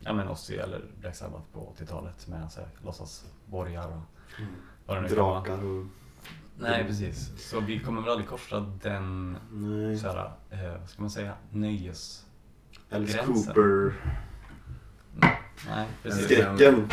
ja 0.00 0.12
men 0.12 0.28
Ozzy 0.28 0.54
eller 0.56 0.84
Black 1.00 1.16
Sabbath 1.16 1.44
på 1.52 1.74
80-talet 1.78 2.28
med 2.28 2.52
så 2.52 2.60
här, 2.60 2.68
låtsasborgar 2.84 3.86
och 3.88 4.00
vad 4.86 4.96
det 4.96 5.00
nu 5.02 5.08
kan 5.08 5.16
vara. 5.18 5.40
drakar 5.40 5.64
och... 5.64 5.86
Nej, 6.58 6.84
precis. 6.84 7.30
Så 7.50 7.60
vi 7.60 7.80
kommer 7.80 8.00
väl 8.02 8.10
aldrig 8.10 8.28
korsa 8.28 8.60
den, 8.82 9.36
Nej. 9.52 9.98
så 9.98 10.08
här, 10.08 10.32
eh, 10.50 10.80
vad 10.80 10.88
ska 10.90 11.02
man 11.02 11.10
säga, 11.10 11.32
nöjes... 11.50 12.24
Alice 12.90 13.12
gränsen. 13.16 13.34
Cooper. 13.54 13.94
Nej, 15.68 15.88
precis. 16.02 16.24
Skräcken. 16.24 16.88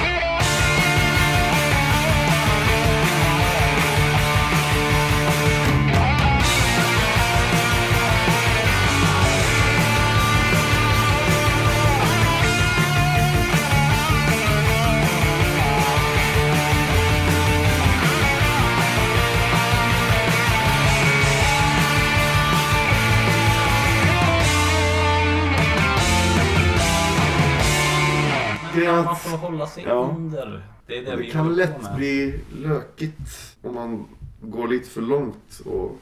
Man 29.05 29.15
får 29.15 29.37
hålla 29.37 29.67
sig 29.67 29.83
Ja. 29.87 30.13
under. 30.17 30.67
Det 30.85 30.97
är 30.97 31.05
det, 31.05 31.15
Det 31.15 31.25
kan 31.31 31.55
lätt 31.55 31.81
med. 31.83 31.95
bli 31.95 32.39
lökigt 32.55 33.57
om 33.61 33.75
man 33.75 34.07
går 34.41 34.67
lite 34.67 34.89
för 34.89 35.01
långt 35.01 35.61
och 35.65 35.97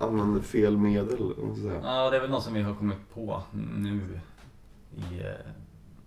använder 0.00 0.40
fel 0.40 0.76
medel. 0.76 1.34
Ja, 1.82 2.10
det 2.10 2.16
är 2.16 2.20
väl 2.20 2.30
något 2.30 2.42
som 2.44 2.54
vi 2.54 2.62
har 2.62 2.74
kommit 2.74 3.14
på 3.14 3.42
nu 3.74 4.20
i, 4.96 5.20
eh, 5.20 5.32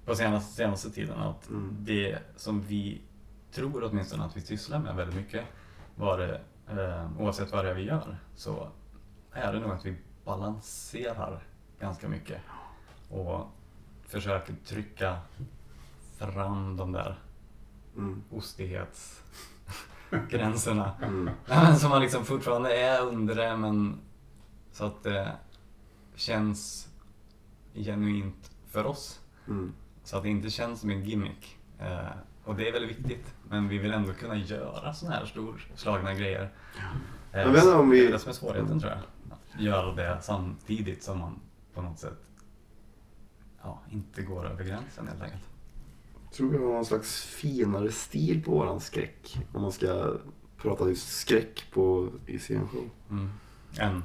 på 0.05 0.15
senaste, 0.15 0.53
senaste 0.55 0.89
tiden. 0.89 1.19
Att 1.19 1.49
Mm. 1.49 1.75
det 1.79 2.17
som 2.35 2.61
vi 2.61 3.01
tror 3.51 3.83
åtminstone 3.83 4.23
att 4.23 4.37
vi 4.37 4.41
sysslar 4.41 4.79
med 4.79 4.95
väldigt 4.95 5.15
mycket, 5.15 5.45
var 5.95 6.17
det, 6.17 6.41
eh, 6.69 7.21
oavsett 7.21 7.51
vad 7.51 7.65
det 7.65 7.71
är 7.71 7.75
vi 7.75 7.83
gör, 7.83 8.17
så 8.35 8.67
är 9.31 9.53
det 9.53 9.59
nog 9.59 9.71
att 9.71 9.85
vi 9.85 9.95
balanserar 10.25 11.43
ganska 11.79 12.07
mycket. 12.09 12.41
Och 13.09 13.47
försöker 14.07 14.55
trycka 14.65 15.17
fram 16.17 16.77
de 16.77 16.91
där 16.91 17.19
Mm. 17.97 18.23
ostighetsgränserna. 18.29 20.91
Mm. 21.01 21.29
Men 21.47 21.79
som 21.79 21.89
man 21.89 22.01
liksom 22.01 22.25
fortfarande 22.25 22.77
är 22.77 23.01
under 23.01 23.35
det, 23.35 23.57
men 23.57 23.99
så 24.71 24.85
att 24.85 25.03
det 25.03 25.31
känns 26.15 26.87
genuint 27.73 28.51
för 28.67 28.85
oss. 28.85 29.19
Mm. 29.47 29.73
Så 30.03 30.17
att 30.17 30.23
det 30.23 30.29
inte 30.29 30.49
känns 30.49 30.79
som 30.81 30.89
en 30.89 31.03
gimmick. 31.03 31.57
Eh, 31.79 32.07
och 32.45 32.55
det 32.55 32.67
är 32.67 32.71
väldigt 32.73 32.97
viktigt. 32.99 33.35
Men 33.49 33.67
vi 33.67 33.77
vill 33.77 33.93
ändå 33.93 34.13
kunna 34.13 34.35
göra 34.35 34.93
sådana 34.93 35.15
här 35.15 35.25
storslagna 35.25 36.13
grejer. 36.13 36.53
Eh, 37.31 37.39
Jag 37.41 37.49
vet 37.49 37.63
inte 37.63 37.75
om 37.75 37.89
vi- 37.89 37.99
Det 38.01 38.07
är 38.07 38.11
det 38.11 38.19
som 38.19 38.29
är 38.29 38.33
svårigheten 38.33 38.79
tror 38.79 38.91
jag. 38.91 38.99
Att 39.31 39.39
göra 39.61 39.93
det 39.95 40.17
samtidigt 40.21 41.03
som 41.03 41.19
man 41.19 41.39
på 41.73 41.81
något 41.81 41.99
sätt 41.99 42.17
ja, 43.63 43.79
inte 43.89 44.21
går 44.21 44.45
över 44.45 44.63
gränsen 44.63 45.07
helt 45.07 45.21
enkelt. 45.21 45.43
Tror 46.33 46.49
vi 46.49 46.57
har 46.57 46.63
någon 46.65 46.85
slags 46.85 47.21
finare 47.21 47.91
stil 47.91 48.43
på 48.43 48.51
våran 48.51 48.79
skräck. 48.79 49.37
Om 49.53 49.61
man 49.61 49.71
ska 49.71 50.13
prata 50.57 50.89
just 50.89 51.09
skräck 51.19 51.63
på 51.73 52.09
i 52.25 52.39
scenshow. 52.39 52.89
Mm. 53.09 53.29
En. 53.79 54.03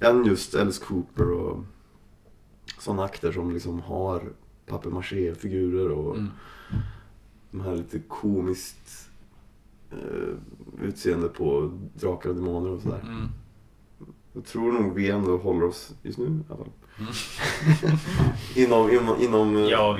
Än 0.00 0.24
just 0.24 0.54
Alice 0.54 0.84
Cooper 0.84 1.30
och 1.30 1.64
sådana 2.78 3.04
akter 3.04 3.32
som 3.32 3.50
liksom 3.50 3.80
har 3.80 4.22
papier-maché-figurer 4.66 5.88
och 5.90 6.16
Mm. 6.16 6.28
de 7.50 7.60
här 7.60 7.76
lite 7.76 7.98
komiskt 7.98 9.08
eh, 9.90 10.34
utseende 10.82 11.28
på 11.28 11.78
drakar 11.94 12.30
och 12.30 12.36
demoner 12.36 12.70
och 12.70 12.80
sådär. 12.80 13.00
Mm. 13.00 13.28
Jag 14.32 14.44
tror 14.44 14.72
nog 14.72 14.94
vi 14.94 15.10
ändå 15.10 15.36
håller 15.38 15.64
oss, 15.66 15.94
just 16.02 16.18
nu 16.18 16.24
i 16.24 16.28
alla 16.48 16.56
fall. 16.56 16.72
inom, 18.54 18.90
inom, 18.90 19.20
inom 19.22 19.56
eh, 19.56 19.62
Ja, 19.70 19.98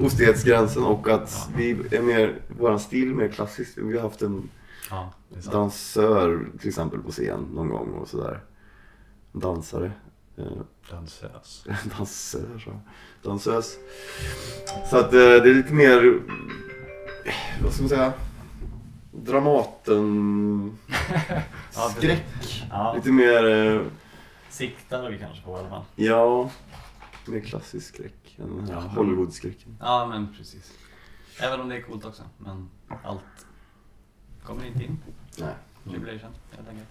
ostighetsgränsen 0.00 0.84
och 0.84 1.08
att 1.08 1.30
Ja. 1.48 1.52
vi 1.56 1.70
är 1.96 2.02
mer, 2.02 2.34
våran 2.58 2.80
stil 2.80 3.10
är 3.10 3.14
mer 3.14 3.28
klassisk. 3.28 3.72
Vi 3.76 3.96
har 3.96 4.02
haft 4.02 4.22
en 4.22 4.48
Ja, 4.90 5.12
dansör 5.52 6.46
till 6.60 6.68
exempel 6.68 7.00
på 7.02 7.10
scen 7.10 7.40
någon 7.54 7.68
gång 7.68 7.88
och 7.92 8.08
sådär. 8.08 8.40
Dansare. 9.32 9.92
Eh, 10.38 10.44
Dansös. 10.90 11.66
dansör 11.98 12.58
så. 12.64 12.80
Dansös. 13.28 13.76
Så 14.90 14.96
att 14.96 15.12
eh, 15.12 15.18
det 15.18 15.50
är 15.50 15.54
lite 15.54 15.72
mer, 15.72 16.20
vad 17.62 17.72
ska 17.72 17.82
man 17.82 17.88
säga, 17.88 18.12
Dramaten 19.12 20.78
Ja, 21.74 21.92
skräck. 21.98 22.66
Ja, 22.70 22.92
Lite 22.96 23.12
mer, 23.12 23.44
siktar 24.50 25.10
vi 25.10 25.18
kanske 25.18 25.44
på 25.44 25.56
i 25.56 25.60
alla 25.60 25.68
fall. 25.68 25.84
ja, 25.96 26.50
mer 27.26 27.40
klassisk 27.40 27.94
skräck 27.94 28.38
än 28.38 28.66
Ja. 28.70 28.80
Hollywood-skräcken. 28.80 29.76
Ja, 29.80 30.06
men 30.06 30.34
precis. 30.34 30.72
Även 31.40 31.60
om 31.60 31.68
det 31.68 31.76
är 31.76 31.82
coolt 31.82 32.04
också. 32.04 32.22
Men 32.38 32.70
allt 33.04 33.46
kommer 34.44 34.64
inte 34.66 34.84
in. 34.84 34.98
Nej. 35.38 35.54
Tribulation, 35.84 36.30
helt 36.56 36.68
enkelt. 36.68 36.88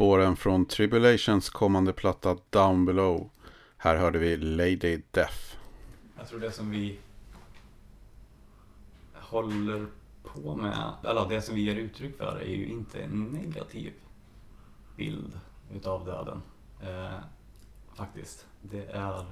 Spåren 0.00 0.36
från 0.36 0.66
Tribulations 0.66 1.50
kommande 1.50 1.92
platta 1.92 2.36
Down 2.50 2.84
Below. 2.84 3.30
Här 3.76 3.96
hörde 3.96 4.18
vi 4.18 4.36
Lady 4.36 5.02
Death. 5.10 5.56
Jag 6.18 6.28
tror 6.28 6.40
det 6.40 6.52
som 6.52 6.70
vi 6.70 6.98
håller 9.14 9.86
på 10.22 10.56
med, 10.56 10.92
eller 11.04 11.28
det 11.28 11.42
som 11.42 11.54
vi 11.54 11.60
ger 11.60 11.76
uttryck 11.76 12.16
för 12.16 12.40
är 12.40 12.54
ju 12.54 12.66
inte 12.66 13.02
en 13.02 13.24
negativ 13.24 13.92
bild 14.96 15.40
utav 15.74 16.04
döden. 16.04 16.42
Eh, 16.82 17.18
faktiskt. 17.94 18.46
Det 18.62 18.86
är... 18.86 19.26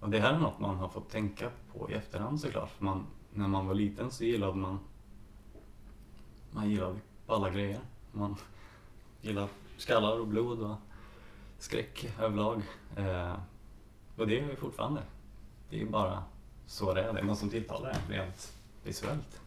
Och 0.00 0.10
det 0.10 0.20
här 0.20 0.34
är 0.34 0.38
något 0.38 0.60
man 0.60 0.76
har 0.76 0.88
fått 0.88 1.10
tänka 1.10 1.50
på 1.72 1.90
i 1.90 1.94
efterhand 1.94 2.40
såklart. 2.40 2.80
Man, 2.80 3.06
när 3.32 3.48
man 3.48 3.66
var 3.66 3.74
liten 3.74 4.10
så 4.10 4.24
gillade 4.24 4.54
man 4.54 4.78
man 6.50 6.70
gillade 6.70 6.98
alla 7.26 7.50
grejer. 7.50 7.80
Man 8.14 8.36
gillar 9.20 9.48
skallar 9.76 10.20
och 10.20 10.26
blod 10.26 10.60
och 10.60 10.76
skräck 11.58 12.14
överlag. 12.20 12.62
Eh, 12.96 13.36
och 14.16 14.26
det 14.26 14.40
är 14.40 14.48
ju 14.48 14.56
fortfarande. 14.56 15.02
Det 15.70 15.76
är 15.76 15.80
ju 15.80 15.90
bara 15.90 16.24
så 16.66 16.94
det 16.94 17.02
är. 17.02 17.12
Det 17.12 17.20
är 17.20 17.24
något 17.24 17.38
som 17.38 17.50
tilltalar 17.50 17.90
en 17.90 18.12
rent 18.12 18.52
visuellt. 18.84 19.40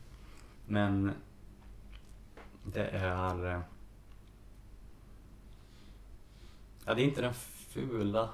Men 0.66 1.12
det 2.64 2.88
är... 2.88 3.56
Eh, 3.56 3.62
ja, 6.86 6.94
det 6.94 7.02
är 7.02 7.06
inte 7.06 7.22
den 7.22 7.34
fula 7.34 8.30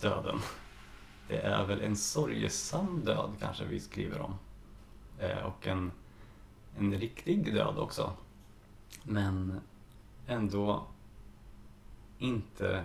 döden. 0.00 0.38
Det 1.28 1.36
är 1.36 1.66
väl 1.66 1.80
en 1.80 1.96
sorgesam 1.96 3.00
död 3.04 3.30
kanske 3.40 3.64
vi 3.64 3.80
skriver 3.80 4.20
om. 4.20 4.34
Eh, 5.18 5.38
och 5.38 5.66
en, 5.66 5.92
en 6.78 6.94
riktig 6.98 7.54
död 7.54 7.78
också. 7.78 8.12
Men 9.02 9.60
ändå 10.26 10.86
inte... 12.18 12.84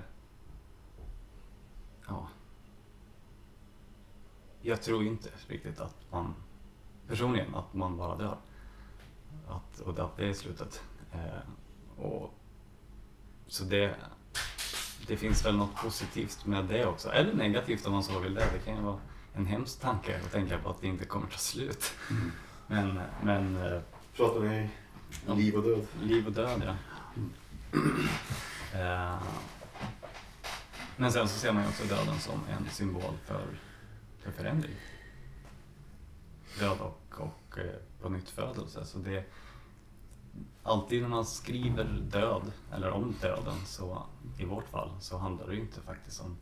Ja. 2.07 2.27
Jag 4.61 4.81
tror 4.81 5.03
inte 5.03 5.29
riktigt 5.47 5.79
att 5.79 5.95
man, 6.11 6.35
personligen, 7.07 7.55
att 7.55 7.73
man 7.73 7.97
bara 7.97 8.17
dör. 8.17 8.37
Att, 9.47 9.79
och 9.79 9.99
att 9.99 10.17
det 10.17 10.29
är 10.29 10.33
slutet. 10.33 10.83
Eh, 11.11 12.03
och, 12.03 12.33
så 13.47 13.63
det, 13.63 13.95
det 15.07 15.17
finns 15.17 15.45
väl 15.45 15.57
något 15.57 15.75
positivt 15.75 16.45
med 16.45 16.65
det 16.65 16.85
också. 16.85 17.11
Eller 17.11 17.33
negativt 17.33 17.87
om 17.87 17.93
man 17.93 18.03
så 18.03 18.19
vill 18.19 18.33
det. 18.33 18.47
Det 18.53 18.59
kan 18.59 18.75
ju 18.75 18.81
vara 18.81 18.99
en 19.33 19.45
hemsk 19.45 19.81
tanke 19.81 20.19
att 20.25 20.31
tänka 20.31 20.57
på 20.57 20.69
att 20.69 20.81
det 20.81 20.87
inte 20.87 21.05
kommer 21.05 21.27
ta 21.27 21.37
slut. 21.37 21.93
Men, 22.67 23.01
men 23.23 23.55
eh, 23.55 23.81
Pratar 24.15 24.39
ni 24.39 24.69
liv 25.35 25.55
och 25.55 25.63
död? 25.63 25.87
liv 26.01 26.27
och 26.27 26.33
död, 26.33 26.61
ja. 26.65 26.75
Eh, 28.73 29.23
Men 30.97 31.11
sen 31.11 31.27
så 31.27 31.39
ser 31.39 31.53
man 31.53 31.63
ju 31.63 31.69
också 31.69 31.83
döden 31.83 32.19
som 32.19 32.39
en 32.49 32.69
symbol 32.69 33.17
för, 33.25 33.47
för 34.19 34.31
förändring. 34.31 34.75
Död 36.59 36.77
och, 36.79 37.21
och 37.21 37.57
eh, 37.57 37.75
på 38.01 38.09
nytt 38.09 38.29
födelse. 38.29 38.85
Så 38.85 38.99
det, 38.99 39.25
alltid 40.63 41.01
när 41.01 41.09
man 41.09 41.25
skriver 41.25 41.83
död, 42.11 42.51
eller 42.73 42.91
om 42.91 43.15
döden, 43.21 43.65
så 43.65 44.03
i 44.39 44.45
vårt 44.45 44.67
fall, 44.67 44.91
så 44.99 45.17
handlar 45.17 45.47
det 45.47 45.53
ju 45.55 45.61
inte 45.61 45.81
faktiskt 45.81 46.21
om 46.21 46.37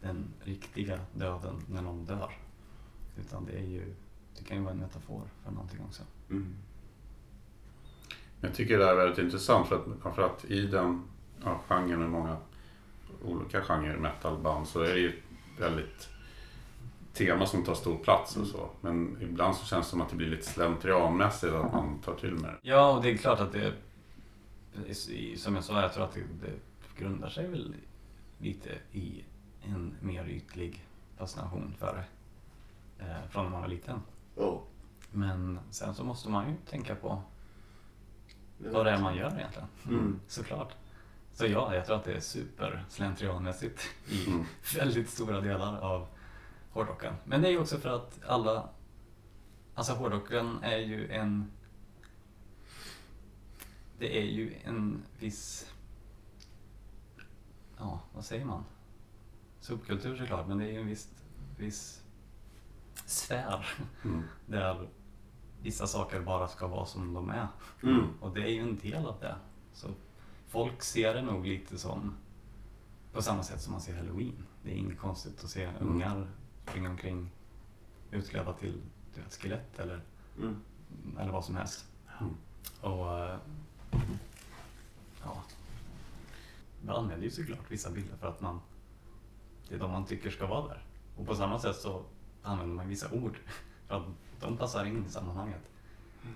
den 0.00 0.32
riktiga 0.44 1.00
döden 1.14 1.62
när 1.68 1.82
någon 1.82 2.04
dör. 2.04 2.32
Utan 3.16 3.44
det 3.44 3.52
är 3.52 3.66
ju, 3.66 3.94
det 4.38 4.44
kan 4.44 4.56
ju 4.56 4.62
vara 4.62 4.74
en 4.74 4.80
metafor 4.80 5.22
för 5.44 5.50
någonting 5.50 5.80
också. 5.88 6.02
Mm. 6.30 6.56
Jag 8.44 8.54
tycker 8.54 8.78
det 8.78 8.84
här 8.84 8.92
är 8.92 8.96
väldigt 8.96 9.18
intressant 9.18 9.68
för 9.68 9.76
att, 9.76 10.14
för 10.14 10.22
att 10.22 10.44
i 10.44 10.66
den 10.66 11.02
ja, 11.44 11.60
genren 11.68 12.00
med 12.00 12.10
många 12.10 12.36
olika 13.24 13.62
genrer 13.62 13.96
metalband 13.96 14.68
så 14.68 14.80
är 14.80 14.94
det 14.94 15.00
ju 15.00 15.22
väldigt 15.58 16.08
tema 17.12 17.46
som 17.46 17.64
tar 17.64 17.74
stor 17.74 17.98
plats 17.98 18.36
och 18.36 18.46
så. 18.46 18.70
Men 18.80 19.18
ibland 19.22 19.56
så 19.56 19.66
känns 19.66 19.86
det 19.86 19.90
som 19.90 20.00
att 20.00 20.08
det 20.08 20.16
blir 20.16 20.28
lite 20.28 20.46
slentrianmässigt 20.46 21.52
att 21.52 21.72
man 21.72 21.98
tar 21.98 22.14
till 22.14 22.34
med 22.34 22.50
det. 22.50 22.58
Ja, 22.62 22.96
och 22.96 23.02
det 23.02 23.10
är 23.10 23.16
klart 23.16 23.40
att 23.40 23.52
det, 23.52 23.74
som 25.36 25.54
jag 25.54 25.64
sa, 25.64 25.80
jag 25.82 25.92
tror 25.92 26.04
att 26.04 26.14
det, 26.14 26.20
det 26.20 27.02
grundar 27.02 27.28
sig 27.28 27.48
väl 27.48 27.74
lite 28.38 28.70
i 28.92 29.24
en 29.62 29.94
mer 30.00 30.28
ytlig 30.28 30.84
fascination 31.18 31.74
för 31.78 31.94
det. 31.96 32.04
Eh, 33.04 33.28
från 33.30 33.44
när 33.44 33.50
man 33.50 33.60
var 33.60 33.68
liten. 33.68 34.00
Ja. 34.36 34.62
Men 35.10 35.58
sen 35.70 35.94
så 35.94 36.04
måste 36.04 36.30
man 36.30 36.48
ju 36.48 36.54
tänka 36.70 36.94
på 36.94 37.22
vad 38.58 38.86
det 38.86 38.90
är 38.92 39.00
man 39.00 39.16
gör 39.16 39.38
egentligen. 39.38 39.68
Mm. 39.88 40.20
Såklart. 40.26 40.74
Så 41.32 41.46
ja, 41.46 41.74
jag 41.74 41.86
tror 41.86 41.96
att 41.96 42.04
det 42.04 42.12
är 42.12 42.20
super 42.20 42.84
slentrianmässigt 42.88 43.80
i 44.08 44.26
Mm. 44.26 44.44
väldigt 44.76 45.10
stora 45.10 45.40
delar 45.40 45.78
av 45.80 46.06
hårdrocken. 46.70 47.14
Men 47.24 47.42
det 47.42 47.48
är 47.48 47.52
ju 47.52 47.58
också 47.58 47.78
för 47.78 47.88
att 47.96 48.24
alla... 48.26 48.68
Alltså 49.74 49.92
hårdrocken 49.92 50.58
är 50.62 50.78
ju 50.78 51.10
en... 51.12 51.50
Det 53.98 54.18
är 54.18 54.24
ju 54.24 54.54
en 54.64 55.02
viss... 55.18 55.72
Ja, 57.78 58.00
vad 58.14 58.24
säger 58.24 58.44
man? 58.44 58.64
Subkultur 59.60 60.16
såklart, 60.16 60.46
men 60.46 60.58
det 60.58 60.64
är 60.64 60.72
ju 60.72 60.80
en 60.80 60.86
viss, 60.86 61.08
viss 61.58 62.02
sfär 63.06 63.66
Mm. 64.04 64.22
där 64.46 64.88
vissa 65.64 65.86
saker 65.86 66.20
bara 66.20 66.48
ska 66.48 66.66
vara 66.66 66.86
som 66.86 67.14
de 67.14 67.30
är. 67.30 67.48
Mm. 67.82 68.06
Och 68.20 68.34
det 68.34 68.42
är 68.42 68.48
ju 68.48 68.60
en 68.60 68.78
del 68.78 69.06
av 69.06 69.20
det. 69.20 69.36
Så 69.72 69.88
folk 70.48 70.82
ser 70.82 71.14
det 71.14 71.22
nog 71.22 71.46
lite 71.46 71.78
som 71.78 72.14
på 73.12 73.22
samma 73.22 73.42
sätt 73.42 73.60
som 73.60 73.72
man 73.72 73.80
ser 73.80 73.96
halloween. 73.96 74.46
Det 74.62 74.70
är 74.72 74.76
inget 74.76 74.98
konstigt 74.98 75.44
att 75.44 75.50
se 75.50 75.70
ungar 75.80 76.26
springa 76.66 76.90
omkring 76.90 77.30
utklädda 78.10 78.52
till 78.52 78.82
vet, 79.14 79.34
skelett 79.34 79.78
eller, 79.78 80.00
Mm. 80.38 80.60
eller 81.18 81.32
vad 81.32 81.44
som 81.44 81.56
helst. 81.56 81.84
Mm. 82.20 82.34
Och 82.80 83.18
eh, 83.18 83.38
ja, 85.24 85.42
man 86.86 86.96
använder 86.96 87.24
ju 87.24 87.30
såklart 87.30 87.70
vissa 87.70 87.90
bilder 87.90 88.16
för 88.16 88.28
att 88.28 88.40
man 88.40 88.60
det 89.68 89.74
är 89.74 89.78
de 89.78 89.90
man 89.92 90.04
tycker 90.06 90.30
ska 90.30 90.46
vara 90.46 90.68
där. 90.68 90.82
Och 91.16 91.26
på 91.26 91.34
samma 91.34 91.58
sätt 91.58 91.76
så 91.76 92.02
använder 92.42 92.74
man 92.74 92.88
vissa 92.88 93.10
ord 93.12 93.38
för 93.86 93.94
att 93.96 94.06
de 94.44 94.56
passar 94.56 94.84
in 94.84 95.04
i 95.06 95.10
sammanhanget. 95.10 95.62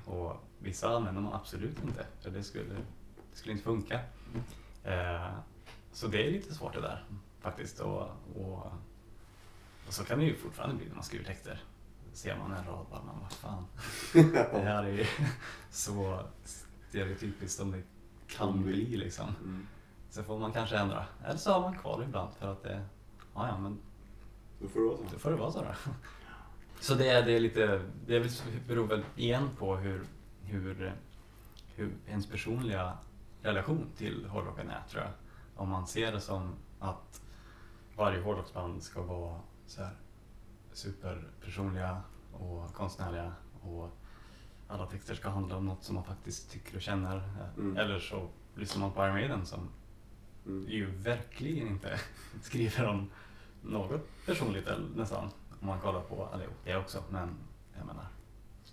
Och 0.05 0.37
vissa 0.59 0.97
använder 0.97 1.23
man 1.23 1.33
absolut 1.33 1.83
inte, 1.83 2.07
för 2.21 2.31
det 2.31 2.43
skulle, 2.43 2.75
det 3.31 3.37
skulle 3.37 3.53
inte 3.53 3.65
funka. 3.65 4.01
Eh, 4.85 5.31
så 5.93 6.07
det 6.07 6.27
är 6.27 6.31
lite 6.31 6.55
svårt 6.55 6.75
det 6.75 6.81
där 6.81 7.05
faktiskt. 7.41 7.81
Och, 7.81 8.03
och, 8.37 8.73
och 9.87 9.93
så 9.93 10.05
kan 10.05 10.19
det 10.19 10.25
ju 10.25 10.37
fortfarande 10.37 10.77
bli 10.77 10.89
när 10.89 10.95
man 10.95 11.05
skriver 11.05 11.25
texter. 11.25 11.63
Ser 12.13 12.37
man 12.37 12.53
en 12.53 12.65
rad 12.65 12.87
bara, 12.91 13.03
man 13.03 13.21
vad 13.21 13.33
fan. 13.33 13.67
Det 14.53 14.61
här 14.61 14.85
är 14.85 14.93
ju 14.93 15.07
så 15.71 16.21
stereotypiskt 16.89 17.59
som 17.59 17.71
det 17.71 17.83
kan 18.27 18.63
bli 18.63 18.97
liksom. 18.97 19.29
Mm. 19.41 19.67
Så 20.11 20.23
får 20.23 20.39
man 20.39 20.53
kanske 20.53 20.79
ändra. 20.79 21.07
Eller 21.25 21.39
så 21.39 21.53
har 21.53 21.61
man 21.61 21.79
kvar 21.79 21.99
det 21.99 22.05
ibland 22.05 22.33
för 22.39 22.53
att 22.53 22.63
det, 22.63 22.85
ja 23.35 23.49
ja 23.49 23.59
men 23.59 23.79
Då 24.61 24.69
får 24.69 24.81
det 24.81 24.87
vara 24.87 24.97
så. 24.99 25.05
då 25.13 25.19
får 25.19 25.31
det 25.31 25.37
vara 25.37 25.53
så 25.53 25.63
då. 25.63 25.91
Så 26.81 26.95
det 26.95 27.09
är, 27.09 27.27
det 27.27 27.33
är 27.33 27.41
lite, 27.41 27.83
det 28.07 28.43
beror 28.69 28.87
väl 28.87 29.05
igen 29.17 29.49
på 29.59 29.77
hur, 29.77 30.05
hur, 30.43 30.93
hur 31.75 31.91
ens 32.07 32.27
personliga 32.27 32.99
relation 33.43 33.87
till 33.97 34.27
hårdrocken 34.27 34.71
är 34.71 34.83
tror 34.91 35.03
jag. 35.03 35.13
Om 35.57 35.69
man 35.69 35.87
ser 35.87 36.13
det 36.13 36.21
som 36.21 36.55
att 36.79 37.23
varje 37.97 38.21
hårdrocksband 38.21 38.83
ska 38.83 39.03
vara 39.03 39.41
så 39.67 39.83
här 39.83 39.93
superpersonliga 40.73 42.03
och 42.33 42.75
konstnärliga 42.75 43.33
och 43.61 43.91
alla 44.69 44.87
texter 44.87 45.15
ska 45.15 45.29
handla 45.29 45.57
om 45.57 45.67
något 45.67 45.85
som 45.85 45.95
man 45.95 46.05
faktiskt 46.05 46.51
tycker 46.51 46.77
och 46.77 46.83
känner. 46.83 47.23
Mm. 47.57 47.77
Eller 47.77 47.99
så 47.99 48.29
lyssnar 48.55 48.81
man 48.81 48.93
på 48.93 49.05
Iron 49.05 49.15
Maiden 49.15 49.47
som 49.47 49.69
Mm. 50.49 50.69
ju 50.69 50.87
verkligen 50.87 51.69
inte 51.69 52.01
skriver 52.43 52.87
om 52.87 53.11
något 53.63 54.27
personligt 54.27 54.67
eller 54.67 54.89
nästan. 54.97 55.31
Om 55.61 55.67
man 55.67 55.81
kollar 55.81 56.01
på, 56.01 56.29
allihop, 56.33 56.55
det 56.65 56.77
också, 56.77 57.03
men 57.11 57.37
jag 57.77 57.87
menar. 57.87 58.07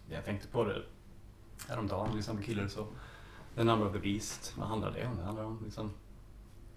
Jag 0.10 0.26
tänkte 0.26 0.48
på 0.48 0.64
det 0.64 0.84
häromdagen, 1.68 2.16
liksom 2.16 2.38
på 2.38 2.70
så. 2.70 2.82
och 2.82 2.94
The 3.56 3.64
Number 3.64 3.88
of 3.88 3.94
the 3.94 4.00
Beast. 4.00 4.58
Vad 4.58 4.68
handlar 4.68 4.92
det 4.92 5.08
om? 5.08 5.18
Det 5.18 5.24
handlar 5.24 5.44
om 5.44 5.62
liksom 5.66 5.92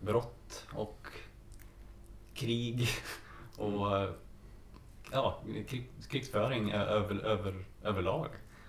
brott 0.01 0.67
och 0.73 1.07
krig 2.35 2.89
och 3.57 3.87
ja, 5.13 5.41
krig, 5.69 5.91
krigsföring 6.09 6.71
över, 6.71 7.25
över, 7.25 7.65
överlag. 7.83 8.29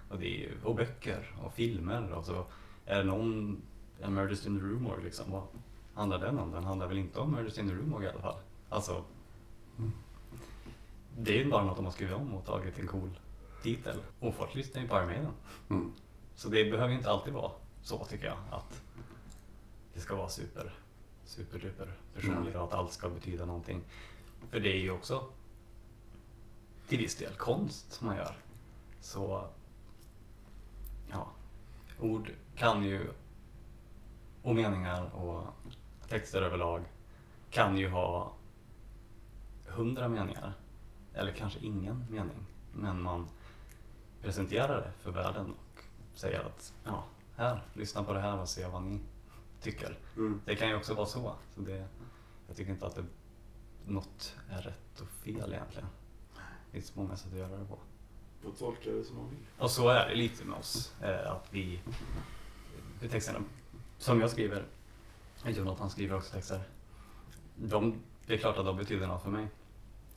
Och, 0.10 0.20
det 0.20 0.46
är, 0.46 0.52
och 0.64 0.76
böcker 0.76 1.36
och 1.44 1.54
filmer 1.54 2.12
och 2.12 2.26
så 2.26 2.46
är 2.86 2.98
det 2.98 3.04
någon, 3.04 3.62
en 4.00 4.14
Murders 4.14 4.46
in 4.46 4.60
the 4.60 4.66
Room 4.66 5.04
liksom, 5.04 5.32
vad 5.32 5.44
handlar 5.94 6.20
den 6.20 6.40
om? 6.40 6.52
Den 6.52 6.64
handlar 6.64 6.88
väl 6.88 6.98
inte 6.98 7.20
om 7.20 7.32
Murders 7.32 7.58
in 7.58 7.68
the 7.68 7.76
Room 7.76 8.04
i 8.04 8.08
alla 8.08 8.22
fall. 8.22 8.40
Alltså, 8.70 9.04
mm 9.78 9.92
det 11.18 11.40
är 11.40 11.44
ju 11.44 11.50
bara 11.50 11.64
något 11.64 11.76
de 11.76 11.86
har 11.86 11.92
skrivit 11.92 12.16
om 12.16 12.34
och 12.34 12.46
tagit 12.46 12.80
en 12.80 12.88
cool 12.88 13.20
titel. 13.64 13.98
Och 14.20 14.36
folk 14.36 14.56
lyssnar 14.56 14.82
ju 14.82 14.88
på 14.88 14.96
Iron 14.98 15.08
Maiden. 15.08 15.32
Mm. 15.70 15.94
Så 16.36 16.50
det 16.50 16.72
behöver 16.72 16.90
ju 16.90 16.98
inte 16.98 17.10
alltid 17.10 17.34
vara 17.34 17.52
så 17.82 18.06
tycker 18.06 18.26
jag. 18.26 18.38
Att 18.52 18.82
det 19.94 20.00
ska 20.00 20.16
vara 20.16 20.30
super, 20.30 20.74
super 21.26 21.60
duper 21.60 21.94
personligt 22.16 22.56
och 22.56 22.64
att 22.64 22.74
allt 22.74 22.92
ska 22.92 23.10
betyda 23.10 23.46
någonting. 23.46 23.82
För 24.52 24.60
det 24.60 24.70
är 24.70 24.80
ju 24.80 24.92
också 24.92 25.24
till 26.88 26.98
viss 26.98 27.16
del 27.16 27.34
konst 27.34 28.02
man 28.02 28.16
gör. 28.16 28.36
Så 29.02 29.48
ja, 31.12 31.28
ord 32.00 32.32
kan 32.56 32.84
ju 32.84 33.08
och 34.42 34.56
meningar 34.56 35.16
och 35.16 35.44
texter 36.08 36.42
överlag 36.42 36.82
kan 37.50 37.78
ju 37.78 37.90
ha 37.90 38.32
hundra 39.68 40.08
meningar. 40.08 40.54
Eller 41.20 41.32
kanske 41.32 41.60
ingen 41.60 42.06
mening. 42.10 42.46
Men 42.74 43.02
man 43.02 43.28
presenterar 44.22 44.82
det 44.82 44.92
för 45.04 45.12
världen 45.12 45.54
och 45.54 45.84
säger 46.14 46.40
att 46.40 46.74
ja, 46.84 47.04
här, 47.36 47.64
lyssna 47.74 48.04
på 48.04 48.14
det 48.14 48.20
här 48.20 48.40
och 48.40 48.50
se 48.50 48.68
vad 48.68 48.84
ni 48.84 49.00
tycker. 49.62 49.98
Mm. 50.18 50.42
Det 50.46 50.56
kan 50.56 50.70
ju 50.70 50.76
också 50.76 50.94
vara 50.94 51.06
så. 51.06 51.36
så 51.56 51.62
det, 51.62 51.88
jag 52.48 52.58
tycker 52.58 52.72
inte 52.72 52.86
att 52.86 52.96
det, 52.96 53.06
något 53.86 54.36
är 54.50 54.62
rätt 54.62 55.02
och 55.02 55.08
fel 55.08 55.54
egentligen. 55.54 55.88
Det 56.36 56.72
finns 56.72 56.96
många 56.96 57.16
sätt 57.18 57.34
att 57.34 57.40
göra 57.40 57.58
det 57.58 57.66
på. 57.66 57.80
Får 58.42 58.52
tolka 58.52 58.90
det 58.90 59.04
som 59.04 59.18
man 59.18 59.30
vill. 59.30 59.40
Och 59.58 59.72
så 59.72 59.90
är 59.90 60.10
det 60.10 60.16
lite 60.16 60.46
med 60.46 60.60
oss. 60.60 60.94
Eh, 61.02 61.32
att 61.32 61.48
vi, 61.52 61.82
texterna 63.10 63.40
som 63.98 64.22
jag 64.22 64.30
skriver, 64.30 64.66
Jonathan 65.46 65.90
skriver 65.90 66.16
också 66.16 66.34
texter. 66.34 66.62
De, 67.56 68.02
det 68.26 68.34
är 68.34 68.38
klart 68.38 68.58
att 68.58 68.66
de 68.66 68.78
betyder 68.78 69.08
något 69.08 69.24
för 69.24 69.30
mig. 69.30 69.48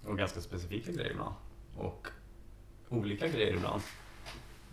Och 0.05 0.19
ganska 0.19 0.41
specifika 0.41 0.93
grejer 0.93 1.11
ibland. 1.11 1.35
Och 1.77 2.07
olika 2.89 3.29
grejer 3.29 3.55
ibland. 3.55 3.83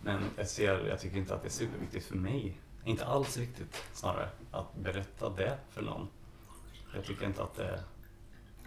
Men 0.02 0.22
jag, 0.36 0.48
ser, 0.48 0.86
jag 0.86 1.00
tycker 1.00 1.16
inte 1.16 1.34
att 1.34 1.42
det 1.42 1.48
är 1.48 1.52
superviktigt 1.52 2.06
för 2.06 2.16
mig. 2.16 2.60
Inte 2.84 3.04
alls 3.06 3.36
viktigt 3.36 3.84
snarare. 3.92 4.28
Att 4.50 4.74
berätta 4.76 5.30
det 5.30 5.58
för 5.70 5.82
någon. 5.82 6.08
Jag 6.94 7.04
tycker 7.04 7.26
inte 7.26 7.42
att 7.42 7.54
det, 7.54 7.82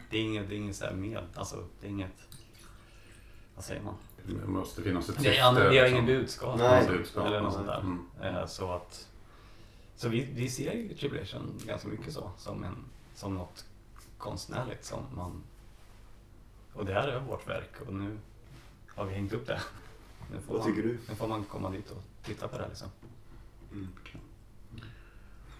det 0.09 0.17
är 0.17 0.21
inget, 0.21 0.49
det 0.49 0.55
är 0.55 0.57
inget 0.57 0.75
så 0.75 0.85
här 0.85 0.93
med, 0.93 1.23
alltså 1.35 1.67
det 1.81 1.87
är 1.87 1.91
inget, 1.91 2.11
vad 3.55 3.65
säger 3.65 3.81
man? 3.81 3.95
Det 4.25 4.47
måste 4.47 4.81
finnas 4.83 5.09
ett 5.09 5.15
Det 5.17 5.23
syfte. 5.23 5.39
är, 5.41 5.53
vi 5.53 5.59
har 5.59 5.71
liksom. 5.71 5.93
ingen 5.93 6.05
budskap. 6.05 6.59
Nej. 6.59 6.87
Budskap, 6.87 7.25
eller 7.27 7.41
något 7.41 7.53
sånt 7.53 7.67
där. 7.67 7.79
Mm. 7.79 8.05
Eh, 8.21 8.45
Så 8.45 8.71
att 8.71 9.09
så 9.95 10.09
vi, 10.09 10.23
vi 10.33 10.49
ser 10.49 10.73
ju 10.73 10.93
Tribulation 10.95 11.61
ganska 11.65 11.87
mycket 11.87 12.13
så, 12.13 12.31
som, 12.37 12.63
en, 12.63 12.85
som 13.15 13.35
något 13.35 13.65
konstnärligt 14.17 14.85
som 14.85 14.99
man... 15.15 15.43
Och 16.73 16.85
det 16.85 16.93
här 16.93 17.07
är 17.07 17.19
vårt 17.19 17.49
verk 17.49 17.71
och 17.87 17.93
nu 17.93 18.17
har 18.87 19.05
vi 19.05 19.13
hängt 19.13 19.33
upp 19.33 19.47
det. 19.47 19.61
Nu 20.31 20.39
får, 20.41 20.53
Vad 20.53 20.65
man, 20.65 20.75
tycker 20.75 20.87
du? 20.87 20.97
nu 21.09 21.15
får 21.15 21.27
man 21.27 21.43
komma 21.43 21.69
dit 21.69 21.91
och 21.91 22.03
titta 22.23 22.47
på 22.47 22.57
det 22.57 22.67
liksom. 22.67 22.87
Mm. 23.71 23.87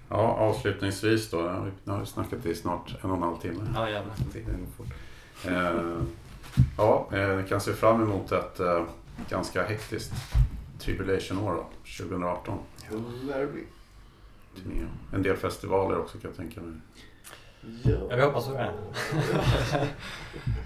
Ja, 0.10 0.18
avslutningsvis 0.18 1.30
då. 1.30 1.42
Nu 1.84 1.92
har 1.92 2.00
vi- 2.00 2.06
snackat 2.06 2.46
i 2.46 2.56
snart 2.56 2.96
en 3.04 3.10
och 3.12 3.18
en 3.18 3.24
halv 3.24 3.38
timme. 3.38 3.68
Ja, 3.76 3.90
jävlar. 3.90 4.16
Tiden 4.34 4.60
går 4.60 4.86
fort. 4.86 4.94
Eh, 5.46 6.02
ja, 6.78 7.10
eh, 7.12 7.38
ni 7.38 7.48
kan 7.50 7.62
se 7.62 7.74
fram 7.74 8.02
emot 8.02 8.32
ett 8.32 8.60
eh, 8.60 8.86
ganska 9.30 9.64
hektiskt 9.64 10.14
Tribulation-år 10.80 11.52
då, 11.54 11.66
2018. 11.98 12.58
Det 12.90 12.96
lär 13.28 13.40
det 13.40 13.48
bli. 13.48 13.64
En 15.14 15.24
del 15.24 15.38
festivaler 15.38 15.98
också 16.00 16.18
kan 16.18 16.30
jag 16.30 16.38
tänka 16.38 16.62
mig. 16.62 16.74
Ja, 17.84 17.92
Ja. 18.10 18.16
vi 18.16 18.22
hoppas 18.22 18.46
på 18.48 18.54
det. 18.54 18.74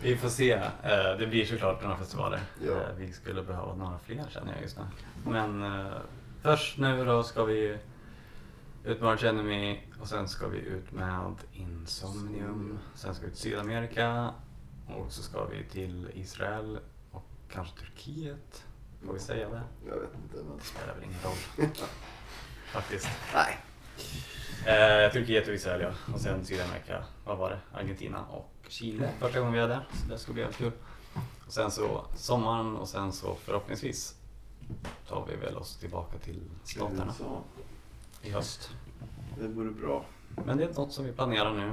vi 0.02 0.18
får 0.18 0.30
se. 0.30 0.52
Eh, 0.52 1.18
Det 1.20 1.28
blir 1.30 1.46
såklart 1.46 1.84
några 1.84 1.98
festivaler. 1.98 2.40
Ja. 2.66 2.72
Eh, 2.72 2.96
Vi 2.98 3.14
skulle 3.14 3.44
behöva 3.44 3.76
några 3.76 4.00
fler 4.00 4.26
känner 4.30 4.54
jag 4.54 4.62
just 4.62 4.78
nu. 4.78 4.84
Men 5.26 5.64
eh, 5.64 5.92
först 6.42 6.78
nu 6.78 7.06
då 7.06 7.24
ska 7.24 7.44
vi 7.44 7.78
ut 8.84 9.02
med 9.02 9.10
Arch 9.12 9.24
Enemy 9.24 9.80
och 10.02 10.08
sen 10.08 10.28
ska 10.28 10.48
vi 10.48 10.58
ut 10.58 10.92
med 10.92 11.34
Insomnium. 11.54 12.80
Sen 12.96 13.16
ska 13.16 13.26
vi 13.26 13.32
till 13.32 13.42
Sydamerika 13.42 14.34
och 14.88 15.12
så 15.12 15.24
ska 15.24 15.46
vi 15.46 15.64
till 15.64 16.12
Israel 16.14 16.80
och 17.12 17.26
kanske 17.52 17.80
Turkiet. 17.80 18.64
Får 19.06 19.14
vi 19.14 19.20
säga 19.20 19.50
det? 19.50 19.62
Jag 19.88 19.96
vet 20.00 20.16
inte. 20.24 20.36
Men... 20.48 20.58
Det 20.58 20.64
spelar 20.64 20.94
väl 20.96 21.04
ingen 21.04 21.20
roll. 21.24 21.70
Faktiskt. 22.72 23.08
Nej. 23.34 23.58
Eh, 24.68 25.12
Turkiet 25.12 25.48
och 25.48 25.54
Israel 25.54 25.82
ja. 25.82 26.14
Och 26.14 26.20
sen 26.20 26.46
Sydamerika, 26.46 27.04
vad 27.26 27.38
var 27.38 27.50
det? 27.50 27.60
Argentina 27.74 28.26
och 28.26 28.52
Chile 28.68 29.12
första 29.20 29.40
gången 29.40 29.54
vi 29.54 29.60
är 29.60 29.68
där. 29.68 29.88
Så 29.94 30.10
det 30.10 30.18
ska 30.18 30.34
bli 30.34 30.42
jävligt 30.42 30.58
kul. 30.58 30.72
Och 31.46 31.54
sen 31.54 31.72
så 31.72 32.06
sommaren 32.16 32.76
och 32.76 32.88
sen 32.88 33.12
så 33.12 33.36
förhoppningsvis 33.36 34.16
tar 35.08 35.26
vi 35.30 35.36
väl 35.36 35.58
oss 35.58 35.78
tillbaka 35.78 36.18
till 36.18 36.42
staterna 36.64 37.14
i 38.22 38.30
höst. 38.30 38.70
det 39.40 39.48
vore 39.48 39.72
bra. 39.72 40.06
Men 40.46 40.58
det 40.58 40.64
är 40.64 40.74
något 40.74 40.92
som 40.92 41.06
vi 41.06 41.12
planerar 41.12 41.54
nu. 41.54 41.72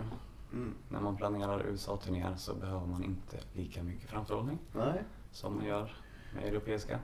Mm. 0.52 0.74
När 0.88 1.00
man 1.00 1.16
planerar 1.16 1.66
USA-turnéer 1.66 2.36
så 2.36 2.54
behöver 2.54 2.86
man 2.86 3.04
inte 3.04 3.36
lika 3.52 3.82
mycket 3.82 4.10
framförhållning 4.10 4.58
Nej. 4.72 5.02
som 5.32 5.56
man 5.56 5.64
gör 5.64 5.96
med 6.34 6.44
europeiska. 6.44 6.98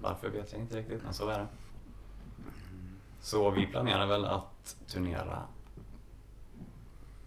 Varför 0.00 0.28
vet 0.28 0.52
jag 0.52 0.60
inte 0.60 0.76
riktigt, 0.76 1.02
men 1.04 1.14
så 1.14 1.28
är 1.28 1.38
det. 1.38 1.46
Så 3.20 3.50
vi 3.50 3.66
planerar 3.66 4.06
väl 4.06 4.24
att 4.24 4.76
turnera 4.86 5.42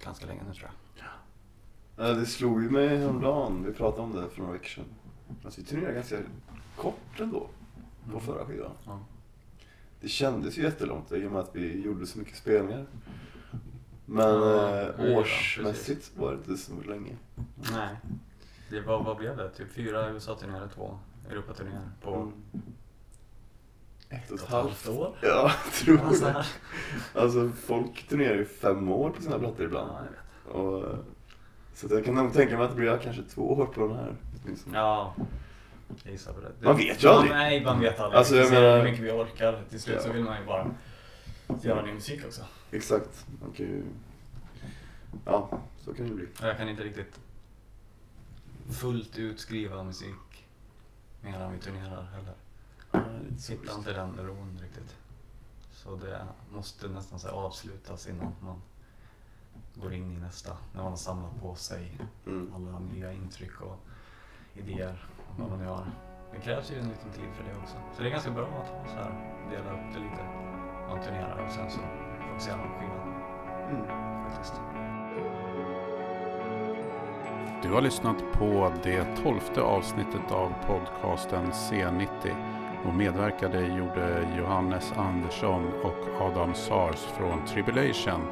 ganska 0.04 0.26
länge 0.26 0.42
nu 0.48 0.54
tror 0.54 0.70
jag. 0.70 1.06
Ja, 2.08 2.14
det 2.14 2.26
slog 2.26 2.64
ju 2.64 2.70
mig 2.70 2.98
häromdagen. 2.98 3.64
Vi 3.66 3.74
pratade 3.74 4.02
om 4.04 4.14
det 4.16 4.30
för 4.30 4.40
några 4.42 4.54
veckor 4.54 4.68
sedan. 4.68 4.86
Alltså 5.46 5.62
vi 5.62 5.68
turnerade 5.68 5.94
ganska 5.94 6.18
kort 6.76 7.20
ändå. 7.20 7.48
På 8.14 8.20
förra 8.20 8.46
skivan. 8.46 8.72
Ja. 8.86 9.00
Det 10.02 10.08
kändes 10.10 10.58
ju 10.58 10.62
jättelångt 10.64 11.12
i 11.12 11.26
och 11.28 11.32
med 11.32 11.42
att 11.42 11.56
vi 11.56 11.82
gjorde 11.82 12.08
så 12.08 12.20
mycket 12.20 12.38
spelningar. 12.38 12.86
Men 14.06 14.26
Ja, 14.30 14.80
eh, 14.80 15.12
ja, 15.12 15.20
årsmässigt 15.20 16.12
var 16.18 16.32
det 16.32 16.38
inte 16.38 16.58
så 16.58 16.74
länge. 16.82 17.18
Nej. 17.72 17.96
Det 18.70 18.82
var, 18.82 19.04
vad 19.04 19.18
blev 19.18 19.38
det? 19.38 19.50
Typ 19.50 19.72
fyra 19.72 20.10
USA-turnéer, 20.10 20.70
två 20.76 21.00
Europaturnéer 21.30 21.90
på 22.02 22.16
Mm. 22.16 22.34
Ett 24.12 24.32
och 24.32 24.40
ett 24.40 24.46
halvt. 24.46 24.88
år? 24.90 25.16
Ja, 25.22 25.52
jag 25.66 25.74
tror 25.74 26.00
Alltså, 26.08 26.26
det. 26.26 26.46
Alltså 27.20 27.50
folk 27.50 28.08
turnerar 28.08 28.36
ju 28.36 28.46
fem 28.46 28.90
år 28.92 29.10
på 29.10 29.22
sina 29.22 29.40
plattor 29.40 29.66
ibland. 29.66 29.92
Ja, 29.92 30.00
jag 30.06 30.12
vet. 30.12 30.56
Och, 30.56 31.06
så 31.74 31.88
jag 31.90 32.06
kan 32.06 32.16
nog 32.16 32.34
tänka 32.34 32.56
mig 32.58 32.64
att 32.66 32.72
det 32.72 32.76
blir 32.78 32.98
kanske 33.04 33.24
två 33.24 33.52
år 33.54 33.66
på 33.66 33.88
den 33.88 33.96
här. 33.98 34.16
åtminstone. 34.44 34.78
Ja, 34.78 35.16
jag 36.04 36.12
gissar 36.12 36.34
på 36.34 36.40
det. 36.42 36.52
det. 36.60 36.66
Man 36.66 36.78
vet 36.78 37.04
ju 37.04 37.08
aldrig. 37.08 37.32
Ja, 37.32 37.36
nej, 37.38 37.64
man 37.64 37.80
vet 37.80 38.00
aldrig. 38.00 38.18
Alltså, 38.18 38.36
jag 38.36 38.52
menar- 38.52 38.78
hur 38.78 38.84
mycket 38.84 39.00
vi 39.06 39.12
orkar. 39.12 39.64
Till 39.70 39.82
slut 39.82 40.02
så 40.02 40.08
Ja. 40.10 40.14
vill 40.14 40.24
man 40.24 40.40
ju 40.42 40.46
bara 40.46 40.68
göra 41.62 41.82
ny 41.86 41.94
musik 41.94 42.26
också. 42.26 42.42
Exakt. 42.72 43.26
Man 43.42 43.52
kan 43.52 43.66
ju... 43.66 43.84
Ja, 45.26 45.60
så 45.86 45.94
kan 45.94 46.08
det 46.10 46.16
bli. 46.16 46.28
Jag 46.42 46.58
kan 46.58 46.70
inte 46.70 46.84
riktigt 46.84 47.20
fullt 48.72 49.18
ut 49.18 49.40
skriva 49.40 49.84
musik 49.84 50.46
medan 51.22 51.52
vi 51.54 51.60
turnerar 51.60 52.04
heller. 52.04 52.34
Sitter 53.38 53.78
inte 53.78 53.90
i 53.92 53.94
den 53.94 54.18
ron 54.18 54.60
riktigt. 54.62 54.96
Så 55.72 55.96
det 55.96 56.26
måste 56.54 56.88
nästan 56.88 57.20
så 57.20 57.30
avslutas 57.30 58.08
innan 58.08 58.32
man 58.42 58.62
går 59.76 59.94
in 59.94 60.12
i 60.12 60.20
nästa. 60.20 60.58
När 60.74 60.82
man 60.84 60.92
har 60.92 60.98
samlat 60.98 61.42
på 61.42 61.56
sig 61.56 61.98
Mm. 62.26 62.54
alla 62.56 62.80
nya 62.80 63.14
intryck 63.14 63.62
och 63.62 63.78
idéer 64.54 65.06
och 65.30 65.40
vad 65.40 65.50
man 65.50 65.60
nu 65.60 65.66
har. 65.66 65.86
Det 66.34 66.40
krävs 66.40 66.72
ju 66.72 66.76
en 66.80 66.90
liten 66.90 67.12
tid 67.12 67.30
för 67.34 67.44
det 67.44 67.58
också. 67.64 67.76
Så 67.96 68.02
det 68.02 68.08
är 68.08 68.12
ganska 68.12 68.32
bra 68.32 68.46
att 68.48 68.68
ha 68.70 68.86
så 68.88 68.96
här, 68.96 69.12
dela 69.52 69.72
upp 69.72 69.94
det 69.94 70.00
lite. 70.00 70.24
Man 70.90 71.02
turnerar 71.04 71.46
och 71.46 71.52
sen 71.52 71.70
så 71.72 71.80
fokuserar 72.30 72.58
man 72.58 72.68
på 72.68 72.80
skivan 72.80 73.14
Mm. 73.70 74.32
faktiskt. 74.32 74.54
Du 77.64 77.74
har 77.74 77.82
lyssnat 77.82 78.18
på 78.34 78.74
det 78.84 79.16
tolfte 79.24 79.62
avsnittet 79.62 80.32
av 80.32 80.54
podcasten 80.68 81.52
C90 81.52 82.51
och 82.86 82.94
medverkade 82.94 83.62
gjorde 83.62 84.28
Johannes 84.38 84.94
Andersson 84.98 85.68
och 85.84 86.22
Adam 86.22 86.54
Sars 86.54 87.00
från 87.18 87.46
Tribulation 87.46 88.28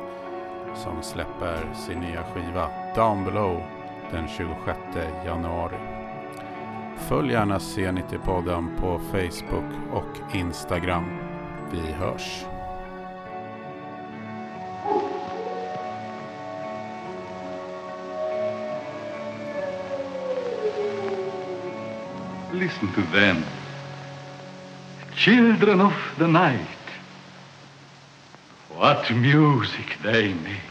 som 0.75 1.03
släpper 1.03 1.73
sin 1.73 1.99
nya 1.99 2.23
skiva 2.23 2.69
Down 2.95 3.25
Below 3.25 3.63
den 4.11 4.27
26 4.27 4.79
januari. 5.25 5.77
Följ 6.97 7.31
gärna 7.31 7.57
C90-podden 7.57 8.77
på 8.79 8.99
Facebook 9.11 9.73
och 9.91 10.35
Instagram. 10.35 11.05
Vi 11.71 11.91
hörs! 11.91 12.45
Listen 22.53 22.87
to 22.87 23.01
them. 23.13 23.58
Children 25.19 25.81
of 25.81 25.93
the 26.17 26.29
night. 26.29 26.65
What 28.69 29.11
music 29.11 29.97
they 30.01 30.33
make. 30.33 30.68